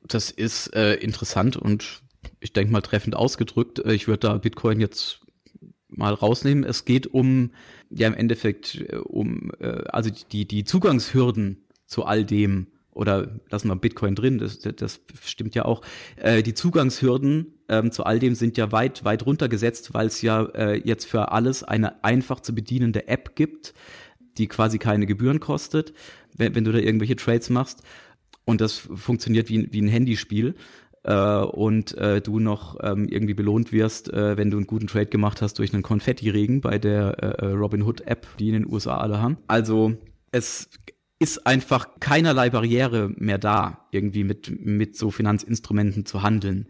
Das 0.06 0.30
ist 0.30 0.74
äh, 0.74 0.94
interessant 0.94 1.56
und 1.56 2.02
ich 2.40 2.52
denke 2.52 2.72
mal 2.72 2.82
treffend 2.82 3.16
ausgedrückt. 3.16 3.80
Äh, 3.80 3.94
ich 3.94 4.06
würde 4.06 4.28
da 4.28 4.38
Bitcoin 4.38 4.80
jetzt 4.80 5.20
mal 5.88 6.14
rausnehmen. 6.14 6.64
Es 6.64 6.84
geht 6.84 7.08
um, 7.08 7.52
ja, 7.90 8.06
im 8.06 8.14
Endeffekt 8.14 8.76
äh, 8.76 8.96
um, 8.96 9.52
äh, 9.60 9.84
also 9.88 10.10
die, 10.32 10.46
die 10.46 10.64
Zugangshürden 10.64 11.64
zu 11.86 12.04
all 12.04 12.24
dem, 12.24 12.68
oder 12.92 13.40
lassen 13.50 13.68
wir 13.68 13.76
Bitcoin 13.76 14.14
drin, 14.14 14.38
das, 14.38 14.58
das 14.58 15.00
stimmt 15.22 15.54
ja 15.54 15.64
auch. 15.64 15.82
Äh, 16.16 16.42
die 16.42 16.54
Zugangshürden 16.54 17.54
ähm, 17.68 17.92
zu 17.92 18.04
all 18.04 18.18
dem 18.18 18.34
sind 18.34 18.56
ja 18.56 18.72
weit, 18.72 19.04
weit 19.04 19.24
runtergesetzt, 19.26 19.94
weil 19.94 20.06
es 20.06 20.22
ja 20.22 20.42
äh, 20.54 20.80
jetzt 20.84 21.06
für 21.06 21.32
alles 21.32 21.62
eine 21.62 22.02
einfach 22.04 22.40
zu 22.40 22.54
bedienende 22.54 23.08
App 23.08 23.36
gibt, 23.36 23.74
die 24.38 24.48
quasi 24.48 24.78
keine 24.78 25.06
Gebühren 25.06 25.40
kostet, 25.40 25.92
wenn, 26.36 26.54
wenn 26.54 26.64
du 26.64 26.72
da 26.72 26.78
irgendwelche 26.78 27.16
Trades 27.16 27.50
machst. 27.50 27.82
Und 28.44 28.60
das 28.60 28.76
funktioniert 28.76 29.48
wie, 29.48 29.72
wie 29.72 29.80
ein 29.80 29.88
Handyspiel. 29.88 30.56
Äh, 31.02 31.14
und 31.14 31.96
äh, 31.96 32.20
du 32.20 32.40
noch 32.40 32.76
ähm, 32.82 33.08
irgendwie 33.08 33.34
belohnt 33.34 33.72
wirst, 33.72 34.12
äh, 34.12 34.36
wenn 34.36 34.50
du 34.50 34.58
einen 34.58 34.66
guten 34.66 34.86
Trade 34.86 35.06
gemacht 35.06 35.40
hast 35.40 35.58
durch 35.58 35.72
einen 35.72 35.82
Konfetti-Regen 35.82 36.60
bei 36.60 36.78
der 36.78 37.22
äh, 37.22 37.46
äh 37.46 37.52
Robinhood 37.52 38.02
App, 38.02 38.26
die 38.38 38.48
in 38.48 38.54
den 38.54 38.66
USA 38.70 38.98
alle 38.98 39.22
haben. 39.22 39.38
Also 39.46 39.94
es 40.32 40.68
ist 41.20 41.46
einfach 41.46 42.00
keinerlei 42.00 42.48
Barriere 42.48 43.12
mehr 43.16 43.38
da, 43.38 43.86
irgendwie 43.92 44.24
mit, 44.24 44.64
mit 44.64 44.96
so 44.96 45.10
Finanzinstrumenten 45.10 46.06
zu 46.06 46.22
handeln. 46.22 46.66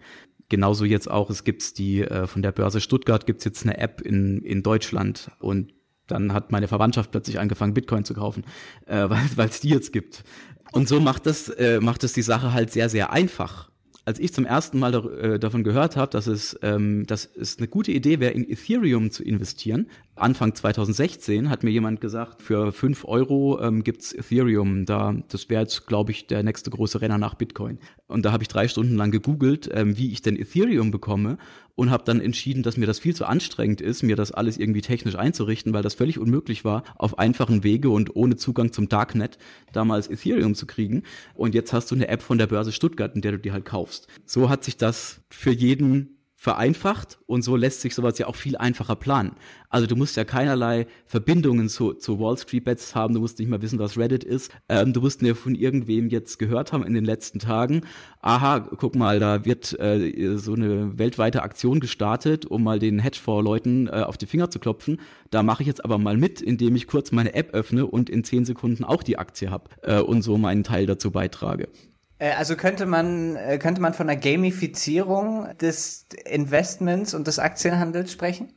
Genauso 0.49 0.85
jetzt 0.85 1.09
auch, 1.09 1.31
es 1.31 1.45
gibt 1.45 1.79
die, 1.79 2.01
äh, 2.01 2.27
von 2.27 2.43
der 2.43 2.51
Börse 2.51 2.81
Stuttgart 2.81 3.25
gibt's 3.27 3.45
jetzt 3.45 3.63
eine 3.63 3.79
App 3.79 4.01
in, 4.01 4.43
in 4.43 4.65
Deutschland 4.65 5.31
und 5.39 5.73
dann 6.09 6.33
hat 6.35 6.51
meine 6.51 6.67
Verwandtschaft 6.67 7.13
plötzlich 7.13 7.39
angefangen, 7.39 7.75
Bitcoin 7.75 8.05
zu 8.05 8.13
kaufen, 8.13 8.45
äh, 8.87 9.09
weil 9.37 9.49
es 9.49 9.61
die 9.61 9.69
jetzt 9.69 9.93
gibt. 9.93 10.25
Und 10.73 10.89
so 10.89 10.99
macht 10.99 11.27
das, 11.27 11.49
äh, 11.49 11.81
macht 11.81 12.03
es 12.03 12.13
die 12.13 12.23
Sache 12.23 12.53
halt 12.53 12.73
sehr, 12.73 12.89
sehr 12.89 13.13
einfach 13.13 13.71
als 14.05 14.19
ich 14.19 14.33
zum 14.33 14.45
ersten 14.45 14.79
Mal 14.79 14.93
da, 14.93 15.05
äh, 15.05 15.39
davon 15.39 15.63
gehört 15.63 15.97
habe, 15.97 16.11
dass 16.11 16.27
es, 16.27 16.59
ähm, 16.63 17.07
dass 17.07 17.27
es 17.27 17.59
eine 17.59 17.69
gute 17.69 17.93
Idee 17.93 18.19
wäre, 18.19 18.33
in 18.33 18.49
Ethereum 18.49 19.11
zu 19.11 19.23
investieren, 19.23 19.87
Anfang 20.21 20.55
2016 20.55 21.51
hat 21.51 21.65
mir 21.65 21.71
jemand 21.71 22.01
gesagt, 22.01 22.43
für 22.43 22.73
fünf 22.73 23.05
Euro 23.05 23.61
ähm, 23.61 23.83
gibt's 23.83 24.13
Ethereum. 24.13 24.87
Da, 24.87 25.15
das 25.29 25.49
wäre 25.49 25.63
jetzt, 25.63 25.87
glaube 25.87 26.13
ich, 26.13 26.27
der 26.27 26.43
nächste 26.43 26.71
große 26.71 27.01
Renner 27.01 27.19
nach 27.19 27.35
Bitcoin. 27.35 27.79
Und 28.07 28.25
da 28.25 28.33
habe 28.33 28.43
ich 28.43 28.49
drei 28.49 28.69
Stunden 28.69 28.97
lang 28.97 29.11
gegoogelt, 29.11 29.71
ähm, 29.73 29.97
wie 29.97 30.13
ich 30.13 30.23
denn 30.23 30.37
Ethereum 30.37 30.91
bekomme 30.91 31.39
und 31.75 31.91
habe 31.91 32.05
dann 32.05 32.21
entschieden, 32.21 32.63
dass 32.63 32.77
mir 32.77 32.87
das 32.87 32.99
viel 32.99 33.17
zu 33.17 33.25
anstrengend 33.25 33.81
ist, 33.81 34.03
mir 34.03 34.17
das 34.17 34.33
alles 34.33 34.59
irgendwie 34.59 34.83
technisch 34.83 35.17
einzurichten, 35.17 35.73
weil 35.73 35.83
das 35.83 35.95
völlig 35.95 36.19
unmöglich 36.19 36.65
war, 36.65 36.85
auf 36.97 37.19
einfachen 37.19 37.65
Wege 37.65 37.89
und 37.91 38.15
ohne 38.15 38.37
Zugang 38.37 38.73
zum 38.73 38.89
Darknet 38.89 39.39
damals 39.73 40.09
Ethereum 40.09 40.55
zu 40.55 40.67
kriegen. 40.67 41.05
Und 41.35 41.55
jetzt 41.55 41.73
hast 41.73 41.91
du 41.91 41.95
eine 41.95 42.09
App 42.09 42.23
von 42.23 42.39
der 42.39 42.47
Börse 42.47 42.73
Stuttgart, 42.73 43.15
in 43.15 43.23
der 43.23 43.33
du 43.33 43.39
die 43.39 43.53
halt 43.53 43.65
kaufst. 43.65 44.09
So 44.27 44.51
hat 44.51 44.63
sich 44.63 44.77
das 44.77 45.23
für 45.31 45.53
jeden 45.53 46.20
vereinfacht 46.41 47.19
und 47.27 47.43
so 47.43 47.55
lässt 47.55 47.83
sich 47.83 47.95
sowas 47.95 48.17
ja 48.17 48.27
auch 48.27 48.35
viel 48.35 48.57
einfacher 48.57 48.97
planen. 48.97 49.33
Also 49.69 49.87
du 49.87 49.95
musst 49.95 50.17
ja 50.17 50.25
keinerlei 50.25 50.87
Verbindungen 51.05 51.69
zu, 51.69 51.93
zu 51.93 52.19
Wall 52.19 52.39
Street 52.39 52.65
Bets 52.65 52.95
haben, 52.95 53.13
du 53.13 53.21
musst 53.21 53.39
nicht 53.39 53.51
mal 53.51 53.61
wissen, 53.61 53.79
was 53.79 53.99
Reddit 53.99 54.25
ist. 54.25 54.51
Ähm, 54.71 54.95
du 54.95 55.03
musst 55.03 55.21
ja 55.21 55.35
von 55.35 55.55
irgendwem 55.55 56.09
jetzt 56.09 56.39
gehört 56.39 56.73
haben 56.73 56.83
in 56.83 56.95
den 56.95 57.05
letzten 57.05 57.41
Tagen. 57.41 57.83
Aha, 58.23 58.61
guck 58.61 58.95
mal, 58.95 59.21
da 59.21 59.45
wird 59.45 59.79
äh, 59.79 60.39
so 60.39 60.55
eine 60.55 60.99
weltweite 60.99 61.43
Aktion 61.43 61.79
gestartet, 61.79 62.47
um 62.47 62.65
mal 62.65 62.79
den 62.79 63.01
Hedgefonds-Leuten 63.01 63.89
äh, 63.89 63.91
auf 63.91 64.17
die 64.17 64.25
Finger 64.25 64.49
zu 64.49 64.61
klopfen. 64.61 64.99
Da 65.31 65.43
mache 65.43 65.63
ich 65.63 65.67
jetzt 65.67 65.85
aber 65.85 65.99
mal 65.99 66.17
mit, 66.17 66.41
indem 66.41 66.75
ich 66.75 66.87
kurz 66.87 67.13
meine 67.13 67.35
App 67.35 67.53
öffne 67.53 67.85
und 67.85 68.09
in 68.09 68.25
zehn 68.25 68.47
Sekunden 68.47 68.83
auch 68.83 69.03
die 69.03 69.19
Aktie 69.19 69.51
hab 69.51 69.77
äh, 69.83 70.01
und 70.01 70.23
so 70.23 70.39
meinen 70.39 70.65
Teil 70.65 70.87
dazu 70.87 71.11
beitrage. 71.11 71.69
Äh, 72.21 72.33
also 72.33 72.55
könnte 72.55 72.87
man, 72.87 73.35
äh, 73.35 73.59
könnte 73.59 73.81
man 73.81 73.95
von 73.95 74.09
einer 74.09 74.21
Gamifizierung 74.21 75.49
des 75.61 76.07
Investments 76.25 77.15
und 77.15 77.27
des 77.27 77.41
Aktienhandels 77.41 78.13
sprechen? 78.13 78.53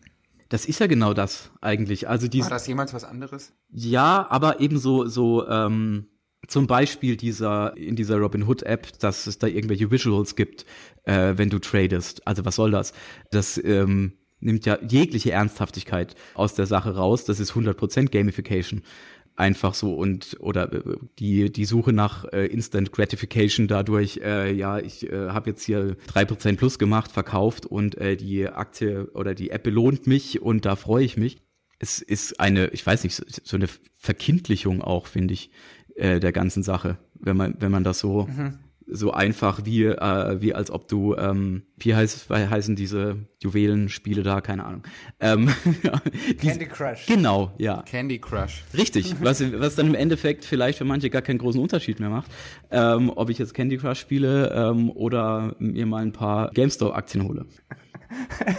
Das 0.49 0.66
ist 0.66 0.80
ja 0.80 0.86
genau 0.86 1.16
das 1.16 1.49
eigentlich. 1.61 2.07
Also 2.07 2.28
dies, 2.28 2.43
War 2.43 2.51
das 2.51 2.68
jemals 2.68 2.93
was 2.93 3.03
anderes? 3.03 3.53
Ja, 3.72 4.28
aber 4.30 4.59
eben 4.59 4.78
so, 4.78 5.07
so, 5.07 5.47
ähm, 5.47 6.05
zum 6.47 6.68
Beispiel 6.68 7.16
dieser 7.16 7.76
in 7.78 7.95
dieser 7.95 8.18
Robinhood 8.18 8.64
App, 8.64 8.99
dass 8.99 9.28
es 9.28 9.39
da 9.39 9.47
irgendwelche 9.47 9.89
Visuals 9.89 10.36
gibt, 10.36 10.66
äh, 11.05 11.34
wenn 11.38 11.49
du 11.49 11.59
tradest. 11.59 12.28
Also 12.28 12.45
was 12.45 12.55
soll 12.55 12.72
das? 12.72 12.93
Das 13.32 13.57
ähm, 13.64 14.14
nimmt 14.41 14.66
ja 14.66 14.78
jegliche 14.88 15.32
Ernsthaftigkeit 15.32 16.16
aus 16.36 16.53
der 16.53 16.66
Sache 16.66 16.95
raus. 16.95 17.24
Das 17.24 17.39
ist 17.39 17.53
100% 17.53 18.11
Gamification 18.11 18.84
einfach 19.36 19.73
so 19.73 19.93
und 19.93 20.38
oder 20.39 20.71
äh, 20.71 20.97
die 21.19 21.51
die 21.51 21.65
Suche 21.65 21.91
nach 21.93 22.25
äh, 22.31 22.45
Instant 22.47 22.91
Gratification 22.91 23.67
dadurch 23.67 24.19
äh, 24.23 24.53
ja 24.53 24.79
ich 24.79 25.09
äh, 25.11 25.29
habe 25.29 25.49
jetzt 25.49 25.63
hier 25.63 25.97
drei 26.07 26.25
Prozent 26.25 26.59
plus 26.59 26.77
gemacht 26.77 27.11
verkauft 27.11 27.65
und 27.65 27.95
äh, 27.97 28.15
die 28.15 28.47
Aktie 28.47 29.09
oder 29.13 29.34
die 29.34 29.49
App 29.49 29.63
belohnt 29.63 30.07
mich 30.07 30.41
und 30.41 30.65
da 30.65 30.75
freue 30.75 31.03
ich 31.03 31.17
mich. 31.17 31.38
Es 31.79 32.01
ist 32.01 32.39
eine 32.39 32.67
ich 32.67 32.86
weiß 32.86 33.03
nicht 33.03 33.15
so 33.15 33.57
eine 33.57 33.67
Verkindlichung 33.97 34.81
auch 34.81 35.07
finde 35.07 35.34
ich 35.34 35.49
äh, 35.95 36.19
der 36.19 36.31
ganzen 36.31 36.63
Sache 36.63 36.97
wenn 37.15 37.36
man 37.36 37.55
wenn 37.59 37.71
man 37.71 37.84
das 37.84 37.99
so 37.99 38.27
mhm 38.27 38.59
so 38.88 39.11
einfach 39.11 39.65
wie, 39.65 39.86
äh, 39.86 40.41
wie 40.41 40.53
als 40.53 40.71
ob 40.71 40.88
du, 40.88 41.15
ähm, 41.15 41.63
wie 41.77 41.95
heißt, 41.95 42.29
wie 42.29 42.47
heißen 42.47 42.75
diese 42.75 43.17
Juwelenspiele 43.41 44.23
da, 44.23 44.41
keine 44.41 44.65
Ahnung. 44.65 44.84
Ähm, 45.19 45.49
Candy 46.39 46.65
Crush. 46.65 47.05
Genau, 47.05 47.53
ja. 47.57 47.81
Candy 47.84 48.19
Crush. 48.19 48.63
Richtig, 48.75 49.15
was, 49.21 49.43
was 49.59 49.75
dann 49.75 49.88
im 49.88 49.95
Endeffekt 49.95 50.45
vielleicht 50.45 50.77
für 50.77 50.86
manche 50.86 51.09
gar 51.09 51.21
keinen 51.21 51.39
großen 51.39 51.61
Unterschied 51.61 51.99
mehr 51.99 52.09
macht, 52.09 52.31
ähm, 52.71 53.11
ob 53.15 53.29
ich 53.29 53.38
jetzt 53.38 53.53
Candy 53.53 53.77
Crush 53.77 53.99
spiele 53.99 54.51
ähm, 54.53 54.89
oder 54.91 55.55
mir 55.59 55.86
mal 55.86 56.01
ein 56.01 56.13
paar 56.13 56.51
GameStop-Aktien 56.51 57.27
hole. 57.27 57.45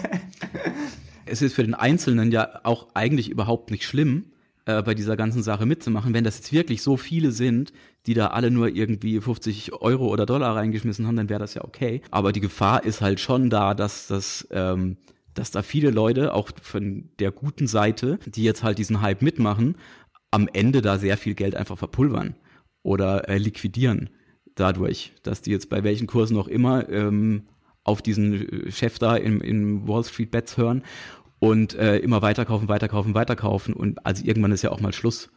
es 1.26 1.42
ist 1.42 1.54
für 1.54 1.64
den 1.64 1.74
Einzelnen 1.74 2.30
ja 2.32 2.60
auch 2.64 2.88
eigentlich 2.94 3.30
überhaupt 3.30 3.70
nicht 3.70 3.84
schlimm, 3.84 4.26
äh, 4.66 4.82
bei 4.82 4.94
dieser 4.94 5.16
ganzen 5.16 5.42
Sache 5.42 5.66
mitzumachen, 5.66 6.14
wenn 6.14 6.24
das 6.24 6.38
jetzt 6.38 6.52
wirklich 6.52 6.82
so 6.82 6.96
viele 6.96 7.32
sind, 7.32 7.72
die 8.06 8.14
da 8.14 8.28
alle 8.28 8.50
nur 8.50 8.68
irgendwie 8.68 9.20
50 9.20 9.72
Euro 9.72 10.08
oder 10.08 10.26
Dollar 10.26 10.56
reingeschmissen 10.56 11.06
haben, 11.06 11.16
dann 11.16 11.28
wäre 11.28 11.40
das 11.40 11.54
ja 11.54 11.64
okay. 11.64 12.02
Aber 12.10 12.32
die 12.32 12.40
Gefahr 12.40 12.84
ist 12.84 13.00
halt 13.00 13.20
schon 13.20 13.50
da, 13.50 13.74
dass 13.74 14.06
das 14.06 14.46
ähm, 14.50 14.96
dass 15.34 15.50
da 15.50 15.62
viele 15.62 15.90
Leute, 15.90 16.32
auch 16.32 16.50
von 16.62 17.10
der 17.18 17.32
guten 17.32 17.66
Seite, 17.66 18.18
die 18.24 18.44
jetzt 18.44 18.62
halt 18.62 18.78
diesen 18.78 19.00
Hype 19.00 19.20
mitmachen, 19.20 19.76
am 20.30 20.48
Ende 20.52 20.80
da 20.80 20.98
sehr 20.98 21.16
viel 21.16 21.34
Geld 21.34 21.54
einfach 21.54 21.78
verpulvern 21.78 22.36
oder 22.82 23.28
äh, 23.28 23.38
liquidieren 23.38 24.10
dadurch, 24.54 25.12
dass 25.22 25.42
die 25.42 25.50
jetzt 25.50 25.68
bei 25.68 25.84
welchen 25.84 26.06
Kursen 26.06 26.36
auch 26.38 26.48
immer 26.48 26.88
ähm, 26.88 27.42
auf 27.82 28.02
diesen 28.02 28.70
Chef 28.70 28.98
da 28.98 29.16
im, 29.16 29.40
im 29.40 29.86
Wall 29.86 30.04
Street 30.04 30.30
Bets 30.30 30.56
hören 30.56 30.82
und 31.38 31.74
äh, 31.74 31.98
immer 31.98 32.22
weiterkaufen, 32.22 32.68
weiterkaufen, 32.68 33.14
weiterkaufen 33.14 33.74
und 33.74 34.04
also 34.06 34.24
irgendwann 34.24 34.52
ist 34.52 34.62
ja 34.62 34.70
auch 34.70 34.80
mal 34.80 34.92
Schluss 34.92 35.30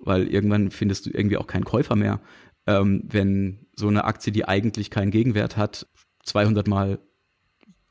weil 0.00 0.26
irgendwann 0.28 0.70
findest 0.70 1.06
du 1.06 1.10
irgendwie 1.10 1.36
auch 1.36 1.46
keinen 1.46 1.64
Käufer 1.64 1.96
mehr, 1.96 2.20
ähm, 2.66 3.02
wenn 3.04 3.66
so 3.76 3.88
eine 3.88 4.04
Aktie, 4.04 4.32
die 4.32 4.46
eigentlich 4.46 4.90
keinen 4.90 5.10
Gegenwert 5.10 5.56
hat, 5.56 5.86
200 6.24 6.66
mal 6.68 6.98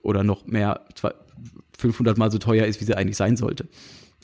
oder 0.01 0.24
noch 0.24 0.45
mehr, 0.45 0.86
500 1.78 2.18
mal 2.18 2.32
so 2.32 2.38
teuer 2.38 2.66
ist, 2.66 2.80
wie 2.80 2.86
sie 2.86 2.95
eigentlich 2.95 3.18
sein 3.18 3.38
sollte. 3.38 3.68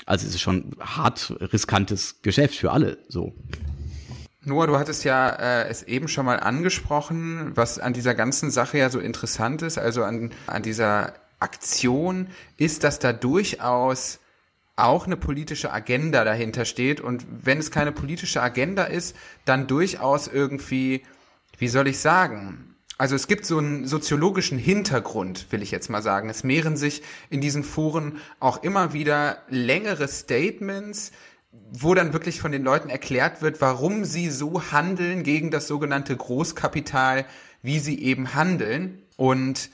Also 0.06 0.28
es 0.28 0.36
ist 0.36 0.42
schon 0.42 0.76
hart 0.80 1.36
riskantes 1.40 2.22
Geschäft 2.22 2.56
für 2.56 2.72
alle, 2.72 2.98
so. 3.08 3.34
Noah, 4.44 4.68
du 4.68 4.78
hattest 4.78 5.04
ja 5.04 5.30
äh, 5.30 5.68
es 5.68 5.82
eben 5.84 6.08
schon 6.08 6.26
mal 6.26 6.40
angesprochen, 6.40 7.52
was 7.56 7.80
an 7.80 7.94
dieser 7.94 8.14
ganzen 8.14 8.52
Sache 8.52 8.78
ja 8.78 8.90
so 8.92 9.00
interessant 9.00 9.64
ist, 9.64 9.80
also 9.80 10.04
an, 10.04 10.32
an 10.46 10.62
dieser 10.62 11.14
Aktion, 11.40 12.28
ist, 12.58 12.84
dass 12.84 13.00
da 13.00 13.12
durchaus 13.12 14.20
auch 14.76 15.06
eine 15.06 15.18
politische 15.18 15.72
Agenda 15.72 16.24
dahinter 16.24 16.66
steht. 16.66 17.02
Und 17.02 17.26
wenn 17.44 17.58
es 17.58 17.72
keine 17.72 17.92
politische 17.92 18.42
Agenda 18.42 18.84
ist, 18.84 19.16
dann 19.46 19.68
durchaus 19.68 20.28
irgendwie, 20.28 21.04
wie 21.58 21.68
soll 21.68 21.88
ich 21.88 22.00
sagen, 22.00 22.76
also 22.98 23.16
es 23.16 23.28
gibt 23.28 23.46
so 23.46 23.58
einen 23.58 23.88
soziologischen 23.88 24.58
Hintergrund, 24.58 25.52
will 25.52 25.62
ich 25.62 25.72
jetzt 25.72 25.90
mal 25.90 26.02
sagen. 26.02 26.30
Es 26.30 26.44
mehren 26.44 26.78
sich 26.78 27.04
in 27.30 27.42
diesen 27.42 27.64
Foren 27.64 28.20
auch 28.40 28.64
immer 28.64 28.94
wieder 28.94 29.40
längere 29.50 30.08
Statements, 30.08 31.12
wo 31.72 31.94
dann 31.94 32.14
wirklich 32.14 32.40
von 32.40 32.52
den 32.52 32.64
Leuten 32.64 32.90
erklärt 32.90 33.42
wird, 33.42 33.60
warum 33.60 34.06
sie 34.06 34.30
so 34.30 34.72
handeln 34.72 35.24
gegen 35.24 35.52
das 35.52 35.68
sogenannte 35.68 36.16
Großkapital, 36.16 37.26
wie 37.62 37.80
sie 37.80 38.02
eben 38.02 38.34
handeln. 38.34 39.02
Und 39.18 39.70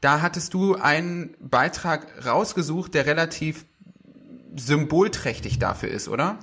da 0.00 0.20
hattest 0.22 0.54
du 0.54 0.74
einen 0.74 1.36
Beitrag 1.40 2.26
rausgesucht, 2.26 2.94
der 2.94 3.06
relativ 3.06 3.66
symbolträchtig 4.56 5.58
dafür 5.58 5.90
ist, 5.90 6.08
oder? 6.08 6.38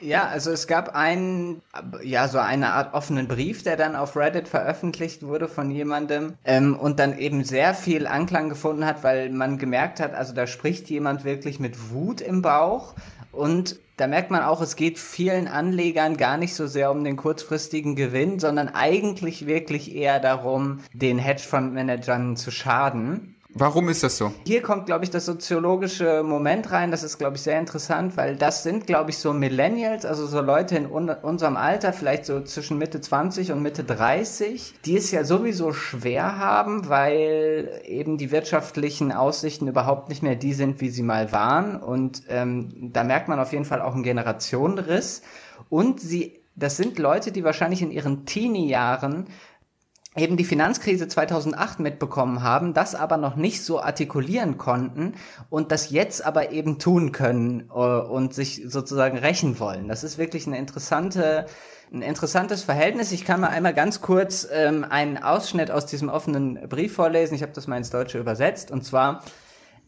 Ja, 0.00 0.28
also 0.28 0.52
es 0.52 0.68
gab 0.68 0.94
einen, 0.94 1.60
ja, 2.04 2.28
so 2.28 2.38
eine 2.38 2.70
Art 2.72 2.94
offenen 2.94 3.26
Brief, 3.26 3.64
der 3.64 3.76
dann 3.76 3.96
auf 3.96 4.16
Reddit 4.16 4.46
veröffentlicht 4.46 5.24
wurde 5.24 5.48
von 5.48 5.72
jemandem 5.72 6.34
ähm, 6.44 6.76
und 6.76 7.00
dann 7.00 7.18
eben 7.18 7.42
sehr 7.42 7.74
viel 7.74 8.06
Anklang 8.06 8.48
gefunden 8.48 8.86
hat, 8.86 9.02
weil 9.02 9.30
man 9.30 9.58
gemerkt 9.58 9.98
hat, 9.98 10.14
also 10.14 10.32
da 10.34 10.46
spricht 10.46 10.88
jemand 10.88 11.24
wirklich 11.24 11.58
mit 11.58 11.90
Wut 11.90 12.20
im 12.20 12.42
Bauch 12.42 12.94
und 13.32 13.80
da 13.96 14.06
merkt 14.06 14.30
man 14.30 14.42
auch, 14.42 14.60
es 14.60 14.76
geht 14.76 14.98
vielen 14.98 15.48
Anlegern 15.48 16.16
gar 16.16 16.36
nicht 16.36 16.54
so 16.54 16.68
sehr 16.68 16.92
um 16.92 17.02
den 17.02 17.16
kurzfristigen 17.16 17.96
Gewinn, 17.96 18.38
sondern 18.38 18.68
eigentlich 18.68 19.46
wirklich 19.46 19.94
eher 19.94 20.20
darum, 20.20 20.80
den 20.92 21.18
Hedgefondsmanagern 21.18 22.36
zu 22.36 22.52
schaden. 22.52 23.34
Warum 23.54 23.88
ist 23.88 24.02
das 24.02 24.18
so? 24.18 24.32
Hier 24.46 24.60
kommt, 24.60 24.86
glaube 24.86 25.04
ich, 25.04 25.10
das 25.10 25.24
soziologische 25.24 26.22
Moment 26.22 26.70
rein. 26.70 26.90
Das 26.90 27.02
ist, 27.02 27.16
glaube 27.16 27.36
ich, 27.36 27.42
sehr 27.42 27.58
interessant, 27.58 28.16
weil 28.16 28.36
das 28.36 28.62
sind, 28.62 28.86
glaube 28.86 29.10
ich, 29.10 29.18
so 29.18 29.32
Millennials, 29.32 30.04
also 30.04 30.26
so 30.26 30.42
Leute 30.42 30.76
in 30.76 30.86
un 30.86 31.08
unserem 31.08 31.56
Alter, 31.56 31.94
vielleicht 31.94 32.26
so 32.26 32.42
zwischen 32.42 32.76
Mitte 32.76 33.00
20 33.00 33.52
und 33.52 33.62
Mitte 33.62 33.84
30, 33.84 34.74
die 34.84 34.96
es 34.98 35.10
ja 35.10 35.24
sowieso 35.24 35.72
schwer 35.72 36.38
haben, 36.38 36.90
weil 36.90 37.80
eben 37.86 38.18
die 38.18 38.30
wirtschaftlichen 38.30 39.12
Aussichten 39.12 39.66
überhaupt 39.66 40.10
nicht 40.10 40.22
mehr 40.22 40.36
die 40.36 40.52
sind, 40.52 40.82
wie 40.82 40.90
sie 40.90 41.02
mal 41.02 41.32
waren. 41.32 41.80
Und 41.80 42.24
ähm, 42.28 42.90
da 42.92 43.02
merkt 43.02 43.28
man 43.28 43.40
auf 43.40 43.52
jeden 43.52 43.64
Fall 43.64 43.80
auch 43.80 43.94
einen 43.94 44.02
Generationenriss. 44.02 45.22
Und 45.70 46.00
sie 46.00 46.38
das 46.58 46.76
sind 46.76 46.98
Leute, 46.98 47.30
die 47.30 47.44
wahrscheinlich 47.44 47.82
in 47.82 47.92
ihren 47.92 48.26
Teenie-Jahren 48.26 49.26
eben 50.18 50.36
die 50.36 50.44
Finanzkrise 50.44 51.08
2008 51.08 51.80
mitbekommen 51.80 52.42
haben, 52.42 52.74
das 52.74 52.94
aber 52.94 53.16
noch 53.16 53.36
nicht 53.36 53.64
so 53.64 53.80
artikulieren 53.80 54.58
konnten 54.58 55.14
und 55.50 55.72
das 55.72 55.90
jetzt 55.90 56.24
aber 56.24 56.52
eben 56.52 56.78
tun 56.78 57.12
können 57.12 57.70
äh, 57.70 57.72
und 57.72 58.34
sich 58.34 58.62
sozusagen 58.66 59.18
rächen 59.18 59.58
wollen. 59.58 59.88
Das 59.88 60.04
ist 60.04 60.18
wirklich 60.18 60.46
eine 60.46 60.58
interessante, 60.58 61.46
ein 61.92 62.02
interessantes 62.02 62.64
Verhältnis. 62.64 63.12
Ich 63.12 63.24
kann 63.24 63.40
mal 63.40 63.48
einmal 63.48 63.74
ganz 63.74 64.00
kurz 64.00 64.46
ähm, 64.52 64.84
einen 64.88 65.18
Ausschnitt 65.18 65.70
aus 65.70 65.86
diesem 65.86 66.08
offenen 66.08 66.68
Brief 66.68 66.94
vorlesen. 66.94 67.34
Ich 67.34 67.42
habe 67.42 67.52
das 67.52 67.66
mal 67.66 67.76
ins 67.76 67.90
Deutsche 67.90 68.18
übersetzt 68.18 68.70
und 68.70 68.84
zwar 68.84 69.22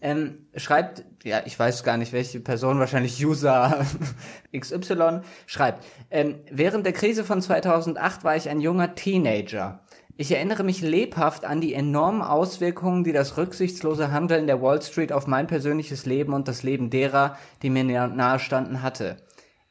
ähm, 0.00 0.46
schreibt, 0.56 1.04
ja, 1.24 1.42
ich 1.44 1.58
weiß 1.58 1.84
gar 1.84 1.96
nicht, 1.96 2.12
welche 2.12 2.40
Person, 2.40 2.78
wahrscheinlich 2.78 3.24
User 3.24 3.84
XY, 4.56 5.20
schreibt, 5.46 5.84
ähm, 6.10 6.36
während 6.50 6.86
der 6.86 6.92
Krise 6.92 7.24
von 7.24 7.42
2008 7.42 8.24
war 8.24 8.36
ich 8.36 8.48
ein 8.48 8.60
junger 8.60 8.94
Teenager. 8.94 9.80
Ich 10.16 10.32
erinnere 10.32 10.64
mich 10.64 10.82
lebhaft 10.82 11.44
an 11.44 11.60
die 11.60 11.74
enormen 11.74 12.22
Auswirkungen, 12.22 13.04
die 13.04 13.12
das 13.12 13.36
rücksichtslose 13.36 14.10
Handeln 14.10 14.46
der 14.46 14.60
Wall 14.60 14.82
Street 14.82 15.12
auf 15.12 15.26
mein 15.26 15.46
persönliches 15.46 16.04
Leben 16.04 16.34
und 16.34 16.48
das 16.48 16.62
Leben 16.62 16.90
derer, 16.90 17.36
die 17.62 17.70
mir 17.70 17.84
nahestanden, 17.84 18.82
hatte. 18.82 19.16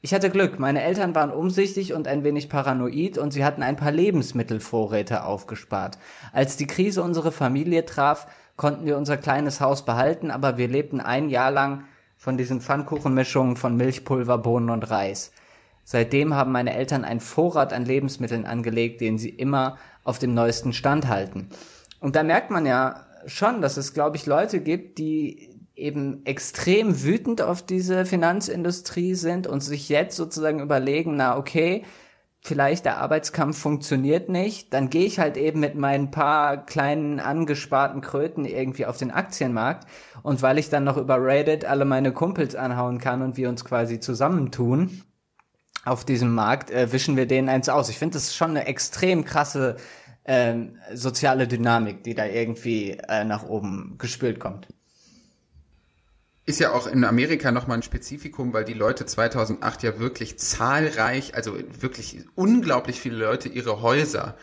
Ich 0.02 0.14
hatte 0.14 0.30
Glück, 0.30 0.60
meine 0.60 0.82
Eltern 0.82 1.14
waren 1.14 1.30
umsichtig 1.30 1.94
und 1.94 2.08
ein 2.08 2.24
wenig 2.24 2.48
paranoid 2.48 3.18
und 3.18 3.32
sie 3.32 3.44
hatten 3.44 3.62
ein 3.62 3.76
paar 3.76 3.92
Lebensmittelvorräte 3.92 5.26
aufgespart. 5.26 5.98
Als 6.32 6.56
die 6.56 6.68
Krise 6.68 7.04
unsere 7.04 7.34
Familie 7.34 7.86
traf, 7.86 8.26
konnten 8.56 8.86
wir 8.86 8.98
unser 8.98 9.18
kleines 9.18 9.60
Haus 9.60 9.84
behalten, 9.84 10.32
aber 10.32 10.58
wir 10.58 10.70
lebten 10.70 11.02
ein 11.02 11.30
Jahr 11.30 11.52
lang 11.52 11.84
von 12.16 12.38
diesen 12.38 12.62
Pfannkuchenmischungen 12.62 13.58
von 13.58 13.76
Milchpulver, 13.76 14.38
Bohnen 14.38 14.70
und 14.70 14.90
Reis. 14.90 15.32
Seitdem 15.84 16.34
haben 16.34 16.52
meine 16.52 16.76
Eltern 16.76 17.04
einen 17.04 17.20
Vorrat 17.20 17.74
an 17.74 17.84
Lebensmitteln 17.84 18.46
angelegt, 18.46 19.02
den 19.02 19.18
sie 19.18 19.30
immer 19.30 19.78
auf 20.04 20.20
dem 20.20 20.34
neuesten 20.34 20.74
Stand 20.74 21.08
halten. 21.08 21.50
Und 22.00 22.16
da 22.16 22.24
merkt 22.24 22.52
man 22.52 22.66
ja 22.66 23.06
schon, 23.26 23.62
dass 23.62 23.78
es, 23.78 23.94
glaube 23.94 24.18
ich, 24.18 24.26
Leute 24.26 24.62
gibt, 24.62 24.98
die 24.98 25.50
eben 25.76 26.26
extrem 26.26 27.04
wütend 27.04 27.42
auf 27.42 27.62
diese 27.62 28.06
Finanzindustrie 28.06 29.16
sind 29.16 29.48
und 29.48 29.62
sich 29.62 29.90
jetzt 29.90 30.16
sozusagen 30.18 30.60
überlegen, 30.60 31.16
na 31.16 31.38
okay, 31.38 31.84
vielleicht 32.42 32.86
der 32.86 33.00
Arbeitskampf 33.00 33.58
funktioniert 33.58 34.30
nicht, 34.30 34.74
dann 34.74 34.90
gehe 34.90 35.06
ich 35.06 35.20
halt 35.20 35.38
eben 35.38 35.60
mit 35.60 35.76
meinen 35.76 36.12
paar 36.12 36.66
kleinen 36.66 37.20
angesparten 37.20 38.02
Kröten 38.02 38.46
irgendwie 38.46 38.86
auf 38.86 38.98
den 38.98 39.12
Aktienmarkt 39.12 39.88
und 40.24 40.42
weil 40.42 40.58
ich 40.58 40.70
dann 40.70 40.86
noch 40.86 40.98
über 40.98 41.22
Reddit 41.22 41.66
alle 41.66 41.86
meine 41.86 42.14
Kumpels 42.14 42.56
anhauen 42.56 43.00
kann 43.00 43.22
und 43.22 43.38
wir 43.38 43.50
uns 43.50 43.66
quasi 43.66 44.00
zusammentun, 44.00 45.04
auf 45.86 46.06
diesem 46.06 46.34
Markt, 46.34 46.72
äh, 46.72 46.92
wischen 46.92 47.18
wir 47.18 47.26
denen 47.26 47.50
eins 47.50 47.70
aus. 47.70 47.90
Ich 47.90 47.98
finde, 47.98 48.14
das 48.14 48.24
ist 48.24 48.36
schon 48.36 48.52
eine 48.52 48.68
extrem 48.68 49.26
krasse 49.26 49.78
ähm, 50.26 50.78
soziale 50.94 51.48
Dynamik, 51.48 52.04
die 52.04 52.14
da 52.14 52.26
irgendwie 52.26 52.92
äh, 53.08 53.24
nach 53.24 53.44
oben 53.44 53.96
gespült 53.98 54.40
kommt. 54.40 54.68
Ist 56.46 56.60
ja 56.60 56.72
auch 56.72 56.88
in 56.88 57.04
Amerika 57.04 57.52
nochmal 57.52 57.78
ein 57.78 57.84
Spezifikum, 57.84 58.54
weil 58.54 58.66
die 58.66 58.74
Leute 58.74 59.06
2008 59.06 59.84
ja 59.84 60.00
wirklich 60.00 60.40
zahlreich, 60.40 61.36
also 61.36 61.58
wirklich 61.80 62.26
unglaublich 62.36 63.00
viele 63.00 63.18
Leute 63.18 63.50
ihre 63.50 63.82
Häuser 63.82 64.36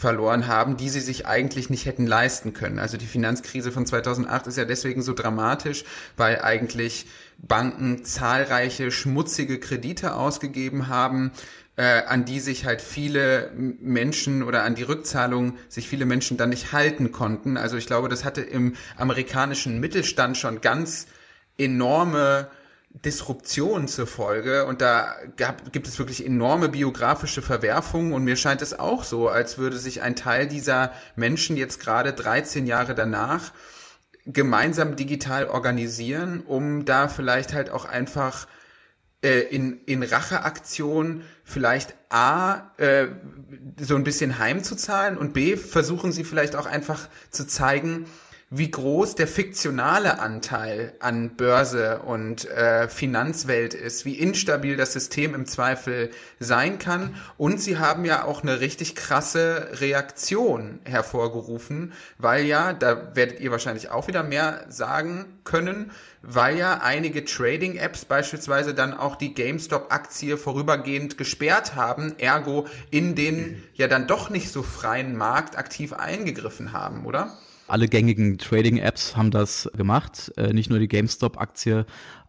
verloren 0.00 0.46
haben, 0.46 0.78
die 0.78 0.88
sie 0.88 1.00
sich 1.00 1.26
eigentlich 1.26 1.68
nicht 1.68 1.84
hätten 1.84 2.06
leisten 2.06 2.54
können. 2.54 2.78
Also 2.78 2.96
die 2.96 3.06
Finanzkrise 3.06 3.70
von 3.70 3.84
2008 3.84 4.46
ist 4.46 4.56
ja 4.56 4.64
deswegen 4.64 5.02
so 5.02 5.12
dramatisch, 5.12 5.84
weil 6.16 6.40
eigentlich 6.40 7.06
Banken 7.36 8.02
zahlreiche 8.02 8.90
schmutzige 8.92 9.60
Kredite 9.60 10.14
ausgegeben 10.14 10.88
haben, 10.88 11.32
äh, 11.76 12.02
an 12.06 12.24
die 12.24 12.40
sich 12.40 12.64
halt 12.64 12.80
viele 12.80 13.52
Menschen 13.54 14.42
oder 14.42 14.62
an 14.62 14.74
die 14.74 14.84
Rückzahlung 14.84 15.58
sich 15.68 15.86
viele 15.86 16.06
Menschen 16.06 16.38
dann 16.38 16.48
nicht 16.48 16.72
halten 16.72 17.12
konnten. 17.12 17.58
Also 17.58 17.76
ich 17.76 17.86
glaube, 17.86 18.08
das 18.08 18.24
hatte 18.24 18.40
im 18.40 18.76
amerikanischen 18.96 19.80
Mittelstand 19.80 20.38
schon 20.38 20.62
ganz 20.62 21.08
enorme 21.58 22.48
Disruption 22.92 23.86
zur 23.86 24.06
Folge 24.06 24.66
und 24.66 24.80
da 24.80 25.14
gab, 25.36 25.72
gibt 25.72 25.86
es 25.86 25.98
wirklich 25.98 26.26
enorme 26.26 26.68
biografische 26.68 27.40
Verwerfungen 27.40 28.12
und 28.12 28.24
mir 28.24 28.36
scheint 28.36 28.62
es 28.62 28.78
auch 28.78 29.04
so, 29.04 29.28
als 29.28 29.58
würde 29.58 29.78
sich 29.78 30.02
ein 30.02 30.16
Teil 30.16 30.48
dieser 30.48 30.92
Menschen 31.14 31.56
jetzt 31.56 31.80
gerade 31.80 32.12
13 32.12 32.66
Jahre 32.66 32.94
danach 32.96 33.52
gemeinsam 34.26 34.96
digital 34.96 35.46
organisieren, 35.46 36.40
um 36.40 36.84
da 36.84 37.08
vielleicht 37.08 37.54
halt 37.54 37.70
auch 37.70 37.84
einfach 37.84 38.48
äh, 39.22 39.40
in, 39.40 39.80
in 39.86 40.02
Racheaktion 40.02 41.22
vielleicht 41.44 41.94
A, 42.08 42.72
äh, 42.76 43.06
so 43.78 43.94
ein 43.94 44.04
bisschen 44.04 44.38
heimzuzahlen 44.38 45.16
und 45.16 45.32
B, 45.32 45.56
versuchen 45.56 46.10
sie 46.10 46.24
vielleicht 46.24 46.56
auch 46.56 46.66
einfach 46.66 47.08
zu 47.30 47.46
zeigen, 47.46 48.06
wie 48.52 48.68
groß 48.68 49.14
der 49.14 49.28
fiktionale 49.28 50.18
Anteil 50.18 50.92
an 50.98 51.36
Börse 51.36 52.00
und 52.00 52.50
äh, 52.50 52.88
Finanzwelt 52.88 53.74
ist, 53.74 54.04
wie 54.04 54.18
instabil 54.18 54.76
das 54.76 54.92
System 54.92 55.36
im 55.36 55.46
Zweifel 55.46 56.10
sein 56.40 56.80
kann. 56.80 57.14
Und 57.36 57.60
sie 57.60 57.78
haben 57.78 58.04
ja 58.04 58.24
auch 58.24 58.42
eine 58.42 58.58
richtig 58.58 58.96
krasse 58.96 59.68
Reaktion 59.74 60.80
hervorgerufen, 60.82 61.92
weil 62.18 62.44
ja, 62.44 62.72
da 62.72 63.14
werdet 63.14 63.38
ihr 63.38 63.52
wahrscheinlich 63.52 63.90
auch 63.90 64.08
wieder 64.08 64.24
mehr 64.24 64.64
sagen 64.68 65.26
können, 65.44 65.92
weil 66.22 66.58
ja 66.58 66.80
einige 66.82 67.24
Trading-Apps 67.24 68.04
beispielsweise 68.04 68.74
dann 68.74 68.94
auch 68.94 69.14
die 69.14 69.32
GameStop-Aktie 69.32 70.36
vorübergehend 70.36 71.16
gesperrt 71.16 71.76
haben, 71.76 72.18
ergo 72.18 72.66
in 72.90 73.14
den 73.14 73.62
ja 73.74 73.86
dann 73.86 74.08
doch 74.08 74.28
nicht 74.28 74.50
so 74.50 74.64
freien 74.64 75.16
Markt 75.16 75.56
aktiv 75.56 75.92
eingegriffen 75.92 76.72
haben, 76.72 77.06
oder? 77.06 77.38
Alle 77.70 77.88
gängigen 77.88 78.38
Trading-Apps 78.38 79.16
haben 79.16 79.30
das 79.30 79.70
gemacht, 79.76 80.32
äh, 80.36 80.52
nicht 80.52 80.70
nur 80.70 80.78
die 80.78 80.88
GameStop-Aktie. 80.88 81.86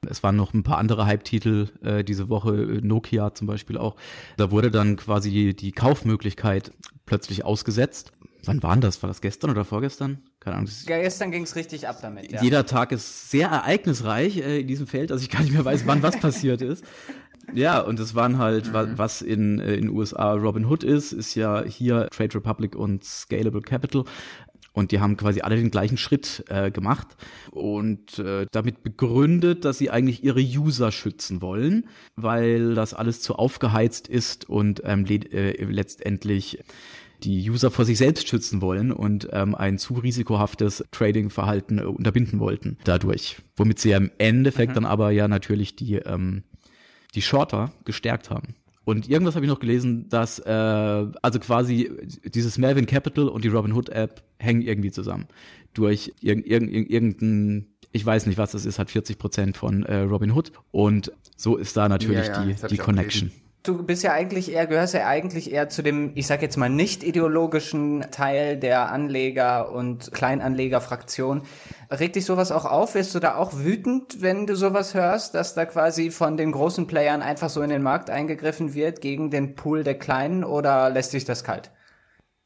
Es 0.07 0.23
waren 0.23 0.35
noch 0.35 0.53
ein 0.53 0.63
paar 0.63 0.77
andere 0.77 1.05
Hype-Titel 1.05 1.69
äh, 1.83 2.03
diese 2.03 2.29
Woche, 2.29 2.51
Nokia 2.81 3.33
zum 3.33 3.47
Beispiel 3.47 3.77
auch. 3.77 3.95
Da 4.37 4.51
wurde 4.51 4.71
dann 4.71 4.95
quasi 4.95 5.53
die, 5.53 5.71
Kaufmöglichkeit 5.71 6.71
plötzlich 7.05 7.45
ausgesetzt. 7.45 8.11
Wann 8.43 8.63
waren 8.63 8.81
das? 8.81 9.01
War 9.03 9.07
das 9.07 9.21
gestern 9.21 9.51
oder 9.51 9.65
vorgestern? 9.65 10.23
Keine 10.39 10.57
Ahnung. 10.57 10.69
Ja, 10.87 10.99
gestern 10.99 11.31
ging 11.31 11.43
es 11.43 11.55
richtig 11.55 11.87
ab 11.87 11.97
damit. 12.01 12.31
Ja. 12.31 12.41
Jeder 12.41 12.65
Tag 12.65 12.91
ist 12.91 13.29
sehr 13.29 13.49
ereignisreich 13.49 14.37
äh, 14.37 14.61
in 14.61 14.67
diesem 14.67 14.87
Feld, 14.87 15.11
dass 15.11 15.21
ich 15.21 15.29
gar 15.29 15.41
nicht 15.41 15.53
mehr 15.53 15.65
weiß, 15.65 15.85
wann 15.85 16.01
was 16.01 16.19
passiert 16.19 16.61
ist. 16.61 16.83
Ja, 17.53 17.79
und 17.79 17.99
es 17.99 18.15
waren 18.15 18.37
halt, 18.37 18.67
mhm. 18.67 18.97
was 18.97 19.21
in 19.21 19.59
äh, 19.59 19.75
in 19.75 19.89
USA 19.89 20.33
Robinhood 20.33 20.83
ist, 20.83 21.11
ist 21.11 21.35
ja 21.35 21.63
hier 21.63 22.07
Trade 22.11 22.35
Republic 22.35 22.75
und 22.75 23.03
Scalable 23.03 23.61
Capital. 23.61 24.05
Und 24.73 24.91
die 24.91 25.01
haben 25.01 25.17
quasi 25.17 25.41
alle 25.41 25.57
den 25.57 25.69
gleichen 25.69 25.97
Schritt 25.97 26.45
äh, 26.47 26.71
gemacht 26.71 27.17
und 27.51 28.19
äh, 28.19 28.45
damit 28.51 28.83
begründet, 28.83 29.65
dass 29.65 29.77
sie 29.77 29.89
eigentlich 29.89 30.23
ihre 30.23 30.39
User 30.41 30.91
schützen 30.91 31.41
wollen, 31.41 31.89
weil 32.15 32.73
das 32.73 32.93
alles 32.93 33.21
zu 33.21 33.35
aufgeheizt 33.35 34.07
ist 34.07 34.49
und 34.49 34.81
ähm, 34.85 35.03
le 35.05 35.15
äh, 35.15 35.63
letztendlich 35.65 36.59
die 37.23 37.49
User 37.49 37.69
vor 37.69 37.85
sich 37.85 37.97
selbst 37.97 38.27
schützen 38.27 38.61
wollen 38.61 38.91
und 38.91 39.27
ähm, 39.31 39.55
ein 39.55 39.77
zu 39.77 39.95
risikohaftes 39.95 40.85
Trading-Verhalten 40.91 41.79
äh, 41.79 41.83
unterbinden 41.83 42.39
wollten 42.39 42.77
dadurch. 42.83 43.37
Womit 43.55 43.79
sie 43.79 43.89
ja 43.89 43.97
im 43.97 44.11
Endeffekt 44.17 44.71
mhm. 44.71 44.75
dann 44.75 44.85
aber 44.85 45.11
ja 45.11 45.27
natürlich 45.27 45.75
die, 45.75 45.95
ähm, 45.95 46.43
die 47.13 47.21
Shorter 47.21 47.73
gestärkt 47.85 48.29
haben. 48.29 48.55
Und 48.83 49.07
irgendwas 49.07 49.35
habe 49.35 49.45
ich 49.45 49.49
noch 49.51 49.59
gelesen, 49.59 50.09
dass 50.09 50.39
äh, 50.39 50.51
also 50.51 51.39
quasi 51.39 51.91
dieses 52.25 52.57
Melvin 52.57 52.87
Capital 52.87 53.27
und 53.27 53.43
die 53.43 53.49
Robinhood 53.49 53.89
App 53.89 54.23
hängen 54.39 54.61
irgendwie 54.61 54.91
zusammen. 54.91 55.27
Durch 55.73 56.13
irg 56.21 56.45
irg 56.45 56.63
irgendein, 56.63 57.67
ich 57.91 58.05
weiß 58.05 58.25
nicht, 58.25 58.37
was 58.37 58.51
das 58.51 58.65
ist, 58.65 58.79
hat 58.79 58.89
40 58.89 59.17
Prozent 59.17 59.57
von 59.57 59.83
äh, 59.83 59.97
Robinhood. 59.97 60.51
Und 60.71 61.11
so 61.37 61.57
ist 61.57 61.77
da 61.77 61.89
natürlich 61.89 62.27
ja, 62.27 62.43
ja, 62.43 62.55
die, 62.55 62.67
die 62.67 62.77
Connection 62.77 63.31
du 63.63 63.83
bist 63.83 64.03
ja 64.03 64.13
eigentlich 64.13 64.51
eher, 64.51 64.65
gehörst 64.67 64.93
ja 64.93 65.05
eigentlich 65.05 65.51
eher 65.51 65.69
zu 65.69 65.81
dem, 65.81 66.11
ich 66.15 66.27
sag 66.27 66.41
jetzt 66.41 66.57
mal, 66.57 66.69
nicht 66.69 67.03
ideologischen 67.03 68.01
Teil 68.11 68.57
der 68.57 68.91
Anleger- 68.91 69.71
und 69.71 70.11
Kleinanlegerfraktion. 70.11 71.43
Regt 71.89 72.15
dich 72.15 72.25
sowas 72.25 72.51
auch 72.51 72.65
auf? 72.65 72.95
Wirst 72.95 73.13
du 73.13 73.19
da 73.19 73.35
auch 73.35 73.53
wütend, 73.53 74.21
wenn 74.21 74.47
du 74.47 74.55
sowas 74.55 74.93
hörst, 74.93 75.35
dass 75.35 75.53
da 75.53 75.65
quasi 75.65 76.11
von 76.11 76.37
den 76.37 76.51
großen 76.51 76.87
Playern 76.87 77.21
einfach 77.21 77.49
so 77.49 77.61
in 77.61 77.69
den 77.69 77.83
Markt 77.83 78.09
eingegriffen 78.09 78.73
wird 78.73 79.01
gegen 79.01 79.29
den 79.29 79.55
Pool 79.55 79.83
der 79.83 79.97
Kleinen 79.97 80.43
oder 80.43 80.89
lässt 80.89 81.13
dich 81.13 81.25
das 81.25 81.43
kalt? 81.43 81.71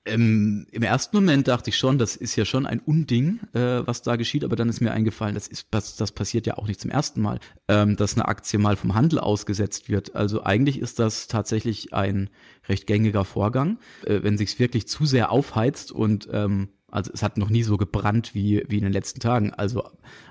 Ähm, 0.08 0.68
Im 0.72 0.84
ersten 0.84 1.18
Moment 1.18 1.48
dachte 1.48 1.72
ich 1.72 1.78
schon, 1.78 1.98
das 1.98 2.16
ist 2.16 2.36
ja 2.36 2.46
schon 2.46 2.68
ein 2.68 2.80
Unding, 2.80 3.40
äh, 3.54 3.86
was 3.88 4.04
da 4.04 4.18
geschieht, 4.18 4.44
aber 4.44 4.56
dann 4.56 4.70
ist 4.70 4.80
mir 4.80 4.92
eingefallen, 4.92 5.34
das 5.34 5.48
ist 5.48 5.68
das, 5.72 5.96
das 5.96 6.12
passiert 6.12 6.46
ja 6.46 6.58
auch 6.58 6.68
nicht 6.68 6.80
zum 6.80 6.92
ersten 6.92 7.22
Mal, 7.22 7.40
ähm, 7.68 7.96
dass 7.96 8.14
eine 8.14 8.28
Aktie 8.28 8.60
mal 8.60 8.76
vom 8.76 8.94
Handel 8.94 9.18
ausgesetzt 9.18 9.90
wird. 9.90 10.16
Also 10.16 10.44
eigentlich 10.44 10.80
ist 10.80 11.00
das 11.00 11.28
tatsächlich 11.28 11.94
ein 11.94 12.30
recht 12.70 12.86
gängiger 12.86 13.26
Vorgang, 13.26 13.80
äh, 14.06 14.22
wenn 14.22 14.38
sich's 14.38 14.60
wirklich 14.60 14.88
zu 14.88 15.08
sehr 15.08 15.32
aufheizt 15.32 15.92
und 15.92 16.30
ähm, 16.32 16.70
also 16.92 17.12
es 17.12 17.24
hat 17.24 17.38
noch 17.38 17.50
nie 17.50 17.64
so 17.64 17.76
gebrannt 17.76 18.36
wie, 18.36 18.64
wie 18.68 18.78
in 18.78 18.84
den 18.84 18.94
letzten 18.94 19.20
Tagen. 19.20 19.54
Also 19.54 19.84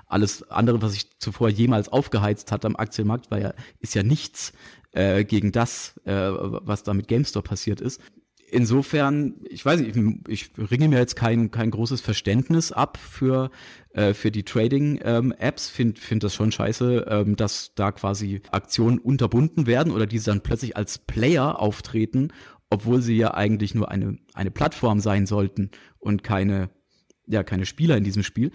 alles 0.07 0.49
andere, 0.49 0.81
was 0.81 0.93
sich 0.93 1.19
zuvor 1.19 1.49
jemals 1.49 1.89
aufgeheizt 1.89 2.51
hat 2.51 2.63
am 2.63 2.77
Aktienmarkt, 2.77 3.29
war 3.29 3.39
ja, 3.39 3.53
ist 3.79 3.93
ja 3.93 4.03
nichts 4.03 4.53
äh, 4.93 5.25
gegen 5.25 5.51
das, 5.51 5.99
äh, 6.05 6.13
was 6.13 6.83
da 6.83 6.93
mit 6.93 7.07
GameStop 7.09 7.43
passiert 7.43 7.81
ist 7.81 8.01
insofern, 8.49 9.35
ich 9.49 9.65
weiß 9.65 9.81
nicht, 9.81 9.97
ich, 10.27 10.51
ringe 10.57 10.87
mir 10.87 10.99
jetzt 10.99 11.15
kein, 11.15 11.51
kein 11.51 11.71
großes 11.71 12.01
Verständnis 12.01 12.71
ab 12.71 12.97
für, 12.97 13.51
äh, 13.93 14.13
für 14.13 14.31
die 14.31 14.43
Trading-Apps, 14.43 15.69
ähm, 15.69 15.73
finde 15.73 16.01
find 16.01 16.23
das 16.23 16.35
schon 16.35 16.51
scheiße, 16.51 17.05
ähm, 17.09 17.35
dass 17.35 17.73
da 17.75 17.91
quasi 17.91 18.41
Aktionen 18.51 18.99
unterbunden 18.99 19.67
werden 19.67 19.91
oder 19.91 20.05
diese 20.05 20.31
dann 20.31 20.41
plötzlich 20.41 20.77
als 20.77 20.97
Player 20.97 21.59
auftreten, 21.59 22.29
obwohl 22.69 23.01
sie 23.01 23.17
ja 23.17 23.33
eigentlich 23.33 23.75
nur 23.75 23.89
eine, 23.91 24.17
eine 24.33 24.51
Plattform 24.51 24.99
sein 24.99 25.25
sollten 25.25 25.71
und 25.99 26.23
keine, 26.23 26.69
ja, 27.27 27.43
keine 27.43 27.65
Spieler 27.65 27.97
in 27.97 28.03
diesem 28.03 28.23
Spiel. 28.23 28.51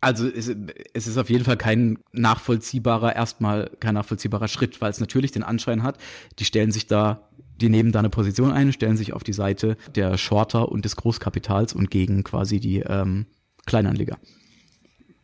Also 0.00 0.26
es, 0.26 0.50
es 0.94 1.06
ist 1.06 1.18
auf 1.18 1.28
jeden 1.28 1.44
Fall 1.44 1.58
kein 1.58 1.98
nachvollziehbarer, 2.12 3.14
erstmal 3.14 3.70
kein 3.80 3.94
nachvollziehbarer 3.94 4.48
Schritt, 4.48 4.80
weil 4.80 4.90
es 4.90 5.00
natürlich 5.00 5.30
den 5.30 5.42
Anschein 5.42 5.82
hat, 5.82 5.98
die 6.38 6.44
stellen 6.44 6.72
sich 6.72 6.86
da 6.86 7.30
die 7.60 7.68
nehmen 7.68 7.92
da 7.92 7.98
eine 7.98 8.10
Position 8.10 8.52
ein, 8.52 8.72
stellen 8.72 8.96
sich 8.96 9.12
auf 9.12 9.22
die 9.22 9.32
Seite 9.32 9.76
der 9.94 10.16
Shorter 10.16 10.70
und 10.70 10.84
des 10.84 10.96
Großkapitals 10.96 11.74
und 11.74 11.90
gegen 11.90 12.24
quasi 12.24 12.58
die 12.58 12.78
ähm, 12.80 13.26
Kleinanleger. 13.66 14.18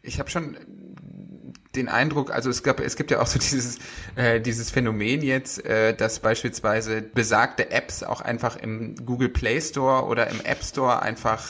Ich 0.03 0.18
habe 0.18 0.31
schon 0.31 0.57
den 1.74 1.89
Eindruck, 1.89 2.31
also 2.31 2.49
es 2.49 2.62
gab, 2.62 2.81
es 2.81 2.97
gibt 2.97 3.11
ja 3.11 3.20
auch 3.20 3.27
so 3.27 3.39
dieses, 3.51 3.79
äh, 4.16 4.41
dieses 4.41 4.70
Phänomen 4.70 5.22
jetzt, 5.22 5.64
äh, 5.64 5.95
dass 5.95 6.20
beispielsweise 6.20 7.03
besagte 7.03 7.70
Apps 7.70 8.03
auch 8.03 8.20
einfach 8.20 8.57
im 8.57 8.97
Google 8.97 9.29
Play 9.29 9.61
Store 9.61 10.07
oder 10.07 10.29
im 10.29 10.41
App 10.41 10.62
Store 10.62 11.03
einfach 11.03 11.43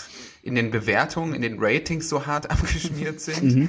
in 0.47 0.55
den 0.55 0.71
Bewertungen, 0.71 1.35
in 1.35 1.43
den 1.43 1.57
Ratings 1.59 2.09
so 2.09 2.27
hart 2.27 2.51
abgeschmiert 2.51 3.21
sind. 3.21 3.43
Mhm. 3.43 3.69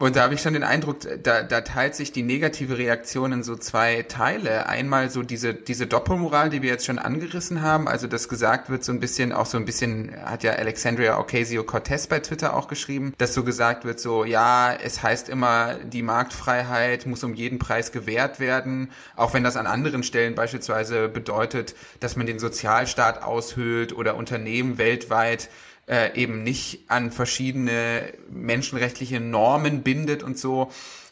Und 0.00 0.14
da 0.14 0.22
habe 0.22 0.34
ich 0.34 0.40
schon 0.40 0.52
den 0.52 0.62
Eindruck, 0.62 0.98
da, 1.24 1.42
da 1.42 1.60
teilt 1.60 1.96
sich 1.96 2.12
die 2.12 2.22
negative 2.22 2.78
Reaktion 2.78 3.32
in 3.32 3.42
so 3.42 3.56
zwei 3.56 4.04
Teile. 4.04 4.68
Einmal 4.68 5.10
so 5.10 5.24
diese, 5.24 5.54
diese 5.54 5.88
Doppelmoral, 5.88 6.50
die 6.50 6.62
wir 6.62 6.70
jetzt 6.70 6.86
schon 6.86 7.00
angerissen 7.00 7.62
haben, 7.62 7.88
also 7.88 8.06
dass 8.06 8.28
gesagt 8.28 8.70
wird, 8.70 8.84
so 8.84 8.92
ein 8.92 9.00
bisschen, 9.00 9.32
auch 9.32 9.46
so 9.46 9.58
ein 9.58 9.64
bisschen, 9.64 10.14
hat 10.24 10.44
ja 10.44 10.52
Alexandria 10.52 11.18
Ocasio-Cortez 11.18 12.06
bei 12.06 12.20
Twitter 12.20 12.54
auch 12.54 12.68
geschrieben, 12.68 13.12
dass 13.18 13.34
so 13.34 13.42
gesagt 13.42 13.84
wird, 13.84 13.98
so, 13.98 14.24
ja, 14.24 14.72
es 14.72 15.02
heißt 15.02 15.28
immer, 15.28 15.74
die 15.74 16.02
Marktfreiheit 16.02 17.06
muss 17.06 17.24
um 17.24 17.34
jeden 17.34 17.58
Preis 17.58 17.90
gewährt 17.90 18.38
werden, 18.38 18.92
auch 19.16 19.34
wenn 19.34 19.42
das 19.42 19.56
an 19.56 19.66
anderen 19.66 20.04
Stellen 20.04 20.36
beispielsweise 20.36 21.08
bedeutet, 21.08 21.74
dass 21.98 22.14
man 22.14 22.28
den 22.28 22.38
Sozialstaat 22.38 23.24
aushöhlt 23.24 23.92
oder 23.92 24.14
Unternehmen 24.14 24.78
weltweit 24.78 25.48
äh, 25.88 26.14
eben 26.14 26.42
nicht 26.42 26.84
an 26.88 27.10
verschiedene 27.10 28.12
menschenrechtliche 28.30 29.20
Normen 29.20 29.82
bindet 29.82 30.22
und 30.22 30.38
so. 30.38 30.70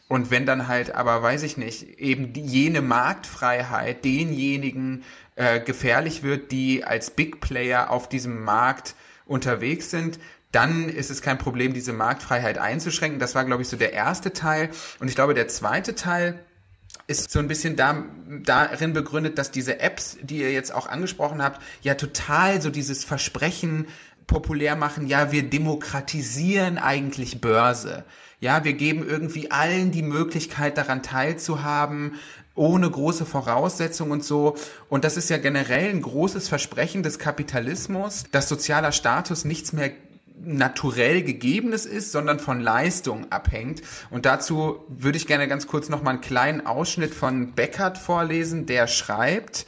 Und 0.09 0.31
wenn 0.31 0.47
dann 0.47 0.69
halt, 0.69 0.95
aber 0.95 1.23
weiß 1.23 1.43
ich 1.43 1.57
nicht, 1.57 1.99
eben 1.99 2.33
die, 2.33 2.43
jene 2.43 2.81
Marktfreiheit 2.81 4.05
denjenigen 4.05 5.03
äh, 5.35 5.61
gefährlich 5.61 6.23
wird, 6.23 6.53
die 6.53 6.85
als 6.85 7.11
Big 7.11 7.41
Player 7.41 7.91
auf 7.91 8.09
diesem 8.09 8.45
Markt 8.45 8.95
unterwegs 9.25 9.91
sind, 9.91 10.21
dann 10.53 10.89
ist 10.89 11.11
es 11.11 11.23
kein 11.23 11.39
Problem, 11.39 11.75
diese 11.75 11.93
Marktfreiheit 11.93 12.59
einzuschränken. 12.59 13.19
Das 13.19 13.35
war, 13.35 13.45
glaube 13.45 13.63
ich, 13.63 13.69
so 13.69 13.77
der 13.77 13.93
erste 13.93 14.33
Teil. 14.33 14.71
Und 15.01 15.09
ich 15.09 15.15
glaube, 15.15 15.35
der 15.35 15.49
zweite 15.49 15.95
Teil 15.95 16.39
ist 17.09 17.31
so 17.31 17.39
ein 17.39 17.49
bisschen 17.49 17.77
da, 17.77 18.05
darin 18.43 18.93
begründet, 18.93 19.39
dass 19.39 19.51
diese 19.51 19.81
Apps, 19.81 20.19
die 20.23 20.39
ihr 20.39 20.53
jetzt 20.53 20.75
auch 20.75 20.89
angesprochen 20.89 21.43
habt, 21.43 21.61
ja 21.83 21.95
total 21.95 22.61
so 22.61 22.71
dieses 22.71 23.05
Versprechen 23.05 23.87
populär 24.27 24.77
machen, 24.77 25.07
ja, 25.07 25.33
wir 25.33 25.49
demokratisieren 25.49 26.79
eigentlich 26.79 27.41
Börse. 27.41 28.05
Ja, 28.41 28.65
wir 28.65 28.75
geben 28.75 29.07
irgendwie 29.07 29.51
allen 29.51 29.93
die 29.93 30.03
Möglichkeit, 30.03 30.77
daran 30.77 31.03
teilzuhaben, 31.03 32.17
ohne 32.55 32.91
große 32.91 33.25
Voraussetzungen 33.25 34.13
und 34.13 34.25
so. 34.25 34.57
Und 34.89 35.05
das 35.05 35.17
ist 35.17 35.31
ja 35.31 35.39
generell 35.39 35.91
ein 35.91 36.03
großes 36.03 36.49
Versprechen 36.49 37.03
des 37.03 37.19
Kapitalismus, 37.19 38.25
dass 38.33 38.49
sozialer 38.49 38.93
Status 38.93 39.45
nichts 39.45 39.73
mehr 39.73 39.91
naturell 40.39 41.23
gegebenes 41.23 41.87
ist, 41.87 42.13
sondern 42.13 42.39
von 42.39 42.61
Leistung 42.61 43.31
abhängt. 43.33 43.83
Und 44.11 44.27
dazu 44.27 44.85
würde 44.89 45.19
ich 45.19 45.27
gerne 45.27 45.49
ganz 45.49 45.67
kurz 45.67 45.89
noch 45.89 46.03
mal 46.03 46.11
einen 46.11 46.21
kleinen 46.21 46.67
Ausschnitt 46.67 47.15
von 47.15 47.53
Beckert 47.53 47.99
vorlesen, 47.99 48.67
der 48.67 48.87
schreibt, 48.87 49.67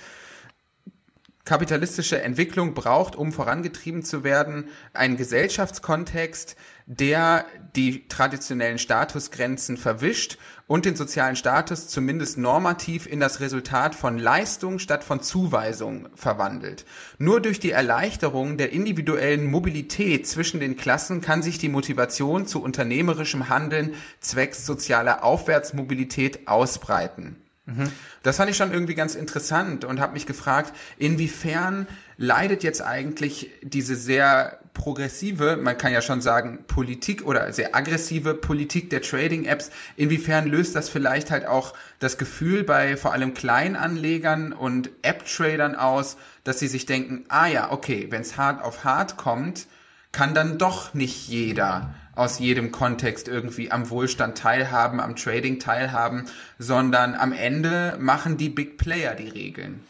kapitalistische 1.48 2.20
Entwicklung 2.20 2.74
braucht, 2.74 3.16
um 3.16 3.32
vorangetrieben 3.32 4.02
zu 4.02 4.22
werden, 4.22 4.68
einen 4.92 5.16
Gesellschaftskontext, 5.16 6.56
der 6.84 7.46
die 7.74 8.06
traditionellen 8.06 8.78
Statusgrenzen 8.78 9.78
verwischt 9.78 10.36
und 10.66 10.84
den 10.84 10.94
sozialen 10.94 11.36
Status 11.36 11.88
zumindest 11.88 12.36
normativ 12.36 13.06
in 13.06 13.18
das 13.18 13.40
Resultat 13.40 13.94
von 13.94 14.18
Leistung 14.18 14.78
statt 14.78 15.04
von 15.04 15.22
Zuweisung 15.22 16.10
verwandelt. 16.14 16.84
Nur 17.16 17.40
durch 17.40 17.58
die 17.58 17.70
Erleichterung 17.70 18.58
der 18.58 18.72
individuellen 18.72 19.50
Mobilität 19.50 20.26
zwischen 20.28 20.60
den 20.60 20.76
Klassen 20.76 21.22
kann 21.22 21.40
sich 21.40 21.56
die 21.56 21.70
Motivation 21.70 22.46
zu 22.46 22.62
unternehmerischem 22.62 23.48
Handeln 23.48 23.94
zwecks 24.20 24.66
sozialer 24.66 25.24
Aufwärtsmobilität 25.24 26.46
ausbreiten. 26.46 27.36
Mhm. 27.68 27.92
Das 28.22 28.38
fand 28.38 28.50
ich 28.50 28.56
schon 28.56 28.72
irgendwie 28.72 28.94
ganz 28.94 29.14
interessant 29.14 29.84
und 29.84 30.00
habe 30.00 30.14
mich 30.14 30.24
gefragt, 30.24 30.72
inwiefern 30.96 31.86
leidet 32.16 32.62
jetzt 32.62 32.80
eigentlich 32.80 33.50
diese 33.62 33.94
sehr 33.94 34.58
progressive, 34.72 35.58
man 35.58 35.76
kann 35.76 35.92
ja 35.92 36.00
schon 36.00 36.22
sagen, 36.22 36.60
Politik 36.66 37.26
oder 37.26 37.52
sehr 37.52 37.76
aggressive 37.76 38.34
Politik 38.34 38.88
der 38.88 39.02
Trading-Apps, 39.02 39.70
inwiefern 39.96 40.46
löst 40.46 40.76
das 40.76 40.88
vielleicht 40.88 41.30
halt 41.30 41.46
auch 41.46 41.74
das 41.98 42.16
Gefühl 42.16 42.64
bei 42.64 42.96
vor 42.96 43.12
allem 43.12 43.34
Kleinanlegern 43.34 44.54
und 44.54 44.90
App-Tradern 45.02 45.74
aus, 45.76 46.16
dass 46.44 46.60
sie 46.60 46.68
sich 46.68 46.86
denken, 46.86 47.24
ah 47.28 47.48
ja, 47.48 47.70
okay, 47.70 48.06
wenn 48.08 48.22
es 48.22 48.38
hart 48.38 48.62
auf 48.62 48.84
hart 48.84 49.18
kommt, 49.18 49.66
kann 50.10 50.32
dann 50.32 50.56
doch 50.56 50.94
nicht 50.94 51.28
jeder 51.28 51.94
aus 52.18 52.38
jedem 52.38 52.72
Kontext 52.72 53.28
irgendwie 53.28 53.70
am 53.70 53.90
Wohlstand 53.90 54.36
teilhaben, 54.36 55.00
am 55.00 55.16
Trading 55.16 55.60
teilhaben, 55.60 56.24
sondern 56.58 57.14
am 57.14 57.32
Ende 57.32 57.96
machen 58.00 58.36
die 58.36 58.48
Big 58.48 58.76
Player 58.76 59.14
die 59.14 59.28
Regeln. 59.28 59.80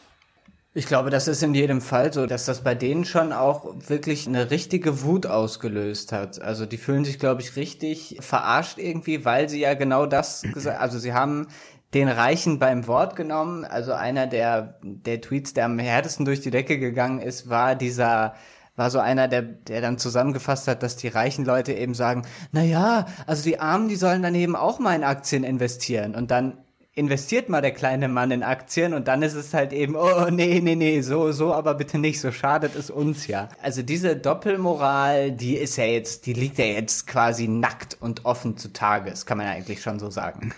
Ich 0.75 0.87
glaube, 0.87 1.11
das 1.11 1.27
ist 1.27 1.43
in 1.43 1.55
jedem 1.55 1.81
Fall 1.81 2.13
so, 2.13 2.27
dass 2.27 2.45
das 2.45 2.63
bei 2.63 2.75
denen 2.75 3.05
schon 3.05 3.33
auch 3.33 3.75
wirklich 3.89 4.29
eine 4.29 4.51
richtige 4.51 5.03
Wut 5.03 5.27
ausgelöst 5.27 6.13
hat. 6.13 6.41
Also 6.41 6.67
die 6.67 6.77
fühlen 6.77 7.05
sich, 7.05 7.19
glaube 7.19 7.41
ich, 7.41 7.57
richtig 7.57 8.19
verarscht 8.21 8.79
irgendwie, 8.79 9.25
weil 9.25 9.49
sie 9.49 9.61
ja 9.61 9.75
genau 9.75 10.07
das 10.07 10.43
gesagt, 10.43 10.81
also 10.81 10.99
sie 10.99 11.15
haben 11.15 11.49
den 11.95 12.09
Reichen 12.09 12.59
beim 12.59 12.87
Wort 12.87 13.17
genommen. 13.17 13.65
Also 13.65 13.93
einer 13.93 14.27
der, 14.27 14.79
der 14.83 15.23
Tweets, 15.23 15.55
der 15.55 15.65
am 15.65 15.79
härtesten 15.79 16.27
durch 16.27 16.43
die 16.43 16.51
Decke 16.51 16.79
gegangen 16.79 17.21
ist, 17.21 17.49
war 17.49 17.75
dieser 17.75 18.35
war 18.79 18.91
so 18.91 19.01
einer, 19.01 19.29
der, 19.29 19.43
der 19.43 19.81
dann 19.81 19.99
zusammengefasst 19.99 20.69
hat, 20.69 20.83
dass 20.83 20.97
die 20.97 21.09
reichen 21.09 21.45
Leute 21.45 21.73
eben 21.73 21.95
sagen, 21.95 22.23
na 22.53 22.63
ja, 22.63 23.07
also 23.27 23.43
die 23.43 23.61
Armen, 23.61 23.89
die 23.89 23.97
sollen 23.97 24.23
dann 24.23 24.35
eben 24.35 24.57
auch 24.57 24.79
mal 24.79 24.95
in 24.95 25.05
Aktien 25.05 25.45
investieren 25.45 26.15
und 26.15 26.31
dann 26.31 26.59
investiert 26.95 27.49
mal 27.49 27.61
der 27.61 27.71
kleine 27.73 28.09
Mann 28.09 28.33
in 28.33 28.43
Aktien 28.43 28.93
und 28.93 29.07
dann 29.07 29.23
ist 29.23 29.35
es 29.35 29.55
halt 29.55 29.73
eben, 29.73 29.95
oh 29.95 30.31
nee, 30.31 30.61
nee, 30.61 30.75
nee, 30.75 31.01
so, 31.01 31.31
so 31.31 31.55
aber 31.55 31.75
bitte 31.75 31.99
nicht, 31.99 32.21
so 32.21 32.33
schadet 32.33 32.75
es 32.75 32.91
uns 32.91 33.29
ja. 33.29 33.49
Also 33.63 33.83
diese 33.83 34.17
Doppelmoral, 34.17 35.31
die 35.31 35.57
ist 35.57 35.77
ja 35.77 35.85
jetzt, 35.85 36.27
die 36.27 36.33
liegt 36.33 36.59
ja 36.59 36.65
jetzt 36.65 37.07
quasi 37.07 37.47
nackt 37.47 37.97
und 38.01 38.25
offen 38.25 38.57
zutage, 38.57 39.11
das 39.11 39.27
kann 39.27 39.39
man 39.39 39.47
ja 39.47 39.53
eigentlich 39.53 39.81
schon 39.81 40.01
so 40.01 40.11
sagen. 40.11 40.53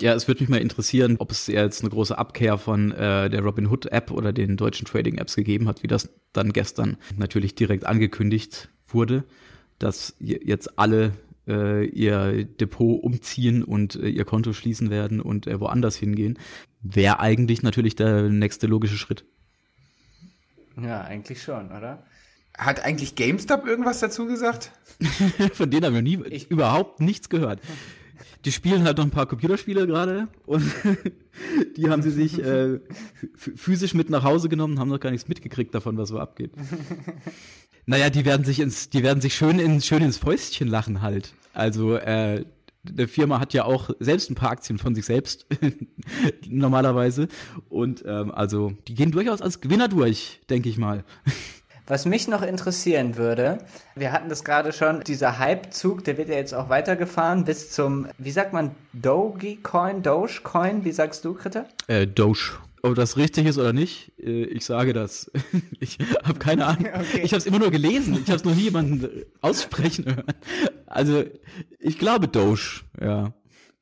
Ja, 0.00 0.14
es 0.14 0.28
würde 0.28 0.42
mich 0.42 0.48
mal 0.48 0.60
interessieren, 0.60 1.16
ob 1.18 1.30
es 1.30 1.46
jetzt 1.46 1.82
eine 1.82 1.90
große 1.90 2.16
Abkehr 2.16 2.56
von 2.56 2.90
äh, 2.92 3.28
der 3.28 3.42
Robinhood 3.42 3.86
App 3.86 4.10
oder 4.10 4.32
den 4.32 4.56
deutschen 4.56 4.86
Trading 4.86 5.18
Apps 5.18 5.36
gegeben 5.36 5.68
hat, 5.68 5.82
wie 5.82 5.88
das 5.88 6.08
dann 6.32 6.52
gestern 6.52 6.96
natürlich 7.16 7.54
direkt 7.54 7.84
angekündigt 7.84 8.70
wurde, 8.88 9.24
dass 9.78 10.14
jetzt 10.18 10.78
alle 10.78 11.12
äh, 11.46 11.84
ihr 11.86 12.44
Depot 12.44 13.02
umziehen 13.02 13.62
und 13.62 13.96
äh, 13.96 14.08
ihr 14.08 14.24
Konto 14.24 14.54
schließen 14.54 14.88
werden 14.88 15.20
und 15.20 15.46
äh, 15.46 15.60
woanders 15.60 15.96
hingehen, 15.96 16.38
wäre 16.80 17.20
eigentlich 17.20 17.62
natürlich 17.62 17.94
der 17.94 18.22
nächste 18.22 18.66
logische 18.66 18.96
Schritt. 18.96 19.24
Ja, 20.80 21.02
eigentlich 21.02 21.42
schon, 21.42 21.66
oder? 21.66 22.04
Hat 22.56 22.84
eigentlich 22.84 23.16
GameStop 23.16 23.66
irgendwas 23.66 24.00
dazu 24.00 24.26
gesagt? 24.26 24.72
Von 25.52 25.70
denen 25.70 25.84
haben 25.84 25.94
wir 25.94 26.02
nie 26.02 26.22
ich 26.30 26.50
überhaupt 26.50 27.00
nichts 27.00 27.28
gehört 27.28 27.60
die 28.44 28.52
spielen 28.52 28.84
halt 28.84 28.98
noch 28.98 29.04
ein 29.04 29.10
paar 29.10 29.26
Computerspiele 29.26 29.86
gerade 29.86 30.28
und 30.46 30.64
die 31.76 31.88
haben 31.88 32.02
sie 32.02 32.10
sich 32.10 32.42
äh, 32.42 32.80
physisch 33.36 33.94
mit 33.94 34.10
nach 34.10 34.24
Hause 34.24 34.48
genommen, 34.48 34.78
haben 34.78 34.88
noch 34.88 35.00
gar 35.00 35.10
nichts 35.10 35.28
mitgekriegt 35.28 35.74
davon, 35.74 35.96
was 35.96 36.08
so 36.08 36.18
abgeht. 36.18 36.52
naja, 37.86 38.10
die 38.10 38.24
werden 38.24 38.44
sich 38.44 38.60
ins, 38.60 38.90
die 38.90 39.02
werden 39.02 39.20
sich 39.20 39.34
schön, 39.34 39.58
in, 39.58 39.80
schön 39.80 40.02
ins 40.02 40.18
Fäustchen 40.18 40.68
lachen 40.68 41.02
halt. 41.02 41.34
Also, 41.52 41.96
äh, 41.96 42.44
der 42.82 43.08
Firma 43.08 43.40
hat 43.40 43.52
ja 43.52 43.64
auch 43.64 43.90
selbst 44.00 44.30
ein 44.30 44.34
paar 44.34 44.50
Aktien 44.50 44.78
von 44.78 44.94
sich 44.94 45.04
selbst 45.04 45.46
normalerweise 46.48 47.28
und 47.68 48.02
ähm, 48.06 48.30
also 48.30 48.72
die 48.88 48.94
gehen 48.94 49.10
durchaus 49.10 49.42
als 49.42 49.60
Gewinner 49.60 49.88
durch, 49.88 50.40
denke 50.48 50.70
ich 50.70 50.78
mal. 50.78 51.04
Was 51.90 52.06
mich 52.06 52.28
noch 52.28 52.42
interessieren 52.42 53.16
würde, 53.16 53.58
wir 53.96 54.12
hatten 54.12 54.28
das 54.28 54.44
gerade 54.44 54.72
schon, 54.72 55.00
dieser 55.00 55.40
Hype-Zug, 55.40 56.04
der 56.04 56.18
wird 56.18 56.28
ja 56.28 56.36
jetzt 56.36 56.54
auch 56.54 56.68
weitergefahren 56.68 57.44
bis 57.44 57.72
zum, 57.72 58.06
wie 58.16 58.30
sagt 58.30 58.52
man, 58.52 58.70
Dogecoin, 58.92 60.00
Dogecoin, 60.04 60.84
wie 60.84 60.92
sagst 60.92 61.24
du, 61.24 61.34
Kritter? 61.34 61.66
Äh, 61.88 62.06
Doge. 62.06 62.52
Ob 62.82 62.94
das 62.94 63.16
richtig 63.16 63.46
ist 63.46 63.58
oder 63.58 63.72
nicht, 63.72 64.12
äh, 64.20 64.44
ich 64.44 64.64
sage 64.64 64.92
das. 64.92 65.32
Ich 65.80 65.98
habe 66.22 66.38
keine 66.38 66.66
Ahnung. 66.66 66.86
Okay. 66.94 67.22
Ich 67.24 67.32
habe 67.32 67.38
es 67.38 67.46
immer 67.46 67.58
nur 67.58 67.72
gelesen. 67.72 68.14
Ich 68.22 68.28
habe 68.28 68.36
es 68.36 68.44
noch 68.44 68.54
nie 68.54 68.62
jemanden 68.62 69.24
aussprechen 69.40 70.04
hören. 70.04 70.34
Also 70.86 71.24
ich 71.80 71.98
glaube 71.98 72.28
Doge, 72.28 72.82
ja. 73.00 73.32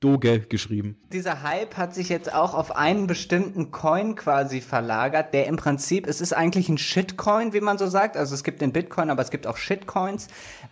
Doge 0.01 0.41
geschrieben. 0.41 0.97
Dieser 1.13 1.43
Hype 1.43 1.77
hat 1.77 1.93
sich 1.93 2.09
jetzt 2.09 2.33
auch 2.33 2.55
auf 2.55 2.77
einen 2.77 3.09
bestimmten 3.09 3.73
Coin 3.73 4.15
quasi 4.15 4.61
verlagert, 4.61 5.35
der 5.35 5.47
im 5.47 5.57
Prinzip, 5.57 6.07
es 6.07 6.21
ist 6.21 6.33
eigentlich 6.33 6.69
ein 6.69 6.79
Shitcoin, 6.79 7.53
wie 7.53 7.61
man 7.61 7.79
so 7.79 7.89
sagt. 7.89 8.17
Also 8.17 8.35
es 8.35 8.45
gibt 8.45 8.61
den 8.61 8.73
Bitcoin, 8.73 9.11
aber 9.11 9.23
es 9.23 9.31
gibt 9.31 9.49
auch 9.49 9.57
Shitcoins. 9.57 10.29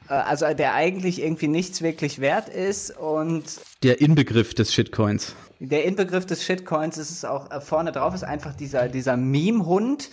Äh, 0.08 0.14
also 0.14 0.46
der 0.54 0.74
eigentlich 0.74 1.20
irgendwie 1.22 1.48
nichts 1.48 1.82
wirklich 1.82 2.20
wert 2.20 2.48
ist 2.48 2.96
und. 2.96 3.44
Der 3.82 4.00
Inbegriff 4.00 4.54
des 4.54 4.72
Shitcoins. 4.72 5.34
Der 5.58 5.84
Inbegriff 5.84 6.26
des 6.26 6.44
Shitcoins 6.44 6.98
ist 6.98 7.10
es 7.10 7.24
auch 7.24 7.50
äh, 7.50 7.60
vorne 7.60 7.90
drauf, 7.90 8.14
ist 8.14 8.24
einfach 8.24 8.54
dieser, 8.54 8.88
dieser 8.88 9.16
Meme-Hund, 9.16 10.10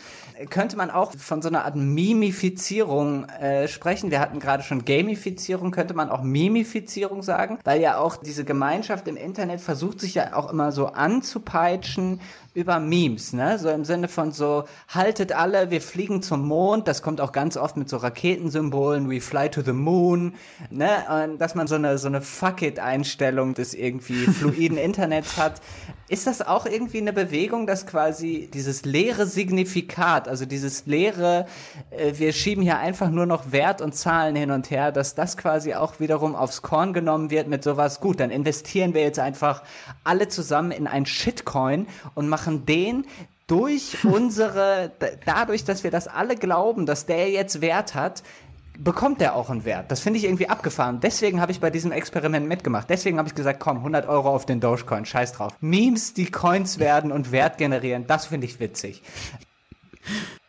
könnte 0.50 0.78
man 0.78 0.90
auch 0.90 1.14
von 1.14 1.42
so 1.42 1.50
einer 1.50 1.66
Art 1.66 1.76
Mimifizierung 1.76 3.26
äh, 3.26 3.68
sprechen. 3.68 4.12
Wir 4.12 4.20
hatten 4.20 4.40
gerade 4.40 4.64
schon 4.64 4.86
Gamifizierung, 4.86 5.72
könnte 5.72 5.94
man 5.94 6.10
auch 6.10 6.22
Mimifizierung 6.22 7.24
sagen, 7.24 7.60
weil 7.64 7.82
ja 7.82 7.98
auch 7.98 8.18
diese 8.18 8.44
Gemeinschaft 8.44 9.08
im 9.08 9.18
Internet 9.18 9.62
versucht 9.62 10.00
sich 10.00 10.16
ja 10.16 10.36
auch 10.36 10.52
immer 10.52 10.72
so 10.72 10.88
anzupeitschen 10.88 12.20
über 12.54 12.80
Memes, 12.80 13.34
ne? 13.34 13.58
So 13.58 13.70
im 13.70 13.84
Sinne 13.84 14.08
von 14.08 14.32
so, 14.32 14.66
haltet 14.88 15.32
alle, 15.32 15.72
wir 15.72 15.82
fliegen 15.82 16.22
zum 16.22 16.47
Mond, 16.47 16.88
das 16.88 17.01
kommt 17.01 17.20
auch 17.20 17.32
ganz 17.32 17.58
oft 17.58 17.78
mit 17.78 17.89
so 17.89 17.97
Raketensymbolen, 17.97 19.10
we 19.10 19.22
fly 19.22 19.49
to 19.49 19.62
the 19.62 19.74
moon, 19.74 20.36
ne? 20.70 20.89
Und 21.10 21.39
dass 21.39 21.56
man 21.56 21.68
so 21.68 21.76
eine, 21.76 21.97
so 21.97 22.08
eine 22.08 22.22
Fuck-it-Einstellung 22.22 23.54
des 23.56 23.74
irgendwie 23.74 24.26
fluiden 24.28 24.78
Internets 24.78 25.38
hat. 25.38 25.62
Ist 26.10 26.28
das 26.28 26.41
auch 26.41 26.66
irgendwie 26.66 26.99
eine 26.99 27.14
Bewegung, 27.14 27.66
dass 27.66 27.88
quasi 27.88 28.49
dieses 28.54 28.86
leere 28.86 29.26
Signifikat, 29.26 30.28
also 30.28 30.45
dieses 30.45 30.86
leere, 30.86 31.47
äh, 31.89 32.14
wir 32.18 32.34
schieben 32.34 32.62
hier 32.62 32.78
einfach 32.78 33.10
nur 33.10 33.26
noch 33.26 33.51
Wert 33.51 33.82
und 33.82 33.95
Zahlen 33.95 34.36
hin 34.36 34.51
und 34.51 34.70
her, 34.70 34.91
dass 34.91 35.16
das 35.16 35.38
quasi 35.38 35.74
auch 35.74 35.99
wiederum 35.99 36.36
aufs 36.36 36.62
Korn 36.62 36.93
genommen 36.93 37.32
wird 37.32 37.47
mit 37.47 37.64
sowas, 37.64 37.99
gut, 37.99 38.20
dann 38.20 38.30
investieren 38.30 38.93
wir 38.93 39.01
jetzt 39.01 39.18
einfach 39.18 39.64
alle 40.04 40.28
zusammen 40.28 40.72
in 40.72 40.86
ein 40.86 41.06
Shitcoin 41.08 41.88
und 42.14 42.30
machen 42.30 42.43
machen 42.44 42.66
den 42.66 43.06
durch 43.48 44.04
unsere, 44.04 44.91
dadurch, 45.26 45.64
dass 45.64 45.84
wir 45.84 45.91
das 45.91 46.08
alle 46.08 46.36
glauben, 46.36 46.86
dass 46.86 47.06
der 47.06 47.30
jetzt 47.30 47.62
Wert 47.62 47.96
hat, 47.96 48.24
bekommt 48.78 49.22
der 49.22 49.36
auch 49.36 49.50
einen 49.50 49.66
Wert. 49.66 49.91
Das 49.91 50.00
finde 50.00 50.20
ich 50.20 50.26
irgendwie 50.26 50.50
abgefahren. 50.50 51.00
Deswegen 51.00 51.39
habe 51.39 51.52
ich 51.52 51.60
bei 51.60 51.70
diesem 51.70 51.91
Experiment 51.91 52.48
mitgemacht. 52.48 52.89
Deswegen 52.89 53.18
habe 53.18 53.28
ich 53.28 53.36
gesagt, 53.36 53.60
komm, 53.60 53.78
100 53.78 54.08
Euro 54.08 54.30
auf 54.30 54.46
den 54.46 54.60
Dogecoin, 54.60 55.06
scheiß 55.06 55.34
drauf. 55.34 55.54
Memes, 55.62 56.14
die 56.14 56.32
Coins 56.32 56.80
werden 56.80 57.12
und 57.12 57.32
Wert 57.32 57.58
generieren, 57.58 58.08
das 58.08 58.26
finde 58.26 58.48
ich 58.48 58.60
witzig. 58.60 59.04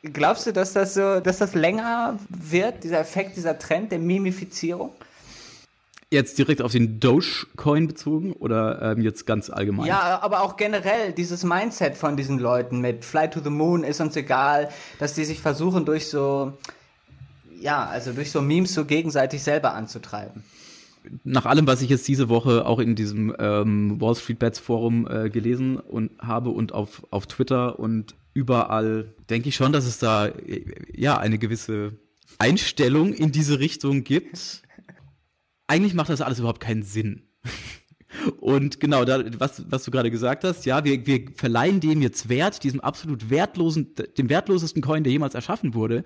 Glaubst 0.03 0.47
du, 0.47 0.53
dass 0.53 0.73
das 0.73 0.95
so, 0.95 1.21
dass 1.21 1.39
das 1.39 1.55
länger 1.55 2.19
wird, 2.29 2.83
dieser 2.83 3.01
Effekt, 3.01 3.37
dieser 3.37 3.59
Trend 3.59 3.93
der 3.93 3.99
Mimifizierung? 3.99 4.91
Jetzt 6.15 6.39
direkt 6.39 6.63
auf 6.63 6.71
den 6.71 7.01
Dogecoin 7.01 7.89
bezogen 7.89 8.35
oder 8.35 8.81
ähm, 8.93 9.03
jetzt 9.03 9.27
ganz 9.27 9.51
allgemein? 9.51 9.87
Ja, 9.87 10.21
aber 10.23 10.43
auch 10.43 10.57
generell 10.57 11.11
dieses 11.13 11.43
Mindset 11.43 11.97
von 11.97 12.17
diesen 12.17 12.39
Leuten 12.39 12.81
mit 12.81 13.05
Fly 13.05 13.29
to 13.29 13.41
the 13.41 13.51
Moon 13.51 13.83
ist 13.83 14.01
uns 14.01 14.15
egal, 14.15 14.69
dass 15.01 15.15
die 15.15 15.25
sich 15.25 15.41
versuchen 15.41 15.85
durch 15.85 16.07
so, 16.07 16.53
ja, 17.61 17.85
also 17.87 18.13
durch 18.13 18.31
so 18.31 18.41
Memes 18.41 18.75
so 18.75 18.85
gegenseitig 18.85 19.43
selber 19.43 19.75
anzutreiben. 19.75 20.45
Nach 21.25 21.47
allem, 21.47 21.67
was 21.67 21.83
ich 21.83 21.91
jetzt 21.91 22.07
diese 22.07 22.29
Woche 22.29 22.65
auch 22.65 22.79
in 22.79 22.95
diesem 22.95 23.35
ähm, 23.41 24.01
Wall 24.01 24.15
Street 24.15 24.39
Bets 24.39 24.61
Forum 24.61 25.09
äh, 25.11 25.31
gelesen 25.31 25.79
und 25.79 26.13
habe 26.21 26.51
und 26.51 26.71
auf, 26.71 27.03
auf 27.11 27.27
Twitter 27.27 27.81
und 27.81 28.15
überall, 28.35 29.13
denke 29.29 29.49
ich 29.49 29.57
schon, 29.57 29.73
dass 29.73 29.85
es 29.85 29.99
da 29.99 30.27
äh, 30.27 30.65
ja 30.95 31.19
eine 31.19 31.39
gewisse 31.39 31.95
Einstellung 32.39 33.13
in 33.13 33.33
diese 33.33 33.59
Richtung 33.59 34.05
gibt 34.05 34.63
eigentlich 35.75 35.95
macht 35.95 36.09
das 36.09 36.21
alles 36.21 36.39
überhaupt 36.39 36.61
keinen 36.61 36.85
Sinn. 36.85 37.25
Und 38.41 38.79
genau, 38.79 39.05
da, 39.05 39.25
was, 39.41 39.65
was 39.69 39.83
du 39.83 39.91
gerade 39.91 40.11
gesagt 40.11 40.45
hast, 40.45 40.65
ja, 40.67 40.85
wir, 40.85 41.05
wir 41.05 41.25
verleihen 41.35 41.81
dem 41.81 42.01
jetzt 42.01 42.29
Wert, 42.29 42.63
diesem 42.63 42.79
absolut 42.79 43.29
wertlosen, 43.29 43.95
dem 44.17 44.29
wertlosesten 44.29 44.83
Coin, 44.83 45.03
der 45.03 45.13
jemals 45.13 45.35
erschaffen 45.35 45.75
wurde. 45.75 46.05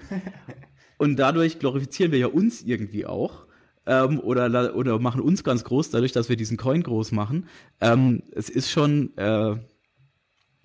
Und 0.96 1.16
dadurch 1.16 1.58
glorifizieren 1.58 2.10
wir 2.10 2.18
ja 2.18 2.26
uns 2.28 2.62
irgendwie 2.62 3.04
auch. 3.04 3.46
Ähm, 3.84 4.20
oder, 4.20 4.74
oder 4.74 4.98
machen 4.98 5.20
uns 5.20 5.44
ganz 5.44 5.64
groß, 5.64 5.90
dadurch, 5.90 6.12
dass 6.12 6.30
wir 6.30 6.36
diesen 6.36 6.56
Coin 6.56 6.82
groß 6.82 7.12
machen. 7.12 7.46
Ähm, 7.82 8.22
es 8.32 8.48
ist 8.48 8.70
schon, 8.70 9.14
äh, 9.18 9.56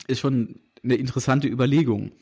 ist 0.08 0.22
schon 0.22 0.62
eine 0.82 0.96
interessante 0.96 1.50
Überlegung. 1.50 2.14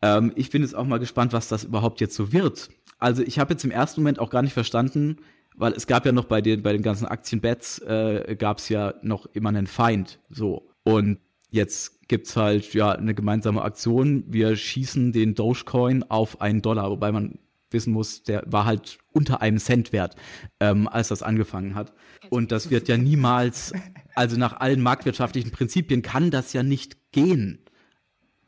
Ähm, 0.00 0.32
ich 0.36 0.48
bin 0.50 0.62
jetzt 0.62 0.74
auch 0.74 0.86
mal 0.86 0.98
gespannt, 0.98 1.34
was 1.34 1.48
das 1.48 1.64
überhaupt 1.64 2.00
jetzt 2.00 2.14
so 2.14 2.32
wird. 2.32 2.70
Also 2.98 3.22
ich 3.22 3.38
habe 3.38 3.52
jetzt 3.52 3.64
im 3.64 3.70
ersten 3.70 4.00
Moment 4.00 4.18
auch 4.18 4.30
gar 4.30 4.42
nicht 4.42 4.54
verstanden, 4.54 5.18
weil 5.54 5.72
es 5.72 5.86
gab 5.86 6.04
ja 6.06 6.12
noch 6.12 6.24
bei 6.24 6.40
den, 6.40 6.62
bei 6.62 6.72
den 6.72 6.82
ganzen 6.82 7.06
Aktienbets, 7.06 7.78
äh, 7.80 8.36
gab 8.38 8.58
es 8.58 8.68
ja 8.68 8.94
noch 9.02 9.26
immer 9.26 9.50
einen 9.50 9.66
Feind, 9.66 10.20
so. 10.28 10.70
Und 10.82 11.18
jetzt 11.50 12.08
gibt's 12.08 12.36
halt, 12.36 12.74
ja, 12.74 12.92
eine 12.92 13.14
gemeinsame 13.14 13.62
Aktion. 13.62 14.24
Wir 14.26 14.56
schießen 14.56 15.12
den 15.12 15.34
Dogecoin 15.34 16.02
auf 16.02 16.40
einen 16.40 16.62
Dollar, 16.62 16.90
wobei 16.90 17.12
man 17.12 17.38
wissen 17.70 17.92
muss, 17.92 18.22
der 18.22 18.44
war 18.46 18.64
halt 18.64 18.98
unter 19.12 19.42
einem 19.42 19.58
Cent 19.58 19.92
wert, 19.92 20.16
ähm, 20.60 20.88
als 20.88 21.08
das 21.08 21.22
angefangen 21.22 21.74
hat. 21.74 21.92
Und 22.30 22.52
das 22.52 22.70
wird 22.70 22.88
ja 22.88 22.96
niemals, 22.96 23.72
also 24.14 24.36
nach 24.36 24.60
allen 24.60 24.80
marktwirtschaftlichen 24.80 25.50
Prinzipien 25.50 26.02
kann 26.02 26.30
das 26.30 26.52
ja 26.52 26.62
nicht 26.62 27.12
gehen. 27.12 27.58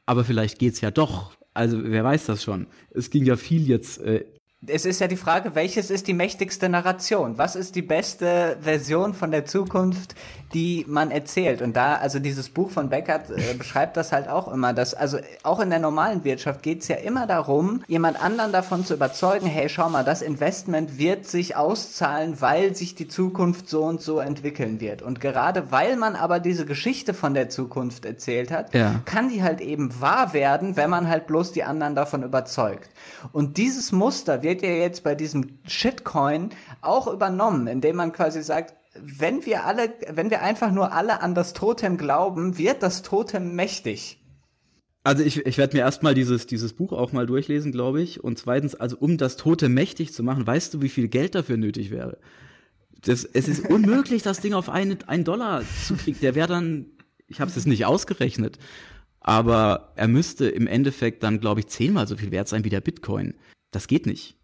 Aber 0.07 0.25
vielleicht 0.25 0.59
geht's 0.59 0.81
ja 0.81 0.91
doch. 0.91 1.37
Also 1.53 1.83
wer 1.85 2.05
weiß 2.05 2.27
das 2.27 2.43
schon. 2.45 2.67
Es 2.91 3.11
ging 3.11 3.25
ja 3.25 3.37
viel 3.37 3.67
jetzt 3.67 3.99
äh, 3.99 4.25
es 4.67 4.87
ist 4.87 5.01
ja 5.01 5.07
die 5.07 5.17
Frage, 5.17 5.55
welches 5.55 5.91
ist 5.91 6.07
die 6.07 6.15
mächtigste 6.15 6.69
Narration? 6.69 7.37
Was 7.37 7.57
ist 7.57 7.77
die 7.77 7.83
beste 7.83 8.57
Version 8.61 9.13
von 9.13 9.31
der 9.31 9.45
Zukunft, 9.45 10.15
die 10.55 10.87
man 10.89 11.11
erzählt? 11.11 11.61
Und 11.61 11.77
da, 11.77 11.97
also 11.97 12.19
dieses 12.19 12.49
Buch 12.49 12.71
von 12.71 12.89
Beckert 12.89 13.31
äh, 13.31 13.55
beschreibt 13.55 13.99
das 13.99 14.13
halt 14.13 14.29
auch 14.29 14.49
immer, 14.49 14.73
dass, 14.73 14.95
also 14.95 15.19
auch 15.43 15.61
in 15.61 15.69
der 15.69 15.79
normalen 15.79 16.25
Wirtschaft 16.25 16.63
geht 16.63 16.81
es 16.81 16.89
ja 16.89 16.97
immer 16.97 17.27
darum, 17.27 17.83
jemand 17.87 18.23
anderen 18.23 18.51
davon 18.51 18.85
zu 18.85 18.95
überzeugen, 18.95 19.47
hey, 19.47 19.69
schau 19.69 19.91
mal, 19.91 20.05
das 20.05 20.23
Investment 20.23 20.99
wird 20.99 21.27
sich 21.27 21.55
auszahlen, 21.55 22.41
weil 22.41 22.75
sich 22.75 22.95
die 22.95 23.09
Zukunft 23.09 23.69
so 23.69 23.85
und 23.85 24.01
so 24.01 24.21
entwickeln 24.21 24.81
wird. 24.81 25.03
Und 25.03 25.21
gerade 25.21 25.71
weil 25.71 25.97
man 25.97 26.17
aber 26.17 26.41
diese 26.41 26.65
Geschichte 26.65 27.13
von 27.13 27.35
der 27.35 27.51
Zukunft 27.51 28.07
erzählt 28.07 28.51
hat, 28.51 28.75
ja. 28.75 29.03
kann 29.05 29.29
die 29.29 29.43
halt 29.43 29.61
eben 29.61 30.01
wahr 30.01 30.33
werden, 30.33 30.77
wenn 30.77 30.89
man 30.89 31.09
halt 31.09 31.27
bloß 31.27 31.53
die 31.53 31.63
anderen 31.63 31.95
davon 31.95 32.23
überzeugt. 32.23 32.89
Und 33.33 33.59
dieses 33.59 33.93
Muster 33.93 34.43
wird 34.47 34.63
ja 34.63 34.71
jetzt 34.71 35.03
bei 35.03 35.15
diesem 35.15 35.59
Shitcoin 35.67 36.51
auch 36.81 37.13
übernommen, 37.13 37.67
indem 37.67 37.97
man 37.97 38.13
quasi 38.13 38.43
sagt, 38.43 38.75
wenn 39.01 39.45
wir 39.45 39.65
alle, 39.65 39.93
wenn 40.09 40.31
wir 40.31 40.43
einfach 40.43 40.71
nur 40.71 40.93
alle 40.93 41.21
an 41.21 41.35
das 41.35 41.53
Totem 41.53 41.99
glauben, 41.99 42.57
wird 42.57 42.83
das 42.83 43.03
Totem 43.03 43.55
mächtig. 43.55 44.23
Also 45.03 45.23
ich, 45.23 45.45
ich 45.45 45.59
werde 45.59 45.77
mir 45.77 45.83
erstmal 45.83 46.15
dieses, 46.15 46.47
dieses 46.47 46.73
Buch 46.73 46.93
auch 46.93 47.13
mal 47.13 47.27
durchlesen, 47.27 47.73
glaube 47.73 48.03
ich. 48.03 48.25
Und 48.25 48.39
zweitens, 48.39 48.75
also 48.75 48.97
um 48.99 49.19
das 49.19 49.37
Totem 49.37 49.75
mächtig 49.75 50.13
zu 50.13 50.23
machen, 50.23 50.47
weißt 50.47 50.75
du, 50.75 50.83
wie 50.83 50.89
viel 50.89 51.09
Geld 51.09 51.35
dafür 51.35 51.57
nötig 51.57 51.91
wäre? 51.91 52.19
Das, 53.03 53.25
es 53.25 53.47
ist 53.47 53.69
unmöglich, 53.69 54.23
das 54.23 54.41
Ding 54.41 54.55
auf 54.55 54.69
einen, 54.69 54.99
einen 55.07 55.25
Dollar 55.25 55.63
zu 55.87 55.95
kriegen. 55.95 56.19
Der 56.21 56.35
wäre 56.35 56.49
dann, 56.49 56.87
ich 57.29 57.41
habe 57.41 57.51
es 57.51 57.57
jetzt 57.57 57.67
nicht 57.67 57.85
ausgerechnet, 57.85 58.59
aber 59.21 59.93
er 59.97 60.09
müsste 60.09 60.49
im 60.49 60.67
Endeffekt 60.67 61.23
dann, 61.23 61.41
glaube 61.41 61.61
ich, 61.61 61.67
zehnmal 61.67 62.09
so 62.09 62.17
viel 62.17 62.31
wert 62.31 62.49
sein 62.49 62.65
wie 62.65 62.71
der 62.71 62.81
Bitcoin. 62.81 63.35
Das 63.71 63.89
geht 63.89 64.07
nicht. 64.07 64.36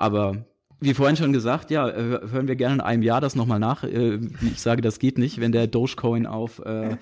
Aber 0.00 0.46
wie 0.80 0.94
vorhin 0.94 1.16
schon 1.16 1.34
gesagt, 1.34 1.70
ja, 1.70 1.86
hören 1.92 2.48
wir 2.48 2.56
gerne 2.56 2.76
in 2.76 2.80
einem 2.80 3.02
Jahr 3.02 3.20
das 3.20 3.36
nochmal 3.36 3.58
nach. 3.58 3.84
Äh, 3.84 4.18
ich 4.40 4.58
sage, 4.58 4.80
das 4.80 4.98
geht 4.98 5.18
nicht, 5.18 5.40
wenn 5.40 5.52
der 5.52 5.66
Dogecoin 5.66 6.24
auf 6.26 6.58
äh, 6.60 6.96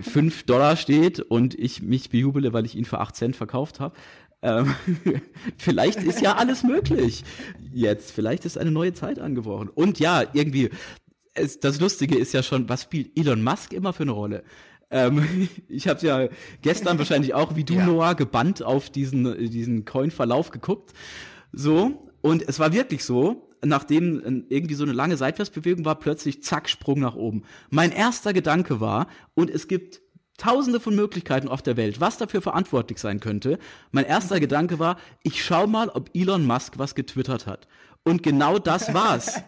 5 0.00 0.44
Dollar 0.44 0.76
steht 0.76 1.20
und 1.20 1.54
ich 1.54 1.82
mich 1.82 2.08
bejubele, 2.08 2.54
weil 2.54 2.64
ich 2.64 2.76
ihn 2.76 2.86
für 2.86 2.98
8 2.98 3.14
Cent 3.14 3.36
verkauft 3.36 3.78
habe. 3.78 3.94
Ähm, 4.40 4.74
vielleicht 5.58 6.02
ist 6.02 6.22
ja 6.22 6.36
alles 6.36 6.62
möglich 6.62 7.24
jetzt. 7.74 8.10
Vielleicht 8.10 8.46
ist 8.46 8.56
eine 8.56 8.70
neue 8.70 8.94
Zeit 8.94 9.18
angebrochen. 9.18 9.68
Und 9.68 9.98
ja, 9.98 10.22
irgendwie, 10.32 10.70
es, 11.34 11.60
das 11.60 11.80
Lustige 11.80 12.16
ist 12.16 12.32
ja 12.32 12.42
schon, 12.42 12.70
was 12.70 12.84
spielt 12.84 13.18
Elon 13.18 13.44
Musk 13.44 13.74
immer 13.74 13.92
für 13.92 14.04
eine 14.04 14.12
Rolle? 14.12 14.44
Ähm, 14.90 15.48
ich 15.68 15.88
habe 15.88 16.06
ja 16.06 16.28
gestern 16.62 16.96
wahrscheinlich 16.96 17.34
auch 17.34 17.54
wie 17.54 17.64
du, 17.64 17.74
ja. 17.74 17.84
Noah, 17.84 18.14
gebannt 18.14 18.62
auf 18.62 18.88
diesen, 18.88 19.50
diesen 19.50 19.84
Coin-Verlauf 19.84 20.52
geguckt. 20.52 20.94
So, 21.52 22.10
und 22.24 22.48
es 22.48 22.58
war 22.58 22.72
wirklich 22.72 23.04
so, 23.04 23.50
nachdem 23.62 24.46
irgendwie 24.48 24.76
so 24.76 24.84
eine 24.84 24.94
lange 24.94 25.18
Seitwärtsbewegung 25.18 25.84
war, 25.84 25.98
plötzlich 25.98 26.42
zack, 26.42 26.70
Sprung 26.70 27.00
nach 27.00 27.16
oben. 27.16 27.42
Mein 27.68 27.92
erster 27.92 28.32
Gedanke 28.32 28.80
war, 28.80 29.08
und 29.34 29.50
es 29.50 29.68
gibt 29.68 30.00
tausende 30.38 30.80
von 30.80 30.94
Möglichkeiten 30.94 31.48
auf 31.48 31.60
der 31.60 31.76
Welt, 31.76 32.00
was 32.00 32.16
dafür 32.16 32.40
verantwortlich 32.40 32.98
sein 32.98 33.20
könnte. 33.20 33.58
Mein 33.90 34.06
erster 34.06 34.40
Gedanke 34.40 34.78
war, 34.78 34.96
ich 35.22 35.44
schau 35.44 35.66
mal, 35.66 35.90
ob 35.90 36.08
Elon 36.14 36.46
Musk 36.46 36.78
was 36.78 36.94
getwittert 36.94 37.46
hat. 37.46 37.68
Und 38.04 38.22
genau 38.22 38.58
das 38.58 38.94
war's. 38.94 39.42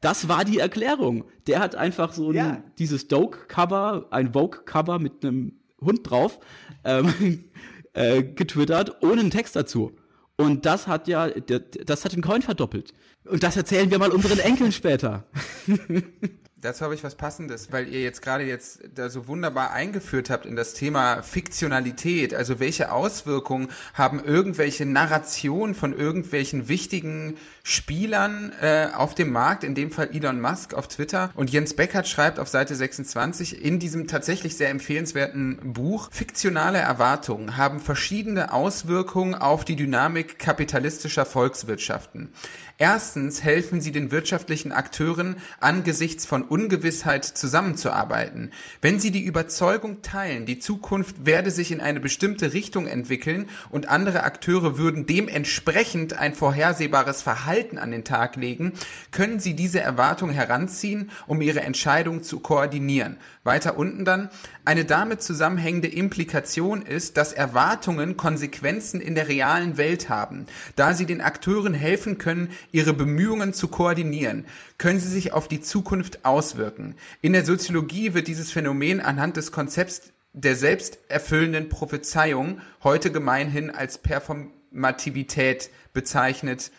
Das 0.00 0.26
war 0.26 0.46
die 0.46 0.60
Erklärung. 0.60 1.24
Der 1.46 1.60
hat 1.60 1.76
einfach 1.76 2.14
so 2.14 2.30
ein, 2.30 2.34
ja. 2.34 2.62
dieses 2.78 3.08
Doke-Cover, 3.08 4.06
ein 4.10 4.32
Vogue-Cover 4.32 4.98
mit 4.98 5.22
einem 5.22 5.60
Hund 5.82 6.00
drauf, 6.08 6.40
ähm, 6.82 7.44
äh, 7.92 8.22
getwittert, 8.22 9.02
ohne 9.02 9.20
einen 9.20 9.30
Text 9.30 9.54
dazu. 9.54 9.92
Und 10.36 10.66
das 10.66 10.86
hat 10.86 11.06
ja, 11.06 11.28
das 11.28 12.04
hat 12.04 12.12
den 12.12 12.22
Coin 12.22 12.42
verdoppelt. 12.42 12.92
Und 13.24 13.42
das 13.42 13.56
erzählen 13.56 13.90
wir 13.90 13.98
mal 13.98 14.10
unseren 14.10 14.38
Enkeln 14.38 14.72
später. 14.72 15.24
Dazu 16.64 16.82
habe 16.82 16.94
ich 16.94 17.04
was 17.04 17.14
Passendes, 17.14 17.72
weil 17.72 17.88
ihr 17.88 18.00
jetzt 18.00 18.22
gerade 18.22 18.44
jetzt 18.44 18.80
da 18.94 19.10
so 19.10 19.28
wunderbar 19.28 19.72
eingeführt 19.72 20.30
habt 20.30 20.46
in 20.46 20.56
das 20.56 20.72
Thema 20.72 21.22
Fiktionalität. 21.22 22.32
Also 22.32 22.58
welche 22.58 22.90
Auswirkungen 22.90 23.68
haben 23.92 24.24
irgendwelche 24.24 24.86
Narrationen 24.86 25.74
von 25.74 25.92
irgendwelchen 25.92 26.66
wichtigen 26.66 27.36
Spielern 27.64 28.50
äh, 28.62 28.88
auf 28.94 29.14
dem 29.14 29.30
Markt, 29.30 29.62
in 29.62 29.74
dem 29.74 29.90
Fall 29.90 30.08
Elon 30.14 30.40
Musk 30.40 30.72
auf 30.72 30.88
Twitter. 30.88 31.30
Und 31.34 31.50
Jens 31.50 31.74
Beckert 31.74 32.08
schreibt 32.08 32.38
auf 32.38 32.48
Seite 32.48 32.74
26 32.74 33.62
in 33.62 33.78
diesem 33.78 34.08
tatsächlich 34.08 34.56
sehr 34.56 34.70
empfehlenswerten 34.70 35.74
Buch, 35.74 36.08
fiktionale 36.12 36.78
Erwartungen 36.78 37.58
haben 37.58 37.78
verschiedene 37.78 38.54
Auswirkungen 38.54 39.34
auf 39.34 39.66
die 39.66 39.76
Dynamik 39.76 40.38
kapitalistischer 40.38 41.26
Volkswirtschaften. 41.26 42.32
Erstens 42.76 43.44
helfen 43.44 43.80
sie 43.80 43.92
den 43.92 44.10
wirtschaftlichen 44.10 44.72
Akteuren 44.72 45.36
angesichts 45.60 46.26
von 46.26 46.42
Ungewissheit 46.42 47.24
zusammenzuarbeiten. 47.24 48.50
Wenn 48.82 48.98
sie 48.98 49.12
die 49.12 49.22
Überzeugung 49.22 50.02
teilen, 50.02 50.44
die 50.44 50.58
Zukunft 50.58 51.24
werde 51.24 51.52
sich 51.52 51.70
in 51.70 51.80
eine 51.80 52.00
bestimmte 52.00 52.52
Richtung 52.52 52.88
entwickeln 52.88 53.48
und 53.70 53.88
andere 53.88 54.24
Akteure 54.24 54.76
würden 54.76 55.06
dementsprechend 55.06 56.14
ein 56.14 56.34
vorhersehbares 56.34 57.22
Verhalten 57.22 57.78
an 57.78 57.92
den 57.92 58.02
Tag 58.02 58.34
legen, 58.34 58.72
können 59.12 59.38
sie 59.38 59.54
diese 59.54 59.78
Erwartung 59.78 60.30
heranziehen, 60.30 61.12
um 61.28 61.40
ihre 61.40 61.60
Entscheidung 61.60 62.24
zu 62.24 62.40
koordinieren. 62.40 63.18
Weiter 63.44 63.76
unten 63.76 64.04
dann, 64.04 64.30
eine 64.64 64.84
damit 64.86 65.22
zusammenhängende 65.22 65.88
Implikation 65.88 66.82
ist, 66.82 67.16
dass 67.18 67.32
Erwartungen 67.32 68.16
Konsequenzen 68.16 69.00
in 69.00 69.14
der 69.14 69.28
realen 69.28 69.76
Welt 69.76 70.08
haben. 70.08 70.46
Da 70.76 70.94
sie 70.94 71.06
den 71.06 71.20
Akteuren 71.20 71.74
helfen 71.74 72.18
können, 72.18 72.50
ihre 72.72 72.94
Bemühungen 72.94 73.52
zu 73.52 73.68
koordinieren, 73.68 74.46
können 74.78 74.98
sie 74.98 75.10
sich 75.10 75.32
auf 75.32 75.46
die 75.46 75.60
Zukunft 75.60 76.24
auswirken. 76.24 76.96
In 77.20 77.34
der 77.34 77.44
Soziologie 77.44 78.14
wird 78.14 78.28
dieses 78.28 78.50
Phänomen 78.50 79.00
anhand 79.00 79.36
des 79.36 79.52
Konzepts 79.52 80.12
der 80.32 80.56
selbsterfüllenden 80.56 81.68
Prophezeiung 81.68 82.60
heute 82.82 83.12
gemeinhin 83.12 83.70
als 83.70 83.98
Performativität 83.98 85.70
bezeichnet, 85.92 86.72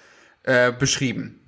äh, 0.44 0.72
beschrieben. 0.72 1.40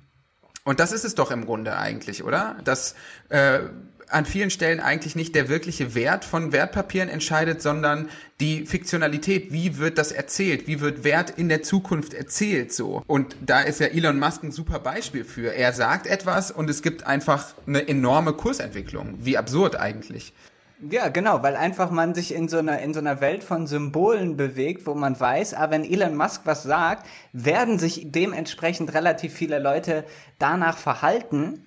Und 0.64 0.80
das 0.80 0.92
ist 0.92 1.04
es 1.04 1.14
doch 1.14 1.30
im 1.30 1.44
Grunde 1.44 1.76
eigentlich, 1.76 2.24
oder? 2.24 2.58
Dass 2.64 2.94
äh, 3.30 3.60
an 4.10 4.24
vielen 4.24 4.50
Stellen 4.50 4.80
eigentlich 4.80 5.16
nicht 5.16 5.34
der 5.34 5.48
wirkliche 5.48 5.94
Wert 5.94 6.24
von 6.24 6.52
Wertpapieren 6.52 7.08
entscheidet, 7.08 7.62
sondern 7.62 8.08
die 8.40 8.66
Fiktionalität. 8.66 9.52
Wie 9.52 9.78
wird 9.78 9.98
das 9.98 10.12
erzählt? 10.12 10.66
Wie 10.66 10.80
wird 10.80 11.04
Wert 11.04 11.30
in 11.30 11.48
der 11.48 11.62
Zukunft 11.62 12.14
erzählt 12.14 12.72
so? 12.72 13.02
Und 13.06 13.36
da 13.40 13.60
ist 13.60 13.80
ja 13.80 13.86
Elon 13.86 14.18
Musk 14.18 14.42
ein 14.42 14.52
super 14.52 14.78
Beispiel 14.78 15.24
für. 15.24 15.54
Er 15.54 15.72
sagt 15.72 16.06
etwas 16.06 16.50
und 16.50 16.70
es 16.70 16.82
gibt 16.82 17.06
einfach 17.06 17.54
eine 17.66 17.86
enorme 17.86 18.32
Kursentwicklung. 18.32 19.18
Wie 19.20 19.36
absurd 19.36 19.76
eigentlich. 19.76 20.32
Ja, 20.80 21.08
genau, 21.08 21.42
weil 21.42 21.56
einfach 21.56 21.90
man 21.90 22.14
sich 22.14 22.32
in 22.32 22.48
so 22.48 22.58
einer 22.58 22.78
in 22.78 22.94
so 22.94 23.00
einer 23.00 23.20
Welt 23.20 23.42
von 23.42 23.66
Symbolen 23.66 24.36
bewegt, 24.36 24.86
wo 24.86 24.94
man 24.94 25.18
weiß, 25.18 25.54
ah, 25.54 25.70
wenn 25.70 25.82
Elon 25.82 26.14
Musk 26.14 26.42
was 26.44 26.62
sagt, 26.62 27.04
werden 27.32 27.80
sich 27.80 28.12
dementsprechend 28.12 28.94
relativ 28.94 29.34
viele 29.34 29.58
Leute 29.58 30.04
danach 30.38 30.78
verhalten. 30.78 31.66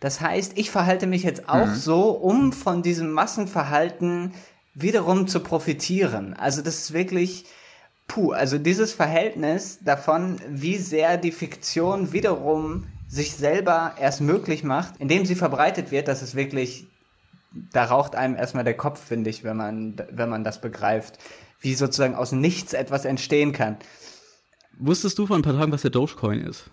Das 0.00 0.20
heißt, 0.20 0.52
ich 0.56 0.70
verhalte 0.70 1.06
mich 1.06 1.22
jetzt 1.22 1.48
auch 1.48 1.66
mhm. 1.66 1.74
so, 1.74 2.10
um 2.10 2.52
von 2.52 2.82
diesem 2.82 3.12
Massenverhalten 3.12 4.32
wiederum 4.74 5.26
zu 5.26 5.40
profitieren. 5.40 6.34
Also 6.34 6.62
das 6.62 6.78
ist 6.78 6.92
wirklich 6.92 7.46
puh, 8.08 8.32
also 8.32 8.58
dieses 8.58 8.92
Verhältnis 8.92 9.78
davon, 9.82 10.36
wie 10.48 10.76
sehr 10.76 11.16
die 11.16 11.32
Fiktion 11.32 12.12
wiederum 12.12 12.86
sich 13.08 13.32
selber 13.34 13.94
erst 13.98 14.20
möglich 14.20 14.64
macht, 14.64 14.94
indem 14.98 15.24
sie 15.24 15.36
verbreitet 15.36 15.90
wird, 15.90 16.08
das 16.08 16.22
ist 16.22 16.34
wirklich 16.34 16.86
da 17.72 17.84
raucht 17.84 18.16
einem 18.16 18.36
erstmal 18.36 18.64
der 18.64 18.76
Kopf, 18.76 19.00
finde 19.00 19.30
ich, 19.30 19.44
wenn 19.44 19.56
man, 19.56 19.96
wenn 20.10 20.28
man 20.28 20.44
das 20.44 20.60
begreift, 20.60 21.18
wie 21.60 21.74
sozusagen 21.74 22.14
aus 22.14 22.32
nichts 22.32 22.72
etwas 22.72 23.04
entstehen 23.04 23.52
kann. 23.52 23.76
Wusstest 24.78 25.18
du 25.18 25.26
vor 25.26 25.36
ein 25.36 25.42
paar 25.42 25.56
Tagen, 25.56 25.72
was 25.72 25.82
der 25.82 25.92
Dogecoin 25.92 26.40
ist? 26.40 26.70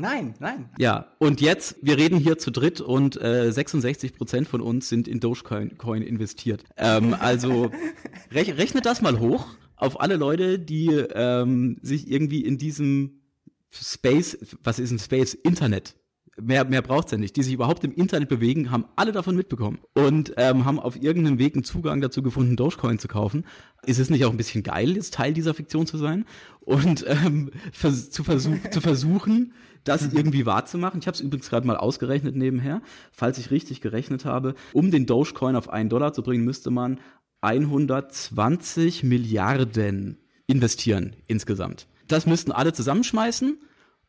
Nein, 0.00 0.34
nein. 0.38 0.70
Ja, 0.78 1.08
und 1.18 1.40
jetzt, 1.40 1.76
wir 1.82 1.98
reden 1.98 2.18
hier 2.18 2.38
zu 2.38 2.52
dritt 2.52 2.80
und 2.80 3.20
äh, 3.20 3.50
66 3.50 4.14
Prozent 4.14 4.46
von 4.46 4.60
uns 4.60 4.88
sind 4.88 5.08
in 5.08 5.18
Dogecoin 5.18 5.76
Coin 5.76 6.02
investiert. 6.02 6.62
Ähm, 6.76 7.16
also 7.18 7.72
rech, 8.30 8.56
rechnet 8.56 8.86
das 8.86 9.02
mal 9.02 9.18
hoch 9.18 9.46
auf 9.74 10.00
alle 10.00 10.14
Leute, 10.14 10.60
die 10.60 10.86
ähm, 10.88 11.78
sich 11.82 12.08
irgendwie 12.08 12.44
in 12.44 12.58
diesem 12.58 13.22
Space, 13.70 14.38
was 14.62 14.78
ist 14.78 14.92
ein 14.92 15.00
Space? 15.00 15.34
Internet 15.34 15.96
mehr, 16.40 16.64
mehr 16.64 16.82
braucht's 16.82 17.12
ja 17.12 17.18
nicht, 17.18 17.36
die 17.36 17.42
sich 17.42 17.54
überhaupt 17.54 17.84
im 17.84 17.92
Internet 17.92 18.28
bewegen, 18.28 18.70
haben 18.70 18.84
alle 18.96 19.12
davon 19.12 19.36
mitbekommen 19.36 19.78
und 19.94 20.32
ähm, 20.36 20.64
haben 20.64 20.78
auf 20.78 21.00
irgendeinem 21.00 21.38
Weg 21.38 21.54
einen 21.54 21.64
Zugang 21.64 22.00
dazu 22.00 22.22
gefunden, 22.22 22.56
Dogecoin 22.56 22.98
zu 22.98 23.08
kaufen. 23.08 23.44
Ist 23.84 23.98
es 23.98 24.10
nicht 24.10 24.24
auch 24.24 24.30
ein 24.30 24.36
bisschen 24.36 24.62
geil, 24.62 24.94
jetzt 24.94 25.14
Teil 25.14 25.32
dieser 25.32 25.54
Fiktion 25.54 25.86
zu 25.86 25.98
sein 25.98 26.24
und 26.60 27.04
ähm, 27.08 27.50
vers 27.72 28.10
zu, 28.10 28.24
versuch 28.24 28.56
zu 28.70 28.80
versuchen, 28.80 29.52
das 29.88 30.12
irgendwie 30.12 30.46
wahrzumachen? 30.46 31.00
Ich 31.00 31.06
habe 31.06 31.14
es 31.14 31.20
übrigens 31.20 31.48
gerade 31.50 31.66
mal 31.66 31.76
ausgerechnet 31.76 32.36
nebenher, 32.36 32.82
falls 33.10 33.38
ich 33.38 33.50
richtig 33.50 33.80
gerechnet 33.80 34.24
habe. 34.24 34.54
Um 34.72 34.90
den 34.90 35.06
Dogecoin 35.06 35.56
auf 35.56 35.68
einen 35.70 35.88
Dollar 35.88 36.12
zu 36.12 36.22
bringen, 36.22 36.44
müsste 36.44 36.70
man 36.70 37.00
120 37.40 39.02
Milliarden 39.02 40.18
investieren 40.46 41.16
insgesamt. 41.26 41.86
Das 42.06 42.26
müssten 42.26 42.52
alle 42.52 42.72
zusammenschmeißen 42.72 43.58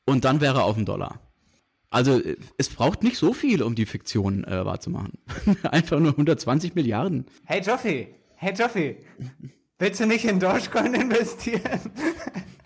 und 0.06 0.26
dann 0.26 0.42
wäre 0.42 0.60
er 0.60 0.64
auf 0.64 0.76
dem 0.76 0.86
Dollar. 0.86 1.20
Also 1.92 2.22
es 2.58 2.70
braucht 2.70 3.04
nicht 3.04 3.18
so 3.18 3.34
viel, 3.34 3.64
um 3.64 3.74
die 3.76 3.86
Fiktion 3.86 4.44
äh, 4.44 4.66
wahrzumachen. 4.66 5.14
Einfach 5.64 6.00
nur 6.00 6.12
120 6.12 6.76
Milliarden. 6.76 7.26
Hey 7.46 7.62
Joffi, 7.62 8.08
hey 8.36 8.54
Joffi, 8.54 8.98
willst 9.80 10.00
du 10.00 10.06
nicht 10.06 10.26
in 10.26 10.40
Dogecoin 10.40 10.94
investieren? 10.94 11.80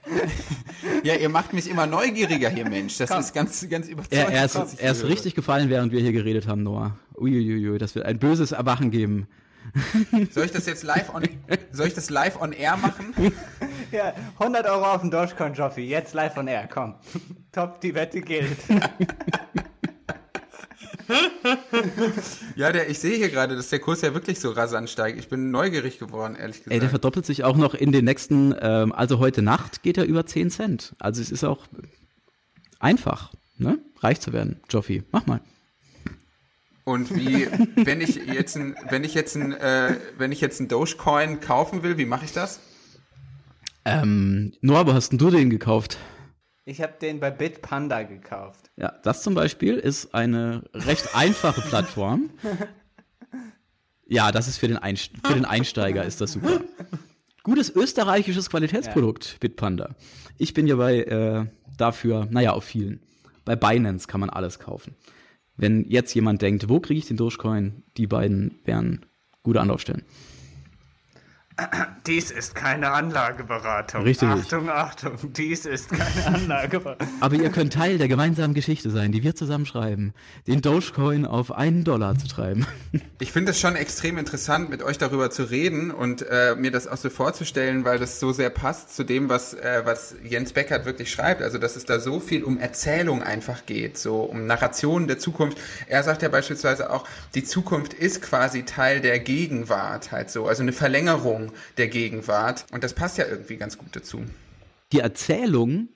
ja, 1.04 1.16
ihr 1.16 1.30
macht 1.30 1.54
mich 1.54 1.70
immer 1.70 1.86
neugieriger 1.86 2.50
hier, 2.50 2.68
Mensch. 2.68 2.98
Das 2.98 3.10
Komm. 3.10 3.20
ist 3.20 3.34
ganz, 3.34 3.68
ganz 3.70 3.88
überzeugend. 3.88 4.30
Er, 4.30 4.40
er, 4.40 4.46
ist, 4.46 4.56
er 4.56 4.92
ist 4.92 5.04
richtig 5.06 5.36
gefallen, 5.36 5.70
während 5.70 5.92
wir 5.92 6.02
hier 6.02 6.12
geredet 6.12 6.48
haben, 6.48 6.64
Noah. 6.64 6.98
Uiuiui, 7.16 7.78
das 7.78 7.96
wird 7.96 8.06
ein 8.06 8.20
böses 8.20 8.52
Erwachen 8.52 8.92
geben. 8.92 9.28
Soll 10.32 10.46
ich 10.46 10.52
das 10.52 10.66
jetzt 10.66 10.84
live 10.84 11.14
on, 11.14 11.24
soll 11.72 11.88
ich 11.88 11.94
das 11.94 12.10
live 12.10 12.40
on 12.42 12.52
air 12.52 12.78
machen? 12.78 13.14
Ja, 13.92 14.12
100 14.40 14.66
Euro 14.66 14.86
auf 14.86 15.02
den 15.02 15.12
Dogecoin, 15.12 15.54
Joffi. 15.54 15.82
Jetzt 15.82 16.16
live 16.16 16.36
on 16.36 16.48
air, 16.48 16.68
komm. 16.68 16.96
Top, 17.52 17.80
die 17.80 17.94
Wette 17.94 18.22
gilt. 18.22 18.58
ja, 22.56 22.72
der, 22.72 22.90
ich 22.90 23.00
sehe 23.00 23.16
hier 23.16 23.30
gerade, 23.30 23.56
dass 23.56 23.70
der 23.70 23.80
Kurs 23.80 24.02
ja 24.02 24.14
wirklich 24.14 24.40
so 24.40 24.52
rasant 24.52 24.90
steigt. 24.90 25.20
Ich 25.20 25.30
bin 25.30 25.52
neugierig 25.52 26.00
geworden, 26.00 26.36
ehrlich 26.36 26.58
gesagt. 26.58 26.74
Ey, 26.74 26.80
der 26.80 26.90
verdoppelt 26.90 27.26
sich 27.26 27.44
auch 27.44 27.58
noch 27.58 27.74
in 27.74 27.92
den 27.92 28.06
nächsten, 28.06 28.56
ähm, 28.60 28.92
also 28.92 29.20
heute 29.20 29.42
Nacht 29.42 29.84
geht 29.84 29.98
er 29.98 30.06
über 30.06 30.26
10 30.26 30.50
Cent. 30.50 30.96
Also 31.00 31.22
es 31.22 31.32
ist 31.32 31.44
auch 31.44 31.66
einfach, 32.80 33.32
ne? 33.58 33.80
Reich 34.00 34.20
zu 34.20 34.34
werden. 34.34 34.60
Joffi, 34.70 35.04
mach 35.12 35.26
mal. 35.26 35.40
Und 36.84 37.16
wie, 37.16 37.48
wenn 37.76 38.02
ich 38.02 38.16
jetzt 38.16 38.58
ein, 38.58 38.76
wenn 38.90 39.04
ich 39.04 39.14
jetzt 39.14 39.36
ein, 39.36 39.54
äh, 39.54 39.98
wenn 40.18 40.32
ich 40.32 40.42
jetzt 40.42 40.60
ein 40.60 40.68
Dogecoin 40.68 41.40
kaufen 41.40 41.84
will, 41.84 41.98
wie 41.98 42.06
mache 42.06 42.26
ich 42.26 42.34
das? 42.34 42.60
Ähm, 43.86 44.54
Noah, 44.62 44.88
wo 44.88 44.94
hast 44.94 45.10
denn 45.10 45.20
du 45.20 45.30
den 45.30 45.50
gekauft? 45.50 45.98
Ich 46.66 46.82
habe 46.82 46.94
den 47.02 47.20
bei 47.20 47.30
Bitpanda 47.30 48.04
gekauft. 48.04 48.72
Ja, 48.78 48.94
das 49.04 49.22
zum 49.22 49.34
Beispiel 49.36 49.76
ist 49.76 50.16
eine 50.16 50.64
recht 50.74 51.16
einfache 51.16 51.62
Plattform. 51.70 52.30
Ja, 54.08 54.32
das 54.32 54.48
ist 54.48 54.58
für 54.58 54.68
den, 54.68 54.78
Einst 54.78 55.12
für 55.26 55.34
den 55.34 55.46
Einsteiger 55.46 56.06
ist 56.06 56.22
das 56.22 56.34
super. 56.34 56.62
Gutes 57.44 57.70
österreichisches 57.76 58.50
Qualitätsprodukt, 58.50 59.32
ja. 59.34 59.38
Bitpanda. 59.42 59.96
Ich 60.38 60.54
bin 60.54 60.66
ja 60.68 60.78
bei 60.78 61.00
äh, 61.04 61.46
dafür, 61.78 62.28
naja, 62.30 62.54
auf 62.54 62.64
vielen. 62.64 63.02
Bei 63.44 63.58
Binance 63.58 64.08
kann 64.08 64.22
man 64.22 64.30
alles 64.30 64.60
kaufen. 64.60 64.96
Wenn 65.58 65.86
jetzt 65.90 66.14
jemand 66.14 66.42
denkt, 66.42 66.70
wo 66.70 66.80
kriege 66.80 67.00
ich 67.00 67.08
den 67.08 67.18
Dogecoin, 67.18 67.84
die 67.98 68.08
beiden 68.08 68.60
wären 68.64 69.06
gute 69.44 69.60
Anlaufstellen. 69.60 70.04
Dies 72.08 72.32
ist 72.32 72.56
keine 72.56 72.92
Anlageberatung. 72.92 74.04
Richtig. 74.04 74.28
Achtung, 74.28 74.70
Achtung, 74.70 75.14
dies 75.34 75.66
ist 75.66 75.90
keine 75.90 76.26
Anlageberatung. 76.36 77.08
Aber 77.22 77.36
ihr 77.36 77.50
könnt 77.50 77.74
Teil 77.74 77.98
der 77.98 78.08
gemeinsamen 78.08 78.54
Geschichte 78.54 78.90
sein, 78.90 79.12
die 79.12 79.24
wir 79.24 79.36
zusammenschreiben, 79.36 80.14
den 80.48 80.62
Dogecoin 80.62 81.26
auf 81.26 81.52
einen 81.52 81.84
Dollar 81.84 82.18
zu 82.18 82.28
treiben. 82.28 82.66
Ich 83.20 83.32
finde 83.32 83.52
es 83.52 83.60
schon 83.60 83.78
extrem 83.78 84.18
interessant, 84.18 84.70
mit 84.70 84.84
euch 84.84 84.98
darüber 84.98 85.32
zu 85.32 85.44
reden 85.44 85.92
und 85.92 86.24
äh, 86.30 86.56
mir 86.58 86.72
das 86.72 86.88
auch 86.88 86.98
so 86.98 87.10
vorzustellen, 87.10 87.86
weil 87.86 87.98
das 87.98 88.20
so 88.20 88.34
sehr 88.34 88.50
passt 88.50 88.94
zu 88.94 89.06
dem, 89.06 89.30
was, 89.30 89.54
äh, 89.54 89.82
was 89.86 90.16
Jens 90.24 90.52
Beckert 90.52 90.86
wirklich 90.86 91.10
schreibt. 91.10 91.42
Also, 91.42 91.58
dass 91.58 91.78
es 91.78 91.86
da 91.86 92.00
so 92.00 92.20
viel 92.20 92.44
um 92.44 92.58
Erzählung 92.60 93.24
einfach 93.24 93.66
geht, 93.66 93.98
so 93.98 94.24
um 94.24 94.46
Narrationen 94.46 95.08
der 95.08 95.20
Zukunft. 95.20 95.58
Er 95.88 96.04
sagt 96.04 96.22
ja 96.22 96.28
beispielsweise 96.28 96.92
auch, 96.92 97.08
die 97.34 97.46
Zukunft 97.46 97.94
ist 97.94 98.22
quasi 98.22 98.64
Teil 98.64 99.00
der 99.00 99.20
Gegenwart, 99.20 100.12
halt 100.12 100.30
so, 100.30 100.46
also 100.46 100.62
eine 100.62 100.74
Verlängerung 100.74 101.43
Erzählung 101.44 101.52
der 101.78 101.88
Gegenwart. 101.88 102.66
Und 102.72 102.84
das 102.84 102.94
passt 102.94 103.18
ja 103.18 103.26
irgendwie 103.28 103.58
ganz 103.58 103.78
gut 103.78 103.96
dazu. 103.96 104.22
Die 104.92 105.00
Erzählung 105.00 105.90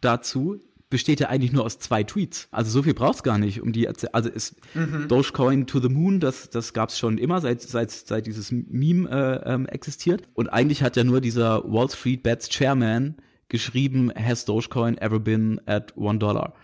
dazu 0.00 0.60
besteht 0.90 1.18
ja 1.18 1.28
eigentlich 1.28 1.52
nur 1.52 1.64
aus 1.64 1.78
zwei 1.78 2.04
Tweets. 2.04 2.48
Also 2.52 2.70
so 2.70 2.82
viel 2.82 2.94
braucht's 2.94 3.24
gar 3.24 3.38
nicht, 3.38 3.60
um 3.60 3.72
die 3.72 3.86
Erzählung. 3.86 4.14
Also 4.14 4.28
ist 4.28 4.54
mhm. 4.74 5.08
Dogecoin 5.08 5.66
to 5.66 5.80
the 5.80 5.88
Moon, 5.88 6.20
das 6.20 6.50
das 6.50 6.72
gab's 6.72 6.98
schon 6.98 7.18
immer, 7.18 7.40
seit 7.40 7.62
seit 7.62 7.90
seit 7.90 8.26
dieses 8.26 8.52
Meme 8.52 9.08
äh, 9.10 9.52
ähm, 9.52 9.66
existiert. 9.66 10.28
Und 10.34 10.48
eigentlich 10.48 10.82
hat 10.82 10.96
ja 10.96 11.04
nur 11.04 11.20
dieser 11.20 11.64
Wall 11.64 11.90
Street 11.90 12.22
Bets 12.22 12.48
Chairman 12.48 13.16
geschrieben, 13.48 14.12
has 14.14 14.44
Dogecoin 14.44 14.96
ever 14.98 15.18
been 15.18 15.60
at 15.66 15.96
one 15.96 16.18
dollar? 16.18 16.54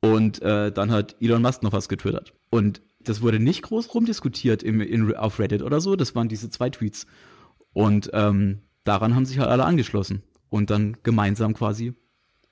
Und 0.00 0.40
äh, 0.42 0.70
dann 0.70 0.92
hat 0.92 1.16
Elon 1.20 1.42
Musk 1.42 1.62
noch 1.62 1.72
was 1.72 1.88
getwittert. 1.88 2.34
Und 2.50 2.82
das 3.00 3.22
wurde 3.22 3.40
nicht 3.40 3.62
groß 3.62 3.92
rumdiskutiert 3.94 4.62
im, 4.62 4.80
in, 4.80 5.14
auf 5.16 5.38
Reddit 5.38 5.62
oder 5.62 5.80
so. 5.80 5.96
Das 5.96 6.14
waren 6.14 6.28
diese 6.28 6.48
zwei 6.50 6.70
Tweets. 6.70 7.06
Und 7.74 8.10
ähm, 8.14 8.62
daran 8.84 9.14
haben 9.14 9.26
sich 9.26 9.38
halt 9.38 9.50
alle 9.50 9.64
angeschlossen 9.64 10.22
und 10.48 10.70
dann 10.70 10.96
gemeinsam 11.02 11.52
quasi, 11.52 11.92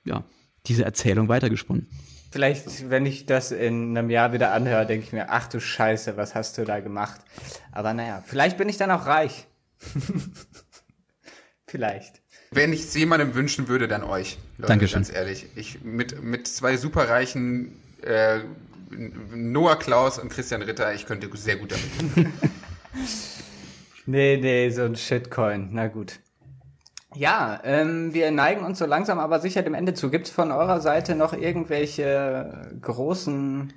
ja, 0.05 0.23
diese 0.67 0.85
Erzählung 0.85 1.29
weitergesponnen. 1.29 1.89
Vielleicht, 2.31 2.89
wenn 2.89 3.05
ich 3.05 3.25
das 3.25 3.51
in 3.51 3.97
einem 3.97 4.09
Jahr 4.09 4.33
wieder 4.33 4.51
anhöre, 4.51 4.85
denke 4.85 5.05
ich 5.05 5.13
mir, 5.13 5.29
ach 5.29 5.47
du 5.47 5.59
Scheiße, 5.59 6.17
was 6.17 6.35
hast 6.35 6.57
du 6.57 6.65
da 6.65 6.79
gemacht? 6.79 7.21
Aber 7.71 7.93
naja, 7.93 8.23
vielleicht 8.25 8.57
bin 8.57 8.69
ich 8.69 8.77
dann 8.77 8.91
auch 8.91 9.05
reich. 9.05 9.45
vielleicht. 11.67 12.21
Wenn 12.51 12.73
ich 12.73 12.81
es 12.81 12.93
jemandem 12.95 13.35
wünschen 13.35 13.67
würde, 13.67 13.87
dann 13.87 14.03
euch. 14.03 14.37
Leute, 14.57 14.69
Dankeschön. 14.69 14.97
Ganz 14.97 15.13
ehrlich. 15.13 15.47
Ich, 15.55 15.83
mit, 15.83 16.23
mit 16.23 16.47
zwei 16.47 16.77
superreichen 16.77 17.79
äh, 18.01 18.39
Noah 18.89 19.77
Klaus 19.77 20.19
und 20.19 20.29
Christian 20.29 20.61
Ritter, 20.61 20.93
ich 20.93 21.05
könnte 21.05 21.29
sehr 21.35 21.55
gut 21.55 21.71
damit. 21.71 22.31
Nee, 24.05 24.37
nee, 24.37 24.69
so 24.69 24.83
ein 24.83 24.95
Shitcoin. 24.95 25.69
Na 25.71 25.87
gut. 25.87 26.19
Ja, 27.15 27.59
ähm, 27.63 28.13
wir 28.13 28.31
neigen 28.31 28.65
uns 28.65 28.79
so 28.79 28.85
langsam 28.85 29.19
aber 29.19 29.39
sicher 29.39 29.61
dem 29.61 29.75
Ende 29.75 29.93
zu. 29.93 30.09
Gibt's 30.09 30.29
von 30.29 30.51
eurer 30.51 30.81
Seite 30.81 31.15
noch 31.15 31.33
irgendwelche 31.33 32.71
großen 32.81 33.71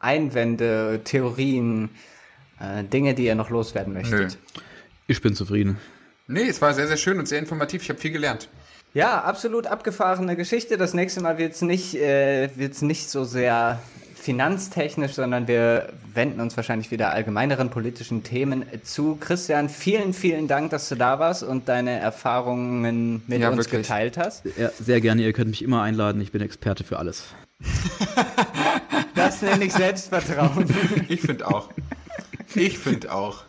Einwände, 0.00 1.00
Theorien, 1.04 1.90
äh, 2.60 2.84
Dinge, 2.84 3.14
die 3.14 3.26
ihr 3.26 3.34
noch 3.34 3.50
loswerden 3.50 3.92
möchtet? 3.92 4.38
Nö. 4.54 4.62
Ich 5.06 5.20
bin 5.20 5.34
zufrieden. 5.34 5.78
Nee, 6.26 6.48
es 6.48 6.60
war 6.60 6.74
sehr, 6.74 6.86
sehr 6.86 6.96
schön 6.96 7.18
und 7.18 7.26
sehr 7.26 7.38
informativ. 7.38 7.82
Ich 7.82 7.88
habe 7.88 7.98
viel 7.98 8.10
gelernt. 8.12 8.48
Ja, 8.94 9.22
absolut 9.22 9.66
abgefahrene 9.66 10.36
Geschichte. 10.36 10.76
Das 10.76 10.94
nächste 10.94 11.20
Mal 11.20 11.38
wird's 11.38 11.62
nicht, 11.62 11.94
äh, 11.94 12.50
wird's 12.56 12.82
nicht 12.82 13.08
so 13.10 13.24
sehr 13.24 13.80
finanztechnisch, 14.28 15.12
sondern 15.12 15.48
wir 15.48 15.88
wenden 16.12 16.42
uns 16.42 16.54
wahrscheinlich 16.54 16.90
wieder 16.90 17.12
allgemeineren 17.14 17.70
politischen 17.70 18.24
Themen 18.24 18.62
zu. 18.82 19.16
Christian, 19.16 19.70
vielen, 19.70 20.12
vielen 20.12 20.48
Dank, 20.48 20.68
dass 20.68 20.90
du 20.90 20.96
da 20.96 21.18
warst 21.18 21.42
und 21.42 21.66
deine 21.66 21.98
Erfahrungen 21.98 23.22
mit 23.26 23.40
ja, 23.40 23.48
uns 23.48 23.56
wirklich. 23.56 23.86
geteilt 23.86 24.18
hast. 24.18 24.44
Ja, 24.58 24.70
sehr 24.78 25.00
gerne. 25.00 25.22
Ihr 25.22 25.32
könnt 25.32 25.48
mich 25.48 25.64
immer 25.64 25.80
einladen. 25.80 26.20
Ich 26.20 26.30
bin 26.30 26.42
Experte 26.42 26.84
für 26.84 26.98
alles. 26.98 27.24
das 29.14 29.40
nenne 29.40 29.64
ich 29.64 29.72
Selbstvertrauen. 29.72 30.66
Ich 31.08 31.22
finde 31.22 31.46
auch. 31.46 31.70
Ich 32.54 32.78
finde 32.78 33.14
auch. 33.14 33.44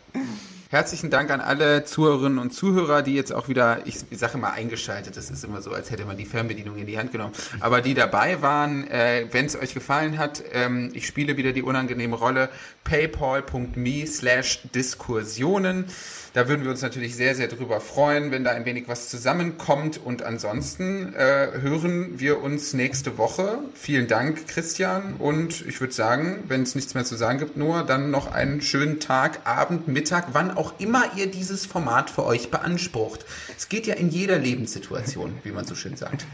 Herzlichen 0.72 1.10
Dank 1.10 1.32
an 1.32 1.40
alle 1.40 1.82
Zuhörerinnen 1.82 2.38
und 2.38 2.52
Zuhörer, 2.52 3.02
die 3.02 3.16
jetzt 3.16 3.32
auch 3.32 3.48
wieder, 3.48 3.84
ich, 3.88 3.96
ich 4.08 4.18
sage 4.18 4.34
immer 4.34 4.52
eingeschaltet, 4.52 5.16
das 5.16 5.28
ist 5.28 5.42
immer 5.42 5.62
so, 5.62 5.72
als 5.72 5.90
hätte 5.90 6.04
man 6.04 6.16
die 6.16 6.24
Fernbedienung 6.24 6.78
in 6.78 6.86
die 6.86 6.96
Hand 6.96 7.10
genommen, 7.10 7.32
aber 7.58 7.80
die 7.80 7.92
dabei 7.92 8.40
waren, 8.40 8.86
äh, 8.86 9.26
wenn 9.32 9.46
es 9.46 9.56
euch 9.56 9.74
gefallen 9.74 10.16
hat, 10.16 10.44
ähm, 10.52 10.90
ich 10.94 11.08
spiele 11.08 11.36
wieder 11.36 11.50
die 11.50 11.64
unangenehme 11.64 12.14
Rolle, 12.14 12.50
paypal.me 12.84 14.06
slash 14.06 14.60
Diskursionen. 14.72 15.86
Da 16.32 16.48
würden 16.48 16.62
wir 16.62 16.70
uns 16.70 16.80
natürlich 16.80 17.16
sehr, 17.16 17.34
sehr 17.34 17.48
drüber 17.48 17.80
freuen, 17.80 18.30
wenn 18.30 18.44
da 18.44 18.52
ein 18.52 18.64
wenig 18.64 18.86
was 18.86 19.08
zusammenkommt. 19.08 19.98
Und 19.98 20.22
ansonsten 20.22 21.12
äh, 21.14 21.48
hören 21.60 22.20
wir 22.20 22.40
uns 22.40 22.72
nächste 22.72 23.18
Woche. 23.18 23.58
Vielen 23.74 24.06
Dank, 24.06 24.46
Christian. 24.46 25.14
Und 25.18 25.66
ich 25.66 25.80
würde 25.80 25.92
sagen, 25.92 26.44
wenn 26.46 26.62
es 26.62 26.76
nichts 26.76 26.94
mehr 26.94 27.04
zu 27.04 27.16
sagen 27.16 27.38
gibt, 27.38 27.56
nur 27.56 27.82
dann 27.82 28.12
noch 28.12 28.30
einen 28.30 28.60
schönen 28.60 29.00
Tag, 29.00 29.40
Abend, 29.44 29.88
Mittag, 29.88 30.28
wann 30.32 30.52
auch 30.52 30.78
immer 30.78 31.04
ihr 31.16 31.28
dieses 31.28 31.66
Format 31.66 32.10
für 32.10 32.24
euch 32.24 32.50
beansprucht. 32.50 33.26
Es 33.56 33.68
geht 33.68 33.88
ja 33.88 33.94
in 33.94 34.08
jeder 34.08 34.38
Lebenssituation, 34.38 35.36
wie 35.42 35.50
man 35.50 35.64
so 35.64 35.74
schön 35.74 35.96
sagt. 35.96 36.26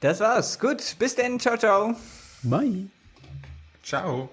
Das 0.00 0.20
war's. 0.20 0.60
Gut, 0.60 0.96
bis 0.98 1.14
dann. 1.16 1.40
Ciao, 1.40 1.56
ciao. 1.56 1.96
Bye. 2.42 2.86
Ciao. 3.82 4.30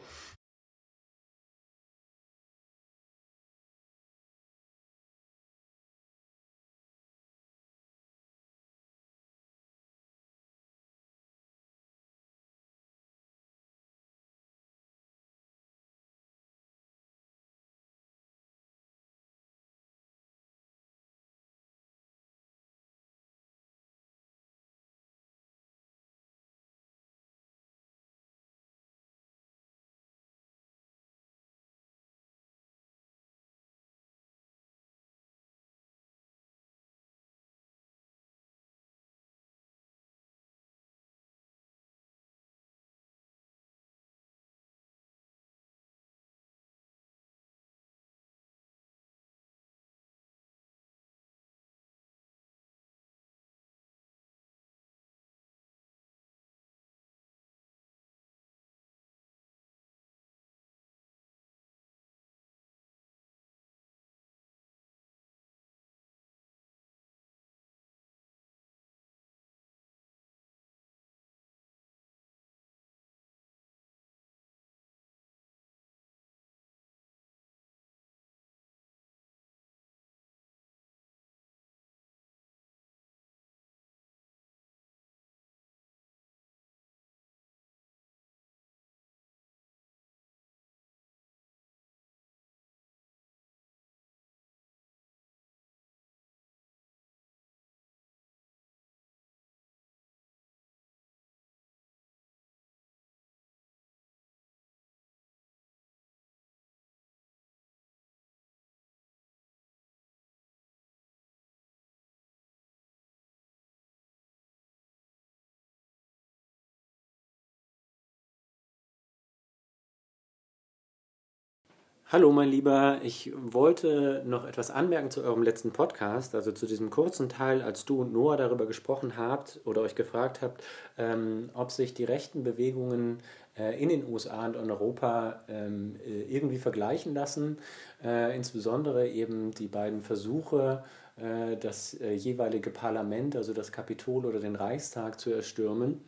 Hallo 122.16 122.32
mein 122.32 122.48
Lieber, 122.48 123.02
ich 123.04 123.34
wollte 123.36 124.24
noch 124.26 124.48
etwas 124.48 124.72
anmerken 124.72 125.12
zu 125.12 125.22
eurem 125.22 125.44
letzten 125.44 125.72
Podcast, 125.72 126.34
also 126.34 126.54
zu 126.54 126.66
diesem 126.66 126.90
kurzen 126.90 127.28
Teil, 127.28 127.62
als 127.62 127.84
du 127.84 128.00
und 128.00 128.14
Noah 128.14 128.38
darüber 128.38 128.66
gesprochen 128.68 129.18
habt 129.18 129.60
oder 129.66 129.82
euch 129.82 129.96
gefragt 129.96 130.42
habt, 130.42 130.64
ähm, 130.98 131.50
ob 131.54 131.72
sich 131.72 131.94
die 131.94 132.06
rechten 132.06 132.46
Bewegungen 132.46 133.18
äh, 133.58 133.78
in 133.84 133.90
den 133.90 134.08
USA 134.08 134.46
und 134.46 134.56
in 134.56 134.72
Europa 134.72 135.44
ähm, 135.50 135.98
äh, 136.08 136.22
irgendwie 136.34 136.58
vergleichen 136.58 137.14
lassen, 137.14 137.58
äh, 138.02 138.34
insbesondere 138.34 139.10
eben 139.10 139.52
die 139.52 139.68
beiden 139.68 140.00
Versuche, 140.00 140.86
äh, 141.18 141.58
das 141.58 141.96
äh, 141.96 142.14
jeweilige 142.14 142.70
Parlament, 142.70 143.36
also 143.36 143.54
das 143.54 143.74
Kapitol 143.74 144.26
oder 144.26 144.40
den 144.40 144.56
Reichstag 144.56 145.20
zu 145.20 145.34
erstürmen. 145.34 146.00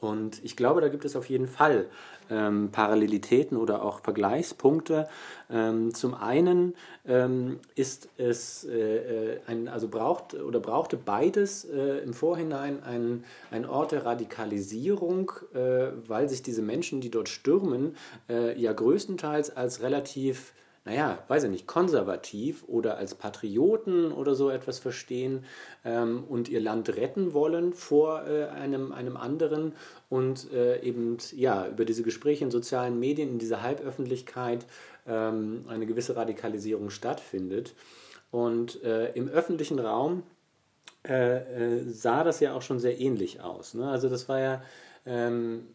Und 0.00 0.42
ich 0.44 0.56
glaube, 0.56 0.80
da 0.80 0.88
gibt 0.88 1.04
es 1.04 1.16
auf 1.16 1.28
jeden 1.28 1.46
Fall 1.46 1.86
ähm, 2.30 2.70
Parallelitäten 2.70 3.56
oder 3.56 3.84
auch 3.84 4.00
Vergleichspunkte. 4.00 5.08
Ähm, 5.50 5.92
zum 5.94 6.14
einen 6.14 6.74
ähm, 7.06 7.60
ist 7.74 8.08
es 8.16 8.64
äh, 8.64 9.34
äh 9.34 9.40
ein, 9.46 9.68
also 9.68 9.88
braucht 9.88 10.34
oder 10.34 10.60
brauchte 10.60 10.96
beides 10.96 11.64
äh, 11.64 11.98
im 11.98 12.14
Vorhinein 12.14 12.82
ein, 12.82 13.24
ein 13.50 13.66
Ort 13.66 13.92
der 13.92 14.06
Radikalisierung, 14.06 15.32
äh, 15.54 15.88
weil 16.06 16.28
sich 16.28 16.42
diese 16.42 16.62
Menschen, 16.62 17.00
die 17.00 17.10
dort 17.10 17.28
stürmen, 17.28 17.96
äh, 18.28 18.58
ja 18.58 18.72
größtenteils 18.72 19.56
als 19.56 19.82
relativ 19.82 20.52
naja, 20.90 21.20
weiß 21.28 21.44
ich 21.44 21.50
nicht, 21.50 21.68
konservativ 21.68 22.64
oder 22.66 22.96
als 22.96 23.14
Patrioten 23.14 24.10
oder 24.10 24.34
so 24.34 24.50
etwas 24.50 24.80
verstehen 24.80 25.44
ähm, 25.84 26.24
und 26.28 26.48
ihr 26.48 26.60
Land 26.60 26.96
retten 26.96 27.32
wollen 27.32 27.72
vor 27.72 28.26
äh, 28.26 28.46
einem, 28.46 28.90
einem 28.90 29.16
anderen 29.16 29.74
und 30.08 30.52
äh, 30.52 30.82
eben 30.82 31.18
ja, 31.36 31.68
über 31.68 31.84
diese 31.84 32.02
Gespräche 32.02 32.42
in 32.42 32.50
sozialen 32.50 32.98
Medien, 32.98 33.28
in 33.28 33.38
dieser 33.38 33.62
Halböffentlichkeit 33.62 34.66
ähm, 35.06 35.64
eine 35.68 35.86
gewisse 35.86 36.16
Radikalisierung 36.16 36.90
stattfindet. 36.90 37.76
Und 38.32 38.82
äh, 38.82 39.12
im 39.12 39.28
öffentlichen 39.28 39.78
Raum 39.78 40.24
äh, 41.08 41.36
äh, 41.36 41.88
sah 41.88 42.24
das 42.24 42.40
ja 42.40 42.52
auch 42.52 42.62
schon 42.62 42.80
sehr 42.80 43.00
ähnlich 43.00 43.40
aus. 43.40 43.74
Ne? 43.74 43.88
Also 43.88 44.08
das 44.08 44.28
war 44.28 44.40
ja 44.40 44.62
ähm, 45.06 45.68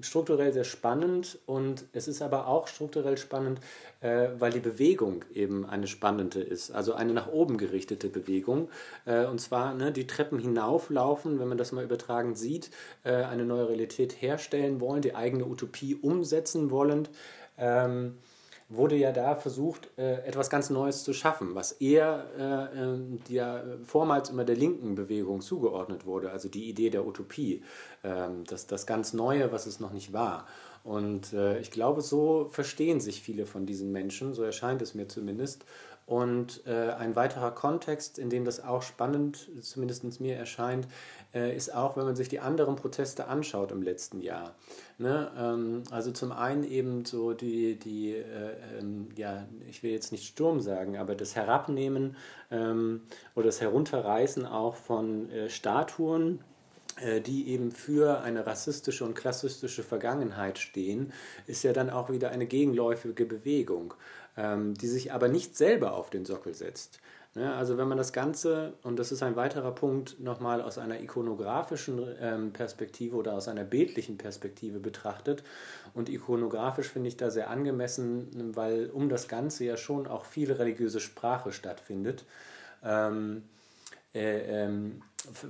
strukturell 0.00 0.52
sehr 0.52 0.64
spannend 0.64 1.38
und 1.46 1.84
es 1.92 2.08
ist 2.08 2.22
aber 2.22 2.46
auch 2.48 2.68
strukturell 2.68 3.18
spannend, 3.18 3.60
äh, 4.00 4.28
weil 4.38 4.52
die 4.52 4.60
Bewegung 4.60 5.24
eben 5.34 5.64
eine 5.64 5.86
spannende 5.86 6.40
ist, 6.40 6.70
also 6.70 6.94
eine 6.94 7.12
nach 7.12 7.28
oben 7.28 7.56
gerichtete 7.56 8.08
Bewegung. 8.08 8.68
Äh, 9.04 9.26
und 9.26 9.40
zwar 9.40 9.74
ne, 9.74 9.92
die 9.92 10.06
Treppen 10.06 10.38
hinauflaufen, 10.38 11.38
wenn 11.38 11.48
man 11.48 11.58
das 11.58 11.72
mal 11.72 11.84
übertragen 11.84 12.34
sieht, 12.34 12.70
äh, 13.04 13.12
eine 13.12 13.44
neue 13.44 13.68
Realität 13.68 14.20
herstellen 14.20 14.80
wollen, 14.80 15.02
die 15.02 15.14
eigene 15.14 15.46
Utopie 15.46 15.94
umsetzen 15.94 16.70
wollen. 16.70 17.08
Ähm, 17.58 18.18
wurde 18.74 18.96
ja 18.96 19.12
da 19.12 19.34
versucht, 19.34 19.90
äh, 19.96 20.24
etwas 20.24 20.50
ganz 20.50 20.70
Neues 20.70 21.04
zu 21.04 21.12
schaffen, 21.12 21.54
was 21.54 21.72
eher 21.72 22.26
äh, 22.38 22.80
ähm, 22.80 23.18
ja 23.28 23.62
vormals 23.84 24.30
immer 24.30 24.44
der 24.44 24.56
linken 24.56 24.94
Bewegung 24.94 25.40
zugeordnet 25.40 26.06
wurde, 26.06 26.30
also 26.30 26.48
die 26.48 26.68
Idee 26.68 26.90
der 26.90 27.06
Utopie, 27.06 27.62
ähm, 28.04 28.44
das, 28.46 28.66
das 28.66 28.86
ganz 28.86 29.12
Neue, 29.12 29.52
was 29.52 29.66
es 29.66 29.80
noch 29.80 29.92
nicht 29.92 30.12
war. 30.12 30.46
Und 30.84 31.32
äh, 31.32 31.58
ich 31.60 31.70
glaube, 31.70 32.00
so 32.00 32.48
verstehen 32.50 33.00
sich 33.00 33.22
viele 33.22 33.46
von 33.46 33.66
diesen 33.66 33.92
Menschen, 33.92 34.34
so 34.34 34.42
erscheint 34.42 34.82
es 34.82 34.94
mir 34.94 35.08
zumindest. 35.08 35.64
Und 36.04 36.66
ein 36.66 37.14
weiterer 37.14 37.52
Kontext, 37.52 38.18
in 38.18 38.28
dem 38.28 38.44
das 38.44 38.62
auch 38.62 38.82
spannend, 38.82 39.48
zumindest 39.60 40.20
mir 40.20 40.36
erscheint, 40.36 40.88
äh, 41.34 41.56
ist 41.56 41.74
auch, 41.74 41.96
wenn 41.96 42.04
man 42.04 42.16
sich 42.16 42.28
die 42.28 42.40
anderen 42.40 42.76
Proteste 42.76 43.28
anschaut 43.28 43.72
im 43.72 43.82
letzten 43.82 44.20
Jahr. 44.20 44.54
Ne? 44.98 45.30
Ähm, 45.36 45.82
also 45.90 46.10
zum 46.12 46.32
einen 46.32 46.64
eben 46.64 47.04
so 47.04 47.32
die, 47.32 47.76
die 47.76 48.14
äh, 48.14 48.78
ähm, 48.78 49.08
ja, 49.16 49.46
ich 49.68 49.82
will 49.82 49.90
jetzt 49.90 50.12
nicht 50.12 50.26
Sturm 50.26 50.60
sagen, 50.60 50.96
aber 50.96 51.14
das 51.14 51.36
Herabnehmen 51.36 52.16
ähm, 52.50 53.02
oder 53.34 53.46
das 53.46 53.60
Herunterreißen 53.60 54.46
auch 54.46 54.76
von 54.76 55.30
äh, 55.30 55.48
Statuen, 55.48 56.40
äh, 57.00 57.20
die 57.20 57.48
eben 57.48 57.72
für 57.72 58.20
eine 58.20 58.46
rassistische 58.46 59.04
und 59.04 59.14
klassistische 59.14 59.82
Vergangenheit 59.82 60.58
stehen, 60.58 61.12
ist 61.46 61.62
ja 61.62 61.72
dann 61.72 61.90
auch 61.90 62.10
wieder 62.10 62.30
eine 62.30 62.46
gegenläufige 62.46 63.24
Bewegung 63.24 63.94
ähm, 64.36 64.74
die 64.74 64.88
sich 64.88 65.12
aber 65.12 65.28
nicht 65.28 65.56
selber 65.56 65.94
auf 65.94 66.10
den 66.10 66.24
Sockel 66.24 66.54
setzt. 66.54 67.00
Ne? 67.34 67.54
Also 67.54 67.78
wenn 67.78 67.88
man 67.88 67.98
das 67.98 68.12
Ganze, 68.12 68.74
und 68.82 68.98
das 68.98 69.12
ist 69.12 69.22
ein 69.22 69.36
weiterer 69.36 69.72
Punkt, 69.74 70.20
nochmal 70.20 70.60
aus 70.60 70.78
einer 70.78 71.00
ikonografischen 71.00 72.00
ähm, 72.20 72.52
Perspektive 72.52 73.16
oder 73.16 73.34
aus 73.34 73.48
einer 73.48 73.64
bildlichen 73.64 74.18
Perspektive 74.18 74.78
betrachtet, 74.80 75.42
und 75.94 76.08
ikonografisch 76.08 76.88
finde 76.88 77.08
ich 77.08 77.16
da 77.16 77.30
sehr 77.30 77.50
angemessen, 77.50 78.52
weil 78.54 78.90
um 78.90 79.08
das 79.08 79.28
Ganze 79.28 79.64
ja 79.64 79.76
schon 79.76 80.06
auch 80.06 80.24
viel 80.24 80.52
religiöse 80.52 81.00
Sprache 81.00 81.52
stattfindet. 81.52 82.24
Ähm, 82.84 83.44
äh, 84.14 84.64
ähm, 84.64 85.02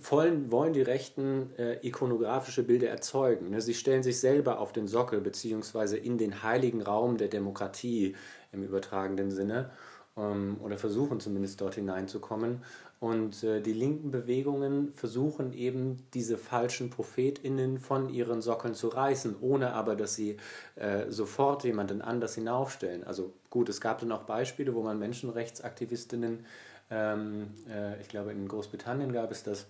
wollen, 0.08 0.52
wollen 0.52 0.72
die 0.72 0.82
Rechten 0.82 1.50
äh, 1.58 1.84
ikonografische 1.86 2.62
Bilder 2.62 2.88
erzeugen. 2.90 3.50
Ne? 3.50 3.60
Sie 3.60 3.74
stellen 3.74 4.02
sich 4.02 4.20
selber 4.20 4.60
auf 4.60 4.72
den 4.72 4.86
Sockel 4.86 5.20
beziehungsweise 5.20 5.96
in 5.96 6.18
den 6.18 6.42
heiligen 6.42 6.82
Raum 6.82 7.16
der 7.16 7.28
Demokratie 7.28 8.14
im 8.52 8.62
übertragenen 8.62 9.30
Sinne 9.30 9.70
oder 10.14 10.76
versuchen 10.76 11.20
zumindest 11.20 11.60
dort 11.60 11.76
hineinzukommen. 11.76 12.62
Und 13.00 13.42
äh, 13.42 13.60
die 13.60 13.72
linken 13.72 14.10
Bewegungen 14.10 14.92
versuchen 14.92 15.52
eben 15.52 16.06
diese 16.14 16.36
falschen 16.38 16.90
ProphetInnen 16.90 17.78
von 17.80 18.08
ihren 18.10 18.42
Sockeln 18.42 18.74
zu 18.74 18.88
reißen, 18.88 19.36
ohne 19.40 19.72
aber, 19.72 19.96
dass 19.96 20.14
sie 20.14 20.36
äh, 20.76 21.10
sofort 21.10 21.64
jemanden 21.64 22.02
anders 22.02 22.34
hinaufstellen. 22.34 23.04
Also 23.04 23.32
gut, 23.50 23.68
es 23.70 23.80
gab 23.80 24.00
dann 24.00 24.12
auch 24.12 24.22
Beispiele, 24.22 24.74
wo 24.74 24.82
man 24.82 24.98
Menschenrechtsaktivistinnen, 24.98 26.46
ähm, 26.90 27.54
äh, 27.68 28.00
ich 28.00 28.08
glaube 28.08 28.32
in 28.32 28.46
Großbritannien 28.46 29.12
gab 29.12 29.32
es 29.32 29.42
das, 29.42 29.66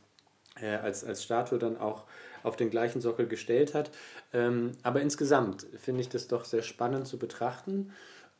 äh, 0.60 0.74
als, 0.74 1.05
als 1.05 1.23
Statue 1.23 1.59
dann 1.59 1.78
auch 1.78 2.05
auf 2.43 2.56
den 2.56 2.69
gleichen 2.69 3.01
Sockel 3.01 3.27
gestellt 3.28 3.73
hat. 3.73 3.93
Ähm, 4.32 4.73
aber 4.82 5.01
insgesamt 5.01 5.66
finde 5.78 6.02
ich 6.02 6.09
das 6.09 6.28
doch 6.28 6.44
sehr 6.44 6.62
spannend 6.62 7.06
zu 7.06 7.19
betrachten. 7.19 7.93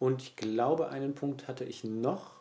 Und 0.03 0.21
ich 0.21 0.35
glaube, 0.35 0.89
einen 0.89 1.15
Punkt 1.15 1.47
hatte 1.47 1.63
ich 1.63 1.85
noch, 1.85 2.33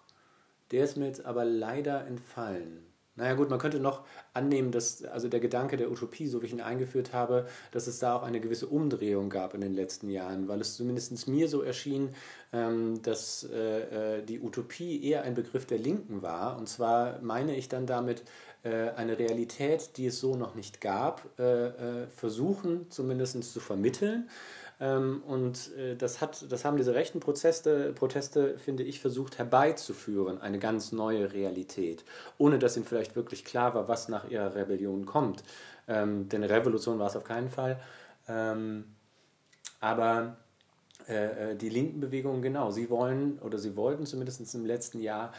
der 0.72 0.84
ist 0.84 0.98
mir 0.98 1.06
jetzt 1.06 1.24
aber 1.24 1.46
leider 1.46 2.08
entfallen. 2.08 2.80
Naja 3.16 3.36
gut, 3.36 3.52
man 3.52 3.60
könnte 3.60 3.80
noch 3.80 4.04
annehmen, 4.34 4.72
dass 4.72 5.04
also 5.04 5.28
der 5.28 5.40
Gedanke 5.40 5.78
der 5.78 5.92
Utopie, 5.92 6.26
so 6.26 6.42
wie 6.42 6.48
ich 6.48 6.54
ihn 6.54 6.62
eingeführt 6.62 7.14
habe, 7.14 7.46
dass 7.72 7.86
es 7.86 8.00
da 8.00 8.16
auch 8.16 8.24
eine 8.24 8.40
gewisse 8.40 8.66
Umdrehung 8.66 9.30
gab 9.30 9.54
in 9.54 9.62
den 9.62 9.76
letzten 9.76 10.10
Jahren, 10.10 10.48
weil 10.48 10.60
es 10.60 10.76
zumindest 10.76 11.28
mir 11.28 11.48
so 11.48 11.62
erschien, 11.62 12.16
ähm, 12.52 13.00
dass 13.04 13.44
äh, 13.44 14.18
äh, 14.18 14.24
die 14.24 14.40
Utopie 14.40 15.04
eher 15.04 15.22
ein 15.22 15.36
Begriff 15.36 15.68
der 15.68 15.78
Linken 15.78 16.24
war. 16.24 16.58
Und 16.58 16.68
zwar 16.68 17.22
meine 17.22 17.56
ich 17.56 17.70
dann 17.70 17.86
damit 17.86 18.24
äh, 18.64 18.90
eine 18.96 19.20
Realität, 19.20 19.98
die 19.98 20.08
es 20.08 20.20
so 20.20 20.36
noch 20.36 20.56
nicht 20.56 20.82
gab, 20.82 21.22
versuchen 22.16 22.90
zumindest 22.90 23.44
zu 23.44 23.60
vermitteln 23.60 24.28
und 24.82 25.76
äh, 25.78 25.96
das, 25.96 26.22
hat, 26.22 26.52
das 26.52 26.66
haben 26.66 26.76
diese 26.76 26.96
rechten 26.96 27.20
Proteste, 27.20 27.94
Proteste, 27.94 28.58
finde 28.58 28.82
ich, 28.82 29.00
versucht 29.00 29.38
herbeizuführen, 29.38 30.42
eine 30.42 30.58
ganz 30.58 30.92
neue 30.92 31.34
Realität, 31.34 32.04
ohne 32.40 32.58
dass 32.58 32.78
ihnen 32.78 32.86
vielleicht 32.86 33.16
wirklich 33.16 33.46
klar 33.46 33.76
war, 33.76 33.88
was 33.88 34.10
nach 34.10 34.28
ihrer 34.30 34.56
Rebellion 34.56 35.06
kommt. 35.06 35.44
Ähm, 35.88 36.30
denn 36.30 36.44
Revolution 36.44 36.98
war 36.98 37.08
es 37.08 37.16
auf 37.16 37.24
keinen 37.24 37.50
Fall. 37.50 37.80
Ähm, 38.28 38.86
aber 39.80 40.38
äh, 41.08 41.52
äh, 41.52 41.56
die 41.56 41.70
linken 41.70 42.00
Bewegungen, 42.00 42.42
genau, 42.42 42.72
sie 42.72 42.90
wollen 42.90 43.38
oder 43.40 43.60
sie 43.60 43.76
wollten 43.76 44.06
zumindest 44.08 44.54
im 44.56 44.66
letzten 44.66 45.00
Jahr 45.00 45.32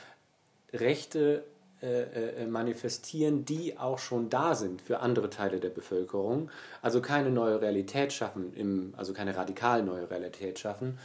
Rechte 0.73 1.45
äh, 1.83 2.43
äh, 2.43 2.47
manifestieren, 2.47 3.45
die 3.45 3.77
auch 3.77 3.99
schon 3.99 4.31
da 4.31 4.55
sind 4.55 4.81
für 4.81 5.01
andere 5.01 5.31
Teile 5.31 5.59
der 5.59 5.71
Bevölkerung. 5.71 6.51
Also 6.81 7.03
keine 7.03 7.31
neue 7.31 7.61
Realität 7.61 8.13
schaffen, 8.13 8.55
im, 8.55 8.95
also 8.97 9.13
keine 9.13 9.37
radikal 9.37 9.83
neue 9.83 10.09
Realität 10.11 10.59
schaffen. 10.59 10.99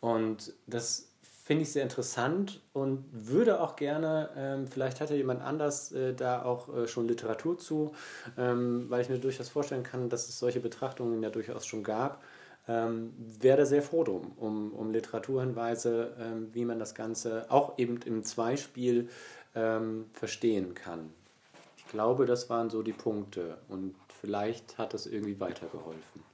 Und 0.00 0.52
das 0.66 1.08
finde 1.44 1.64
ich 1.64 1.72
sehr 1.72 1.82
interessant 1.82 2.60
und 2.72 3.04
würde 3.12 3.60
auch 3.60 3.76
gerne, 3.76 4.30
ähm, 4.36 4.66
vielleicht 4.66 5.00
hatte 5.00 5.16
jemand 5.16 5.42
anders 5.42 5.92
äh, 5.92 6.14
da 6.14 6.44
auch 6.44 6.74
äh, 6.74 6.88
schon 6.88 7.08
Literatur 7.08 7.58
zu, 7.58 7.92
ähm, 8.38 8.86
weil 8.88 9.02
ich 9.02 9.08
mir 9.08 9.18
durchaus 9.18 9.48
vorstellen 9.48 9.82
kann, 9.82 10.08
dass 10.08 10.28
es 10.28 10.38
solche 10.38 10.60
Betrachtungen 10.60 11.22
ja 11.22 11.30
durchaus 11.30 11.66
schon 11.66 11.82
gab. 11.82 12.22
Ähm, 12.68 13.12
wäre 13.18 13.58
da 13.58 13.66
sehr 13.66 13.82
froh 13.82 14.04
drum, 14.04 14.32
um, 14.36 14.72
um 14.72 14.92
Literaturhinweise, 14.92 16.14
ähm, 16.20 16.48
wie 16.52 16.64
man 16.64 16.78
das 16.78 16.94
Ganze 16.94 17.46
auch 17.50 17.76
eben 17.76 17.98
im 18.06 18.22
Zweispiel 18.22 19.08
ähm, 19.54 20.06
verstehen 20.12 20.74
kann. 20.74 21.12
Ich 21.76 21.86
glaube, 21.88 22.26
das 22.26 22.48
waren 22.48 22.70
so 22.70 22.82
die 22.82 22.92
Punkte 22.92 23.58
und 23.68 23.94
vielleicht 24.20 24.78
hat 24.78 24.94
das 24.94 25.06
irgendwie 25.06 25.38
weitergeholfen. 25.40 26.31